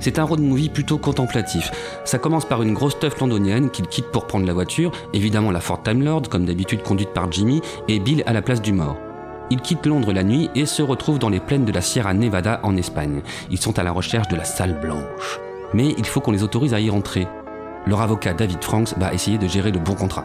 C'est 0.00 0.18
un 0.18 0.24
road 0.24 0.40
movie 0.40 0.68
plutôt 0.68 0.98
contemplatif. 0.98 1.70
Ça 2.04 2.18
commence 2.18 2.44
par 2.44 2.62
une 2.62 2.74
grosse 2.74 2.98
teuf 2.98 3.18
londonienne 3.18 3.70
qu'il 3.70 3.86
quitte 3.86 4.10
pour 4.12 4.26
prendre 4.26 4.46
la 4.46 4.52
voiture, 4.52 4.92
évidemment 5.14 5.50
la 5.50 5.60
Ford 5.60 5.82
Time 5.82 6.02
Lord, 6.02 6.28
comme 6.28 6.44
d'habitude 6.44 6.82
conduite 6.82 7.14
par 7.14 7.32
Jimmy, 7.32 7.62
et 7.88 7.98
Bill 7.98 8.22
à 8.26 8.34
la 8.34 8.42
place 8.42 8.60
du 8.60 8.72
mort. 8.72 8.98
Ils 9.48 9.60
quittent 9.60 9.86
Londres 9.86 10.12
la 10.12 10.24
nuit 10.24 10.50
et 10.54 10.66
se 10.66 10.82
retrouvent 10.82 11.20
dans 11.20 11.28
les 11.28 11.40
plaines 11.40 11.64
de 11.64 11.72
la 11.72 11.80
Sierra 11.80 12.12
Nevada 12.12 12.60
en 12.62 12.76
Espagne. 12.76 13.22
Ils 13.50 13.58
sont 13.58 13.78
à 13.78 13.84
la 13.84 13.92
recherche 13.92 14.28
de 14.28 14.36
la 14.36 14.44
salle 14.44 14.78
blanche. 14.80 15.40
Mais 15.72 15.94
il 15.96 16.04
faut 16.04 16.20
qu'on 16.20 16.32
les 16.32 16.42
autorise 16.42 16.74
à 16.74 16.80
y 16.80 16.90
rentrer. 16.90 17.26
Leur 17.86 18.00
avocat 18.00 18.34
David 18.34 18.62
Franks 18.62 18.98
va 18.98 19.14
essayer 19.14 19.38
de 19.38 19.46
gérer 19.46 19.70
le 19.70 19.78
bon 19.78 19.94
contrat. 19.94 20.24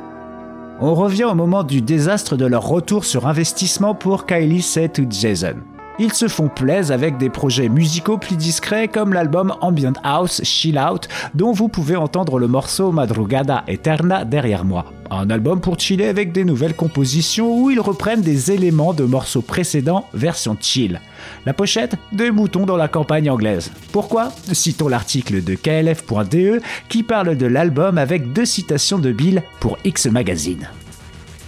On 0.83 0.95
revient 0.95 1.25
au 1.25 1.35
moment 1.35 1.63
du 1.63 1.83
désastre 1.83 2.35
de 2.35 2.45
leur 2.45 2.67
retour 2.67 3.05
sur 3.05 3.27
investissement 3.27 3.93
pour 3.93 4.25
Kylie 4.25 4.63
Said 4.63 4.93
to 4.93 5.03
Jason. 5.07 5.57
Ils 6.03 6.13
se 6.13 6.27
font 6.27 6.47
plaisir 6.47 6.95
avec 6.95 7.19
des 7.19 7.29
projets 7.29 7.69
musicaux 7.69 8.17
plus 8.17 8.35
discrets 8.35 8.87
comme 8.87 9.13
l'album 9.13 9.53
Ambient 9.61 9.93
House 10.03 10.41
Chill 10.43 10.79
Out 10.79 11.07
dont 11.35 11.51
vous 11.51 11.67
pouvez 11.67 11.95
entendre 11.95 12.39
le 12.39 12.47
morceau 12.47 12.91
Madrugada 12.91 13.63
Eterna 13.67 14.25
derrière 14.25 14.65
moi. 14.65 14.85
Un 15.11 15.29
album 15.29 15.61
pour 15.61 15.79
chiller 15.79 16.07
avec 16.07 16.31
des 16.31 16.43
nouvelles 16.43 16.75
compositions 16.75 17.55
où 17.55 17.69
ils 17.69 17.79
reprennent 17.79 18.23
des 18.23 18.51
éléments 18.51 18.95
de 18.95 19.03
morceaux 19.03 19.43
précédents 19.43 20.07
version 20.11 20.57
chill. 20.59 20.99
La 21.45 21.53
pochette 21.53 21.97
Des 22.11 22.31
moutons 22.31 22.65
dans 22.65 22.77
la 22.77 22.87
campagne 22.87 23.29
anglaise. 23.29 23.71
Pourquoi? 23.91 24.29
Citons 24.53 24.87
l'article 24.87 25.43
de 25.43 25.53
KLF.de 25.53 26.61
qui 26.89 27.03
parle 27.03 27.37
de 27.37 27.45
l'album 27.45 27.99
avec 27.99 28.33
deux 28.33 28.45
citations 28.45 28.97
de 28.97 29.11
Bill 29.11 29.43
pour 29.59 29.77
X 29.85 30.07
Magazine. 30.07 30.67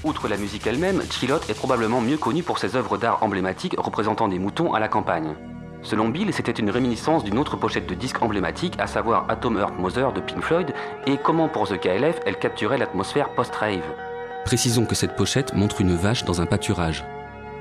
Outre 0.03 0.27
la 0.27 0.35
musique 0.35 0.67
elle-même, 0.67 1.01
Chillot 1.09 1.39
est 1.47 1.53
probablement 1.53 2.01
mieux 2.01 2.17
connu 2.17 2.43
pour 2.43 2.57
ses 2.57 2.75
œuvres 2.75 2.97
d'art 2.97 3.23
emblématiques 3.23 3.75
représentant 3.77 4.27
des 4.27 4.37
moutons 4.37 4.73
à 4.73 4.79
la 4.81 4.89
campagne. 4.89 5.35
Selon 5.81 6.09
Bill, 6.09 6.33
c'était 6.33 6.51
une 6.51 6.69
réminiscence 6.69 7.23
d'une 7.23 7.37
autre 7.37 7.55
pochette 7.55 7.87
de 7.87 7.93
disque 7.93 8.21
emblématique, 8.21 8.75
à 8.79 8.87
savoir 8.87 9.25
Atom 9.29 9.57
Heart 9.57 9.79
Mother 9.79 10.11
de 10.11 10.19
Pink 10.19 10.41
Floyd, 10.41 10.73
et 11.05 11.17
comment 11.17 11.47
pour 11.47 11.69
The 11.69 11.79
KLF 11.79 12.19
elle 12.25 12.37
capturait 12.37 12.77
l'atmosphère 12.77 13.29
post-rave. 13.29 13.83
Précisons 14.43 14.85
que 14.85 14.95
cette 14.95 15.15
pochette 15.15 15.53
montre 15.53 15.79
une 15.79 15.95
vache 15.95 16.25
dans 16.25 16.41
un 16.41 16.45
pâturage. 16.45 17.05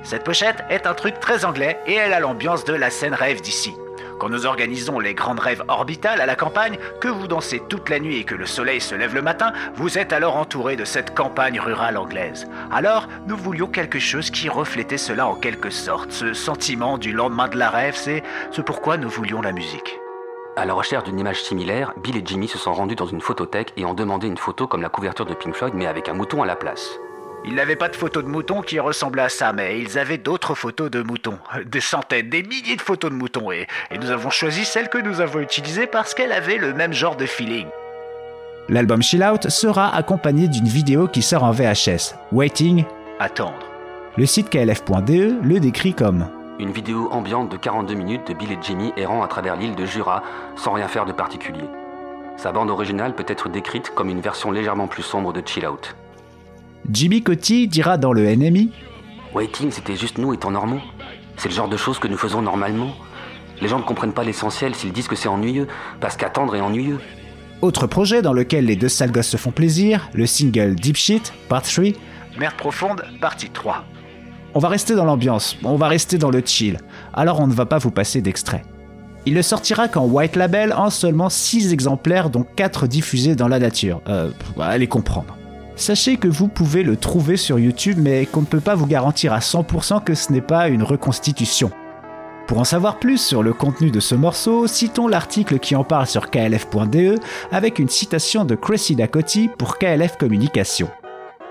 Cette 0.05 0.25
pochette 0.25 0.65
est 0.69 0.87
un 0.87 0.95
truc 0.95 1.21
très 1.21 1.45
anglais 1.45 1.79
et 1.87 1.95
elle 1.95 2.13
a 2.13 2.21
l'ambiance 2.21 2.65
de 2.65 2.75
la 2.75 2.91
scène 2.91 3.15
rêve 3.15 3.41
d'ici. 3.41 3.75
Quand 4.19 4.29
nous 4.29 4.47
organisons 4.47 5.01
les 5.01 5.15
grandes 5.15 5.41
rêves 5.41 5.65
orbitales 5.69 6.21
à 6.21 6.27
la 6.27 6.37
campagne, 6.37 6.79
que 7.01 7.09
vous 7.09 7.27
dansez 7.27 7.61
toute 7.69 7.89
la 7.89 7.99
nuit 7.99 8.19
et 8.19 8.25
que 8.25 8.35
le 8.35 8.47
soleil 8.47 8.81
se 8.81 8.95
lève 8.95 9.15
le 9.15 9.23
matin, 9.23 9.53
vous 9.75 9.99
êtes 9.99 10.13
alors 10.13 10.37
entouré 10.37 10.77
de 10.77 10.85
cette 10.85 11.15
campagne 11.15 11.59
rurale 11.59 11.97
anglaise. 11.97 12.47
Alors, 12.71 13.09
nous 13.27 13.37
voulions 13.37 13.67
quelque 13.67 13.99
chose 13.99 14.31
qui 14.31 14.49
reflétait 14.49 14.99
cela 14.99 15.27
en 15.27 15.35
quelque 15.35 15.71
sorte. 15.71 16.13
Ce 16.13 16.35
sentiment 16.35 16.99
du 16.99 17.13
lendemain 17.13 17.49
de 17.49 17.59
la 17.59 17.71
rêve, 17.71 17.97
c'est 17.97 18.23
ce 18.53 18.61
pourquoi 18.61 18.97
nous 18.97 19.09
voulions 19.09 19.41
la 19.41 19.53
musique. 19.53 19.99
À 20.55 20.67
la 20.67 20.75
recherche 20.75 21.05
d'une 21.05 21.19
image 21.19 21.43
similaire, 21.43 21.93
Bill 21.97 22.17
et 22.17 22.23
Jimmy 22.25 22.47
se 22.47 22.59
sont 22.59 22.75
rendus 22.75 22.95
dans 22.95 23.07
une 23.07 23.23
photothèque 23.23 23.73
et 23.77 23.85
ont 23.85 23.95
demandé 23.95 24.27
une 24.27 24.37
photo 24.37 24.67
comme 24.67 24.83
la 24.83 24.89
couverture 24.89 25.27
de 25.27 25.35
Pink 25.35 25.55
Floyd 25.55 25.75
mais 25.75 25.87
avec 25.87 26.09
un 26.09 26.15
mouton 26.15 26.43
à 26.43 26.47
la 26.47 26.57
place. 26.57 27.01
Ils 27.45 27.55
n'avaient 27.55 27.77
pas 27.77 27.89
de 27.89 27.97
photos 27.97 28.23
de 28.23 28.29
moutons 28.29 28.63
qui 28.63 28.79
ressemblaient 28.79 29.23
à 29.23 29.29
ça, 29.29 29.53
mais 29.53 29.81
ils 29.81 29.99
avaient 29.99 30.19
d'autres 30.19 30.55
photos 30.55 30.91
de 30.91 31.03
moutons. 31.03 31.39
Des 31.67 31.81
centaines, 31.81 32.29
des 32.29 32.43
milliers 32.43 32.77
de 32.77 32.83
photos 32.83 33.11
de 33.11 33.17
moutons, 33.17 33.51
et, 33.51 33.67
et 33.91 33.99
nous 33.99 34.11
avons 34.11 34.31
choisi 34.31 34.65
celle 34.65 34.89
que 34.89 34.99
nous 34.99 35.21
avons 35.21 35.41
utilisée 35.41 35.87
parce 35.87 36.15
qu'elle 36.15 36.33
avait 36.33 36.59
le 36.59 36.73
même 36.73 36.93
genre 36.93 37.17
de 37.17 37.27
feeling. 37.27 37.67
L'album 38.69 39.03
Chill 39.03 39.25
Out 39.25 39.49
sera 39.49 39.95
accompagné 39.95 40.47
d'une 40.47 40.69
vidéo 40.69 41.09
qui 41.09 41.21
sort 41.21 41.43
en 41.43 41.51
VHS, 41.51 42.15
Waiting. 42.31 42.85
Attendre. 43.19 43.67
Le 44.17 44.25
site 44.25 44.51
klf.de 44.51 45.35
le 45.43 45.59
décrit 45.59 45.95
comme 45.95 46.29
Une 46.61 46.71
vidéo 46.71 47.09
ambiante 47.11 47.51
de 47.51 47.57
42 47.57 47.95
minutes 47.95 48.29
de 48.29 48.35
Bill 48.35 48.53
et 48.53 48.59
Jimmy 48.63 48.93
errant 48.97 49.23
à 49.23 49.27
travers 49.27 49.57
l'île 49.57 49.75
de 49.75 49.85
Jura 49.85 50.23
sans 50.55 50.73
rien 50.73 50.87
faire 50.87 51.07
de 51.07 51.13
particulier. 51.13 51.65
Sa 52.37 52.53
bande 52.53 52.71
originale 52.71 53.15
peut 53.15 53.27
être 53.27 53.49
décrite 53.49 53.91
comme 53.91 54.11
une 54.11 54.21
version 54.21 54.53
légèrement 54.53 54.87
plus 54.87 55.03
sombre 55.03 55.33
de 55.33 55.43
Chill 55.45 55.67
Out. 55.67 55.97
Jimmy 56.91 57.23
Coty 57.23 57.69
dira 57.69 57.97
dans 57.97 58.13
le 58.13 58.35
NMI 58.35 58.71
Waiting, 59.35 59.71
c'était 59.71 59.97
juste 59.97 60.19
nous 60.19 60.35
étant 60.35 60.51
normaux. 60.51 60.81
C'est 61.37 61.49
le 61.49 61.55
genre 61.55 61.69
de 61.69 61.77
choses 61.77 61.99
que 61.99 62.09
nous 62.09 62.19
faisons 62.19 62.43
normalement. 62.43 62.91
Les 63.61 63.69
gens 63.69 63.79
ne 63.79 63.85
comprennent 63.85 64.13
pas 64.13 64.25
l'essentiel 64.25 64.75
s'ils 64.75 64.93
disent 64.93 65.09
que 65.09 65.17
c'est 65.17 65.29
ennuyeux, 65.29 65.69
parce 66.01 66.17
qu'attendre 66.17 66.55
est 66.57 66.61
ennuyeux. 66.61 66.99
Autre 67.63 67.87
projet 67.87 68.21
dans 68.21 68.33
lequel 68.33 68.67
les 68.67 68.77
deux 68.77 68.89
sales 68.89 69.13
gosses 69.13 69.29
se 69.29 69.37
font 69.37 69.53
plaisir, 69.53 70.11
le 70.13 70.27
single 70.27 70.75
Deep 70.75 70.97
Shit, 70.97 71.33
Part 71.49 71.63
3. 71.63 71.85
Merde 72.39 72.55
profonde, 72.57 73.03
partie 73.21 73.49
3. 73.49 73.85
On 74.55 74.59
va 74.59 74.69
rester 74.69 74.95
dans 74.95 75.05
l'ambiance, 75.05 75.57
on 75.63 75.77
va 75.77 75.89
rester 75.89 76.19
dans 76.19 76.31
le 76.31 76.43
chill, 76.45 76.79
alors 77.15 77.41
on 77.41 77.47
ne 77.47 77.55
va 77.55 77.65
pas 77.65 77.79
vous 77.79 77.91
passer 77.91 78.21
d'extrait. 78.21 78.65
Il 79.25 79.35
ne 79.35 79.43
sortira 79.43 79.89
qu'en 79.89 80.05
white 80.05 80.35
label 80.37 80.73
en 80.73 80.91
seulement 80.91 81.31
6 81.31 81.73
exemplaires 81.73 82.29
dont 82.29 82.45
4 82.57 82.89
diffusés 82.89 83.37
dans 83.37 83.49
la 83.49 83.61
nature. 83.61 84.03
Euh, 84.09 84.31
allez 84.59 84.89
comprendre. 84.89 85.37
Sachez 85.83 86.17
que 86.17 86.29
vous 86.29 86.47
pouvez 86.47 86.85
le 86.85 86.97
trouver 86.97 87.37
sur 87.37 87.59
YouTube 87.59 87.99
mais 88.01 88.25
qu'on 88.25 88.43
ne 88.43 88.47
peut 88.47 88.61
pas 88.61 88.77
vous 88.77 88.87
garantir 88.87 89.33
à 89.33 89.41
100% 89.41 90.05
que 90.05 90.15
ce 90.15 90.31
n'est 90.31 90.41
pas 90.41 90.69
une 90.69 90.85
reconstitution. 90.85 91.73
Pour 92.47 92.61
en 92.61 92.65
savoir 92.65 93.01
plus 93.01 93.21
sur 93.21 93.43
le 93.43 93.53
contenu 93.53 93.91
de 93.91 93.99
ce 93.99 94.15
morceau, 94.15 94.69
citons 94.69 95.09
l'article 95.09 95.59
qui 95.59 95.75
en 95.75 95.83
parle 95.83 96.07
sur 96.07 96.31
klf.de 96.31 97.17
avec 97.51 97.81
une 97.81 97.89
citation 97.89 98.45
de 98.45 98.55
Cressida 98.55 99.09
Coty 99.09 99.51
pour 99.59 99.77
KLF 99.77 100.19
Communication. 100.19 100.89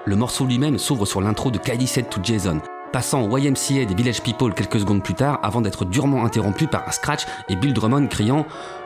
Le 0.06 0.16
morceau 0.16 0.46
lui-même 0.46 0.78
s'ouvre 0.78 1.06
sur 1.06 1.20
l'intro 1.20 1.52
de 1.52 1.58
Kylie 1.58 1.86
Said 1.86 2.08
to 2.08 2.22
Jason, 2.24 2.62
passant 2.94 3.24
au 3.24 3.38
YMCA 3.38 3.84
des 3.84 3.96
Village 3.96 4.22
People 4.22 4.54
quelques 4.54 4.80
secondes 4.80 5.04
plus 5.04 5.14
tard 5.14 5.42
avant 5.44 5.60
d'être 5.60 5.84
durement 5.84 6.24
interrompu 6.24 6.68
par 6.68 6.88
un 6.88 6.92
scratch 6.92 7.26
et 7.50 7.58
Bill 7.58 7.74
Drummond 7.74 8.08
criant 8.08 8.46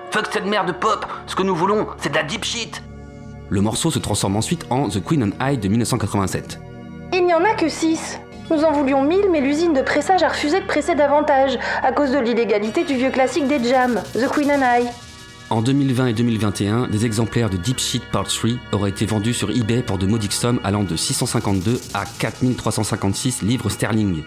Fuck 0.10 0.26
cette 0.32 0.48
merde 0.48 0.70
de 0.70 0.72
pop 0.72 1.06
Ce 1.28 1.36
que 1.36 1.44
nous 1.44 1.56
voulons, 1.56 1.86
c'est 2.00 2.10
de 2.10 2.16
la 2.16 2.24
deep 2.24 2.44
shit 2.44 2.82
Le 3.50 3.62
morceau 3.62 3.92
se 3.92 4.00
transforme 4.00 4.36
ensuite 4.36 4.66
en 4.70 4.90
The 4.90 5.04
Queen 5.04 5.24
on 5.24 5.46
High 5.46 5.60
de 5.60 5.68
1987. 5.68 6.60
Il 7.14 7.26
n'y 7.26 7.34
en 7.34 7.44
a 7.44 7.54
que 7.54 7.70
6. 7.70 8.20
Nous 8.52 8.64
en 8.64 8.72
voulions 8.72 9.04
1000, 9.04 9.30
mais 9.32 9.42
l'usine 9.42 9.74
de 9.74 9.82
pressage 9.82 10.24
a 10.24 10.30
refusé 10.30 10.62
de 10.62 10.66
presser 10.66 10.96
davantage, 10.96 11.58
à 11.82 11.92
cause 11.92 12.12
de 12.12 12.20
l'illégalité 12.20 12.84
du 12.84 12.96
vieux 12.96 13.10
classique 13.10 13.48
des 13.48 13.64
jams, 13.64 14.02
The 14.14 14.30
Queen 14.32 14.52
and 14.52 14.62
I. 14.62 14.86
En 15.50 15.62
2020 15.62 16.08
et 16.08 16.14
2021, 16.14 16.88
des 16.88 17.06
exemplaires 17.06 17.50
de 17.50 17.58
Deep 17.58 17.80
Shit 17.80 18.04
Part 18.12 18.28
3 18.28 18.52
auraient 18.72 18.90
été 18.90 19.06
vendus 19.06 19.34
sur 19.34 19.52
eBay 19.52 19.84
pour 19.84 20.00
de 20.00 20.08
modiques 20.08 20.34
sommes 20.34 20.60
allant 20.64 20.84
de 20.84 20.96
652 20.96 21.80
à 21.94 22.06
4356 22.20 23.44
livres 23.44 23.70
sterling. 23.70 24.24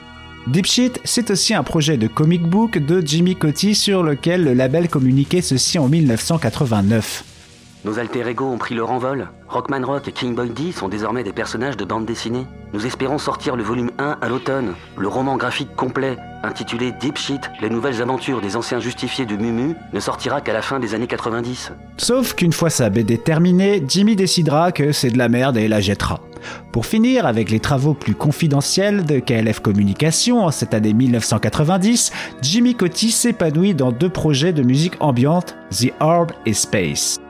Deep 0.47 0.67
Shit, 0.67 1.01
c'est 1.05 1.31
aussi 1.31 1.55
un 1.55 1.65
projet 1.65 1.97
de 1.97 2.07
comic 2.07 2.43
book 2.43 2.79
de 2.79 3.03
Jimmy 3.05 3.37
Cotty 3.37 3.75
sur 3.75 4.03
lequel 4.03 4.45
le 4.45 4.55
label 4.55 4.89
communiquait 4.89 5.43
ceci 5.43 5.79
en 5.79 5.89
1989. 5.89 7.25
Nos 7.85 8.01
alter 8.01 8.27
ego 8.27 8.45
ont 8.45 8.59
pris 8.59 8.75
leur 8.75 8.91
envol. 8.91 9.29
Rockman 9.49 9.87
Rock 9.87 10.09
et 10.09 10.13
King 10.13 10.35
Boy 10.35 10.51
D 10.51 10.73
sont 10.73 10.89
désormais 10.89 11.23
des 11.23 11.33
personnages 11.33 11.77
de 11.77 11.85
bande 11.85 12.07
dessinée. 12.07 12.45
Nous 12.73 12.87
espérons 12.87 13.19
sortir 13.19 13.55
le 13.55 13.63
volume 13.63 13.93
1 13.99 14.19
à 14.21 14.29
l'automne, 14.29 14.75
le 14.97 15.07
roman 15.07 15.37
graphique 15.37 15.75
complet, 15.77 16.17
intitulé 16.43 16.93
Deep 17.01 17.17
Shit, 17.17 17.41
les 17.63 17.71
nouvelles 17.71 18.03
aventures 18.03 18.41
des 18.41 18.57
anciens 18.57 18.81
justifiés 18.81 19.27
de 19.27 19.37
Mumu, 19.37 19.77
ne 19.93 20.01
sortira 20.01 20.41
qu'à 20.41 20.53
la 20.53 20.61
fin 20.61 20.81
des 20.81 20.95
années 20.95 21.07
90. 21.07 21.73
Sauf 21.99 22.35
qu'une 22.35 22.53
fois 22.53 22.69
sa 22.69 22.91
BD 22.91 23.17
terminée, 23.17 23.83
Jimmy 23.87 24.17
décidera 24.17 24.73
que 24.73 24.91
c'est 24.91 25.11
de 25.11 25.19
la 25.19 25.29
merde 25.29 25.57
et 25.57 25.69
la 25.69 25.81
jettera. 25.81 26.21
Pour 26.73 26.85
finir, 26.85 27.27
avec 27.27 27.49
les 27.49 27.61
travaux 27.61 27.95
plus 27.95 28.15
confidentiels 28.15 29.05
de 29.05 29.21
KLF 29.21 29.61
Communication 29.61 30.45
en 30.45 30.51
cette 30.51 30.75
année 30.75 30.95
1990, 30.95 32.11
Jimmy 32.43 32.75
Cotty 32.75 33.13
s'épanouit 33.13 33.75
dans 33.75 33.93
deux 33.93 34.11
projets 34.11 34.53
de 34.53 34.63
musique 34.63 34.95
ambiante, 34.99 35.57
The 35.71 35.93
Orb 36.01 36.33
et 36.45 36.55
Space. 36.55 37.21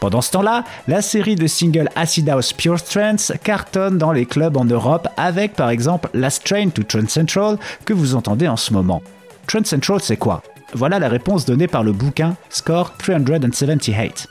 Pendant 0.00 0.20
ce 0.20 0.30
temps-là, 0.30 0.64
la 0.86 1.02
série 1.02 1.34
de 1.34 1.46
singles 1.46 1.88
Acid 1.96 2.28
House 2.28 2.52
Pure 2.52 2.82
Trance 2.82 3.32
cartonne 3.42 3.98
dans 3.98 4.12
les 4.12 4.26
clubs 4.26 4.56
en 4.56 4.64
Europe 4.64 5.08
avec 5.16 5.54
par 5.54 5.70
exemple 5.70 6.08
Last 6.14 6.44
Train 6.44 6.68
to 6.68 6.84
Trance 6.84 7.10
Central 7.10 7.58
que 7.84 7.92
vous 7.92 8.14
entendez 8.14 8.46
en 8.46 8.56
ce 8.56 8.72
moment. 8.72 9.02
Trance 9.46 9.66
Central 9.66 10.00
c'est 10.00 10.16
quoi? 10.16 10.42
Voilà 10.72 10.98
la 10.98 11.08
réponse 11.08 11.44
donnée 11.44 11.66
par 11.66 11.82
le 11.82 11.92
bouquin 11.92 12.36
Score 12.48 12.96
378. 12.98 14.28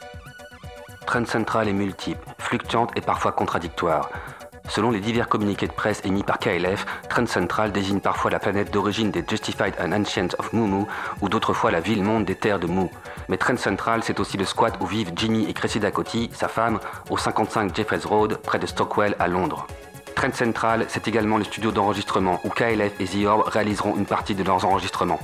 Trend 1.06 1.26
Central 1.26 1.68
est 1.68 1.74
multiple, 1.74 2.26
fluctuante 2.38 2.92
et 2.96 3.02
parfois 3.02 3.32
contradictoire. 3.32 4.10
Selon 4.70 4.92
les 4.92 5.00
divers 5.00 5.30
communiqués 5.30 5.68
de 5.68 5.72
presse 5.72 6.02
émis 6.04 6.24
par 6.24 6.40
KLF, 6.40 6.86
Trend 7.10 7.26
Central 7.26 7.72
désigne 7.72 8.00
parfois 8.00 8.32
la 8.32 8.40
planète 8.40 8.72
d'origine 8.72 9.12
des 9.12 9.24
Justified 9.28 9.74
and 9.82 9.92
Ancient 9.94 10.30
of 10.38 10.52
Mumu 10.54 10.86
ou 11.22 11.30
d'autres 11.30 11.54
fois 11.54 11.72
la 11.72 11.80
ville-monde 11.80 12.26
des 12.26 12.36
terres 12.36 12.60
de 12.60 12.68
Mu. 12.68 12.90
Mais 13.30 13.38
Trend 13.38 13.58
Central, 13.58 14.04
c'est 14.04 14.20
aussi 14.20 14.38
le 14.38 14.46
squat 14.46 14.76
où 14.82 14.86
vivent 14.86 15.12
Jimmy 15.16 15.46
et 15.50 15.54
Cressida 15.54 15.92
Coty, 15.92 16.30
sa 16.34 16.48
femme, 16.48 16.80
au 17.10 17.18
55 17.18 17.76
Jeffreys 17.76 18.06
Road, 18.06 18.38
près 18.44 18.60
de 18.60 18.66
Stockwell 18.66 19.16
à 19.20 19.28
Londres. 19.28 19.68
Trend 20.16 20.34
Central, 20.34 20.86
c'est 20.88 21.08
également 21.08 21.38
le 21.38 21.44
studio 21.44 21.72
d'enregistrement 21.72 22.42
où 22.44 22.50
KLF 22.50 23.00
et 23.00 23.06
The 23.06 23.26
Orb 23.26 23.48
réaliseront 23.48 23.96
une 23.96 24.06
partie 24.06 24.36
de 24.36 24.44
leurs 24.44 24.66
enregistrements. 24.66 25.20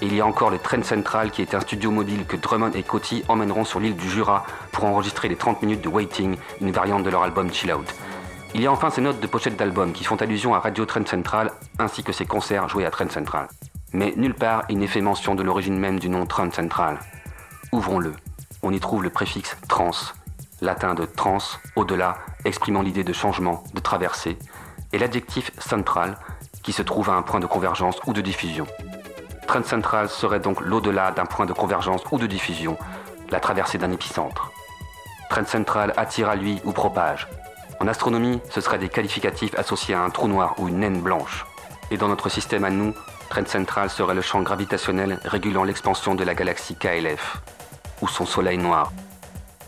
Et 0.00 0.06
il 0.06 0.14
y 0.14 0.20
a 0.20 0.26
encore 0.26 0.50
le 0.50 0.58
Trend 0.58 0.82
Central 0.82 1.30
qui 1.30 1.42
est 1.42 1.54
un 1.54 1.60
studio 1.60 1.90
mobile 1.90 2.24
que 2.26 2.36
Drummond 2.36 2.72
et 2.74 2.82
Coty 2.82 3.24
emmèneront 3.28 3.64
sur 3.64 3.80
l'île 3.80 3.96
du 3.96 4.08
Jura 4.08 4.44
pour 4.70 4.84
enregistrer 4.84 5.28
les 5.28 5.36
30 5.36 5.62
minutes 5.62 5.80
de 5.80 5.88
Waiting, 5.88 6.36
une 6.60 6.70
variante 6.70 7.02
de 7.02 7.10
leur 7.10 7.22
album 7.22 7.52
Chill 7.52 7.72
Out. 7.72 7.94
Il 8.54 8.62
y 8.62 8.66
a 8.66 8.72
enfin 8.72 8.90
ces 8.90 9.00
notes 9.00 9.20
de 9.20 9.26
pochette 9.26 9.56
d'album 9.56 9.92
qui 9.92 10.04
font 10.04 10.16
allusion 10.16 10.54
à 10.54 10.60
Radio 10.60 10.86
Trend 10.86 11.06
Central 11.06 11.52
ainsi 11.78 12.02
que 12.02 12.12
ses 12.12 12.24
concerts 12.24 12.68
joués 12.68 12.86
à 12.86 12.90
Trend 12.90 13.10
Central. 13.10 13.48
Mais 13.92 14.14
nulle 14.16 14.34
part 14.34 14.64
il 14.68 14.78
n'est 14.78 14.86
fait 14.86 15.00
mention 15.00 15.34
de 15.34 15.42
l'origine 15.42 15.78
même 15.78 15.98
du 15.98 16.08
nom 16.08 16.26
Trend 16.26 16.50
Central. 16.50 16.98
Ouvrons-le. 17.72 18.14
On 18.62 18.72
y 18.72 18.80
trouve 18.80 19.04
le 19.04 19.10
préfixe 19.10 19.56
trans, 19.68 19.90
latin 20.60 20.94
de 20.94 21.04
trans, 21.04 21.38
au-delà, 21.76 22.18
exprimant 22.44 22.82
l'idée 22.82 23.04
de 23.04 23.12
changement, 23.12 23.62
de 23.74 23.80
traversée, 23.80 24.38
et 24.92 24.98
l'adjectif 24.98 25.52
central, 25.60 26.16
qui 26.62 26.72
se 26.72 26.82
trouve 26.82 27.10
à 27.10 27.14
un 27.14 27.22
point 27.22 27.40
de 27.40 27.46
convergence 27.46 28.00
ou 28.06 28.12
de 28.12 28.20
diffusion. 28.20 28.66
Trend 29.46 29.62
Central 29.62 30.08
serait 30.08 30.40
donc 30.40 30.60
l'au-delà 30.60 31.12
d'un 31.12 31.24
point 31.24 31.46
de 31.46 31.52
convergence 31.52 32.02
ou 32.10 32.18
de 32.18 32.26
diffusion, 32.26 32.76
la 33.30 33.40
traversée 33.40 33.78
d'un 33.78 33.92
épicentre. 33.92 34.50
Trend 35.30 35.46
Central 35.46 35.92
attire 35.96 36.28
à 36.28 36.36
lui 36.36 36.60
ou 36.64 36.72
propage. 36.72 37.28
En 37.80 37.86
astronomie, 37.86 38.40
ce 38.50 38.60
seraient 38.60 38.78
des 38.78 38.88
qualificatifs 38.88 39.54
associés 39.56 39.94
à 39.94 40.02
un 40.02 40.10
trou 40.10 40.26
noir 40.26 40.54
ou 40.58 40.68
une 40.68 40.80
naine 40.80 41.00
blanche. 41.00 41.46
Et 41.90 41.96
dans 41.96 42.08
notre 42.08 42.28
système 42.28 42.64
à 42.64 42.70
nous, 42.70 42.92
Trend 43.30 43.46
Central 43.46 43.88
serait 43.88 44.14
le 44.14 44.22
champ 44.22 44.42
gravitationnel 44.42 45.20
régulant 45.24 45.64
l'expansion 45.64 46.14
de 46.14 46.24
la 46.24 46.34
galaxie 46.34 46.74
KLF, 46.74 47.38
ou 48.02 48.08
son 48.08 48.26
soleil 48.26 48.58
noir. 48.58 48.92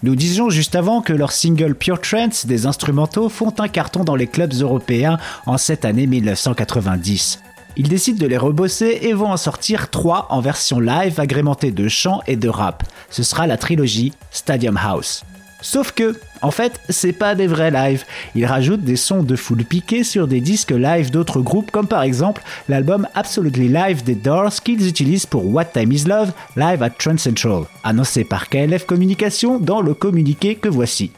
Nous 0.02 0.16
disions 0.16 0.48
juste 0.48 0.74
avant 0.74 1.02
que 1.02 1.12
leurs 1.12 1.32
singles 1.32 1.74
Pure 1.74 2.00
Trance 2.00 2.46
des 2.46 2.66
instrumentaux 2.66 3.28
font 3.28 3.54
un 3.58 3.68
carton 3.68 4.02
dans 4.02 4.16
les 4.16 4.26
clubs 4.26 4.54
européens 4.54 5.18
en 5.46 5.58
cette 5.58 5.84
année 5.84 6.06
1990. 6.06 7.40
Ils 7.76 7.88
décident 7.88 8.18
de 8.18 8.26
les 8.26 8.38
rebosser 8.38 8.98
et 9.02 9.12
vont 9.12 9.30
en 9.30 9.36
sortir 9.36 9.90
trois 9.90 10.26
en 10.30 10.40
version 10.40 10.80
live 10.80 11.20
agrémentée 11.20 11.70
de 11.70 11.86
chant 11.86 12.22
et 12.26 12.36
de 12.36 12.48
rap. 12.48 12.82
Ce 13.10 13.22
sera 13.22 13.46
la 13.46 13.56
trilogie 13.56 14.12
Stadium 14.30 14.76
House. 14.76 15.22
Sauf 15.62 15.92
que, 15.92 16.14
en 16.42 16.50
fait, 16.50 16.80
c'est 16.88 17.12
pas 17.12 17.34
des 17.34 17.46
vrais 17.46 17.70
lives. 17.70 18.04
Ils 18.34 18.46
rajoutent 18.46 18.82
des 18.82 18.96
sons 18.96 19.22
de 19.22 19.36
foule 19.36 19.64
piqués 19.64 20.04
sur 20.04 20.26
des 20.26 20.40
disques 20.40 20.70
live 20.70 21.10
d'autres 21.10 21.40
groupes, 21.40 21.70
comme 21.70 21.86
par 21.86 22.02
exemple 22.02 22.42
l'album 22.68 23.06
Absolutely 23.14 23.68
Live 23.68 24.02
des 24.02 24.14
Doors 24.14 24.54
qu'ils 24.64 24.88
utilisent 24.88 25.26
pour 25.26 25.46
What 25.46 25.66
Time 25.66 25.92
Is 25.92 26.04
Love, 26.04 26.32
live 26.56 26.82
at 26.82 26.90
Trend 26.90 27.18
Central, 27.18 27.64
annoncé 27.84 28.24
par 28.24 28.48
KLF 28.48 28.86
Communication 28.86 29.58
dans 29.58 29.80
le 29.80 29.94
communiqué 29.94 30.54
que 30.54 30.68
voici. 30.68 31.12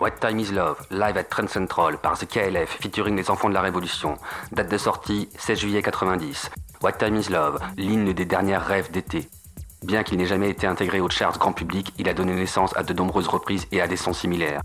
What 0.00 0.12
Time 0.20 0.38
Is 0.38 0.52
Love, 0.52 0.76
live 0.90 1.16
at 1.16 1.24
Trend 1.24 1.48
Central 1.48 1.98
par 1.98 2.16
The 2.18 2.26
KLF, 2.26 2.78
featuring 2.80 3.16
les 3.16 3.30
enfants 3.30 3.48
de 3.48 3.54
la 3.54 3.62
Révolution. 3.62 4.16
Date 4.52 4.70
de 4.70 4.78
sortie 4.78 5.28
16 5.36 5.58
juillet 5.58 5.82
90. 5.82 6.50
What 6.82 6.92
Time 6.92 7.16
Is 7.16 7.30
Love, 7.30 7.58
l'hymne 7.76 8.12
des 8.12 8.24
dernières 8.24 8.64
rêves 8.64 8.92
d'été. 8.92 9.28
Bien 9.84 10.02
qu'il 10.02 10.18
n'ait 10.18 10.26
jamais 10.26 10.50
été 10.50 10.66
intégré 10.66 11.00
aux 11.00 11.08
charts 11.08 11.38
grand 11.38 11.52
public, 11.52 11.92
il 11.98 12.08
a 12.08 12.14
donné 12.14 12.34
naissance 12.34 12.76
à 12.76 12.82
de 12.82 12.92
nombreuses 12.92 13.28
reprises 13.28 13.66
et 13.70 13.80
à 13.80 13.86
des 13.86 13.96
sons 13.96 14.12
similaires. 14.12 14.60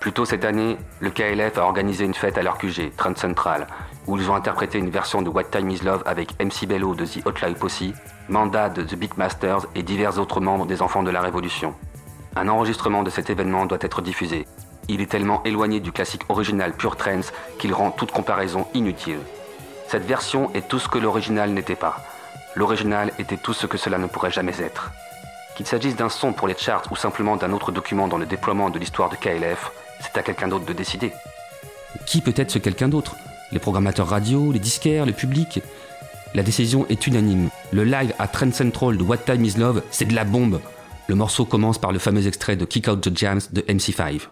Plus 0.00 0.12
tôt 0.12 0.24
cette 0.24 0.44
année, 0.44 0.78
le 1.00 1.10
KLF 1.10 1.58
a 1.58 1.64
organisé 1.64 2.04
une 2.04 2.14
fête 2.14 2.38
à 2.38 2.42
leur 2.42 2.56
QG, 2.56 2.92
Trend 2.96 3.16
Central, 3.16 3.66
où 4.06 4.16
ils 4.16 4.30
ont 4.30 4.34
interprété 4.34 4.78
une 4.78 4.90
version 4.90 5.22
de 5.22 5.28
What 5.28 5.44
Time 5.44 5.68
Is 5.70 5.80
Love 5.84 6.02
avec 6.06 6.32
MC 6.42 6.66
Bello 6.66 6.94
de 6.94 7.04
The 7.04 7.26
Hotline 7.26 7.56
Posse, 7.56 7.82
Manda 8.28 8.68
de 8.70 8.82
The 8.82 8.94
Beatmasters 8.94 9.66
et 9.74 9.82
divers 9.82 10.18
autres 10.18 10.40
membres 10.40 10.66
des 10.66 10.82
Enfants 10.82 11.02
de 11.02 11.10
la 11.10 11.20
Révolution. 11.20 11.74
Un 12.36 12.48
enregistrement 12.48 13.02
de 13.02 13.10
cet 13.10 13.28
événement 13.28 13.66
doit 13.66 13.78
être 13.80 14.00
diffusé. 14.00 14.46
Il 14.88 15.00
est 15.00 15.10
tellement 15.10 15.42
éloigné 15.44 15.80
du 15.80 15.92
classique 15.92 16.22
original 16.28 16.72
Pure 16.72 16.96
Trance 16.96 17.32
qu'il 17.58 17.74
rend 17.74 17.90
toute 17.90 18.12
comparaison 18.12 18.66
inutile. 18.74 19.20
Cette 19.88 20.04
version 20.04 20.50
est 20.54 20.68
tout 20.68 20.78
ce 20.78 20.88
que 20.88 20.98
l'original 20.98 21.50
n'était 21.50 21.74
pas. 21.74 22.02
L'original 22.54 23.12
était 23.18 23.36
tout 23.36 23.52
ce 23.52 23.66
que 23.66 23.78
cela 23.78 23.98
ne 23.98 24.06
pourrait 24.06 24.30
jamais 24.30 24.60
être. 24.60 24.90
Qu'il 25.56 25.66
s'agisse 25.66 25.96
d'un 25.96 26.08
son 26.08 26.32
pour 26.32 26.48
les 26.48 26.56
charts 26.56 26.84
ou 26.90 26.96
simplement 26.96 27.36
d'un 27.36 27.52
autre 27.52 27.72
document 27.72 28.08
dans 28.08 28.18
le 28.18 28.26
déploiement 28.26 28.70
de 28.70 28.78
l'histoire 28.78 29.10
de 29.10 29.16
KLF, 29.16 29.70
c'est 30.00 30.16
à 30.18 30.22
quelqu'un 30.22 30.48
d'autre 30.48 30.66
de 30.66 30.72
décider. 30.72 31.12
Qui 32.06 32.20
peut 32.20 32.34
être 32.36 32.50
ce 32.50 32.58
quelqu'un 32.58 32.88
d'autre? 32.88 33.16
Les 33.50 33.58
programmateurs 33.58 34.08
radio, 34.08 34.52
les 34.52 34.58
disquaires, 34.58 35.06
le 35.06 35.12
public? 35.12 35.60
La 36.34 36.42
décision 36.42 36.86
est 36.88 37.06
unanime. 37.06 37.48
Le 37.72 37.84
live 37.84 38.14
à 38.18 38.28
Trend 38.28 38.52
Central 38.52 38.96
de 38.96 39.02
What 39.02 39.18
Time 39.18 39.44
Is 39.44 39.54
Love, 39.56 39.82
c'est 39.90 40.04
de 40.04 40.14
la 40.14 40.24
bombe. 40.24 40.60
Le 41.06 41.14
morceau 41.14 41.44
commence 41.44 41.78
par 41.78 41.92
le 41.92 41.98
fameux 41.98 42.26
extrait 42.26 42.56
de 42.56 42.64
Kick 42.64 42.88
Out 42.88 43.00
the 43.00 43.16
Jams 43.16 43.40
de 43.52 43.62
MC5. 43.62 44.28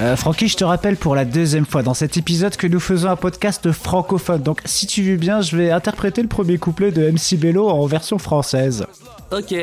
Euh, 0.00 0.16
Francky, 0.16 0.48
je 0.48 0.56
te 0.56 0.64
rappelle 0.64 0.96
pour 0.96 1.14
la 1.14 1.26
deuxième 1.26 1.66
fois 1.66 1.82
dans 1.82 1.92
cet 1.92 2.16
épisode 2.16 2.56
que 2.56 2.66
nous 2.66 2.80
faisons 2.80 3.10
un 3.10 3.16
podcast 3.16 3.70
francophone. 3.70 4.42
Donc, 4.42 4.62
si 4.64 4.86
tu 4.86 5.02
veux 5.02 5.16
bien, 5.16 5.42
je 5.42 5.54
vais 5.54 5.70
interpréter 5.70 6.22
le 6.22 6.28
premier 6.28 6.56
couplet 6.56 6.90
de 6.90 7.10
MC 7.10 7.36
Bello 7.38 7.68
en 7.68 7.84
version 7.84 8.16
française. 8.16 8.86
Ok. 9.30 9.54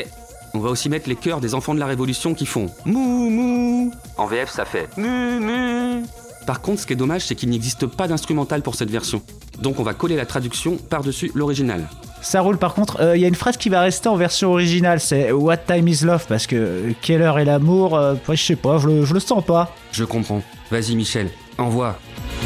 On 0.53 0.59
va 0.59 0.69
aussi 0.69 0.89
mettre 0.89 1.09
les 1.09 1.15
chœurs 1.15 1.41
des 1.41 1.55
enfants 1.55 1.73
de 1.73 1.79
la 1.79 1.87
Révolution 1.87 2.35
qui 2.35 2.45
font 2.45 2.67
mou 2.85 3.29
mou. 3.31 3.91
En 4.17 4.27
VF, 4.27 4.51
ça 4.51 4.65
fait 4.65 4.87
mu 4.95 5.39
mu. 5.39 6.03
Par 6.45 6.61
contre, 6.61 6.81
ce 6.81 6.87
qui 6.87 6.93
est 6.93 6.97
dommage, 6.97 7.25
c'est 7.25 7.35
qu'il 7.35 7.49
n'existe 7.49 7.87
pas 7.87 8.07
d'instrumental 8.07 8.61
pour 8.61 8.75
cette 8.75 8.91
version. 8.91 9.23
Donc 9.59 9.79
on 9.79 9.83
va 9.83 9.95
coller 9.95 10.15
la 10.15 10.27
traduction 10.27 10.77
par-dessus 10.77 11.31
l'original. 11.33 11.89
Ça 12.21 12.41
roule 12.41 12.57
par 12.57 12.73
contre, 12.73 13.13
il 13.15 13.21
y 13.21 13.25
a 13.25 13.27
une 13.27 13.35
phrase 13.35 13.57
qui 13.57 13.69
va 13.69 13.81
rester 13.81 14.09
en 14.09 14.15
version 14.15 14.51
originale, 14.51 14.99
c'est 14.99 15.31
What 15.31 15.57
time 15.57 15.87
is 15.87 16.03
love 16.03 16.25
parce 16.27 16.47
que 16.47 16.55
euh, 16.55 16.91
quelle 17.01 17.21
heure 17.21 17.39
est 17.39 17.45
l'amour, 17.45 17.95
euh, 17.95 18.15
ouais, 18.27 18.35
je 18.35 18.43
sais 18.43 18.55
pas, 18.55 18.77
je 18.79 18.87
le, 18.87 19.05
je 19.05 19.13
le 19.13 19.19
sens 19.19 19.43
pas. 19.45 19.73
Je 19.91 20.03
comprends. 20.03 20.41
Vas-y 20.71 20.95
Michel, 20.95 21.29
envoie. 21.57 21.97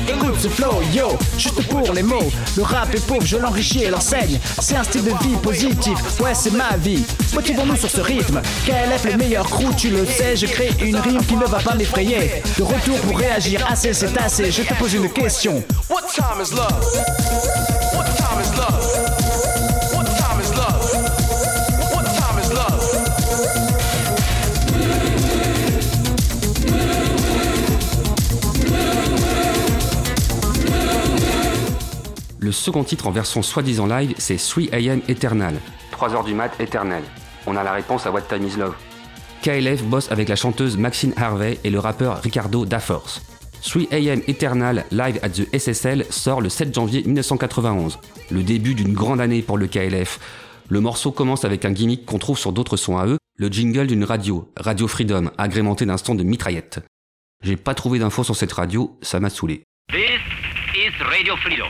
Écoute 0.07 0.35
ce 0.39 0.47
flow, 0.47 0.81
yo, 0.93 1.17
juste 1.37 1.61
pour 1.67 1.93
les 1.93 2.03
mots. 2.03 2.31
Le 2.55 2.63
rap 2.63 2.93
est 2.93 3.05
pauvre, 3.05 3.25
je 3.25 3.37
l'enrichis 3.37 3.83
et 3.83 3.89
l'enseigne. 3.89 4.39
C'est 4.59 4.75
un 4.75 4.83
style 4.83 5.03
de 5.03 5.09
vie 5.09 5.35
positif, 5.41 6.19
ouais, 6.19 6.33
c'est 6.33 6.51
ma 6.53 6.77
vie. 6.77 7.03
Motivons-nous 7.33 7.75
sur 7.75 7.89
ce 7.89 8.01
rythme. 8.01 8.41
KLF, 8.65 9.05
le 9.11 9.17
meilleur 9.17 9.45
crew, 9.49 9.75
tu 9.75 9.89
le 9.89 10.05
sais. 10.05 10.35
Je 10.35 10.45
crée 10.45 10.69
une 10.81 10.97
rime 10.97 11.23
qui 11.25 11.35
ne 11.35 11.45
va 11.45 11.59
pas 11.59 11.75
m'effrayer. 11.75 12.41
De 12.57 12.63
retour 12.63 12.97
pour 12.99 13.17
réagir, 13.17 13.65
assez, 13.69 13.93
c'est 13.93 14.17
assez. 14.17 14.51
Je 14.51 14.63
te 14.63 14.73
pose 14.75 14.93
une 14.93 15.09
question. 15.09 15.63
What 15.89 16.03
time 16.13 16.41
is 16.41 16.53
love? 16.53 16.85
What 17.93 18.05
time 18.15 18.41
is 18.41 18.57
love? 18.57 18.90
Le 32.51 32.53
second 32.53 32.83
titre 32.83 33.07
en 33.07 33.11
version 33.11 33.41
soi-disant 33.41 33.85
live, 33.85 34.13
c'est 34.17 34.35
3am 34.35 34.99
Eternal. 35.07 35.55
3h 35.93 36.25
du 36.25 36.33
mat 36.33 36.51
éternel. 36.59 37.01
On 37.47 37.55
a 37.55 37.63
la 37.63 37.71
réponse 37.71 38.05
à 38.05 38.11
What 38.11 38.23
Time 38.23 38.45
Is 38.45 38.57
Love. 38.57 38.75
KLF 39.41 39.83
bosse 39.83 40.11
avec 40.11 40.27
la 40.27 40.35
chanteuse 40.35 40.75
Maxine 40.75 41.13
Harvey 41.15 41.59
et 41.63 41.69
le 41.69 41.79
rappeur 41.79 42.21
Ricardo 42.21 42.65
Daforce. 42.65 43.21
3am 43.63 44.29
Eternal 44.29 44.83
Live 44.91 45.17
at 45.23 45.29
the 45.29 45.47
SSL 45.57 46.05
sort 46.09 46.41
le 46.41 46.49
7 46.49 46.75
janvier 46.75 47.03
1991, 47.03 47.99
le 48.31 48.43
début 48.43 48.75
d'une 48.75 48.91
grande 48.91 49.21
année 49.21 49.41
pour 49.41 49.57
le 49.57 49.67
KLF. 49.67 50.19
Le 50.67 50.81
morceau 50.81 51.13
commence 51.13 51.45
avec 51.45 51.63
un 51.63 51.71
gimmick 51.71 52.05
qu'on 52.05 52.19
trouve 52.19 52.37
sur 52.37 52.51
d'autres 52.51 52.75
sons 52.75 52.97
à 52.97 53.05
eux, 53.05 53.17
le 53.37 53.47
jingle 53.47 53.87
d'une 53.87 54.03
radio, 54.03 54.51
Radio 54.57 54.89
Freedom, 54.89 55.31
agrémenté 55.37 55.85
d'un 55.85 55.95
stand 55.95 56.17
de 56.17 56.23
mitraillettes. 56.23 56.81
J'ai 57.45 57.55
pas 57.55 57.75
trouvé 57.75 57.99
d'infos 57.99 58.25
sur 58.25 58.35
cette 58.35 58.51
radio, 58.51 58.97
ça 59.01 59.21
m'a 59.21 59.29
saoulé. 59.29 59.63
This 59.89 60.19
is 60.75 60.91
Radio 61.01 61.37
Freedom. 61.37 61.69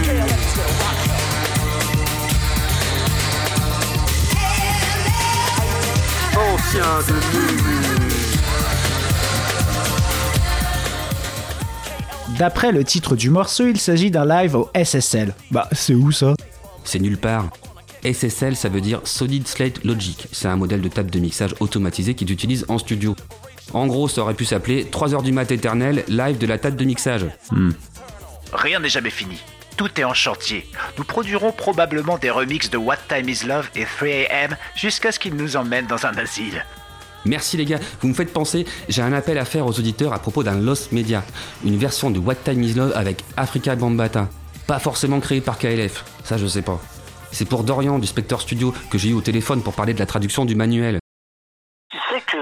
De. 6.71 6.77
D'après 12.37 12.71
le 12.71 12.85
titre 12.85 13.17
du 13.17 13.29
morceau, 13.29 13.67
il 13.67 13.77
s'agit 13.77 14.09
d'un 14.09 14.25
live 14.25 14.55
au 14.55 14.69
SSL. 14.73 15.35
Bah, 15.51 15.67
c'est 15.73 15.93
où 15.93 16.13
ça? 16.13 16.33
C'est 16.85 16.99
nulle 16.99 17.17
part. 17.17 17.49
SSL, 18.05 18.55
ça 18.55 18.69
veut 18.69 18.79
dire 18.79 19.01
Solid 19.03 19.49
Slate 19.49 19.83
Logic. 19.83 20.27
C'est 20.31 20.47
un 20.47 20.55
modèle 20.55 20.79
de 20.79 20.87
table 20.87 21.11
de 21.11 21.19
mixage 21.19 21.55
automatisé 21.59 22.13
qu'ils 22.13 22.31
utilisent 22.31 22.65
en 22.69 22.77
studio. 22.77 23.17
En 23.73 23.87
gros, 23.87 24.07
ça 24.07 24.21
aurait 24.21 24.33
pu 24.33 24.45
s'appeler 24.45 24.85
3h 24.85 25.23
du 25.23 25.33
mat 25.33 25.51
éternel, 25.51 26.05
live 26.07 26.37
de 26.37 26.47
la 26.47 26.57
table 26.57 26.77
de 26.77 26.85
mixage. 26.85 27.25
Rien 28.53 28.79
n'est 28.79 28.87
jamais 28.87 29.09
fini. 29.09 29.37
Tout 29.81 29.99
est 29.99 30.03
en 30.03 30.13
chantier. 30.13 30.69
Nous 30.99 31.03
produirons 31.03 31.51
probablement 31.51 32.19
des 32.19 32.29
remixes 32.29 32.69
de 32.69 32.77
What 32.77 32.97
Time 33.09 33.27
Is 33.27 33.47
Love 33.47 33.67
et 33.73 33.85
3AM 33.85 34.55
jusqu'à 34.75 35.11
ce 35.11 35.17
qu'ils 35.17 35.33
nous 35.33 35.55
emmènent 35.55 35.87
dans 35.87 36.05
un 36.05 36.15
asile. 36.19 36.63
Merci 37.25 37.57
les 37.57 37.65
gars, 37.65 37.79
vous 37.99 38.09
me 38.09 38.13
faites 38.13 38.31
penser, 38.31 38.67
j'ai 38.89 39.01
un 39.01 39.11
appel 39.11 39.39
à 39.39 39.43
faire 39.43 39.65
aux 39.65 39.79
auditeurs 39.79 40.13
à 40.13 40.19
propos 40.19 40.43
d'un 40.43 40.53
Lost 40.53 40.91
Media, 40.91 41.23
une 41.65 41.77
version 41.77 42.11
de 42.11 42.19
What 42.19 42.35
Time 42.35 42.61
Is 42.61 42.75
Love 42.75 42.93
avec 42.95 43.23
Africa 43.37 43.75
Bambata. 43.75 44.29
Pas 44.67 44.77
forcément 44.77 45.19
créé 45.19 45.41
par 45.41 45.57
KLF, 45.57 46.05
ça 46.23 46.37
je 46.37 46.45
sais 46.45 46.61
pas. 46.61 46.79
C'est 47.31 47.49
pour 47.49 47.63
Dorian 47.63 47.97
du 47.97 48.05
Spectre 48.05 48.39
Studio 48.39 48.75
que 48.91 48.99
j'ai 48.99 49.09
eu 49.09 49.13
au 49.13 49.21
téléphone 49.21 49.63
pour 49.63 49.73
parler 49.73 49.95
de 49.95 49.99
la 49.99 50.05
traduction 50.05 50.45
du 50.45 50.53
manuel. 50.53 50.99
Tu 51.89 51.97
sais 51.97 52.21
que 52.21 52.37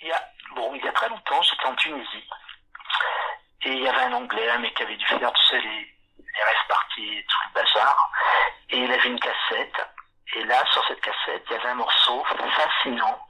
il 0.00 0.08
y 0.08 0.12
a 0.12 0.22
bon 0.56 0.70
il 0.74 0.82
y 0.82 0.88
a 0.88 0.92
très 0.92 1.10
longtemps 1.10 1.42
j'étais 1.42 1.70
en 1.70 1.74
Tunisie 1.74 2.24
et 3.66 3.70
il 3.70 3.82
y 3.84 3.86
avait 3.86 4.04
un 4.10 4.14
Anglais 4.14 4.48
un 4.56 4.60
mec 4.60 4.74
qui 4.74 4.82
avait 4.82 4.96
dû 4.96 5.04
faire 5.04 5.18
tu 5.18 5.46
sais 5.50 5.60
les 5.60 5.89
rêves 6.42 6.66
parties 6.68 7.18
et 7.18 7.24
tout 7.24 7.38
le 7.48 7.60
bazar. 7.60 8.10
Et 8.70 8.78
il 8.78 8.92
avait 8.92 9.08
une 9.08 9.20
cassette. 9.20 9.76
Et 10.34 10.44
là 10.44 10.64
sur 10.72 10.86
cette 10.86 11.00
cassette 11.00 11.44
il 11.46 11.52
y 11.52 11.56
avait 11.56 11.68
un 11.70 11.74
morceau 11.74 12.24
fascinant. 12.56 13.26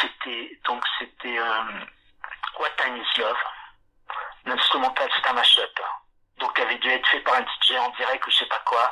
C'était 0.00 0.58
donc 0.64 0.84
c'était 0.98 1.38
euh, 1.38 1.62
What 2.58 2.70
Time 2.78 2.96
Is 2.96 3.20
Love? 3.20 3.36
L'instrumental 4.44 5.08
c'est 5.14 5.28
un 5.28 5.32
mashup. 5.34 5.80
Donc 6.38 6.54
qui 6.54 6.62
avait 6.62 6.78
dû 6.78 6.90
être 6.90 7.06
fait 7.08 7.20
par 7.20 7.34
un 7.34 7.42
DJ 7.42 7.76
en 7.78 7.90
direct 7.90 8.26
ou 8.26 8.30
je 8.30 8.36
sais 8.36 8.46
pas 8.46 8.62
quoi. 8.64 8.90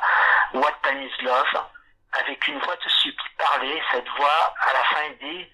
What 0.53 0.73
Time 0.83 1.01
Is 1.01 1.21
Love? 1.21 1.65
Avec 2.13 2.47
une 2.47 2.59
voix 2.59 2.75
dessus 2.77 3.13
qui 3.13 3.29
parlait. 3.37 3.83
Cette 3.91 4.07
voix 4.09 4.53
à 4.61 4.73
la 4.73 4.83
fin 4.85 5.03
il 5.03 5.17
dit 5.17 5.51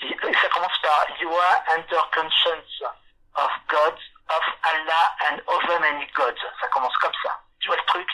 ça 0.00 0.48
commence 0.48 0.78
par 0.82 1.06
You 1.20 1.30
are 1.30 1.64
under 1.76 2.10
conscience 2.12 2.82
of 3.34 3.50
God, 3.68 3.98
of 4.30 4.44
Allah 4.62 5.16
and 5.30 5.38
over 5.46 5.78
many 5.80 6.06
gods. 6.14 6.40
Ça 6.60 6.68
commence 6.68 6.96
comme 6.98 7.12
ça. 7.22 7.38
Tu 7.60 7.68
vois 7.68 7.76
le 7.76 7.84
truc? 7.86 8.08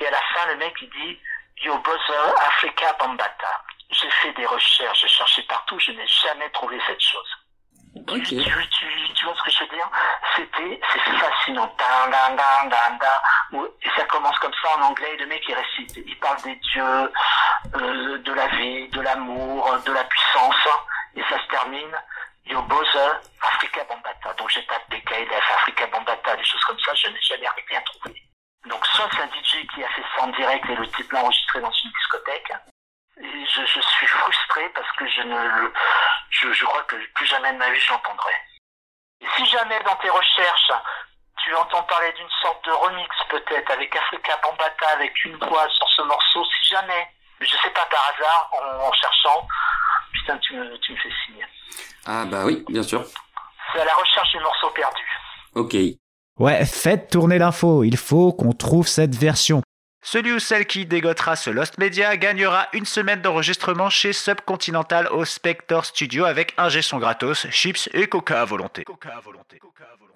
Et 0.00 0.06
à 0.06 0.10
la 0.10 0.20
fin, 0.34 0.46
le 0.48 0.56
mec, 0.56 0.74
il 0.82 0.90
dit 0.90 1.20
Your 1.62 1.78
brother 1.78 2.34
Africa 2.46 2.92
Bambata. 2.98 3.62
J'ai 3.90 4.10
fait 4.10 4.32
des 4.32 4.46
recherches, 4.46 5.00
j'ai 5.02 5.08
cherché 5.08 5.42
partout, 5.44 5.78
je 5.78 5.92
n'ai 5.92 6.06
jamais 6.06 6.50
trouvé 6.50 6.80
cette 6.86 7.00
chose. 7.00 7.28
Tu, 8.08 8.22
tu, 8.22 8.34
tu, 8.44 9.12
tu 9.14 9.24
vois 9.24 9.34
ce 9.36 9.42
que 9.44 9.50
je 9.52 9.60
veux 9.60 9.68
dire? 9.68 9.88
C'était, 10.34 10.80
c'est 10.92 11.16
fascinant. 11.18 11.72
Dan, 11.78 12.10
dan, 12.10 12.34
dan, 12.36 12.68
dan, 12.68 12.98
dan. 12.98 13.10
Ou- 13.60 13.68
Et 13.82 13.88
ça 13.96 14.04
commence 14.06 14.36
comme 14.40 14.52
ça 14.60 14.76
en 14.78 14.82
anglais, 14.82 15.16
le 15.16 15.26
mec 15.26 15.42
il 15.48 15.54
récite. 15.54 15.96
Il 16.04 16.18
parle 16.18 16.42
des 16.42 16.56
dieux, 16.56 17.12
euh, 17.76 18.18
de 18.18 18.32
la 18.32 18.48
vie, 18.48 18.88
de 18.88 19.00
l'amour, 19.00 19.78
de 19.86 19.92
la 19.92 20.04
puissance. 20.04 20.68
Et 21.14 21.22
ça 21.30 21.40
se 21.40 21.46
termine. 21.46 21.96
Your 22.46 22.62
brother 22.62 23.20
Africa 23.42 23.84
Bambata. 23.84 24.34
Donc 24.34 24.50
j'ai 24.50 24.64
tapé 24.66 25.00
KLF, 25.02 25.50
Africa 25.54 25.86
Bambata, 25.86 26.36
des 26.36 26.44
choses 26.44 26.62
comme 26.64 26.78
ça, 26.80 26.94
je 26.94 27.08
n'ai 27.08 27.20
jamais 27.22 27.48
rien 27.68 27.80
trouvé. 27.82 28.22
Donc 28.66 28.84
soit 28.86 29.08
c'est 29.12 29.22
un 29.22 29.28
DJ 29.28 29.66
qui 29.74 29.82
a 29.82 29.88
fait 29.88 30.04
ça 30.14 30.24
en 30.24 30.28
direct 30.28 30.64
et 30.68 30.74
le 30.74 30.86
type 30.92 31.10
l'a 31.12 31.20
enregistré 31.20 31.60
dans 31.60 31.70
une 31.70 31.90
discothèque. 31.90 32.52
Je, 33.16 33.80
suis 33.80 34.06
frustré 34.06 34.68
parce 34.70 34.90
que 34.92 35.06
je 35.08 35.22
ne 35.22 35.48
le- 35.60 35.72
je, 36.30 36.64
crois 36.64 36.82
que 36.82 36.96
plus 37.14 37.26
jamais 37.26 37.52
de 37.52 37.58
ma 37.58 37.70
vie 37.70 37.80
je 37.80 37.92
l'entendrai. 37.92 38.34
Si 39.36 39.46
jamais 39.46 39.80
dans 39.84 39.96
tes 39.96 40.10
recherches 40.10 40.72
tu 41.42 41.54
entends 41.54 41.82
parler 41.84 42.12
d'une 42.12 42.30
sorte 42.42 42.64
de 42.64 42.72
remix 42.72 43.08
peut-être 43.28 43.70
avec 43.70 43.94
Africa 43.94 44.36
Bambata 44.42 44.88
avec 44.90 45.24
une 45.24 45.36
voix 45.36 45.68
sur 45.70 45.88
ce 45.90 46.02
morceau, 46.02 46.44
si 46.44 46.70
jamais, 46.70 47.08
mais 47.38 47.46
je 47.46 47.56
sais 47.56 47.70
pas 47.70 47.86
par 47.86 48.12
hasard 48.14 48.50
en 48.52 48.92
cherchant, 48.92 49.46
putain 50.14 50.38
tu 50.38 50.54
me, 50.54 50.78
tu 50.78 50.92
me 50.92 50.96
fais 50.96 51.10
signe. 51.26 51.46
Ah 52.06 52.24
bah 52.24 52.44
oui, 52.46 52.64
bien 52.68 52.82
sûr. 52.82 53.04
C'est 53.72 53.80
à 53.80 53.84
la 53.84 53.94
recherche 53.94 54.30
du 54.32 54.38
morceau 54.40 54.70
perdu. 54.70 55.02
Ok. 55.54 55.76
Ouais, 56.38 56.64
faites 56.64 57.10
tourner 57.10 57.38
l'info, 57.38 57.84
il 57.84 57.96
faut 57.96 58.32
qu'on 58.32 58.52
trouve 58.52 58.88
cette 58.88 59.14
version. 59.14 59.62
Celui 60.06 60.32
ou 60.32 60.38
celle 60.38 60.66
qui 60.66 60.84
dégotera 60.84 61.34
ce 61.34 61.48
Lost 61.48 61.78
Media 61.78 62.14
gagnera 62.18 62.68
une 62.74 62.84
semaine 62.84 63.22
d'enregistrement 63.22 63.88
chez 63.88 64.12
Subcontinental 64.12 65.08
au 65.08 65.24
Spector 65.24 65.86
Studio 65.86 66.26
avec 66.26 66.52
un 66.58 66.68
son 66.68 66.98
gratos, 66.98 67.46
chips 67.50 67.88
et 67.94 68.06
coca 68.06 68.42
à 68.42 68.44
volonté. 68.44 68.84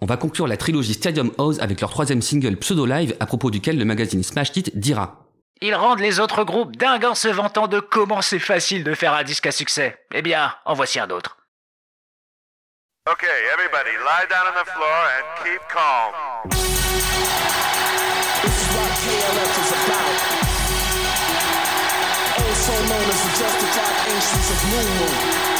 On 0.02 0.06
va 0.06 0.18
conclure 0.18 0.46
la 0.46 0.58
trilogie 0.58 0.92
Stadium 0.92 1.32
House 1.38 1.58
avec 1.60 1.80
leur 1.80 1.90
troisième 1.90 2.20
single 2.20 2.56
Pseudo 2.56 2.84
Live 2.84 3.16
à 3.18 3.24
propos 3.24 3.50
duquel 3.50 3.78
le 3.78 3.86
magazine 3.86 4.22
Smash 4.22 4.54
It 4.56 4.78
dira 4.78 5.27
ils 5.60 5.74
rendent 5.74 5.98
les 5.98 6.20
autres 6.20 6.44
groupes 6.44 6.76
dingues 6.76 7.04
en 7.04 7.16
se 7.16 7.26
vantant 7.26 7.66
de 7.66 7.80
comment 7.80 8.22
c'est 8.22 8.38
facile 8.38 8.84
de 8.84 8.94
faire 8.94 9.12
un 9.14 9.24
disque 9.24 9.46
à 9.46 9.50
succès. 9.52 9.98
Eh 10.14 10.22
bien, 10.22 10.54
en 10.64 10.74
voici 10.74 11.00
un 11.00 11.10
autre. 11.10 11.36
Okay, 13.10 13.26
everybody, 13.52 13.90
lie 14.04 14.26
down 14.28 14.46
on 14.46 14.54
the 14.54 14.66
floor 14.70 15.08
and 15.16 15.24
keep 15.42 15.60
calm. 15.68 16.12
This 18.42 18.54
is 18.54 18.68
what 18.76 18.90
KLF 19.02 19.52
is 19.58 19.72
about. 19.72 20.16
Also 22.38 22.74
known 22.86 23.08
as 23.08 23.20
the 23.24 23.30
justified 23.36 23.98
instance 24.14 24.50
of 24.52 24.58
New 24.70 24.86
Moon. 25.00 25.57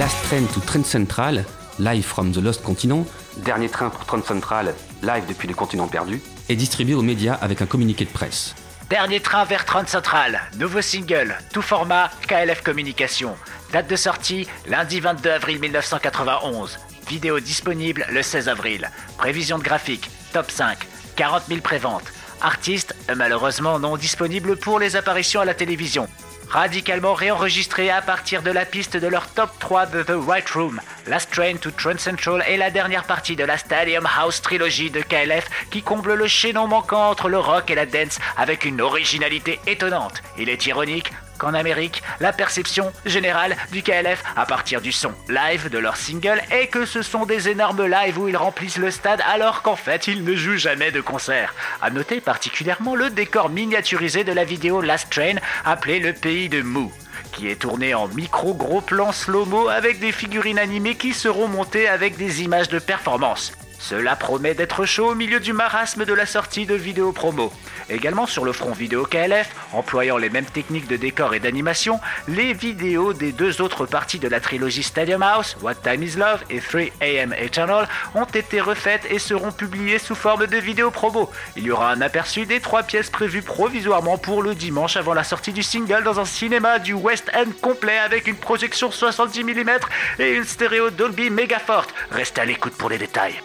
Last 0.00 0.16
Train 0.24 0.46
to 0.54 0.60
Trent 0.60 0.86
Central, 0.86 1.44
live 1.78 2.06
from 2.06 2.32
the 2.32 2.38
Lost 2.38 2.62
Continent, 2.62 3.04
dernier 3.44 3.68
train 3.68 3.90
pour 3.90 4.06
Trent 4.06 4.22
Central, 4.22 4.74
live 5.02 5.26
depuis 5.28 5.46
le 5.46 5.52
continent 5.52 5.88
perdu, 5.88 6.22
est 6.48 6.56
distribué 6.56 6.94
aux 6.94 7.02
médias 7.02 7.34
avec 7.34 7.60
un 7.60 7.66
communiqué 7.66 8.06
de 8.06 8.10
presse. 8.10 8.54
Dernier 8.88 9.20
train 9.20 9.44
vers 9.44 9.66
Trent 9.66 9.86
Central, 9.86 10.40
nouveau 10.56 10.80
single, 10.80 11.36
tout 11.52 11.60
format, 11.60 12.10
KLF 12.26 12.62
Communication. 12.62 13.36
Date 13.74 13.90
de 13.90 13.96
sortie, 13.96 14.48
lundi 14.66 15.00
22 15.00 15.32
avril 15.32 15.60
1991. 15.60 16.78
Vidéo 17.06 17.38
disponible 17.38 18.06
le 18.10 18.22
16 18.22 18.48
avril. 18.48 18.90
Prévision 19.18 19.58
de 19.58 19.64
graphique, 19.64 20.08
top 20.32 20.50
5, 20.50 20.78
40 21.16 21.42
000 21.46 21.60
préventes. 21.60 22.10
Artistes, 22.40 22.94
malheureusement 23.14 23.78
non 23.78 23.98
disponibles 23.98 24.56
pour 24.56 24.78
les 24.78 24.96
apparitions 24.96 25.42
à 25.42 25.44
la 25.44 25.52
télévision. 25.52 26.08
Radicalement 26.50 27.14
réenregistré 27.14 27.90
à 27.90 28.02
partir 28.02 28.42
de 28.42 28.50
la 28.50 28.64
piste 28.64 28.96
de 28.96 29.06
leur 29.06 29.28
top 29.28 29.50
3 29.60 29.86
de 29.86 30.02
The 30.02 30.14
Right 30.26 30.50
Room, 30.50 30.80
Last 31.06 31.30
Train 31.30 31.56
to 31.56 31.70
Trent 31.70 31.98
Central 31.98 32.42
est 32.44 32.56
la 32.56 32.72
dernière 32.72 33.04
partie 33.04 33.36
de 33.36 33.44
la 33.44 33.56
Stadium 33.56 34.04
House 34.18 34.42
trilogie 34.42 34.90
de 34.90 35.00
KLF 35.00 35.48
qui 35.70 35.80
comble 35.80 36.14
le 36.14 36.26
chaînon 36.26 36.66
manquant 36.66 37.08
entre 37.08 37.28
le 37.28 37.38
rock 37.38 37.70
et 37.70 37.76
la 37.76 37.86
dance 37.86 38.18
avec 38.36 38.64
une 38.64 38.80
originalité 38.80 39.60
étonnante. 39.68 40.24
Il 40.38 40.48
est 40.48 40.66
ironique 40.66 41.12
qu'en 41.40 41.54
Amérique, 41.54 42.02
la 42.20 42.32
perception 42.32 42.92
générale 43.06 43.56
du 43.72 43.82
KLF 43.82 44.22
à 44.36 44.46
partir 44.46 44.80
du 44.80 44.92
son 44.92 45.12
live 45.28 45.70
de 45.70 45.78
leur 45.78 45.96
single 45.96 46.40
est 46.50 46.68
que 46.68 46.84
ce 46.84 47.02
sont 47.02 47.24
des 47.24 47.48
énormes 47.48 47.86
lives 47.86 48.18
où 48.18 48.28
ils 48.28 48.36
remplissent 48.36 48.76
le 48.76 48.90
stade 48.90 49.22
alors 49.26 49.62
qu'en 49.62 49.74
fait 49.74 50.06
ils 50.06 50.22
ne 50.22 50.36
jouent 50.36 50.58
jamais 50.58 50.92
de 50.92 51.00
concert. 51.00 51.54
À 51.80 51.90
noter 51.90 52.20
particulièrement 52.20 52.94
le 52.94 53.08
décor 53.08 53.48
miniaturisé 53.48 54.22
de 54.22 54.32
la 54.32 54.44
vidéo 54.44 54.82
Last 54.82 55.10
Train 55.10 55.36
appelé 55.64 55.98
le 55.98 56.12
pays 56.12 56.48
de 56.48 56.62
Mou 56.62 56.92
qui 57.32 57.48
est 57.48 57.60
tourné 57.60 57.94
en 57.94 58.08
micro 58.08 58.54
gros 58.54 58.80
plan 58.80 59.12
slow-mo 59.12 59.68
avec 59.68 59.98
des 60.00 60.12
figurines 60.12 60.58
animées 60.58 60.96
qui 60.96 61.14
seront 61.14 61.48
montées 61.48 61.88
avec 61.88 62.16
des 62.16 62.42
images 62.42 62.68
de 62.68 62.78
performance. 62.78 63.52
Cela 63.80 64.14
promet 64.14 64.54
d'être 64.54 64.84
chaud 64.84 65.12
au 65.12 65.14
milieu 65.14 65.40
du 65.40 65.54
marasme 65.54 66.04
de 66.04 66.12
la 66.12 66.26
sortie 66.26 66.66
de 66.66 66.74
vidéos 66.74 67.12
promo. 67.12 67.50
Également 67.88 68.26
sur 68.26 68.44
le 68.44 68.52
front 68.52 68.72
vidéo 68.72 69.06
KLF, 69.06 69.48
employant 69.72 70.18
les 70.18 70.28
mêmes 70.28 70.44
techniques 70.44 70.86
de 70.86 70.96
décor 70.96 71.34
et 71.34 71.40
d'animation, 71.40 71.98
les 72.28 72.52
vidéos 72.52 73.14
des 73.14 73.32
deux 73.32 73.62
autres 73.62 73.86
parties 73.86 74.18
de 74.18 74.28
la 74.28 74.38
trilogie 74.38 74.82
Stadium 74.82 75.22
House, 75.22 75.56
What 75.62 75.76
Time 75.76 76.02
Is 76.02 76.16
Love 76.16 76.44
et 76.50 76.60
3AM 76.60 77.32
Eternal, 77.42 77.88
ont 78.14 78.26
été 78.26 78.60
refaites 78.60 79.06
et 79.08 79.18
seront 79.18 79.50
publiées 79.50 79.98
sous 79.98 80.14
forme 80.14 80.46
de 80.46 80.58
vidéos 80.58 80.90
promo. 80.90 81.30
Il 81.56 81.64
y 81.64 81.70
aura 81.70 81.90
un 81.90 82.02
aperçu 82.02 82.44
des 82.44 82.60
trois 82.60 82.82
pièces 82.82 83.08
prévues 83.08 83.42
provisoirement 83.42 84.18
pour 84.18 84.42
le 84.42 84.54
dimanche 84.54 84.98
avant 84.98 85.14
la 85.14 85.24
sortie 85.24 85.52
du 85.52 85.62
single 85.62 86.04
dans 86.04 86.20
un 86.20 86.26
cinéma 86.26 86.78
du 86.78 86.92
West 86.92 87.30
End 87.34 87.50
complet 87.62 87.98
avec 87.98 88.26
une 88.26 88.36
projection 88.36 88.90
70 88.90 89.42
mm 89.42 89.70
et 90.18 90.34
une 90.34 90.44
stéréo 90.44 90.90
Dolby 90.90 91.30
méga 91.30 91.58
forte. 91.58 91.94
Restez 92.10 92.42
à 92.42 92.44
l'écoute 92.44 92.74
pour 92.74 92.90
les 92.90 92.98
détails. 92.98 93.40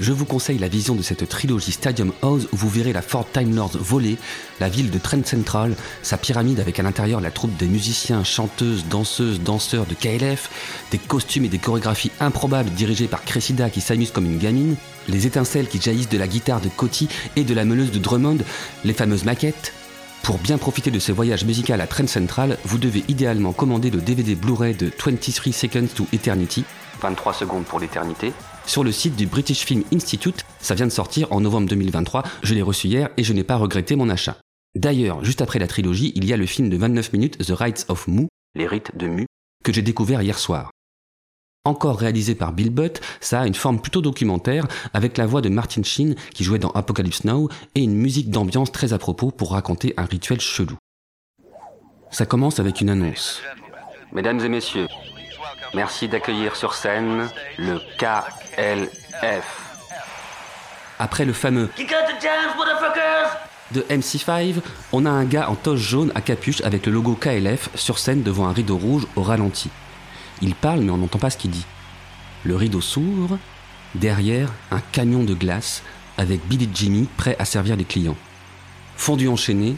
Je 0.00 0.12
vous 0.12 0.24
conseille 0.24 0.56
la 0.56 0.68
vision 0.68 0.94
de 0.94 1.02
cette 1.02 1.28
trilogie 1.28 1.72
Stadium 1.72 2.14
House 2.22 2.48
où 2.52 2.56
vous 2.56 2.70
verrez 2.70 2.94
la 2.94 3.02
Ford 3.02 3.26
Time 3.30 3.54
Lords 3.54 3.76
voler, 3.78 4.16
la 4.58 4.70
ville 4.70 4.90
de 4.90 4.98
Trent 4.98 5.26
Central, 5.26 5.76
sa 6.02 6.16
pyramide 6.16 6.58
avec 6.58 6.78
à 6.78 6.82
l'intérieur 6.82 7.20
la 7.20 7.30
troupe 7.30 7.54
des 7.58 7.66
musiciens, 7.66 8.24
chanteuses, 8.24 8.86
danseuses, 8.86 9.42
danseurs 9.42 9.84
de 9.84 9.92
KLF, 9.92 10.48
des 10.90 10.96
costumes 10.96 11.44
et 11.44 11.50
des 11.50 11.58
chorégraphies 11.58 12.12
improbables 12.18 12.70
dirigées 12.70 13.08
par 13.08 13.22
Cressida 13.26 13.68
qui 13.68 13.82
s'amuse 13.82 14.10
comme 14.10 14.24
une 14.24 14.38
gamine, 14.38 14.76
les 15.06 15.26
étincelles 15.26 15.68
qui 15.68 15.82
jaillissent 15.82 16.08
de 16.08 16.16
la 16.16 16.28
guitare 16.28 16.62
de 16.62 16.70
Coty 16.70 17.06
et 17.36 17.44
de 17.44 17.52
la 17.52 17.66
meuleuse 17.66 17.92
de 17.92 17.98
Drummond, 17.98 18.38
les 18.84 18.94
fameuses 18.94 19.24
maquettes. 19.24 19.74
Pour 20.22 20.38
bien 20.38 20.56
profiter 20.56 20.90
de 20.90 20.98
ce 20.98 21.12
voyage 21.12 21.44
musical 21.44 21.78
à 21.82 21.86
Trent 21.86 22.06
Central, 22.06 22.56
vous 22.64 22.78
devez 22.78 23.04
idéalement 23.08 23.52
commander 23.52 23.90
le 23.90 24.00
DVD 24.00 24.34
Blu-ray 24.34 24.74
de 24.74 24.90
23 24.98 25.52
Seconds 25.52 25.88
to 25.94 26.06
Eternity, 26.14 26.64
23 27.02 27.34
secondes 27.34 27.64
pour 27.64 27.80
l'éternité, 27.80 28.32
sur 28.70 28.84
le 28.84 28.92
site 28.92 29.16
du 29.16 29.26
British 29.26 29.64
Film 29.64 29.82
Institute. 29.92 30.44
Ça 30.60 30.76
vient 30.76 30.86
de 30.86 30.92
sortir 30.92 31.32
en 31.32 31.40
novembre 31.40 31.68
2023. 31.68 32.22
Je 32.44 32.54
l'ai 32.54 32.62
reçu 32.62 32.86
hier 32.86 33.10
et 33.16 33.24
je 33.24 33.32
n'ai 33.32 33.42
pas 33.42 33.56
regretté 33.56 33.96
mon 33.96 34.08
achat. 34.08 34.36
D'ailleurs, 34.76 35.24
juste 35.24 35.42
après 35.42 35.58
la 35.58 35.66
trilogie, 35.66 36.12
il 36.14 36.24
y 36.24 36.32
a 36.32 36.36
le 36.36 36.46
film 36.46 36.70
de 36.70 36.76
29 36.76 37.12
minutes 37.12 37.44
The 37.44 37.50
Rites 37.50 37.86
of 37.88 38.06
Mu, 38.06 38.28
les 38.54 38.68
rites 38.68 38.96
de 38.96 39.08
Mu, 39.08 39.26
que 39.64 39.72
j'ai 39.72 39.82
découvert 39.82 40.22
hier 40.22 40.38
soir. 40.38 40.70
Encore 41.64 41.98
réalisé 41.98 42.36
par 42.36 42.52
Bill 42.52 42.70
Butt, 42.70 43.00
ça 43.20 43.40
a 43.40 43.46
une 43.46 43.54
forme 43.54 43.80
plutôt 43.80 44.00
documentaire 44.00 44.66
avec 44.94 45.18
la 45.18 45.26
voix 45.26 45.42
de 45.42 45.48
Martin 45.48 45.82
Sheen 45.82 46.14
qui 46.32 46.44
jouait 46.44 46.60
dans 46.60 46.70
Apocalypse 46.70 47.24
Now 47.24 47.48
et 47.74 47.82
une 47.82 47.96
musique 47.96 48.30
d'ambiance 48.30 48.70
très 48.70 48.92
à 48.92 48.98
propos 48.98 49.32
pour 49.32 49.50
raconter 49.50 49.94
un 49.96 50.04
rituel 50.04 50.40
chelou. 50.40 50.76
Ça 52.12 52.24
commence 52.24 52.60
avec 52.60 52.80
une 52.80 52.88
annonce. 52.88 53.42
Mesdames 54.12 54.40
et 54.40 54.48
messieurs, 54.48 54.86
merci 55.74 56.06
d'accueillir 56.08 56.54
sur 56.54 56.74
scène 56.74 57.28
le 57.58 57.80
KLF. 58.56 59.44
Après 60.98 61.24
le 61.24 61.32
fameux 61.32 61.70
de 63.72 63.82
MC5, 63.82 64.56
on 64.92 65.06
a 65.06 65.10
un 65.10 65.24
gars 65.24 65.48
en 65.48 65.54
toche 65.54 65.80
jaune 65.80 66.12
à 66.14 66.20
capuche 66.20 66.60
avec 66.62 66.86
le 66.86 66.92
logo 66.92 67.14
KLF 67.14 67.70
sur 67.74 67.98
scène 67.98 68.22
devant 68.22 68.48
un 68.48 68.52
rideau 68.52 68.76
rouge 68.76 69.06
au 69.16 69.22
ralenti. 69.22 69.70
Il 70.42 70.54
parle 70.54 70.80
mais 70.80 70.90
on 70.90 70.96
n'entend 70.96 71.18
pas 71.18 71.30
ce 71.30 71.36
qu'il 71.36 71.50
dit. 71.50 71.66
Le 72.44 72.56
rideau 72.56 72.80
s'ouvre, 72.80 73.38
derrière 73.94 74.52
un 74.70 74.80
camion 74.92 75.22
de 75.22 75.34
glace 75.34 75.82
avec 76.18 76.46
Billy 76.46 76.68
Jimmy 76.74 77.08
prêt 77.16 77.36
à 77.38 77.44
servir 77.44 77.76
les 77.76 77.84
clients. 77.84 78.16
Fondu 78.96 79.28
enchaîné, 79.28 79.76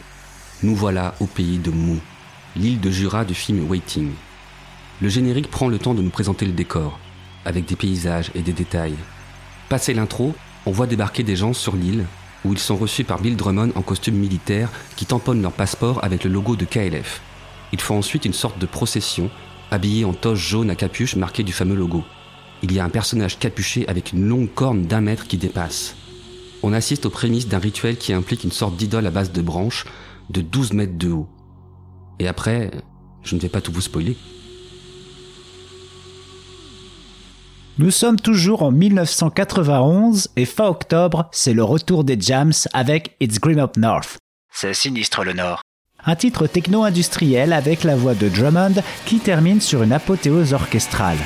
nous 0.63 0.75
voilà 0.75 1.15
au 1.19 1.27
pays 1.27 1.59
de 1.59 1.71
Mou, 1.71 1.99
l'île 2.55 2.79
de 2.79 2.89
Jura 2.89 3.25
du 3.25 3.35
film 3.35 3.69
Waiting. 3.69 4.11
Le 5.01 5.09
générique 5.09 5.51
prend 5.51 5.67
le 5.67 5.79
temps 5.79 5.93
de 5.93 6.01
nous 6.01 6.09
présenter 6.09 6.45
le 6.45 6.53
décor, 6.53 6.99
avec 7.45 7.65
des 7.65 7.75
paysages 7.75 8.31
et 8.35 8.41
des 8.41 8.53
détails. 8.53 8.95
Passé 9.69 9.93
l'intro, 9.93 10.33
on 10.65 10.71
voit 10.71 10.87
débarquer 10.87 11.23
des 11.23 11.35
gens 11.35 11.53
sur 11.53 11.75
l'île, 11.75 12.05
où 12.45 12.53
ils 12.53 12.59
sont 12.59 12.75
reçus 12.75 13.03
par 13.03 13.21
Bill 13.21 13.35
Drummond 13.35 13.71
en 13.75 13.81
costume 13.81 14.15
militaire 14.15 14.69
qui 14.95 15.05
tamponnent 15.05 15.41
leur 15.41 15.51
passeport 15.51 16.03
avec 16.03 16.23
le 16.23 16.29
logo 16.29 16.55
de 16.55 16.65
KLF. 16.65 17.21
Ils 17.71 17.81
font 17.81 17.97
ensuite 17.97 18.25
une 18.25 18.33
sorte 18.33 18.59
de 18.59 18.65
procession, 18.65 19.29
habillés 19.71 20.05
en 20.05 20.13
toche 20.13 20.47
jaune 20.47 20.69
à 20.69 20.75
capuche 20.75 21.15
marquée 21.15 21.43
du 21.43 21.53
fameux 21.53 21.75
logo. 21.75 22.03
Il 22.61 22.71
y 22.71 22.79
a 22.79 22.85
un 22.85 22.89
personnage 22.89 23.39
capuché 23.39 23.87
avec 23.87 24.13
une 24.13 24.27
longue 24.27 24.53
corne 24.53 24.83
d'un 24.83 25.01
mètre 25.01 25.27
qui 25.27 25.37
dépasse. 25.37 25.95
On 26.61 26.71
assiste 26.71 27.05
aux 27.05 27.09
prémices 27.09 27.47
d'un 27.47 27.59
rituel 27.59 27.97
qui 27.97 28.13
implique 28.13 28.43
une 28.43 28.51
sorte 28.51 28.77
d'idole 28.77 29.07
à 29.07 29.11
base 29.11 29.31
de 29.31 29.41
branches 29.41 29.85
de 30.29 30.41
12 30.41 30.73
mètres 30.73 30.97
de 30.97 31.11
haut. 31.11 31.27
Et 32.19 32.27
après, 32.27 32.71
je 33.23 33.35
ne 33.35 33.41
vais 33.41 33.49
pas 33.49 33.59
tout 33.59 33.73
vous 33.73 33.81
spoiler. 33.81 34.15
Nous 37.79 37.89
sommes 37.89 38.19
toujours 38.19 38.61
en 38.61 38.69
1991 38.69 40.29
et 40.35 40.45
fin 40.45 40.67
octobre, 40.67 41.27
c'est 41.31 41.53
le 41.53 41.63
retour 41.63 42.03
des 42.03 42.19
Jams 42.19 42.53
avec 42.71 43.15
It's 43.19 43.39
Grim 43.39 43.57
Up 43.57 43.77
North. 43.77 44.19
C'est 44.53 44.75
sinistre 44.75 45.23
le 45.23 45.33
Nord. 45.33 45.63
Un 46.05 46.15
titre 46.15 46.45
techno-industriel 46.45 47.51
avec 47.51 47.83
la 47.83 47.95
voix 47.95 48.13
de 48.13 48.29
Drummond 48.29 48.75
qui 49.07 49.17
termine 49.17 49.59
sur 49.59 49.81
une 49.81 49.91
apothéose 49.91 50.53
orchestrale. 50.53 51.17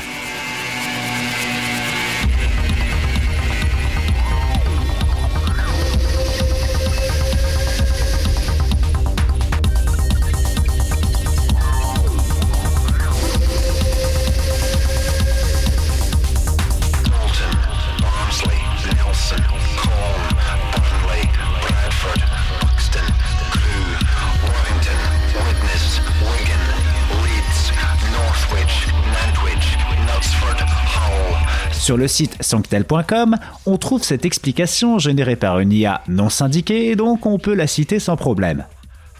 Sur 31.87 31.95
le 31.95 32.09
site 32.09 32.35
sanctel.com, 32.41 33.37
on 33.65 33.77
trouve 33.77 34.03
cette 34.03 34.25
explication 34.25 34.99
générée 34.99 35.37
par 35.37 35.59
une 35.59 35.71
IA 35.71 36.01
non 36.09 36.27
syndiquée 36.27 36.89
et 36.89 36.97
donc 36.97 37.25
on 37.25 37.39
peut 37.39 37.53
la 37.53 37.65
citer 37.65 37.99
sans 37.99 38.17
problème. 38.17 38.65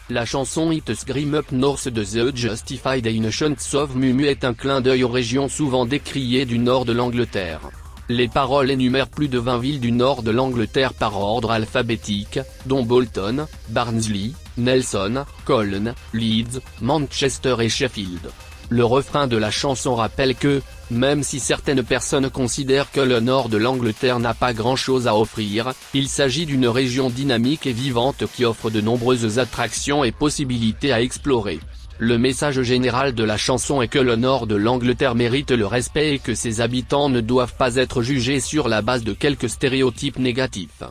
La 0.10 0.26
chanson 0.26 0.69
It 0.73 0.94
Scream 0.94 1.35
Up 1.35 1.45
North 1.53 1.88
de 1.88 2.03
The 2.03 2.35
Justified 2.35 3.07
Chants 3.31 3.73
of 3.73 3.95
Mumu 3.95 4.26
est 4.26 4.44
un 4.44 4.53
clin 4.53 4.81
d'œil 4.81 5.06
aux 5.06 5.07
régions 5.07 5.48
souvent 5.48 5.85
décriées 5.85 6.44
du 6.44 6.60
nord 6.60 6.84
de 6.84 6.91
l'Angleterre. 6.91 7.61
Les 8.10 8.27
paroles 8.27 8.69
énumèrent 8.69 9.07
plus 9.07 9.30
de 9.30 9.39
20 9.39 9.60
villes 9.60 9.80
du 9.80 9.94
nord 9.94 10.22
de 10.22 10.31
l'Angleterre 10.31 10.94
par 10.94 11.18
ordre 11.18 11.52
alphabétique, 11.52 12.41
dont 12.65 12.84
Bolton, 12.84 13.48
Barnsley, 13.69 14.31
Nelson, 14.57 15.23
Colne, 15.45 15.94
Leeds, 16.14 16.60
Manchester 16.81 17.56
et 17.61 17.69
Sheffield. 17.69 18.30
Le 18.69 18.84
refrain 18.84 19.27
de 19.27 19.38
la 19.38 19.52
chanson 19.52 19.95
rappelle 19.95 20.35
que, 20.35 20.61
même 20.89 21.23
si 21.23 21.39
certaines 21.39 21.84
personnes 21.84 22.30
considèrent 22.30 22.91
que 22.91 23.01
le 23.01 23.19
nord 23.19 23.49
de 23.49 23.57
l'Angleterre 23.57 24.19
n'a 24.19 24.34
pas 24.34 24.53
grand-chose 24.53 25.07
à 25.07 25.15
offrir, 25.15 25.73
il 25.93 26.07
s'agit 26.07 26.45
d'une 26.45 26.68
région 26.68 27.09
dynamique 27.09 27.68
et 27.68 27.73
vivante 27.73 28.23
qui 28.34 28.45
offre 28.45 28.69
de 28.69 28.81
nombreuses 28.81 29.39
attractions 29.39 30.03
et 30.03 30.11
possibilités 30.11 30.93
à 30.93 31.01
explorer. 31.01 31.59
Le 31.99 32.18
message 32.19 32.61
général 32.61 33.15
de 33.15 33.23
la 33.23 33.38
chanson 33.38 33.81
est 33.81 33.88
que 33.88 33.97
le 33.97 34.15
nord 34.15 34.45
de 34.45 34.55
l'Angleterre 34.55 35.15
mérite 35.15 35.51
le 35.51 35.65
respect 35.65 36.14
et 36.14 36.19
que 36.19 36.35
ses 36.35 36.61
habitants 36.61 37.09
ne 37.09 37.22
doivent 37.22 37.55
pas 37.57 37.76
être 37.76 38.03
jugés 38.03 38.39
sur 38.39 38.68
la 38.68 38.84
base 38.84 39.03
de 39.03 39.14
quelques 39.14 39.49
stéréotypes 39.49 40.19
négatifs. 40.19 40.84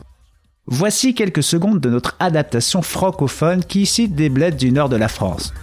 Voici 0.65 1.15
quelques 1.15 1.43
secondes 1.43 1.79
de 1.79 1.89
notre 1.89 2.17
adaptation 2.19 2.81
francophone 2.81 3.63
qui 3.63 3.85
cite 3.85 4.15
des 4.15 4.27
bleds 4.27 4.57
du 4.57 4.73
nord 4.73 4.89
de 4.89 4.97
la 4.97 5.07
France. 5.07 5.53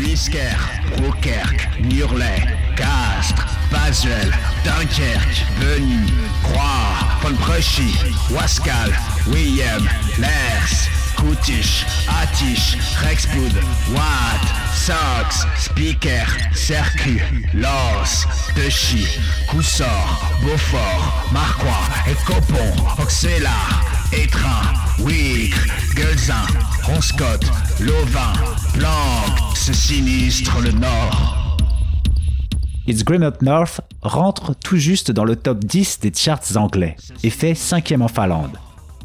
Buisker, 0.00 0.56
Roukerque, 1.02 1.68
Nurlet, 1.82 2.42
Castres, 2.74 3.44
Basel, 3.70 4.32
Dunkerque, 4.64 5.44
Beny, 5.60 6.06
Croix, 6.42 7.20
Pontprechy, 7.20 7.94
Wascal, 8.30 8.90
William, 9.30 9.86
Lers, 10.18 10.99
Coutiche, 11.20 11.86
Attiche, 12.22 12.78
Rexpoud, 13.02 13.52
Watt, 13.92 14.40
Sox, 14.74 15.46
Speaker, 15.58 16.26
Cercu, 16.54 17.20
Los, 17.52 18.26
Dechy, 18.56 19.06
Coussort, 19.46 20.32
Beaufort, 20.42 21.28
Marquois, 21.32 21.88
et 22.08 22.14
Copon, 22.26 23.02
Auxella, 23.02 23.50
Étrin, 24.12 24.62
Wigre, 25.00 25.58
Guelzin, 25.94 26.46
Ronscott, 26.84 27.44
Lovin, 27.80 28.32
Blanc, 28.74 29.54
ce 29.54 29.74
sinistre 29.74 30.58
le 30.60 30.72
Nord. 30.72 31.58
It's 32.86 33.04
Green 33.04 33.22
Up 33.22 33.42
North 33.42 33.82
rentre 34.00 34.54
tout 34.54 34.78
juste 34.78 35.10
dans 35.10 35.24
le 35.24 35.36
top 35.36 35.64
10 35.64 36.00
des 36.00 36.12
charts 36.14 36.56
anglais 36.56 36.96
et 37.22 37.30
fait 37.30 37.54
cinquième 37.54 38.02
en 38.02 38.08
Finlande. 38.08 38.56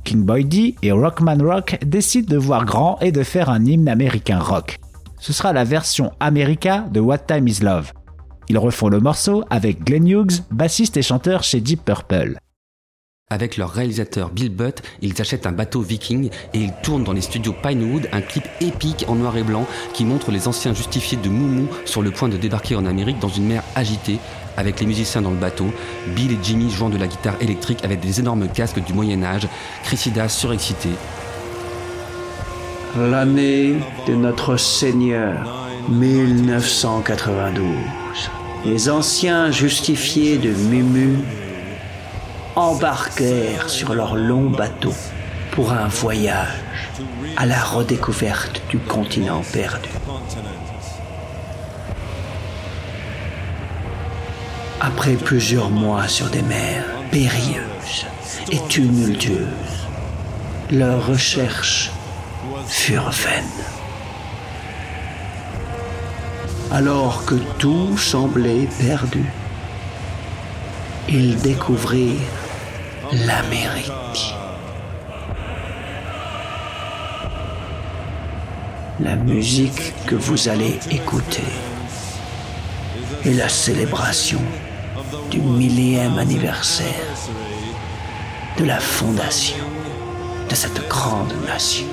King 0.06 0.24
Boy 0.24 0.46
D 0.46 0.76
et 0.84 0.92
Rockman 0.92 1.40
Rock 1.42 1.78
décident 1.84 2.32
de 2.32 2.38
voir 2.38 2.64
grand 2.64 2.98
et 3.02 3.12
de 3.12 3.24
faire 3.24 3.50
un 3.50 3.66
hymne 3.66 3.90
américain 3.90 4.40
rock. 4.40 4.78
Ce 5.20 5.34
sera 5.34 5.52
la 5.52 5.64
version 5.64 6.12
America 6.20 6.86
de 6.92 7.00
What 7.00 7.18
Time 7.20 7.48
Is 7.48 7.60
Love. 7.62 7.92
Ils 8.48 8.60
refont 8.60 8.88
le 8.88 9.00
morceau 9.00 9.44
avec 9.50 9.84
Glenn 9.84 10.08
Hughes, 10.08 10.44
bassiste 10.52 10.96
et 10.98 11.02
chanteur 11.02 11.42
chez 11.44 11.60
Deep 11.60 11.84
Purple. 11.84 12.38
Avec 13.32 13.58
leur 13.58 13.72
réalisateur 13.72 14.30
Bill 14.30 14.50
Butt, 14.50 14.84
ils 15.02 15.20
achètent 15.20 15.48
un 15.48 15.52
bateau 15.52 15.82
viking 15.82 16.30
et 16.54 16.60
ils 16.60 16.74
tournent 16.84 17.04
dans 17.04 17.12
les 17.12 17.22
studios 17.22 17.56
Pinewood 17.64 18.08
un 18.12 18.22
clip 18.22 18.44
épique 18.62 19.06
en 19.08 19.16
noir 19.16 19.36
et 19.36 19.42
blanc 19.42 19.66
qui 19.96 20.06
montre 20.06 20.30
les 20.30 20.48
anciens 20.48 20.76
justifiés 20.76 21.18
de 21.18 21.30
Moumou 21.30 21.68
sur 21.86 22.04
le 22.04 22.12
point 22.12 22.30
de 22.30 22.38
débarquer 22.38 22.76
en 22.76 22.86
Amérique 22.86 23.18
dans 23.18 23.30
une 23.30 23.48
mer 23.48 23.64
agitée 23.74 24.20
avec 24.58 24.80
les 24.80 24.86
musiciens 24.86 25.22
dans 25.22 25.32
le 25.32 25.38
bateau, 25.38 25.68
Bill 26.08 26.32
et 26.32 26.40
Jimmy 26.42 26.70
jouant 26.70 26.90
de 26.90 26.98
la 26.98 27.08
guitare 27.08 27.36
électrique 27.42 27.84
avec 27.84 28.00
des 28.00 28.20
énormes 28.20 28.48
casques 28.48 28.84
du 28.84 28.94
Moyen 28.94 29.24
Âge, 29.24 29.48
Cressida 29.84 30.30
surexcité. 30.30 30.90
L'année 32.98 33.76
de 34.08 34.14
notre 34.14 34.58
Seigneur, 34.58 35.68
1992. 35.90 37.66
Les 38.66 38.90
anciens 38.90 39.52
justifiés 39.52 40.38
de 40.38 40.50
Mumu 40.50 41.20
embarquèrent 42.56 43.70
sur 43.70 43.94
leur 43.94 44.16
long 44.16 44.50
bateau 44.50 44.94
pour 45.52 45.72
un 45.74 45.88
voyage 45.88 46.48
à 47.38 47.46
la 47.46 47.62
redécouverte 47.62 48.62
du 48.70 48.80
continent 48.80 49.42
perdu. 49.54 49.90
Après 54.82 55.14
plusieurs 55.14 55.70
mois 55.70 56.08
sur 56.08 56.30
des 56.30 56.42
mers 56.42 56.86
périlleuses 57.10 58.06
et 58.52 58.60
tumultueuses, 58.68 59.88
leurs 60.72 61.08
recherches 61.08 61.92
furent 62.68 63.12
vaines. 63.12 63.44
Alors 66.72 67.24
que 67.26 67.36
tout 67.58 67.98
semblait 67.98 68.68
perdu, 68.80 69.24
ils 71.08 71.38
découvrirent 71.38 72.20
l'Amérique. 73.14 74.36
La 79.00 79.16
musique 79.16 79.94
que 80.06 80.16
vous 80.16 80.50
allez 80.50 80.80
écouter 80.92 81.44
est 83.26 83.34
la 83.34 83.50
célébration 83.50 84.42
du 85.30 85.40
millième 85.40 86.18
anniversaire 86.18 86.86
de 88.58 88.66
la 88.66 88.80
fondation 88.80 89.66
de 90.50 90.56
cette 90.56 90.88
grande 90.88 91.34
nation. 91.48 91.86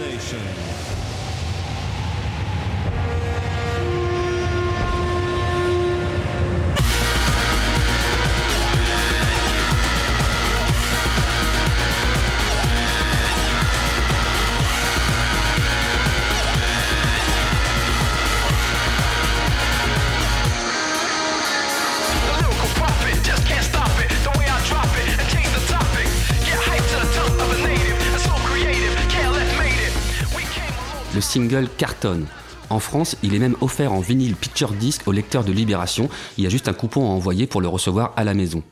Le 31.15 31.21
single 31.21 31.69
cartonne. 31.77 32.27
En 32.71 32.79
France, 32.79 33.17
il 33.23 33.35
est 33.35 33.39
même 33.39 33.57
offert 33.61 33.93
en 33.93 34.01
vinyle 34.01 34.35
picture 34.35 34.73
disc 34.73 35.03
au 35.07 35.13
lecteur 35.13 35.45
de 35.45 35.53
Libération. 35.53 36.09
Il 36.39 36.45
y 36.45 36.47
a 36.47 36.51
juste 36.51 36.69
un 36.69 36.73
coupon 36.73 37.03
à 37.03 37.13
envoyer 37.13 37.47
pour 37.47 37.61
le 37.61 37.69
recevoir 37.69 38.15
à 38.17 38.25
la 38.25 38.33
maison. 38.33 38.63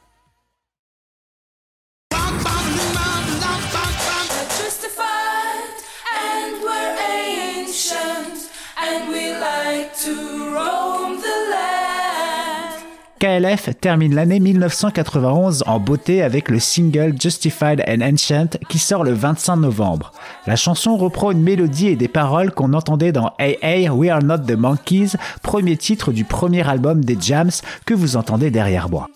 KLF 13.21 13.69
termine 13.79 14.15
l'année 14.15 14.41
1991 14.41 15.65
en 15.67 15.79
beauté 15.79 16.23
avec 16.23 16.49
le 16.49 16.59
single 16.59 17.21
Justified 17.21 17.85
and 17.87 18.01
Ancient 18.01 18.59
qui 18.71 18.79
sort 18.79 19.05
le 19.05 19.13
25 19.13 19.57
novembre. 19.57 20.13
La 20.47 20.57
chanson 20.57 20.97
reprend 20.97 21.31
une 21.31 21.43
mélodie 21.43 21.89
et 21.89 21.97
des 21.97 22.09
paroles 22.09 22.51
qu'on 22.51 22.73
entendait 22.73 23.13
dans 23.13 23.35
Hey 23.39 23.59
Hey 23.61 23.91
We 23.91 24.11
Are 24.11 24.23
Not 24.23 24.39
the 24.47 24.57
Monkeys, 24.57 25.19
premier 25.43 25.77
titre 25.77 26.13
du 26.13 26.25
premier 26.25 26.67
album 26.67 27.05
des 27.05 27.19
Jams 27.21 27.51
que 27.85 27.93
vous 27.93 28.17
entendez 28.17 28.51
derrière 28.51 28.89
moi. 28.89 29.07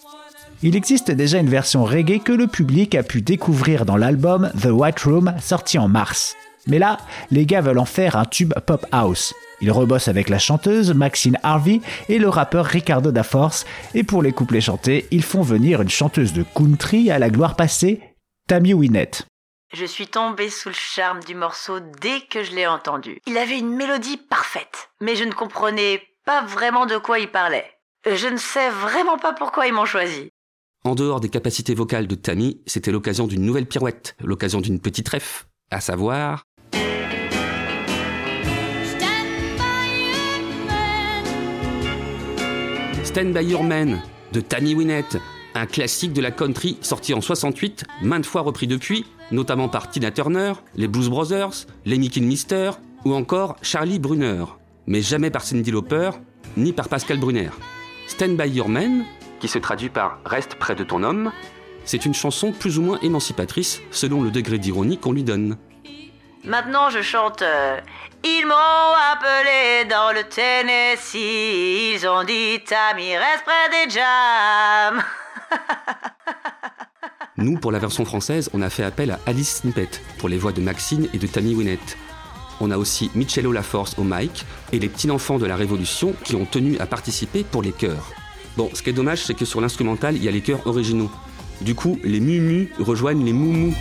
Il 0.63 0.77
existe 0.77 1.11
déjà 1.11 1.39
une 1.39 1.49
version 1.49 1.83
reggae 1.83 2.21
que 2.23 2.33
le 2.33 2.47
public 2.47 2.95
a 2.97 3.03
pu 3.03 3.23
découvrir 3.23 3.87
dans 3.87 3.97
l'album 3.97 4.51
The 4.61 4.67
White 4.67 5.01
Room 5.01 5.35
sorti 5.41 5.79
en 5.79 5.89
mars. 5.89 6.37
Mais 6.67 6.79
là, 6.79 6.99
les 7.31 7.47
gars 7.47 7.61
veulent 7.61 7.79
en 7.79 7.85
faire 7.85 8.17
un 8.17 8.25
tube 8.25 8.55
pop 8.67 8.87
house. 8.93 9.35
Ils 9.61 9.71
rebossent 9.71 10.09
avec 10.09 10.29
la 10.29 10.39
chanteuse 10.39 10.93
Maxine 10.93 11.39
Harvey 11.43 11.81
et 12.09 12.19
le 12.19 12.29
rappeur 12.29 12.67
Ricardo 12.67 13.13
da 13.13 13.23
Force, 13.23 13.65
et 13.95 14.03
pour 14.03 14.23
les 14.23 14.33
couplets 14.33 14.61
chantés, 14.61 15.07
ils 15.11 15.23
font 15.23 15.43
venir 15.43 15.81
une 15.81 15.89
chanteuse 15.89 16.33
de 16.33 16.43
country 16.55 17.11
à 17.11 17.19
la 17.19 17.31
gloire 17.31 17.57
passée, 17.57 18.01
Tammy 18.49 18.75
Wynette. 18.75 19.27
Je 19.73 19.87
suis 19.87 20.07
tombée 20.07 20.51
sous 20.51 20.69
le 20.69 20.75
charme 20.75 21.21
du 21.25 21.35
morceau 21.35 21.81
dès 22.01 22.21
que 22.31 22.45
je 22.45 22.55
l'ai 22.55 22.67
entendu. 22.67 23.19
Il 23.27 23.37
avait 23.39 23.59
une 23.59 23.75
mélodie 23.75 24.19
parfaite, 24.19 24.91
mais 25.01 25.17
je 25.17 25.25
ne 25.25 25.33
comprenais 25.33 26.03
pas 26.25 26.45
vraiment 26.45 26.87
de 26.87 26.97
quoi 26.97 27.19
il 27.19 27.29
parlait. 27.29 27.67
Je 28.07 28.29
ne 28.29 28.37
sais 28.37 28.71
vraiment 28.71 29.19
pas 29.19 29.33
pourquoi 29.33 29.67
ils 29.67 29.73
m'ont 29.73 29.85
choisi. 29.85 30.31
En 30.85 30.95
dehors 30.95 31.21
des 31.21 31.31
capacités 31.31 31.75
vocales 31.75 32.07
de 32.07 32.15
Tammy, 32.15 32.61
c'était 32.67 32.93
l'occasion 32.93 33.27
d'une 33.27 33.43
nouvelle 33.43 33.67
pirouette, 33.67 34.15
l'occasion 34.23 34.61
d'une 34.61 34.79
petite 34.79 35.09
ref, 35.09 35.49
à 35.71 35.81
savoir 35.81 36.45
Stand 43.05 43.33
By 43.33 43.45
Your 43.45 43.63
Man 43.63 44.01
de 44.33 44.41
Tammy 44.41 44.75
Wynette, 44.75 45.19
un 45.55 45.67
classique 45.67 46.13
de 46.13 46.23
la 46.23 46.31
country 46.31 46.79
sorti 46.81 47.13
en 47.15 47.21
68, 47.21 47.85
maintes 48.03 48.27
fois 48.27 48.41
repris 48.41 48.67
depuis, 48.67 49.05
notamment 49.31 49.69
par 49.69 49.91
Tina 49.91 50.11
Turner, 50.11 50.55
les 50.75 50.89
Blues 50.89 51.11
Brothers, 51.11 51.67
Lemmy 51.85 52.09
Kilmister 52.09 52.73
ou 53.05 53.15
encore 53.15 53.57
Charlie 53.63 53.99
Brunner, 53.99 54.45
mais 54.87 55.03
jamais 55.03 55.31
par 55.31 55.45
Cyndi 55.45 55.71
Lauper 55.71 56.11
ni 56.57 56.73
par 56.73 56.89
Pascal 56.89 57.19
Brunner. 57.19 57.51
Stand 58.07 58.37
By 58.37 58.49
Your 58.49 58.69
Man, 58.69 59.05
qui 59.39 59.49
se 59.49 59.59
traduit 59.59 59.91
par 59.91 60.19
Reste 60.25 60.57
près 60.57 60.75
de 60.75 60.83
ton 60.83 61.03
homme, 61.03 61.31
C'est 61.85 62.07
une 62.07 62.15
chanson 62.15 62.53
plus 62.53 62.79
ou 62.79 62.83
moins 62.83 62.99
émancipatrice 63.01 63.83
selon 63.91 64.23
le 64.23 64.31
degré 64.31 64.59
d'ironie 64.59 64.97
qu'on 64.97 65.13
lui 65.13 65.23
donne. 65.23 65.59
Maintenant, 66.45 66.91
je 66.91 67.03
chante. 67.03 67.43
euh, 67.43 67.79
Ils 68.23 68.45
m'ont 68.47 68.55
appelé 69.13 69.85
dans 69.89 70.13
le 70.13 70.25
Tennessee. 70.25 71.95
Ils 71.95 72.07
ont 72.07 72.25
dit 72.25 72.61
Tammy, 72.67 73.17
reste 73.17 73.45
près 73.45 73.71
des 73.87 73.91
jams. 73.91 75.03
Nous, 77.37 77.59
pour 77.59 77.73
la 77.73 77.79
version 77.79 78.05
française, 78.05 78.49
on 78.55 78.63
a 78.63 78.71
fait 78.71 78.85
appel 78.85 79.11
à 79.11 79.19
Alice 79.27 79.57
Snippet 79.63 79.89
pour 80.19 80.29
les 80.29 80.39
voix 80.39 80.53
de 80.53 80.61
Maxine 80.61 81.09
et 81.13 81.19
de 81.19 81.27
Tammy 81.27 81.55
Wynette. 81.55 81.97
On 82.61 82.71
a 82.71 82.79
aussi 82.79 83.11
Michello 83.15 83.51
Laforce 83.51 83.99
au 83.99 84.05
mic 84.05 84.45
et 84.73 84.79
les 84.79 84.89
petits 84.89 85.11
enfants 85.11 85.39
de 85.39 85.47
la 85.47 85.57
Révolution 85.57 86.15
qui 86.25 86.37
ont 86.37 86.45
tenu 86.45 86.79
à 86.79 86.87
participer 86.87 87.43
pour 87.43 87.63
les 87.63 87.73
chœurs. 87.73 88.13
Bon, 88.57 88.71
ce 88.73 88.83
qui 88.83 88.91
est 88.91 88.95
dommage, 88.95 89.25
c'est 89.25 89.35
que 89.35 89.45
sur 89.45 89.61
l'instrumental, 89.61 90.15
il 90.15 90.23
y 90.23 90.29
a 90.29 90.31
les 90.31 90.43
chœurs 90.43 90.65
originaux. 90.67 91.11
Du 91.61 91.75
coup, 91.75 91.99
les 92.05 92.21
mumus 92.21 92.71
rejoignent 92.79 93.25
les 93.25 93.33
moumous. 93.33 93.75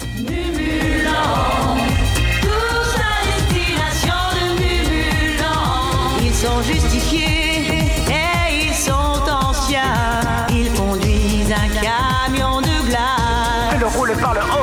Sont 6.43 6.61
justifiés 6.61 7.85
et 8.09 8.65
ils 8.65 8.73
sont 8.73 9.21
anciens. 9.31 10.19
Ils 10.49 10.73
conduisent 10.73 11.53
un 11.53 11.69
camion 11.69 12.59
de 12.59 12.87
glace. 12.87 13.71
Fais-le 13.71 13.87
rouler 13.87 14.15
par 14.15 14.33
le 14.33 14.41
haut. 14.41 14.62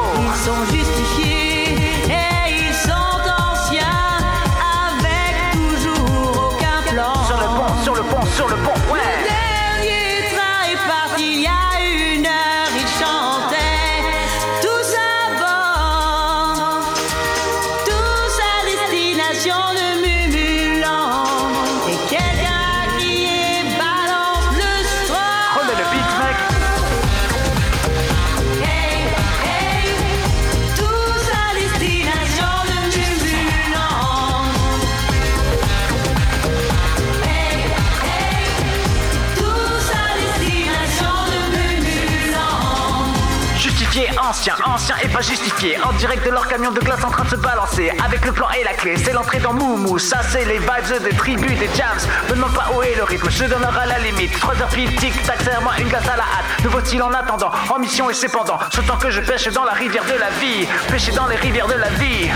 Ancien, 44.40 44.96
et 45.02 45.08
pas 45.08 45.20
justifié. 45.20 45.76
En 45.82 45.92
direct 45.92 46.24
de 46.24 46.30
leur 46.30 46.48
camion 46.48 46.70
de 46.70 46.80
glace 46.80 47.04
en 47.04 47.10
train 47.10 47.24
de 47.24 47.28
se 47.28 47.36
balancer. 47.36 47.92
Avec 48.02 48.24
le 48.24 48.32
plan 48.32 48.48
et 48.58 48.64
la 48.64 48.72
clé, 48.72 48.96
c'est 48.96 49.12
l'entrée 49.12 49.38
dans 49.38 49.52
Moumou. 49.52 49.98
Ça, 49.98 50.20
c'est 50.26 50.46
les 50.46 50.58
vibes 50.58 51.02
des 51.02 51.14
tribus, 51.14 51.58
des 51.58 51.68
jams. 51.76 51.98
Me 52.30 52.36
demande 52.36 52.54
pas 52.54 52.70
où 52.74 52.82
est 52.82 52.94
le 52.96 53.04
rythme, 53.04 53.28
je 53.28 53.44
donnerai 53.44 53.86
la 53.86 53.98
limite. 53.98 54.32
3 54.40 54.54
heures 54.62 54.68
pile, 54.68 54.96
tic 54.96 55.22
tac, 55.24 55.42
serre-moi 55.42 55.72
une 55.78 55.88
glace 55.88 56.08
à 56.08 56.16
la 56.16 56.22
hâte. 56.22 56.64
Nouveau 56.64 56.80
style 56.80 57.02
en 57.02 57.12
attendant, 57.12 57.50
en 57.68 57.78
mission 57.78 58.08
et 58.08 58.14
c'est 58.14 58.30
pendant. 58.30 58.58
Ce 58.70 58.80
temps 58.80 58.96
que 58.96 59.10
je 59.10 59.20
pêche 59.20 59.48
dans 59.48 59.64
la 59.64 59.72
rivière 59.72 60.04
de 60.04 60.18
la 60.18 60.30
vie. 60.40 60.66
Pêcher 60.90 61.12
dans 61.12 61.26
les 61.26 61.36
rivières 61.36 61.68
de 61.68 61.74
la 61.74 61.90
vie. 61.90 62.30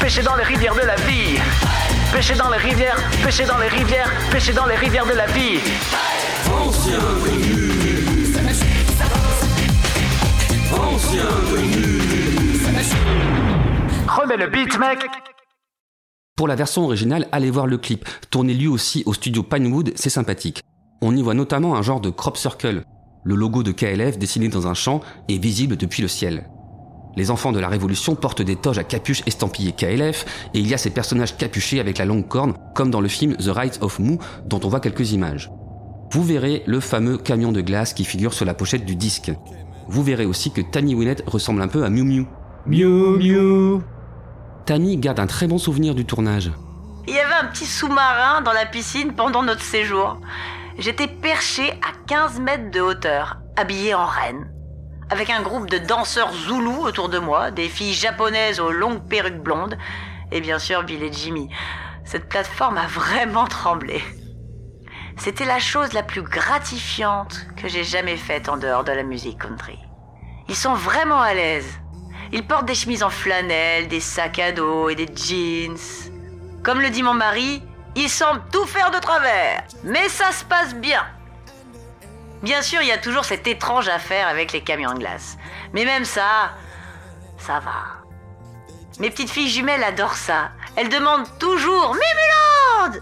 Pêcher 0.00 0.22
dans 0.22 0.34
les 0.34 0.44
rivières 0.44 0.74
de 0.74 0.80
la 0.80 0.96
vie. 0.96 1.38
Pêcher 2.12 2.34
dans 2.34 2.48
les 2.48 2.58
rivières, 2.58 2.96
pêcher 3.22 3.44
dans 3.44 3.58
les 3.58 3.68
rivières, 3.68 4.10
pêcher 4.32 4.52
dans 4.52 4.66
les 4.66 4.76
rivières 4.76 5.06
de 5.06 5.12
la 5.12 5.26
vie. 5.26 5.60
Remets 14.06 14.36
le 14.36 14.46
beat, 14.50 14.78
mec. 14.78 14.98
Pour 16.36 16.46
la 16.46 16.54
version 16.54 16.84
originale, 16.84 17.26
allez 17.32 17.50
voir 17.50 17.66
le 17.66 17.78
clip, 17.78 18.06
tourné 18.30 18.52
lui 18.52 18.66
aussi 18.66 19.04
au 19.06 19.14
studio 19.14 19.42
Pinewood, 19.42 19.92
c'est 19.96 20.10
sympathique. 20.10 20.62
On 21.00 21.16
y 21.16 21.22
voit 21.22 21.32
notamment 21.32 21.76
un 21.76 21.82
genre 21.82 22.02
de 22.02 22.10
crop 22.10 22.36
circle. 22.36 22.82
Le 23.24 23.34
logo 23.34 23.62
de 23.62 23.72
KLF 23.72 24.18
dessiné 24.18 24.48
dans 24.48 24.66
un 24.66 24.74
champ 24.74 25.00
est 25.28 25.38
visible 25.38 25.76
depuis 25.76 26.02
le 26.02 26.08
ciel. 26.08 26.50
Les 27.16 27.30
enfants 27.30 27.52
de 27.52 27.58
la 27.58 27.68
Révolution 27.68 28.14
portent 28.14 28.42
des 28.42 28.56
toges 28.56 28.78
à 28.78 28.84
capuche 28.84 29.22
estampillées 29.26 29.72
KLF, 29.72 30.26
et 30.52 30.58
il 30.58 30.68
y 30.68 30.74
a 30.74 30.78
ces 30.78 30.90
personnages 30.90 31.38
capuchés 31.38 31.80
avec 31.80 31.96
la 31.96 32.04
longue 32.04 32.28
corne, 32.28 32.54
comme 32.74 32.90
dans 32.90 33.00
le 33.00 33.08
film 33.08 33.34
The 33.36 33.48
Rights 33.48 33.78
of 33.80 33.98
Moo, 33.98 34.18
dont 34.44 34.60
on 34.62 34.68
voit 34.68 34.80
quelques 34.80 35.12
images. 35.12 35.50
Vous 36.12 36.22
verrez 36.22 36.62
le 36.66 36.80
fameux 36.80 37.16
camion 37.16 37.50
de 37.50 37.62
glace 37.62 37.94
qui 37.94 38.04
figure 38.04 38.34
sur 38.34 38.44
la 38.44 38.54
pochette 38.54 38.84
du 38.84 38.94
disque. 38.94 39.32
Vous 39.88 40.02
verrez 40.02 40.26
aussi 40.26 40.52
que 40.52 40.60
Tammy 40.60 40.94
Wynette 40.94 41.24
ressemble 41.26 41.62
un 41.62 41.68
peu 41.68 41.82
à 41.82 41.88
Miu 41.88 42.04
Miu. 42.04 42.26
Miu 42.66 43.16
Miu. 43.18 43.80
Tammy 44.66 44.98
garde 44.98 45.18
un 45.18 45.26
très 45.26 45.46
bon 45.46 45.56
souvenir 45.56 45.94
du 45.94 46.04
tournage. 46.04 46.52
Il 47.06 47.14
y 47.14 47.18
avait 47.18 47.46
un 47.46 47.46
petit 47.46 47.64
sous-marin 47.64 48.42
dans 48.42 48.52
la 48.52 48.66
piscine 48.66 49.14
pendant 49.14 49.42
notre 49.42 49.62
séjour. 49.62 50.20
J'étais 50.78 51.08
perché 51.08 51.70
à 51.70 51.96
15 52.06 52.38
mètres 52.38 52.70
de 52.70 52.82
hauteur, 52.82 53.38
habillé 53.56 53.94
en 53.94 54.04
reine, 54.04 54.52
avec 55.08 55.30
un 55.30 55.40
groupe 55.40 55.70
de 55.70 55.78
danseurs 55.78 56.34
zoulous 56.34 56.82
autour 56.82 57.08
de 57.08 57.18
moi, 57.18 57.50
des 57.50 57.68
filles 57.68 57.94
japonaises 57.94 58.60
aux 58.60 58.70
longues 58.70 59.08
perruques 59.08 59.42
blondes, 59.42 59.78
et 60.30 60.42
bien 60.42 60.58
sûr 60.58 60.84
Bill 60.84 61.02
et 61.02 61.12
Jimmy. 61.12 61.48
Cette 62.04 62.28
plateforme 62.28 62.76
a 62.76 62.86
vraiment 62.86 63.46
tremblé. 63.46 64.02
C'était 65.18 65.44
la 65.44 65.58
chose 65.58 65.92
la 65.94 66.04
plus 66.04 66.22
gratifiante 66.22 67.46
que 67.56 67.66
j'ai 67.66 67.82
jamais 67.82 68.16
faite 68.16 68.48
en 68.48 68.56
dehors 68.56 68.84
de 68.84 68.92
la 68.92 69.02
musique 69.02 69.42
country. 69.42 69.78
Ils 70.48 70.56
sont 70.56 70.74
vraiment 70.74 71.20
à 71.20 71.34
l'aise. 71.34 71.68
Ils 72.30 72.46
portent 72.46 72.66
des 72.66 72.76
chemises 72.76 73.02
en 73.02 73.10
flanelle, 73.10 73.88
des 73.88 74.00
sacs 74.00 74.38
à 74.38 74.52
dos 74.52 74.88
et 74.88 74.94
des 74.94 75.08
jeans. 75.12 75.76
Comme 76.62 76.80
le 76.80 76.90
dit 76.90 77.02
mon 77.02 77.14
mari, 77.14 77.62
ils 77.96 78.08
semblent 78.08 78.44
tout 78.52 78.64
faire 78.64 78.92
de 78.92 78.98
travers. 78.98 79.64
Mais 79.82 80.08
ça 80.08 80.30
se 80.30 80.44
passe 80.44 80.74
bien. 80.74 81.04
Bien 82.42 82.62
sûr, 82.62 82.80
il 82.80 82.88
y 82.88 82.92
a 82.92 82.98
toujours 82.98 83.24
cette 83.24 83.48
étrange 83.48 83.88
affaire 83.88 84.28
avec 84.28 84.52
les 84.52 84.62
camions 84.62 84.94
de 84.94 85.00
glace. 85.00 85.36
Mais 85.72 85.84
même 85.84 86.04
ça, 86.04 86.52
ça 87.38 87.58
va. 87.58 88.04
Mes 89.00 89.10
petites 89.10 89.30
filles 89.30 89.50
jumelles 89.50 89.82
adorent 89.82 90.14
ça. 90.14 90.50
Elles 90.76 90.88
demandent 90.88 91.26
toujours 91.38 91.94
Mumuland 91.94 93.00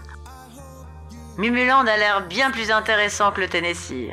Mumuland 1.37 1.85
a 1.85 1.97
l'air 1.97 2.25
bien 2.27 2.51
plus 2.51 2.71
intéressant 2.71 3.31
que 3.31 3.41
le 3.41 3.47
Tennessee. 3.47 4.11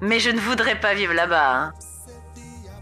Mais 0.00 0.20
je 0.20 0.30
ne 0.30 0.40
voudrais 0.40 0.80
pas 0.80 0.94
vivre 0.94 1.12
là-bas. 1.12 1.56
hein. 1.56 1.72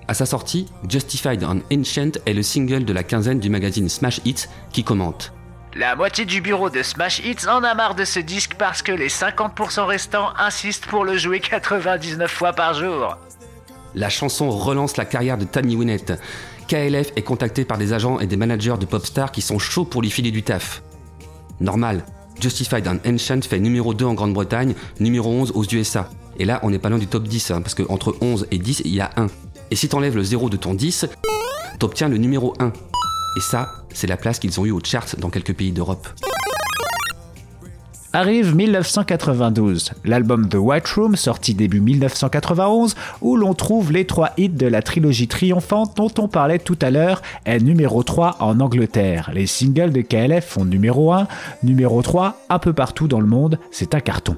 À 0.07 0.15
sa 0.15 0.27
sortie, 0.27 0.69
Justified 0.89 1.43
and 1.45 1.61
Ancient 1.73 2.13
est 2.27 2.35
le 2.35 2.43
single 2.43 2.85
de 2.85 2.93
la 2.93 3.03
quinzaine 3.03 3.41
du 3.41 3.49
magazine 3.51 3.89
Smash 3.89 4.21
Hits 4.25 4.47
qui 4.73 4.85
commente. 4.85 5.33
La 5.75 5.97
moitié 5.97 6.25
du 6.25 6.41
bureau 6.41 6.71
de 6.71 6.83
Smash 6.83 7.19
Hits 7.21 7.49
en 7.49 7.65
a 7.65 7.75
marre 7.75 7.97
de 7.97 8.05
ce 8.05 8.21
disque 8.21 8.55
parce 8.57 8.83
que 8.83 8.93
les 8.93 9.09
50% 9.09 9.87
restants 9.87 10.29
insistent 10.39 10.87
pour 10.87 11.05
le 11.05 11.17
jouer 11.17 11.41
99 11.41 12.31
fois 12.31 12.53
par 12.53 12.75
jour. 12.75 13.17
La 13.97 14.09
chanson 14.09 14.51
relance 14.51 14.97
la 14.97 15.05
carrière 15.05 15.39
de 15.39 15.45
Tammy 15.45 15.75
Wynette. 15.75 16.13
KLF 16.69 17.13
est 17.17 17.23
contacté 17.23 17.65
par 17.65 17.79
des 17.79 17.93
agents 17.93 18.21
et 18.21 18.27
des 18.27 18.37
managers 18.37 18.77
de 18.79 18.87
pop 18.87 19.05
stars 19.05 19.33
qui 19.33 19.43
sont 19.43 19.59
chauds 19.59 19.85
pour 19.85 20.03
lui 20.03 20.11
filer 20.11 20.31
du 20.31 20.43
taf. 20.43 20.83
Normal, 21.61 22.05
Justified 22.41 22.87
and 22.89 22.99
Ancient 23.07 23.43
fait 23.43 23.61
numéro 23.61 23.95
2 23.95 24.05
en 24.05 24.15
Grande-Bretagne, 24.15 24.75
numéro 25.01 25.31
11 25.31 25.53
aux 25.55 25.65
USA. 25.65 26.09
Et 26.39 26.45
là, 26.45 26.61
on 26.63 26.71
n'est 26.71 26.79
pas 26.79 26.89
loin 26.89 26.99
du 26.99 27.07
top 27.07 27.25
10, 27.25 27.51
hein, 27.51 27.63
parce 27.63 27.75
qu'entre 27.75 28.17
11 28.21 28.47
et 28.51 28.59
10, 28.59 28.83
il 28.85 28.95
y 28.95 29.01
a 29.01 29.11
1. 29.17 29.29
Et 29.71 29.77
si 29.77 29.89
t'enlèves 29.89 30.17
le 30.17 30.25
0 30.25 30.51
de 30.51 30.57
ton 30.57 30.75
10, 30.75 31.07
t'obtiens 31.79 32.09
le 32.09 32.17
numéro 32.17 32.55
1. 32.59 32.73
Et 33.37 33.41
ça, 33.41 33.69
c'est 33.93 34.07
la 34.07 34.17
place 34.17 34.39
qu'ils 34.39 34.61
ont 34.61 34.67
eu 34.67 34.71
aux 34.71 34.81
charts 34.83 35.17
dans 35.19 35.31
quelques 35.31 35.55
pays 35.55 35.73
d'Europe. 35.73 36.09
Arrive 38.17 38.55
1992, 38.55 39.91
l'album 40.05 40.49
The 40.49 40.55
White 40.55 40.87
Room, 40.91 41.17
sorti 41.17 41.53
début 41.53 41.81
1991, 41.81 42.95
où 43.21 43.35
l'on 43.35 43.55
trouve 43.55 43.91
les 43.91 44.07
trois 44.07 44.31
hits 44.37 44.51
de 44.51 44.69
la 44.69 44.83
trilogie 44.83 45.27
triomphante 45.27 45.97
dont 45.97 46.13
on 46.19 46.29
parlait 46.29 46.61
tout 46.61 46.79
à 46.81 46.93
l'heure, 46.93 47.23
est 47.45 47.59
numéro 47.59 48.05
3 48.05 48.37
en 48.39 48.61
Angleterre. 48.61 49.33
Les 49.35 49.49
singles 49.49 49.91
de 49.91 50.01
KLF 50.01 50.47
font 50.47 50.65
numéro 50.65 51.13
1, 51.13 51.27
numéro 51.65 52.03
3 52.03 52.39
un 52.51 52.61
peu 52.61 52.73
partout 52.73 53.09
dans 53.09 53.19
le 53.19 53.27
monde, 53.27 53.59
c'est 53.73 53.97
un 53.97 54.01
carton. 54.01 54.37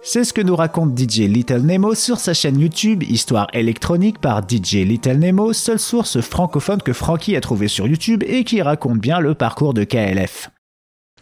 C'est 0.00 0.24
ce 0.24 0.32
que 0.32 0.40
nous 0.40 0.56
raconte 0.56 0.98
DJ 0.98 1.28
Little 1.28 1.60
Nemo 1.60 1.94
sur 1.94 2.18
sa 2.18 2.32
chaîne 2.32 2.58
YouTube 2.58 3.02
Histoire 3.02 3.48
électronique 3.52 4.18
par 4.18 4.40
DJ 4.48 4.76
Little 4.76 5.18
Nemo, 5.18 5.52
seule 5.52 5.78
source 5.78 6.22
francophone 6.22 6.80
que 6.80 6.94
Frankie 6.94 7.36
a 7.36 7.42
trouvé 7.42 7.68
sur 7.68 7.86
YouTube 7.86 8.24
et 8.26 8.44
qui 8.44 8.62
raconte 8.62 8.98
bien 8.98 9.20
le 9.20 9.34
parcours 9.34 9.74
de 9.74 9.84
KLF. 9.84 10.48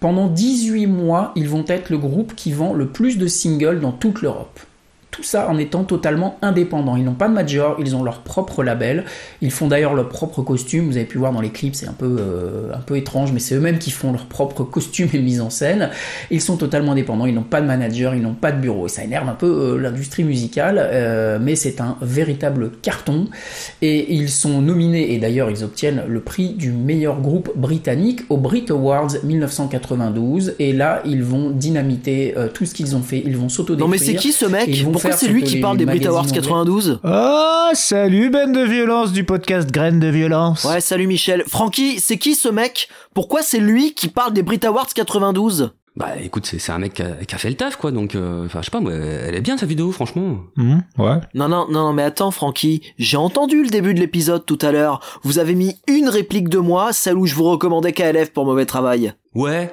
Pendant 0.03 0.27
18 0.27 0.89
mois, 0.89 1.31
ils 1.37 1.49
vont 1.49 1.65
être 1.69 1.89
le 1.89 1.97
groupe 1.97 2.35
qui 2.35 2.51
vend 2.51 2.75
le 2.75 2.89
plus 2.89 3.19
de 3.19 3.29
singles 3.29 3.79
dans 3.79 3.93
toute 3.93 4.21
l'Europe. 4.21 4.59
Tout 5.13 5.23
ça 5.23 5.49
en 5.51 5.59
étant 5.59 5.85
totalement 5.85 6.39
indépendants. 6.41 6.97
Ils 6.97 7.05
n'ont 7.05 7.13
pas 7.13 7.29
de 7.29 7.35
major, 7.35 7.77
ils 7.79 7.95
ont 7.95 8.03
leur 8.03 8.21
propre 8.21 8.65
label. 8.65 9.05
Ils 9.43 9.51
font 9.51 9.69
d'ailleurs 9.69 9.93
leur 9.93 10.09
propre 10.09 10.41
costume. 10.41 10.87
Vous 10.87 10.97
avez 10.97 11.05
pu 11.05 11.19
voir 11.19 11.33
dans 11.33 11.43
les 11.43 11.51
clips, 11.51 11.75
c'est 11.75 11.87
un 11.87 11.93
peu, 11.93 12.17
euh, 12.19 12.73
un 12.75 12.81
peu 12.81 12.97
étrange, 12.97 13.31
mais 13.31 13.39
c'est 13.39 13.55
eux-mêmes 13.55 13.79
qui 13.79 13.91
font 13.91 14.11
leur 14.11 14.25
propre 14.25 14.65
costume 14.65 15.11
et 15.13 15.19
mise 15.19 15.43
en 15.43 15.51
scène. 15.51 15.91
Ils 16.31 16.41
sont 16.41 16.57
totalement 16.57 16.93
indépendants. 16.93 17.27
Ils 17.27 17.35
n'ont 17.35 17.43
pas 17.43 17.61
de 17.61 17.67
manager, 17.67 18.15
ils 18.15 18.23
n'ont 18.23 18.33
pas 18.33 18.53
de 18.53 18.61
bureau. 18.61 18.87
Et 18.87 18.89
ça 18.89 19.05
énerve 19.05 19.29
un 19.29 19.35
peu 19.35 19.47
euh, 19.47 19.79
l'industrie 19.79 20.25
musicale, 20.25 20.81
euh, 20.81 21.39
mais 21.39 21.57
c'est 21.57 21.83
un 21.83 21.99
véritable 22.01 22.71
carton. 22.81 23.27
Et 23.83 24.15
ils 24.15 24.31
sont 24.31 24.63
nominés, 24.63 25.13
et 25.13 25.19
d'ailleurs 25.19 25.51
ils 25.51 25.63
obtiennent 25.63 26.05
le 26.09 26.21
prix 26.21 26.55
du 26.55 26.73
meilleur 26.73 27.21
groupe 27.21 27.53
britannique 27.55 28.23
au 28.31 28.39
Brit 28.39 28.65
Awards 28.71 29.13
1992. 29.23 30.55
Et 30.59 30.73
là, 30.73 31.03
ils 31.05 31.23
vont 31.23 31.51
dynamiter 31.51 32.35
tout 32.55 32.65
ce 32.65 32.73
qu'ils 32.73 32.97
ont 32.97 33.03
fait. 33.03 33.23
Ils 33.27 33.37
vont 33.37 33.51
s'autodétruire. 33.51 33.87
Non 33.87 33.91
mais 33.91 33.99
c'est 33.99 34.15
qui 34.15 34.33
ce 34.33 34.47
mec? 34.47 34.71
Pourquoi 35.03 35.19
c'est 35.19 35.27
ce 35.27 35.31
lui 35.33 35.43
qui 35.45 35.61
parle 35.61 35.77
des 35.77 35.87
Brit 35.87 36.07
Awards 36.07 36.23
anglais- 36.25 36.35
92 36.41 37.01
Oh, 37.05 37.69
salut 37.75 38.31
Ben 38.31 38.53
de 38.53 38.61
Violence 38.63 39.13
du 39.13 39.25
podcast 39.25 39.71
Graines 39.71 40.01
de 40.01 40.09
Violence. 40.09 40.65
Ouais, 40.65 40.81
salut 40.81 41.07
Michel. 41.07 41.45
Francky, 41.49 42.01
c'est 42.01 42.19
qui 42.19 42.35
ce 42.35 42.49
mec? 42.49 42.89
Pourquoi 43.15 43.43
c'est 43.43 43.59
lui 43.61 43.95
qui 43.95 44.09
parle 44.09 44.33
des 44.33 44.43
Brit 44.43 44.61
Awards 44.65 44.87
92 44.95 45.73
Bah 45.97 46.17
écoute, 46.23 46.47
c'est 46.47 46.59
c'est 46.59 46.73
un 46.73 46.79
mec 46.79 46.95
qui 46.95 47.03
a, 47.03 47.11
qui 47.27 47.35
a 47.35 47.39
fait 47.39 47.51
le 47.51 47.55
taf, 47.57 47.77
quoi, 47.77 47.91
donc, 47.91 48.15
euh, 48.15 48.47
enfin, 48.47 48.61
je 48.61 48.67
sais 48.67 48.71
pas, 48.71 48.81
moi, 48.81 48.93
elle 48.93 49.35
est 49.35 49.41
bien 49.43 49.59
sa 49.59 49.67
vidéo, 49.67 49.93
franchement. 49.93 50.39
ouais. 50.57 51.19
Non, 51.35 51.49
non, 51.49 51.67
non, 51.71 51.93
mais 51.93 52.03
attends, 52.03 52.31
Francky, 52.31 52.83
j'ai 52.99 53.17
entendu 53.19 53.63
le 53.63 53.69
début 53.69 53.93
de 53.93 54.01
l'épisode 54.01 54.47
tout 54.47 54.59
à 54.63 54.73
l'heure. 54.73 55.01
Vous 55.23 55.39
avez 55.39 55.55
mis 55.55 55.77
une 55.89 56.09
réplique 56.09 56.49
de 56.49 56.59
moi, 56.59 56.93
celle 56.95 57.17
où 57.19 57.27
je 57.27 57.35
vous 57.35 57.45
recommandais 57.45 57.93
KLF 57.93 58.33
pour 58.33 58.45
mauvais 58.47 58.65
travail. 58.67 59.13
Ouais. 59.35 59.73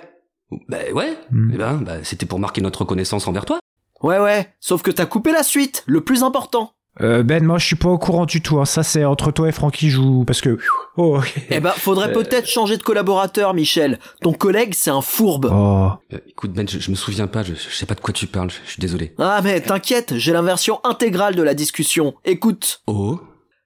Bah 0.67 0.77
ouais. 0.93 1.13
Eh 1.53 1.57
ben, 1.57 1.75
bah, 1.75 1.93
c'était 2.03 2.25
pour 2.25 2.39
marquer 2.39 2.61
notre 2.61 2.79
reconnaissance 2.81 3.27
envers 3.27 3.45
toi. 3.45 3.59
Ouais, 4.01 4.19
ouais, 4.19 4.53
sauf 4.59 4.81
que 4.81 4.91
t'as 4.91 5.05
coupé 5.05 5.31
la 5.31 5.43
suite, 5.43 5.83
le 5.87 6.01
plus 6.01 6.23
important. 6.23 6.73
Euh, 7.01 7.23
ben, 7.23 7.43
moi, 7.45 7.59
je 7.59 7.65
suis 7.65 7.75
pas 7.77 7.87
au 7.87 7.97
courant 7.97 8.25
du 8.25 8.41
tout. 8.41 8.59
hein. 8.59 8.65
Ça, 8.65 8.83
c'est 8.83 9.05
entre 9.05 9.31
toi 9.31 9.47
et 9.47 9.53
Francky, 9.53 9.89
joue 9.89 10.25
parce 10.25 10.41
que. 10.41 10.57
Oh, 10.97 11.17
ok. 11.19 11.33
Eh 11.49 11.59
ben, 11.61 11.71
faudrait 11.71 12.09
Euh, 12.09 12.13
peut-être 12.13 12.47
changer 12.47 12.75
de 12.75 12.83
collaborateur, 12.83 13.53
Michel. 13.53 13.99
Ton 14.21 14.33
collègue, 14.33 14.73
c'est 14.75 14.89
un 14.89 14.99
fourbe. 15.01 15.49
Oh. 15.49 15.91
Euh, 16.13 16.17
écoute, 16.27 16.51
Ben, 16.51 16.67
je, 16.67 16.77
je 16.79 16.91
me 16.91 16.95
souviens 16.95 17.27
pas, 17.27 17.43
je, 17.43 17.53
je 17.53 17.69
sais 17.73 17.85
pas 17.85 17.95
de 17.95 18.01
quoi 18.01 18.13
tu 18.13 18.27
parles, 18.27 18.49
je, 18.49 18.57
je 18.65 18.71
suis 18.71 18.81
désolé. 18.81 19.13
Ah, 19.17 19.39
mais 19.43 19.61
t'inquiète, 19.61 20.17
j'ai 20.17 20.33
la 20.33 20.41
version 20.41 20.81
intégrale 20.83 21.35
de 21.35 21.43
la 21.43 21.53
discussion. 21.53 22.15
Écoute. 22.25 22.81
Oh. 22.87 23.21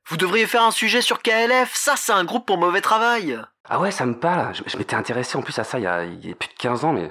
Vous 0.09 0.17
devriez 0.17 0.45
faire 0.45 0.63
un 0.63 0.71
sujet 0.71 1.01
sur 1.01 1.21
KLF, 1.23 1.71
ça, 1.73 1.93
c'est 1.95 2.11
un 2.11 2.25
groupe 2.25 2.45
pour 2.45 2.59
mauvais 2.59 2.81
travail. 2.81 3.39
Ah 3.67 3.79
ouais, 3.79 3.89
ça 3.89 4.05
me 4.05 4.19
parle. 4.19 4.53
Je, 4.53 4.61
je 4.67 4.77
m'étais 4.77 4.95
intéressé 4.97 5.37
en 5.37 5.41
plus 5.41 5.57
à 5.57 5.63
ça 5.63 5.79
il 5.79 5.83
y 5.83 5.87
a, 5.87 6.03
il 6.05 6.27
y 6.27 6.31
a 6.31 6.35
plus 6.35 6.49
de 6.49 6.53
15 6.59 6.83
ans, 6.85 6.93
mais, 6.93 7.03
mais 7.03 7.09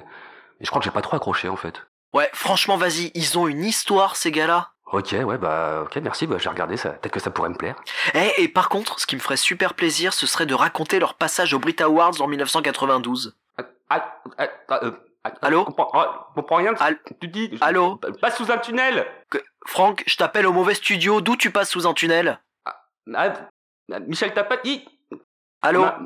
je 0.61 0.67
crois 0.67 0.79
que 0.79 0.85
j'ai 0.85 0.91
pas 0.91 1.01
trop 1.01 1.17
accroché, 1.17 1.49
en 1.49 1.57
fait. 1.57 1.73
Ouais, 2.13 2.29
franchement, 2.33 2.77
vas-y, 2.77 3.11
ils 3.15 3.37
ont 3.39 3.47
une 3.47 3.63
histoire, 3.63 4.15
ces 4.15 4.31
gars-là. 4.31 4.69
Ok, 4.91 5.15
ouais, 5.19 5.37
bah, 5.39 5.81
ok, 5.85 5.95
merci, 5.97 6.27
bah, 6.27 6.35
je 6.37 6.43
vais 6.43 6.49
regarder 6.51 6.77
ça. 6.77 6.91
Peut-être 6.91 7.13
que 7.13 7.19
ça 7.19 7.31
pourrait 7.31 7.49
me 7.49 7.55
plaire. 7.55 7.75
Eh, 8.13 8.43
et 8.43 8.47
par 8.47 8.69
contre, 8.69 8.99
ce 8.99 9.07
qui 9.07 9.15
me 9.15 9.21
ferait 9.21 9.37
super 9.37 9.73
plaisir, 9.73 10.13
ce 10.13 10.27
serait 10.27 10.45
de 10.45 10.53
raconter 10.53 10.99
leur 10.99 11.15
passage 11.15 11.53
aux 11.55 11.59
Brit 11.59 11.75
Awards 11.81 12.21
en 12.21 12.27
1992. 12.27 13.35
Ah, 13.57 13.63
ah, 14.37 14.47
ah, 14.69 14.79
euh, 14.83 14.91
Allô 15.41 15.61
Je 15.61 16.33
comprends, 16.35 16.57
rien 16.57 16.73
que 16.75 17.13
tu 17.19 17.27
dis. 17.27 17.49
Je- 17.53 17.63
Allô 17.63 17.99
Passe 18.21 18.37
sous 18.37 18.51
un 18.51 18.57
tunnel 18.57 19.07
Franck, 19.65 20.03
je 20.05 20.15
t'appelle 20.17 20.45
au 20.45 20.51
mauvais 20.51 20.73
studio, 20.75 21.21
d'où 21.21 21.37
tu 21.37 21.49
passes 21.49 21.69
sous 21.69 21.87
un 21.87 21.93
tunnel? 21.93 22.39
Ah, 22.65 22.83
ah, 23.15 23.33
Michel, 24.01 24.33
t'as 24.33 24.43
pas 24.43 24.57
dit 24.57 24.85
Allô 25.61 25.81
Ma- 25.81 25.97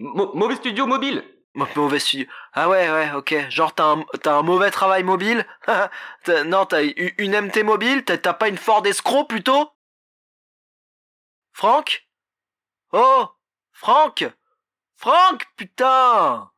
mo- 0.00 0.30
Mauvais 0.34 0.54
studio 0.56 0.86
mobile 0.86 1.24
Mau- 1.54 1.66
Mauvais 1.76 1.98
studio. 2.00 2.26
Ah 2.52 2.68
ouais, 2.68 2.90
ouais, 2.90 3.12
ok. 3.14 3.46
Genre, 3.48 3.72
t'as 3.74 3.84
un, 3.92 4.04
t'as 4.22 4.36
un 4.38 4.42
mauvais 4.42 4.70
travail 4.70 5.02
mobile? 5.04 5.46
T'as- 6.24 6.44
Non, 6.44 6.66
t'as 6.66 6.82
une 7.18 7.32
MT 7.34 7.62
mobile? 7.62 8.02
T'as 8.04 8.18
t'as 8.18 8.32
pas 8.32 8.48
une 8.48 8.56
Ford 8.58 8.84
Escroc 8.86 9.26
plutôt? 9.28 9.70
Franck? 11.52 12.06
Oh 12.92 13.26
Franck? 13.72 14.24
Franck, 14.96 15.44
putain 15.56 16.48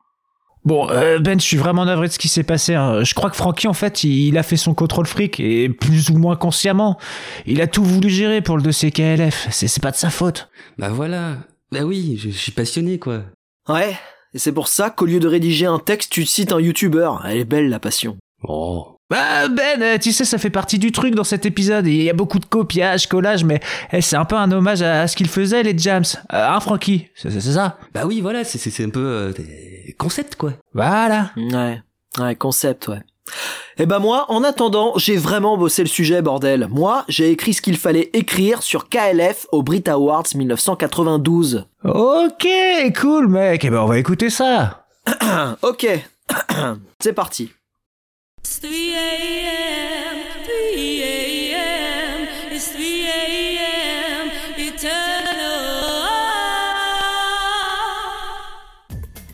Bon, 0.63 0.89
euh, 0.89 1.19
Ben, 1.19 1.39
je 1.39 1.45
suis 1.45 1.57
vraiment 1.57 1.85
navré 1.85 2.07
de 2.07 2.13
ce 2.13 2.19
qui 2.19 2.27
s'est 2.27 2.43
passé. 2.43 2.75
hein. 2.75 3.03
Je 3.03 3.13
crois 3.13 3.29
que 3.29 3.35
Francky, 3.37 3.67
en 3.67 3.73
fait, 3.73 4.03
il, 4.03 4.27
il 4.29 4.37
a 4.37 4.43
fait 4.43 4.57
son 4.57 4.73
contrôle 4.73 5.05
fric 5.05 5.39
et 5.39 5.69
plus 5.69 6.09
ou 6.09 6.17
moins 6.17 6.35
consciemment. 6.35 6.99
Il 7.45 7.61
a 7.61 7.67
tout 7.67 7.83
voulu 7.83 8.09
gérer 8.09 8.41
pour 8.41 8.57
le 8.57 8.63
dossier 8.63 8.91
KLF. 8.91 9.47
C'est 9.51 9.67
c'est 9.67 9.81
pas 9.81 9.91
de 9.91 9.95
sa 9.95 10.09
faute. 10.09 10.49
Bah 10.77 10.89
voilà. 10.89 11.37
Bah 11.71 11.81
oui, 11.83 12.17
je, 12.21 12.29
je 12.29 12.37
suis 12.37 12.51
passionné, 12.51 12.99
quoi. 12.99 13.21
Ouais, 13.69 13.97
et 14.37 14.39
c'est 14.39 14.51
pour 14.51 14.67
ça 14.67 14.89
qu'au 14.91 15.05
lieu 15.05 15.19
de 15.19 15.27
rédiger 15.27 15.65
un 15.65 15.79
texte, 15.79 16.11
tu 16.11 16.25
cites 16.25 16.51
un 16.51 16.59
youtubeur. 16.59 17.25
Elle 17.27 17.37
est 17.39 17.45
belle, 17.45 17.69
la 17.69 17.79
passion. 17.79 18.17
Oh. 18.43 18.93
Bah 19.09 19.47
Ben, 19.47 19.81
euh, 19.81 19.97
tu 19.97 20.11
sais, 20.11 20.25
ça 20.25 20.37
fait 20.37 20.49
partie 20.49 20.77
du 20.79 20.91
truc 20.91 21.15
dans 21.15 21.23
cet 21.23 21.45
épisode. 21.45 21.87
Il 21.87 22.03
y 22.03 22.09
a 22.09 22.13
beaucoup 22.13 22.39
de 22.39 22.45
copiage, 22.45 23.07
collage, 23.07 23.43
mais 23.45 23.61
eh, 23.93 24.01
c'est 24.01 24.15
un 24.17 24.25
peu 24.25 24.35
un 24.35 24.51
hommage 24.51 24.81
à, 24.81 25.01
à 25.01 25.07
ce 25.07 25.15
qu'ils 25.15 25.29
faisaient, 25.29 25.63
les 25.63 25.77
Jams. 25.77 26.03
Euh, 26.33 26.47
hein, 26.49 26.59
Francky 26.59 27.07
C'est 27.15 27.31
ça? 27.39 27.77
Bah 27.93 28.01
oui, 28.05 28.19
voilà, 28.21 28.43
c'est- 28.43 28.83
un 28.83 28.89
peu 28.89 28.99
euh, 28.99 29.31
des 29.31 29.95
concept, 29.97 30.35
quoi. 30.35 30.53
Voilà. 30.73 31.31
Ouais, 31.37 31.81
ouais, 32.19 32.35
concept, 32.35 32.89
ouais. 32.89 33.01
Et 33.77 33.85
ben 33.85 33.99
moi, 33.99 34.25
en 34.29 34.43
attendant, 34.43 34.93
j'ai 34.97 35.17
vraiment 35.17 35.57
bossé 35.57 35.83
le 35.83 35.89
sujet, 35.89 36.21
bordel. 36.21 36.67
Moi, 36.69 37.05
j'ai 37.07 37.31
écrit 37.31 37.53
ce 37.53 37.61
qu'il 37.61 37.77
fallait 37.77 38.09
écrire 38.13 38.63
sur 38.63 38.89
KLF 38.89 39.47
au 39.51 39.63
Brit 39.63 39.83
Awards 39.87 40.23
1992. 40.33 41.65
Ok, 41.83 42.47
cool, 42.99 43.27
mec. 43.27 43.63
Eh 43.63 43.69
ben, 43.69 43.79
on 43.79 43.87
va 43.87 43.99
écouter 43.99 44.29
ça. 44.29 44.85
ok, 45.61 45.87
c'est 46.99 47.13
parti. 47.13 47.51
It's 48.47 48.59
3 48.59 48.69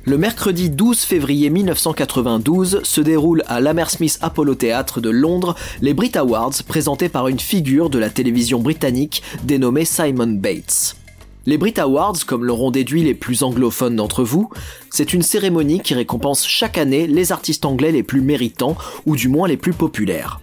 Le 0.06 0.18
mercredi 0.18 0.70
12 0.70 1.00
février 1.00 1.50
1992 1.50 2.82
se 2.84 3.00
déroule 3.00 3.42
à 3.48 3.62
l'Hammersmith 3.62 4.18
Apollo 4.22 4.56
Theatre 4.56 5.00
de 5.00 5.10
Londres 5.10 5.56
les 5.82 5.94
Brit 5.94 6.12
Awards 6.16 6.52
présentés 6.68 7.08
par 7.08 7.30
une 7.30 7.40
figure 7.40 7.90
de 7.90 8.00
la 8.00 8.10
télévision 8.10 8.60
britannique 8.60 9.24
dénommée 9.46 9.86
Simon 9.86 10.28
Bates. 10.28 10.98
Les 11.46 11.58
Brit 11.58 11.76
Awards, 11.78 12.18
comme 12.28 12.44
l'auront 12.44 12.70
déduit 12.70 13.04
les 13.04 13.16
plus 13.16 13.44
anglophones 13.44 13.96
d'entre 13.96 14.26
vous, 14.26 14.50
c'est 14.90 15.14
une 15.14 15.22
cérémonie 15.22 15.80
qui 15.80 15.94
récompense 15.94 16.46
chaque 16.46 16.78
année 16.78 17.08
les 17.08 17.32
artistes 17.32 17.64
anglais 17.64 17.94
les 17.94 18.04
plus 18.04 18.22
méritants, 18.22 18.76
ou 19.06 19.16
du 19.16 19.30
moins 19.30 19.48
les 19.48 19.58
plus 19.58 19.74
populaires. 19.74 20.42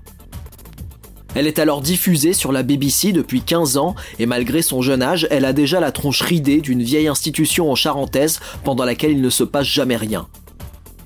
Elle 1.34 1.46
est 1.46 1.60
alors 1.60 1.80
diffusée 1.80 2.32
sur 2.32 2.50
la 2.50 2.62
BBC 2.64 3.12
depuis 3.12 3.42
15 3.42 3.76
ans 3.76 3.94
et 4.18 4.26
malgré 4.26 4.62
son 4.62 4.82
jeune 4.82 5.02
âge, 5.02 5.28
elle 5.30 5.44
a 5.44 5.52
déjà 5.52 5.78
la 5.78 5.92
tronche 5.92 6.22
ridée 6.22 6.60
d'une 6.60 6.82
vieille 6.82 7.06
institution 7.06 7.70
en 7.70 7.76
charentaise 7.76 8.40
pendant 8.64 8.84
laquelle 8.84 9.12
il 9.12 9.22
ne 9.22 9.30
se 9.30 9.44
passe 9.44 9.66
jamais 9.66 9.96
rien. 9.96 10.26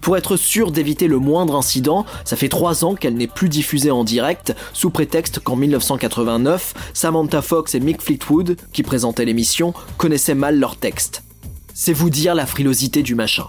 Pour 0.00 0.16
être 0.16 0.36
sûr 0.36 0.70
d'éviter 0.70 1.08
le 1.08 1.18
moindre 1.18 1.56
incident, 1.56 2.04
ça 2.24 2.36
fait 2.36 2.48
3 2.48 2.84
ans 2.84 2.94
qu'elle 2.94 3.14
n'est 3.14 3.26
plus 3.26 3.48
diffusée 3.48 3.90
en 3.90 4.04
direct, 4.04 4.54
sous 4.74 4.90
prétexte 4.90 5.40
qu'en 5.40 5.56
1989, 5.56 6.74
Samantha 6.92 7.40
Fox 7.40 7.74
et 7.74 7.80
Mick 7.80 8.02
Fleetwood, 8.02 8.56
qui 8.72 8.82
présentaient 8.82 9.24
l'émission, 9.24 9.72
connaissaient 9.96 10.34
mal 10.34 10.58
leur 10.58 10.76
texte. 10.76 11.22
C'est 11.72 11.94
vous 11.94 12.10
dire 12.10 12.34
la 12.34 12.44
frilosité 12.44 13.02
du 13.02 13.14
machin. 13.14 13.46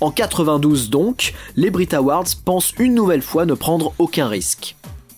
En 0.00 0.10
92 0.10 0.88
donc, 0.90 1.34
les 1.56 1.70
Brit 1.70 1.88
Awards 1.92 2.24
pensent 2.44 2.72
une 2.78 2.94
nouvelle 2.94 3.22
fois 3.22 3.44
ne 3.44 3.54
prendre 3.54 3.92
aucun 3.98 4.28
risque. 4.28 4.75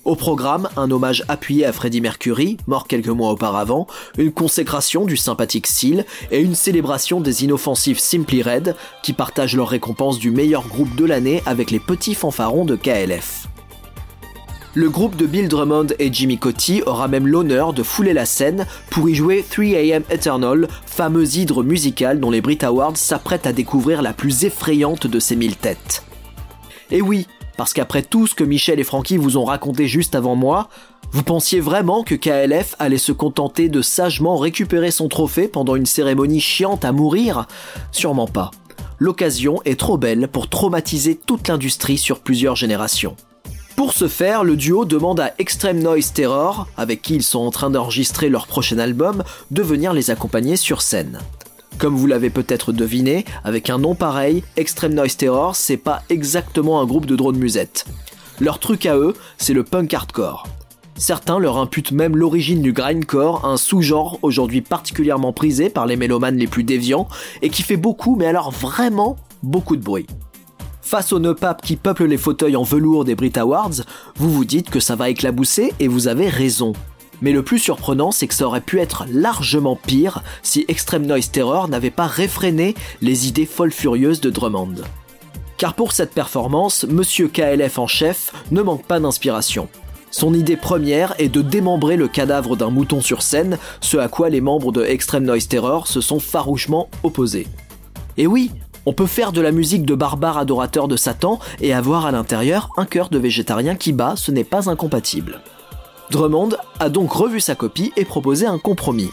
Au 0.08 0.16
programme, 0.16 0.70
un 0.78 0.90
hommage 0.90 1.22
appuyé 1.28 1.66
à 1.66 1.72
Freddie 1.74 2.00
Mercury, 2.00 2.56
mort 2.66 2.86
quelques 2.86 3.08
mois 3.08 3.30
auparavant, 3.30 3.86
une 4.16 4.32
consécration 4.32 5.04
du 5.04 5.18
sympathique 5.18 5.66
Seal 5.66 6.06
et 6.30 6.40
une 6.40 6.54
célébration 6.54 7.20
des 7.20 7.44
inoffensifs 7.44 7.98
Simply 7.98 8.42
Red, 8.42 8.74
qui 9.02 9.12
partagent 9.12 9.54
leur 9.54 9.68
récompense 9.68 10.18
du 10.18 10.30
meilleur 10.30 10.66
groupe 10.66 10.96
de 10.96 11.04
l'année 11.04 11.42
avec 11.44 11.70
les 11.70 11.78
petits 11.78 12.14
fanfarons 12.14 12.64
de 12.64 12.74
KLF. 12.74 13.48
Le 14.72 14.88
groupe 14.88 15.14
de 15.14 15.26
Bill 15.26 15.46
Drummond 15.46 15.88
et 15.98 16.10
Jimmy 16.10 16.38
Cotty 16.38 16.82
aura 16.86 17.06
même 17.06 17.26
l'honneur 17.26 17.74
de 17.74 17.82
fouler 17.82 18.14
la 18.14 18.24
scène 18.24 18.64
pour 18.88 19.10
y 19.10 19.14
jouer 19.14 19.44
3am 19.46 20.04
Eternal, 20.08 20.68
fameux 20.86 21.36
hydre 21.36 21.62
musical 21.62 22.18
dont 22.18 22.30
les 22.30 22.40
Brit 22.40 22.60
Awards 22.62 22.96
s'apprêtent 22.96 23.46
à 23.46 23.52
découvrir 23.52 24.00
la 24.00 24.14
plus 24.14 24.44
effrayante 24.44 25.06
de 25.06 25.20
ces 25.20 25.36
mille 25.36 25.56
têtes. 25.56 26.02
Et 26.90 27.02
oui, 27.02 27.26
parce 27.58 27.72
qu'après 27.72 28.02
tout 28.02 28.28
ce 28.28 28.36
que 28.36 28.44
Michel 28.44 28.78
et 28.78 28.84
Francky 28.84 29.16
vous 29.16 29.36
ont 29.36 29.44
raconté 29.44 29.88
juste 29.88 30.14
avant 30.14 30.36
moi, 30.36 30.68
vous 31.10 31.24
pensiez 31.24 31.58
vraiment 31.58 32.04
que 32.04 32.14
KLF 32.14 32.76
allait 32.78 32.98
se 32.98 33.10
contenter 33.10 33.68
de 33.68 33.82
sagement 33.82 34.36
récupérer 34.36 34.92
son 34.92 35.08
trophée 35.08 35.48
pendant 35.48 35.74
une 35.74 35.84
cérémonie 35.84 36.40
chiante 36.40 36.84
à 36.84 36.92
mourir? 36.92 37.48
Sûrement 37.90 38.28
pas. 38.28 38.52
L'occasion 39.00 39.60
est 39.64 39.78
trop 39.78 39.98
belle 39.98 40.28
pour 40.28 40.48
traumatiser 40.48 41.16
toute 41.16 41.48
l'industrie 41.48 41.98
sur 41.98 42.20
plusieurs 42.20 42.54
générations. 42.54 43.16
Pour 43.74 43.92
ce 43.92 44.06
faire, 44.06 44.44
le 44.44 44.56
duo 44.56 44.84
demande 44.84 45.18
à 45.18 45.34
Extreme 45.38 45.80
Noise 45.80 46.12
Terror, 46.12 46.68
avec 46.76 47.02
qui 47.02 47.16
ils 47.16 47.22
sont 47.24 47.40
en 47.40 47.50
train 47.50 47.70
d'enregistrer 47.70 48.28
leur 48.28 48.46
prochain 48.46 48.78
album, 48.78 49.24
de 49.50 49.62
venir 49.62 49.92
les 49.92 50.10
accompagner 50.10 50.56
sur 50.56 50.80
scène. 50.80 51.18
Comme 51.78 51.94
vous 51.94 52.08
l'avez 52.08 52.30
peut-être 52.30 52.72
deviné, 52.72 53.24
avec 53.44 53.70
un 53.70 53.78
nom 53.78 53.94
pareil, 53.94 54.42
Extreme 54.56 54.94
Noise 54.94 55.16
Terror, 55.16 55.54
c'est 55.54 55.76
pas 55.76 56.02
exactement 56.10 56.80
un 56.80 56.86
groupe 56.86 57.06
de 57.06 57.14
drones 57.14 57.38
musettes. 57.38 57.86
Leur 58.40 58.58
truc 58.58 58.84
à 58.84 58.96
eux, 58.96 59.14
c'est 59.36 59.54
le 59.54 59.62
punk 59.62 59.94
hardcore. 59.94 60.48
Certains 60.96 61.38
leur 61.38 61.56
imputent 61.56 61.92
même 61.92 62.16
l'origine 62.16 62.62
du 62.62 62.72
grindcore, 62.72 63.44
un 63.44 63.56
sous-genre 63.56 64.18
aujourd'hui 64.22 64.60
particulièrement 64.60 65.32
prisé 65.32 65.70
par 65.70 65.86
les 65.86 65.94
mélomanes 65.94 66.36
les 66.36 66.48
plus 66.48 66.64
déviants 66.64 67.06
et 67.42 67.48
qui 67.48 67.62
fait 67.62 67.76
beaucoup, 67.76 68.16
mais 68.16 68.26
alors 68.26 68.50
vraiment 68.50 69.14
beaucoup 69.44 69.76
de 69.76 69.82
bruit. 69.82 70.08
Face 70.82 71.12
aux 71.12 71.20
nœuds 71.20 71.36
qui 71.62 71.76
peuplent 71.76 72.06
les 72.06 72.16
fauteuils 72.16 72.56
en 72.56 72.64
velours 72.64 73.04
des 73.04 73.14
Brit 73.14 73.34
Awards, 73.36 73.84
vous 74.16 74.32
vous 74.32 74.44
dites 74.44 74.70
que 74.70 74.80
ça 74.80 74.96
va 74.96 75.10
éclabousser 75.10 75.72
et 75.78 75.86
vous 75.86 76.08
avez 76.08 76.28
raison. 76.28 76.72
Mais 77.20 77.32
le 77.32 77.42
plus 77.42 77.58
surprenant, 77.58 78.10
c'est 78.12 78.26
que 78.26 78.34
ça 78.34 78.46
aurait 78.46 78.60
pu 78.60 78.80
être 78.80 79.04
largement 79.10 79.76
pire 79.76 80.22
si 80.42 80.64
Extreme 80.68 81.06
Noise 81.06 81.30
Terror 81.30 81.68
n'avait 81.68 81.90
pas 81.90 82.06
réfréné 82.06 82.74
les 83.00 83.28
idées 83.28 83.46
folles 83.46 83.72
furieuses 83.72 84.20
de 84.20 84.30
Drummond. 84.30 84.76
Car 85.56 85.74
pour 85.74 85.92
cette 85.92 86.14
performance, 86.14 86.84
Monsieur 86.88 87.28
KLF 87.28 87.78
en 87.78 87.88
chef 87.88 88.32
ne 88.52 88.62
manque 88.62 88.84
pas 88.84 89.00
d'inspiration. 89.00 89.68
Son 90.10 90.32
idée 90.32 90.56
première 90.56 91.14
est 91.18 91.28
de 91.28 91.42
démembrer 91.42 91.96
le 91.96 92.08
cadavre 92.08 92.56
d'un 92.56 92.70
mouton 92.70 93.00
sur 93.00 93.22
scène, 93.22 93.58
ce 93.80 93.96
à 93.98 94.08
quoi 94.08 94.30
les 94.30 94.40
membres 94.40 94.72
de 94.72 94.84
Extreme 94.84 95.24
Noise 95.24 95.48
Terror 95.48 95.86
se 95.86 96.00
sont 96.00 96.20
farouchement 96.20 96.88
opposés. 97.02 97.46
Et 98.16 98.26
oui, 98.26 98.50
on 98.86 98.94
peut 98.94 99.06
faire 99.06 99.32
de 99.32 99.40
la 99.40 99.52
musique 99.52 99.84
de 99.84 99.94
barbares 99.94 100.38
adorateurs 100.38 100.88
de 100.88 100.96
Satan 100.96 101.40
et 101.60 101.74
avoir 101.74 102.06
à 102.06 102.12
l'intérieur 102.12 102.70
un 102.78 102.86
cœur 102.86 103.10
de 103.10 103.18
végétarien 103.18 103.74
qui 103.74 103.92
bat, 103.92 104.14
ce 104.16 104.30
n'est 104.30 104.44
pas 104.44 104.70
incompatible. 104.70 105.42
Drummond 106.10 106.50
a 106.80 106.88
donc 106.88 107.12
revu 107.12 107.38
sa 107.38 107.54
copie 107.54 107.92
et 107.96 108.06
proposé 108.06 108.46
un 108.46 108.58
compromis. 108.58 109.10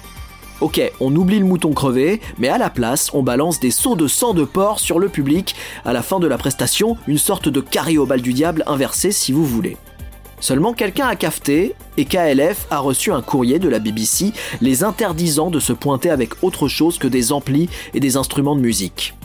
Ok, 0.61 0.80
on 1.01 1.13
oublie 1.13 1.39
le 1.39 1.45
mouton 1.45 1.73
crevé, 1.73 2.22
mais 2.38 2.47
à 2.47 2.57
la 2.57 2.69
place, 2.69 3.09
on 3.13 3.22
balance 3.22 3.59
des 3.59 3.72
seaux 3.72 3.97
de 3.97 4.07
sang 4.07 4.34
de 4.34 4.45
porc 4.45 4.80
sur 4.80 4.99
le 4.99 5.09
public, 5.09 5.55
à 5.84 5.91
la 5.91 6.01
fin 6.01 6.19
de 6.22 6.27
la 6.27 6.38
prestation, 6.38 6.95
une 7.07 7.17
sorte 7.17 7.49
de 7.49 7.59
carré 7.59 7.97
au 7.97 8.05
bal 8.05 8.22
du 8.22 8.31
diable 8.31 8.63
inversé 8.65 9.11
si 9.11 9.34
vous 9.34 9.45
voulez. 9.45 9.76
Seulement 10.39 10.72
quelqu'un 10.72 11.07
a 11.07 11.17
cafeté 11.17 11.76
et 11.97 12.05
KLF 12.05 12.67
a 12.72 12.80
reçu 12.80 13.11
un 13.11 13.22
courrier 13.22 13.59
de 13.59 13.67
la 13.67 13.80
BBC 13.80 14.31
les 14.61 14.85
interdisant 14.85 15.49
de 15.49 15.59
se 15.59 15.73
pointer 15.73 16.09
avec 16.09 16.43
autre 16.43 16.69
chose 16.69 16.97
que 16.97 17.07
des 17.07 17.34
amplis 17.34 17.69
et 17.93 17.99
des 17.99 18.15
instruments 18.15 18.55
de 18.55 18.61
musique. 18.61 19.15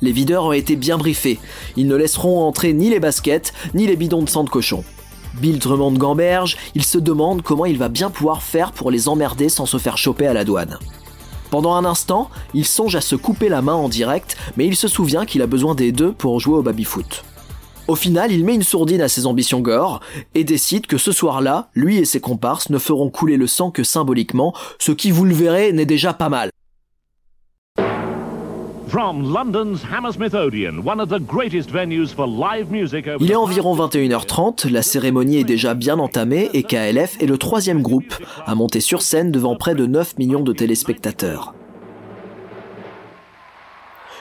Les 0.00 0.12
videurs 0.12 0.44
ont 0.44 0.52
été 0.52 0.76
bien 0.76 0.96
briefés, 0.96 1.38
ils 1.76 1.88
ne 1.88 1.96
laisseront 1.96 2.46
entrer 2.46 2.72
ni 2.72 2.88
les 2.88 3.00
baskets 3.00 3.52
ni 3.74 3.86
les 3.86 3.96
bidons 3.96 4.22
de 4.22 4.30
sang 4.30 4.44
de 4.44 4.50
cochon. 4.50 4.84
Bill 5.34 5.58
Drummond 5.58 5.92
gamberge, 5.92 6.56
il 6.74 6.84
se 6.84 6.98
demande 6.98 7.42
comment 7.42 7.66
il 7.66 7.78
va 7.78 7.88
bien 7.88 8.10
pouvoir 8.10 8.42
faire 8.42 8.72
pour 8.72 8.90
les 8.90 9.08
emmerder 9.08 9.48
sans 9.48 9.66
se 9.66 9.78
faire 9.78 9.98
choper 9.98 10.26
à 10.26 10.32
la 10.32 10.44
douane. 10.44 10.78
Pendant 11.50 11.74
un 11.74 11.84
instant, 11.84 12.30
il 12.54 12.66
songe 12.66 12.96
à 12.96 13.00
se 13.00 13.16
couper 13.16 13.48
la 13.48 13.62
main 13.62 13.74
en 13.74 13.88
direct, 13.88 14.36
mais 14.56 14.66
il 14.66 14.76
se 14.76 14.88
souvient 14.88 15.24
qu'il 15.24 15.42
a 15.42 15.46
besoin 15.46 15.74
des 15.74 15.92
deux 15.92 16.12
pour 16.12 16.40
jouer 16.40 16.58
au 16.58 16.62
baby-foot. 16.62 17.24
Au 17.86 17.94
final, 17.94 18.32
il 18.32 18.44
met 18.44 18.54
une 18.54 18.62
sourdine 18.62 19.00
à 19.00 19.08
ses 19.08 19.24
ambitions 19.24 19.60
gore 19.60 20.00
et 20.34 20.44
décide 20.44 20.86
que 20.86 20.98
ce 20.98 21.10
soir-là, 21.10 21.70
lui 21.74 21.96
et 21.96 22.04
ses 22.04 22.20
comparses 22.20 22.68
ne 22.68 22.76
feront 22.76 23.08
couler 23.08 23.38
le 23.38 23.46
sang 23.46 23.70
que 23.70 23.82
symboliquement, 23.82 24.52
ce 24.78 24.92
qui, 24.92 25.10
vous 25.10 25.24
le 25.24 25.34
verrez, 25.34 25.72
n'est 25.72 25.86
déjà 25.86 26.12
pas 26.12 26.28
mal. 26.28 26.50
From 28.88 29.22
London's 29.22 29.82
Hammersmith 29.82 30.34
Odeon, 30.34 30.82
one 30.82 30.98
of 30.98 31.10
the 31.10 31.20
greatest 31.20 31.70
venues 31.70 32.08
for 32.08 32.26
live 32.26 32.70
music 32.70 33.06
over 33.06 33.22
Il 33.22 33.30
est 33.30 33.36
environ 33.36 33.76
21h30, 33.76 34.70
la 34.70 34.80
cérémonie 34.80 35.36
est 35.36 35.44
déjà 35.44 35.74
bien 35.74 35.98
entamée 35.98 36.48
et 36.54 36.62
KLF 36.62 37.20
est 37.20 37.26
le 37.26 37.36
troisième 37.36 37.82
groupe 37.82 38.14
à 38.46 38.54
monter 38.54 38.80
sur 38.80 39.02
scène 39.02 39.30
devant 39.30 39.56
près 39.56 39.74
de 39.74 39.84
9 39.84 40.16
millions 40.16 40.42
de 40.42 40.54
téléspectateurs. 40.54 41.52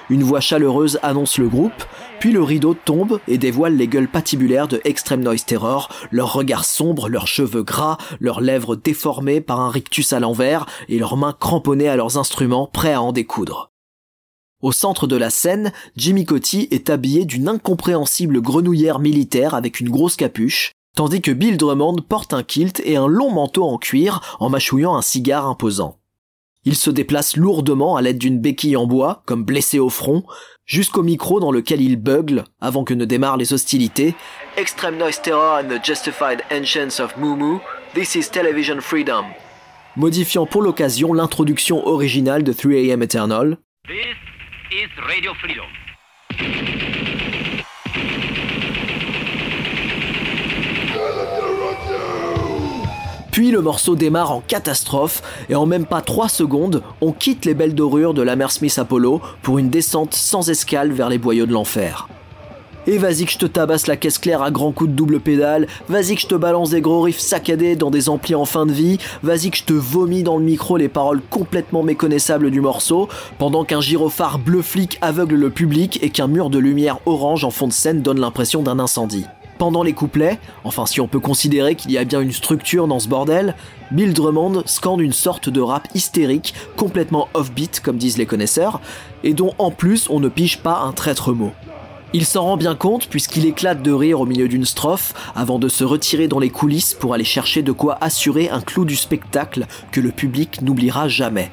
Une 0.10 0.24
voix 0.24 0.42
chaleureuse 0.42 1.00
annonce 1.02 1.38
le 1.38 1.48
groupe, 1.48 1.86
puis 2.20 2.34
le 2.34 2.44
rideau 2.44 2.74
tombe 2.74 3.22
et 3.30 3.38
dévoile 3.38 3.78
les 3.78 3.88
gueules 3.88 4.10
patibulaires 4.10 4.68
de 4.68 4.82
Extreme 4.84 5.22
Noise 5.22 5.46
Terror, 5.46 5.88
leurs 6.12 6.34
regards 6.34 6.66
sombres, 6.66 7.08
leurs 7.08 7.28
cheveux 7.28 7.64
gras, 7.64 7.98
leurs 8.20 8.42
lèvres 8.42 8.76
déformées 8.76 9.40
par 9.40 9.62
un 9.62 9.70
rictus 9.70 10.12
à 10.12 10.20
l'envers 10.20 10.66
et 10.90 11.00
leurs 11.00 11.16
mains 11.16 11.36
cramponnées 11.40 11.88
à 11.88 11.96
leurs 11.96 12.18
instruments 12.18 12.70
prêts 12.72 12.94
à 12.94 13.02
en 13.02 13.14
découdre. 13.14 13.72
Au 14.64 14.72
centre 14.72 15.06
de 15.06 15.16
la 15.16 15.30
scène, 15.30 15.72
Jimmy 15.96 16.26
Cotti 16.26 16.68
est 16.72 16.90
habillé 16.90 17.26
d'une 17.26 17.48
incompréhensible 17.48 18.42
grenouillère 18.42 18.98
militaire 18.98 19.54
avec 19.54 19.80
une 19.80 19.90
grosse 19.90 20.16
capuche, 20.16 20.72
tandis 20.96 21.22
que 21.22 21.30
Bill 21.30 21.58
Drummond 21.58 21.98
porte 22.10 22.34
un 22.34 22.42
kilt 22.42 22.82
et 22.84 22.96
un 22.96 23.06
long 23.06 23.30
manteau 23.30 23.66
en 23.66 23.78
cuir 23.78 24.38
en 24.40 24.50
mâchouillant 24.50 24.96
un 24.96 25.04
cigare 25.04 25.46
imposant. 25.46 26.00
Il 26.66 26.76
se 26.76 26.90
déplace 26.90 27.38
lourdement 27.38 27.98
à 27.98 28.02
l'aide 28.02 28.18
d'une 28.18 28.40
béquille 28.40 28.76
en 28.76 28.88
bois, 28.88 29.22
comme 29.28 29.46
blessé 29.46 29.78
au 29.78 29.90
front, 29.90 30.24
jusqu'au 30.66 31.04
micro 31.04 31.40
dans 31.40 31.52
lequel 31.52 31.80
il 31.80 31.96
bugle 31.96 32.44
avant 32.60 32.84
que 32.84 32.96
ne 32.96 33.06
démarrent 33.06 33.38
les 33.38 33.54
hostilités. 33.54 34.16
Extreme 34.58 34.98
Noise 34.98 35.22
Terror 35.22 35.60
and 35.60 35.70
the 35.70 35.86
Justified 35.86 36.42
Ancients 36.52 37.00
of 37.00 37.16
Mumu, 37.16 37.60
this 37.94 38.16
is 38.16 38.32
Television 38.32 38.82
Freedom. 38.82 39.26
Modifiant 39.96 40.48
pour 40.48 40.64
l'occasion 40.64 41.14
l'introduction 41.14 41.88
originale 41.88 42.44
de 42.44 42.54
3AM 42.54 43.04
Eternal, 43.04 43.60
This 43.88 44.27
Puis 53.32 53.52
le 53.52 53.62
morceau 53.62 53.96
démarre 53.96 54.32
en 54.32 54.42
catastrophe 54.42 55.22
et 55.50 55.56
en 55.56 55.66
même 55.66 55.86
pas 55.86 56.02
3 56.02 56.28
secondes, 56.28 56.84
on 57.02 57.12
quitte 57.12 57.46
les 57.46 57.54
belles 57.54 57.76
dorures 57.76 58.14
de 58.14 58.22
l'Hammersmith 58.22 58.78
Apollo 58.78 59.22
pour 59.42 59.58
une 59.58 59.70
descente 59.70 60.14
sans 60.14 60.50
escale 60.50 60.92
vers 60.92 61.10
les 61.10 61.20
boyaux 61.20 61.46
de 61.46 61.54
l'enfer. 61.54 62.08
Et 62.90 62.98
vas-y 62.98 63.26
que 63.26 63.32
je 63.34 63.38
te 63.38 63.46
tabasse 63.46 63.88
la 63.88 63.98
caisse 63.98 64.18
claire 64.18 64.42
à 64.42 64.50
grands 64.50 64.72
coups 64.72 64.90
de 64.90 64.96
double 64.96 65.20
pédale, 65.20 65.68
vas-y 65.90 66.16
que 66.16 66.22
je 66.22 66.28
te 66.28 66.36
balance 66.36 66.70
des 66.70 66.80
gros 66.80 67.02
riffs 67.02 67.20
saccadés 67.20 67.76
dans 67.76 67.92
des 67.92 68.08
amplis 68.08 68.34
en 68.34 68.46
fin 68.46 68.66
de 68.66 68.72
vie, 68.72 68.98
vas-y 69.24 69.52
que 69.52 69.58
je 69.58 69.66
te 69.66 69.74
vomis 69.74 70.24
dans 70.24 70.38
le 70.38 70.46
micro 70.46 70.78
les 70.78 70.88
paroles 70.88 71.22
complètement 71.30 71.84
méconnaissables 71.84 72.50
du 72.50 72.62
morceau, 72.62 73.10
pendant 73.40 73.66
qu'un 73.66 73.82
gyrophare 73.82 74.40
bleu 74.40 74.62
flic 74.62 74.98
aveugle 75.02 75.36
le 75.36 75.50
public 75.50 76.00
et 76.02 76.12
qu'un 76.12 76.28
mur 76.28 76.50
de 76.50 76.60
lumière 76.60 77.00
orange 77.06 77.44
en 77.44 77.52
fond 77.52 77.68
de 77.68 77.74
scène 77.74 78.02
donne 78.02 78.22
l'impression 78.22 78.64
d'un 78.64 78.80
incendie. 78.80 79.26
Pendant 79.58 79.84
les 79.84 79.94
couplets, 79.94 80.40
enfin 80.64 80.86
si 80.86 81.02
on 81.02 81.10
peut 81.10 81.20
considérer 81.20 81.76
qu'il 81.76 81.92
y 81.92 81.98
a 81.98 82.06
bien 82.06 82.22
une 82.22 82.32
structure 82.32 82.88
dans 82.88 83.00
ce 83.00 83.10
bordel, 83.10 83.56
Bill 83.92 84.14
Drummond 84.14 84.64
scande 84.66 85.02
une 85.02 85.12
sorte 85.12 85.50
de 85.50 85.60
rap 85.60 85.90
hystérique, 85.94 86.54
complètement 86.78 87.28
off-beat 87.34 87.82
comme 87.82 87.98
disent 87.98 88.18
les 88.18 88.26
connaisseurs, 88.26 88.80
et 89.26 89.34
dont 89.34 89.54
en 89.58 89.72
plus 89.72 90.10
on 90.10 90.22
ne 90.22 90.30
pige 90.30 90.60
pas 90.60 90.80
un 90.80 90.94
traître 90.94 91.34
mot. 91.34 91.52
Il 92.18 92.26
s'en 92.26 92.42
rend 92.42 92.58
bien 92.58 92.74
compte 92.74 93.10
puisqu'il 93.10 93.46
éclate 93.46 93.84
de 93.84 93.92
rire 93.92 94.22
au 94.22 94.26
milieu 94.26 94.48
d'une 94.48 94.66
strophe 94.66 95.14
avant 95.36 95.60
de 95.60 95.70
se 95.70 95.84
retirer 95.84 96.28
dans 96.28 96.40
les 96.40 96.50
coulisses 96.50 96.96
pour 96.96 97.14
aller 97.14 97.24
chercher 97.24 97.62
de 97.62 97.72
quoi 97.72 97.96
assurer 98.02 98.50
un 98.50 98.60
clou 98.60 98.86
du 98.86 98.96
spectacle 98.96 99.68
que 99.92 100.02
le 100.02 100.10
public 100.10 100.64
n'oubliera 100.64 101.10
jamais. 101.10 101.52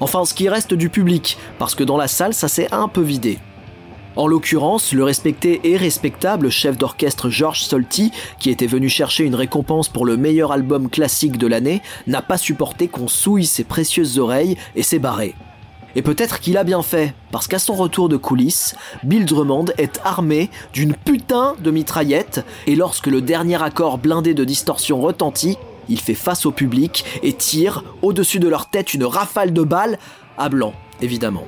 Enfin, 0.00 0.24
ce 0.24 0.32
qui 0.32 0.48
reste 0.48 0.72
du 0.72 0.88
public, 0.88 1.36
parce 1.58 1.74
que 1.74 1.84
dans 1.84 1.98
la 1.98 2.08
salle 2.08 2.32
ça 2.32 2.48
s'est 2.48 2.72
un 2.72 2.88
peu 2.88 3.02
vidé. 3.02 3.38
En 4.16 4.26
l'occurrence, 4.26 4.94
le 4.94 5.04
respecté 5.04 5.60
et 5.64 5.76
respectable 5.76 6.48
chef 6.48 6.78
d'orchestre 6.78 7.28
George 7.28 7.60
Solti, 7.60 8.12
qui 8.38 8.48
était 8.48 8.66
venu 8.66 8.88
chercher 8.88 9.24
une 9.24 9.34
récompense 9.34 9.90
pour 9.90 10.06
le 10.06 10.16
meilleur 10.16 10.50
album 10.50 10.88
classique 10.88 11.36
de 11.36 11.46
l'année, 11.46 11.82
n'a 12.06 12.22
pas 12.22 12.38
supporté 12.38 12.88
qu'on 12.88 13.06
souille 13.06 13.44
ses 13.44 13.64
précieuses 13.64 14.18
oreilles 14.18 14.56
et 14.76 14.82
s'est 14.82 14.98
barré. 14.98 15.34
Et 15.96 16.02
peut-être 16.02 16.40
qu'il 16.40 16.58
a 16.58 16.62
bien 16.62 16.82
fait, 16.82 17.14
parce 17.32 17.48
qu'à 17.48 17.58
son 17.58 17.74
retour 17.74 18.10
de 18.10 18.18
coulisses, 18.18 18.76
Bill 19.02 19.24
Drummond 19.24 19.64
est 19.78 19.98
armé 20.04 20.50
d'une 20.74 20.92
putain 20.92 21.56
de 21.58 21.70
mitraillette, 21.70 22.44
et 22.66 22.76
lorsque 22.76 23.06
le 23.06 23.22
dernier 23.22 23.60
accord 23.62 23.96
blindé 23.96 24.34
de 24.34 24.44
distorsion 24.44 25.00
retentit, 25.00 25.56
il 25.88 25.98
fait 25.98 26.14
face 26.14 26.44
au 26.44 26.52
public 26.52 27.06
et 27.22 27.32
tire 27.32 27.82
au-dessus 28.02 28.40
de 28.40 28.48
leur 28.48 28.68
tête 28.68 28.92
une 28.92 29.04
rafale 29.04 29.54
de 29.54 29.62
balles, 29.62 29.98
à 30.36 30.50
blanc, 30.50 30.74
évidemment. 31.00 31.44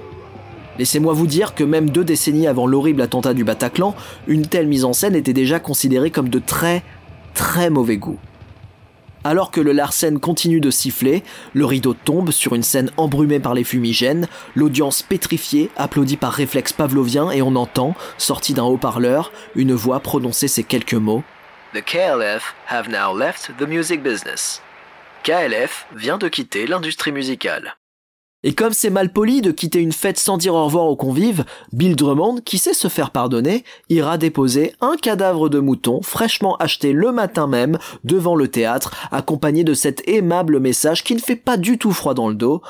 Laissez-moi 0.79 1.13
vous 1.13 1.27
dire 1.27 1.55
que 1.55 1.65
même 1.65 1.91
deux 1.91 2.05
décennies 2.05 2.47
avant 2.47 2.67
l'horrible 2.67 3.03
attentat 3.03 3.35
du 3.35 3.45
Bataclan, 3.45 3.95
une 4.29 4.47
telle 4.47 4.67
mise 4.67 4.87
en 4.87 4.95
scène 4.95 5.15
était 5.15 5.35
déjà 5.35 5.61
considérée 5.61 6.11
comme 6.11 6.31
de 6.31 6.39
très, 6.39 6.83
très 7.35 7.69
mauvais 7.69 7.99
goût. 7.99 8.19
Alors 9.25 9.51
que 9.51 9.61
le 9.61 9.73
Larsen 9.73 10.21
continue 10.21 10.61
de 10.61 10.71
siffler, 10.71 11.23
le 11.55 11.65
rideau 11.65 11.95
tombe 11.95 12.31
sur 12.31 12.55
une 12.55 12.63
scène 12.63 12.91
embrumée 12.97 13.41
par 13.41 13.55
les 13.55 13.65
fumigènes, 13.65 14.29
l'audience 14.55 15.03
pétrifiée 15.03 15.71
applaudit 15.77 16.17
par 16.17 16.33
réflexe 16.33 16.73
pavlovien 16.73 17.31
et 17.31 17.43
on 17.43 17.57
entend, 17.57 17.95
sorti 18.17 18.55
d'un 18.55 18.65
haut-parleur, 18.65 19.33
une 19.55 19.75
voix 19.75 20.01
prononcer 20.01 20.49
ces 20.49 20.65
quelques 20.65 20.95
mots. 20.95 21.25
The 21.75 21.85
KLF 21.85 22.55
have 22.67 22.89
now 22.89 23.17
left 23.17 23.53
the 23.59 23.69
music 23.69 24.03
business. 24.03 24.63
KLF 25.25 25.87
vient 25.95 26.19
de 26.19 26.29
quitter 26.29 26.67
l'industrie 26.67 27.13
musicale. 27.13 27.78
Et 28.45 28.55
comme 28.55 28.73
c'est 28.73 28.91
mal 28.91 29.13
poli 29.13 29.43
de 29.43 29.51
quitter 29.51 29.81
une 29.81 29.93
fête 29.93 30.19
sans 30.19 30.37
dire 30.37 30.55
au 30.55 30.65
revoir 30.65 30.87
aux 30.87 30.95
convives, 30.95 31.45
Bill 31.73 31.97
Drummond, 31.97 32.41
qui 32.45 32.59
sait 32.59 32.73
se 32.73 32.87
faire 32.87 33.11
pardonner, 33.11 33.65
ira 33.89 34.17
déposer 34.17 34.77
un 34.81 34.95
cadavre 34.95 35.49
de 35.49 35.59
mouton 35.59 36.03
fraîchement 36.03 36.57
acheté 36.59 36.93
le 36.93 37.11
matin 37.11 37.49
même 37.49 37.79
devant 38.05 38.37
le 38.37 38.47
théâtre, 38.47 39.09
accompagné 39.11 39.65
de 39.65 39.75
cet 39.75 40.07
aimable 40.09 40.61
message 40.61 41.03
qui 41.03 41.17
ne 41.17 41.21
fait 41.21 41.35
pas 41.35 41.57
du 41.57 41.79
tout 41.79 41.93
froid 41.93 42.15
dans 42.15 42.29
le 42.29 42.37
dos. 42.37 42.63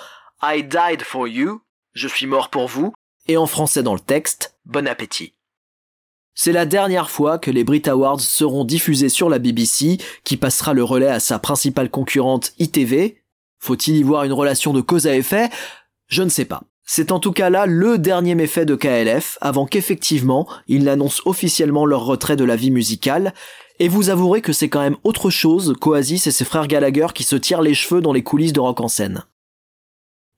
I 0.43 0.62
died 0.62 1.03
for 1.03 1.28
you, 1.28 1.61
je 1.93 2.09
suis 2.09 2.27
mort 2.27 2.49
pour 2.49 2.66
vous, 2.66 2.95
et 3.27 3.36
en 3.36 3.47
français 3.47 3.82
dans 3.82 3.95
le 3.95 4.01
texte, 4.01 4.59
bon 4.65 4.89
appétit. 4.89 5.35
C'est 6.35 6.53
la 6.53 6.65
dernière 6.65 7.11
fois 7.11 7.39
que 7.39 7.51
les 7.51 7.65
Brit 7.65 7.82
Awards 7.89 8.20
seront 8.20 8.65
diffusés 8.65 9.09
sur 9.11 9.28
la 9.28 9.39
BBC, 9.39 9.99
qui 10.24 10.39
passera 10.39 10.73
le 10.73 10.85
relais 10.85 11.09
à 11.09 11.20
sa 11.20 11.39
principale 11.39 11.90
concurrente 11.90 12.53
ITV. 12.59 13.20
Faut-il 13.59 13.97
y 13.97 14.02
voir 14.02 14.24
une 14.24 14.32
relation 14.32 14.72
de 14.72 14.80
cause 14.80 15.06
à 15.06 15.16
effet? 15.16 15.51
Je 16.06 16.22
ne 16.22 16.28
sais 16.28 16.44
pas. 16.44 16.62
C'est 16.85 17.12
en 17.12 17.20
tout 17.20 17.32
cas 17.32 17.51
là 17.51 17.66
le 17.66 17.98
dernier 17.98 18.35
méfait 18.35 18.64
de 18.64 18.74
KLF, 18.74 19.36
avant 19.43 19.66
qu'effectivement 19.66 20.48
ils 20.68 20.85
n'annoncent 20.85 21.22
officiellement 21.26 21.85
leur 21.85 22.05
retrait 22.05 22.36
de 22.36 22.44
la 22.44 22.56
vie 22.56 22.70
musicale, 22.70 23.35
et 23.78 23.89
vous 23.89 24.09
avouerez 24.09 24.40
que 24.40 24.55
c'est 24.55 24.68
quand 24.68 24.80
même 24.80 24.97
autre 25.05 25.30
chose 25.30 25.74
qu'Oasis 25.78 26.26
et 26.26 26.30
ses 26.30 26.44
frères 26.44 26.66
Gallagher 26.66 27.09
qui 27.14 27.24
se 27.24 27.36
tirent 27.36 27.62
les 27.62 27.74
cheveux 27.74 28.01
dans 28.01 28.12
les 28.12 28.22
coulisses 28.22 28.55
de 28.55 28.60
Rock 28.60 28.80
en 28.80 28.89
scène. 28.89 29.24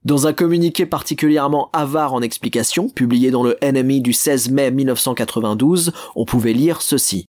Dans 0.04 0.26
un 0.26 0.32
communiqué 0.32 0.86
particulièrement 0.86 1.70
avare 1.72 2.14
en 2.14 2.22
explications, 2.22 2.88
publié 2.88 3.30
dans 3.30 3.42
le 3.42 3.58
NME 3.62 4.00
du 4.00 4.12
16 4.12 4.50
mai 4.50 4.70
1992, 4.70 5.92
on 6.16 6.24
pouvait 6.24 6.54
lire 6.54 6.80
ceci. 6.82 7.26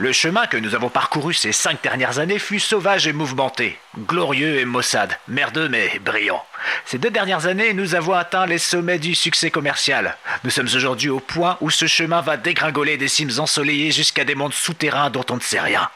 Le 0.00 0.12
chemin 0.12 0.46
que 0.46 0.56
nous 0.56 0.76
avons 0.76 0.90
parcouru 0.90 1.34
ces 1.34 1.50
cinq 1.50 1.82
dernières 1.82 2.20
années 2.20 2.38
fut 2.38 2.60
sauvage 2.60 3.08
et 3.08 3.12
mouvementé, 3.12 3.76
glorieux 4.06 4.60
et 4.60 4.64
maussade, 4.64 5.18
merdeux 5.26 5.68
mais 5.68 5.98
brillant. 5.98 6.44
Ces 6.84 6.98
deux 6.98 7.10
dernières 7.10 7.46
années, 7.46 7.74
nous 7.74 7.96
avons 7.96 8.12
atteint 8.12 8.46
les 8.46 8.58
sommets 8.58 9.00
du 9.00 9.16
succès 9.16 9.50
commercial. 9.50 10.16
Nous 10.44 10.50
sommes 10.50 10.68
aujourd'hui 10.72 11.08
au 11.08 11.18
point 11.18 11.58
où 11.60 11.68
ce 11.70 11.88
chemin 11.88 12.20
va 12.20 12.36
dégringoler 12.36 12.96
des 12.96 13.08
cimes 13.08 13.40
ensoleillées 13.40 13.90
jusqu'à 13.90 14.24
des 14.24 14.36
mondes 14.36 14.54
souterrains 14.54 15.10
dont 15.10 15.26
on 15.30 15.34
ne 15.34 15.40
sait 15.40 15.58
rien. 15.58 15.90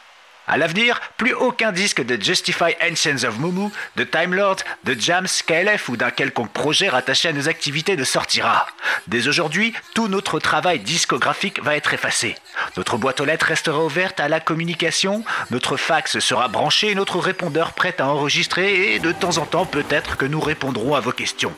À 0.49 0.57
l'avenir, 0.57 1.01
plus 1.17 1.35
aucun 1.35 1.71
disque 1.71 2.05
de 2.05 2.21
Justify 2.21 2.75
Ancients 2.83 3.25
of 3.25 3.39
Mumu, 3.39 3.71
de 3.97 4.05
Time 4.05 4.35
Lord, 4.35 4.57
de 4.85 4.95
Jams, 4.99 5.29
KLF 5.47 5.89
ou 5.89 5.97
d'un 5.97 6.11
quelconque 6.11 6.53
projet 6.53 6.89
rattaché 6.89 7.29
à 7.29 7.33
nos 7.33 7.49
activités 7.49 7.97
ne 7.97 8.05
sortira. 8.05 8.67
Dès 9.07 9.29
aujourd'hui, 9.29 9.73
tout 9.95 10.09
notre 10.09 10.41
travail 10.41 10.81
discographique 10.81 11.63
va 11.63 11.77
être 11.77 11.95
effacé. 11.95 12.35
Notre 12.77 12.97
boîte 12.97 13.21
aux 13.21 13.25
lettres 13.25 13.47
restera 13.47 13.85
ouverte 13.85 14.19
à 14.19 14.29
la 14.29 14.41
communication, 14.41 15.25
notre 15.51 15.77
fax 15.77 16.19
sera 16.19 16.49
branché 16.49 16.91
et 16.91 16.95
notre 16.97 17.19
répondeur 17.19 17.73
prêt 17.73 17.95
à 17.99 18.09
enregistrer 18.09 18.95
et 18.95 18.99
de 18.99 19.13
temps 19.13 19.39
en 19.39 19.47
temps 19.47 19.67
peut-être 19.67 20.17
que 20.17 20.27
nous 20.27 20.41
répondrons 20.41 20.95
à 20.95 21.01
vos 21.01 21.13
questions. 21.13 21.53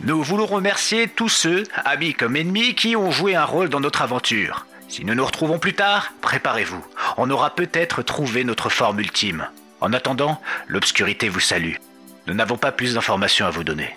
Nous 0.00 0.22
voulons 0.22 0.46
remercier 0.46 1.06
tous 1.06 1.28
ceux, 1.28 1.64
amis 1.84 2.14
comme 2.14 2.36
ennemis, 2.36 2.74
qui 2.74 2.96
ont 2.96 3.10
joué 3.10 3.36
un 3.36 3.44
rôle 3.44 3.68
dans 3.68 3.80
notre 3.80 4.02
aventure. 4.02 4.66
Si 4.92 5.06
nous 5.06 5.14
nous 5.14 5.24
retrouvons 5.24 5.58
plus 5.58 5.72
tard, 5.72 6.12
préparez-vous. 6.20 6.84
On 7.16 7.30
aura 7.30 7.54
peut-être 7.54 8.02
trouvé 8.02 8.44
notre 8.44 8.68
forme 8.68 9.00
ultime. 9.00 9.46
En 9.80 9.94
attendant, 9.94 10.38
l'obscurité 10.68 11.30
vous 11.30 11.40
salue. 11.40 11.76
Nous 12.26 12.34
n'avons 12.34 12.58
pas 12.58 12.72
plus 12.72 12.92
d'informations 12.92 13.46
à 13.46 13.50
vous 13.50 13.64
donner. 13.64 13.96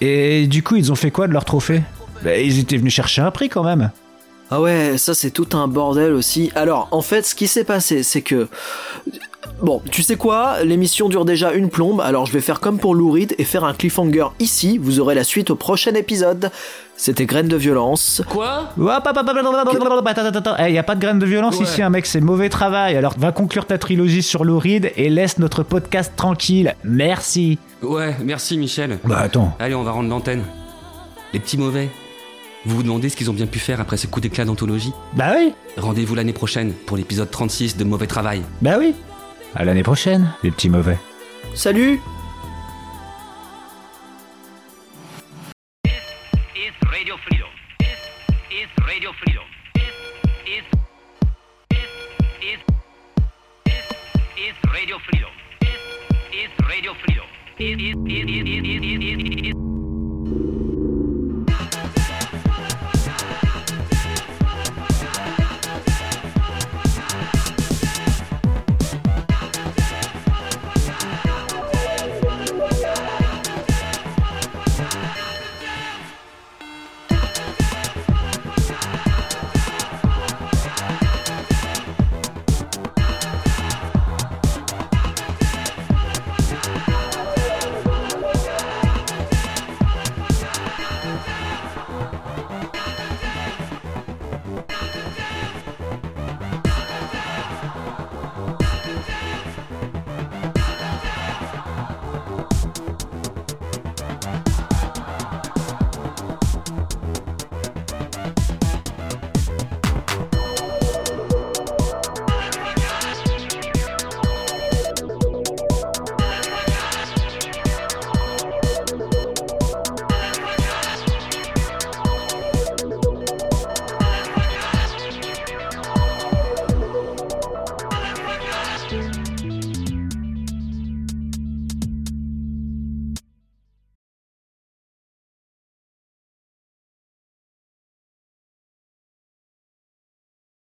Et 0.00 0.46
du 0.46 0.62
coup, 0.62 0.76
ils 0.76 0.92
ont 0.92 0.94
fait 0.94 1.10
quoi 1.10 1.26
de 1.26 1.32
leur 1.32 1.44
trophée? 1.44 1.82
Bah, 2.22 2.36
Ils 2.36 2.60
étaient 2.60 2.76
venus 2.76 2.94
chercher 2.94 3.22
un 3.22 3.32
prix 3.32 3.48
quand 3.48 3.64
même. 3.64 3.90
Ah 4.52 4.60
ouais, 4.60 4.98
ça 4.98 5.14
c'est 5.14 5.32
tout 5.32 5.48
un 5.54 5.66
bordel 5.66 6.12
aussi. 6.12 6.52
Alors, 6.54 6.86
en 6.92 7.02
fait, 7.02 7.26
ce 7.26 7.34
qui 7.34 7.48
s'est 7.48 7.64
passé, 7.64 8.04
c'est 8.04 8.22
que... 8.22 8.46
Bon, 9.64 9.80
tu 9.90 10.02
sais 10.02 10.16
quoi 10.16 10.62
L'émission 10.62 11.08
dure 11.08 11.24
déjà 11.24 11.52
une 11.54 11.70
plombe, 11.70 12.02
alors 12.02 12.26
je 12.26 12.32
vais 12.32 12.42
faire 12.42 12.60
comme 12.60 12.78
pour 12.78 12.94
Lou 12.94 13.10
Reed 13.10 13.34
et 13.38 13.44
faire 13.44 13.64
un 13.64 13.72
cliffhanger 13.72 14.26
ici. 14.38 14.76
Vous 14.76 15.00
aurez 15.00 15.14
la 15.14 15.24
suite 15.24 15.48
au 15.48 15.56
prochain 15.56 15.94
épisode. 15.94 16.50
C'était 16.98 17.24
Graines 17.24 17.48
de 17.48 17.56
violence. 17.56 18.20
Quoi 18.28 18.68
Hop, 18.78 18.86
hop, 19.06 19.06
hop, 19.06 19.16
hop, 19.16 19.26
hop, 19.26 19.36
hop, 19.38 19.46
hop, 19.66 19.92
hop, 19.98 20.06
Attends, 20.06 20.26
attends, 20.26 20.38
attends. 20.38 20.56
Eh, 20.62 20.72
y 20.72 20.76
a 20.78 20.82
pas 20.82 20.94
de 20.94 21.00
graine 21.00 21.18
de 21.18 21.24
violence 21.24 21.56
Ouais. 21.58 21.64
ici, 21.64 21.80
un 21.80 21.88
mec, 21.88 22.04
c'est 22.04 22.20
mauvais 22.20 22.50
travail. 22.50 22.94
Alors 22.94 23.14
va 23.16 23.32
conclure 23.32 23.64
ta 23.64 23.78
trilogie 23.78 24.22
sur 24.22 24.44
Lou 24.44 24.58
Reed 24.58 24.92
et 24.96 25.08
laisse 25.08 25.38
notre 25.38 25.62
podcast 25.62 26.12
tranquille. 26.14 26.74
Merci. 26.84 27.58
Ouais, 27.82 28.14
merci 28.22 28.58
Michel. 28.58 28.98
Bah 29.04 29.20
attends. 29.20 29.56
Allez, 29.58 29.74
on 29.74 29.82
va 29.82 29.92
rendre 29.92 30.10
l'antenne. 30.10 30.42
Les 31.32 31.40
petits 31.40 31.56
mauvais. 31.56 31.88
Vous 32.66 32.76
vous 32.76 32.82
demandez 32.82 33.08
ce 33.08 33.16
qu'ils 33.16 33.30
ont 33.30 33.34
bien 33.34 33.46
pu 33.46 33.58
faire 33.58 33.80
après 33.80 33.96
ce 33.96 34.06
coup 34.06 34.20
d'éclat 34.20 34.44
d'anthologie 34.44 34.92
Bah 35.14 35.32
oui. 35.36 35.54
Rendez-vous 35.78 36.14
l'année 36.14 36.32
prochaine 36.34 36.72
pour 36.86 36.98
l'épisode 36.98 37.30
36 37.30 37.78
de 37.78 37.84
Mauvais 37.84 38.06
Travail. 38.06 38.42
Bah 38.60 38.76
oui. 38.78 38.94
À 39.56 39.64
l'année 39.64 39.84
prochaine, 39.84 40.34
les 40.42 40.50
petits 40.50 40.68
mauvais. 40.68 40.98
Salut 41.54 42.00
Radio 46.94 47.16
Freedom. 56.94 57.26
Is 57.58 57.58
is 57.58 57.96
is 58.06 58.06
is 58.06 58.34
is 58.34 59.02
is 59.02 59.48
is 59.48 59.83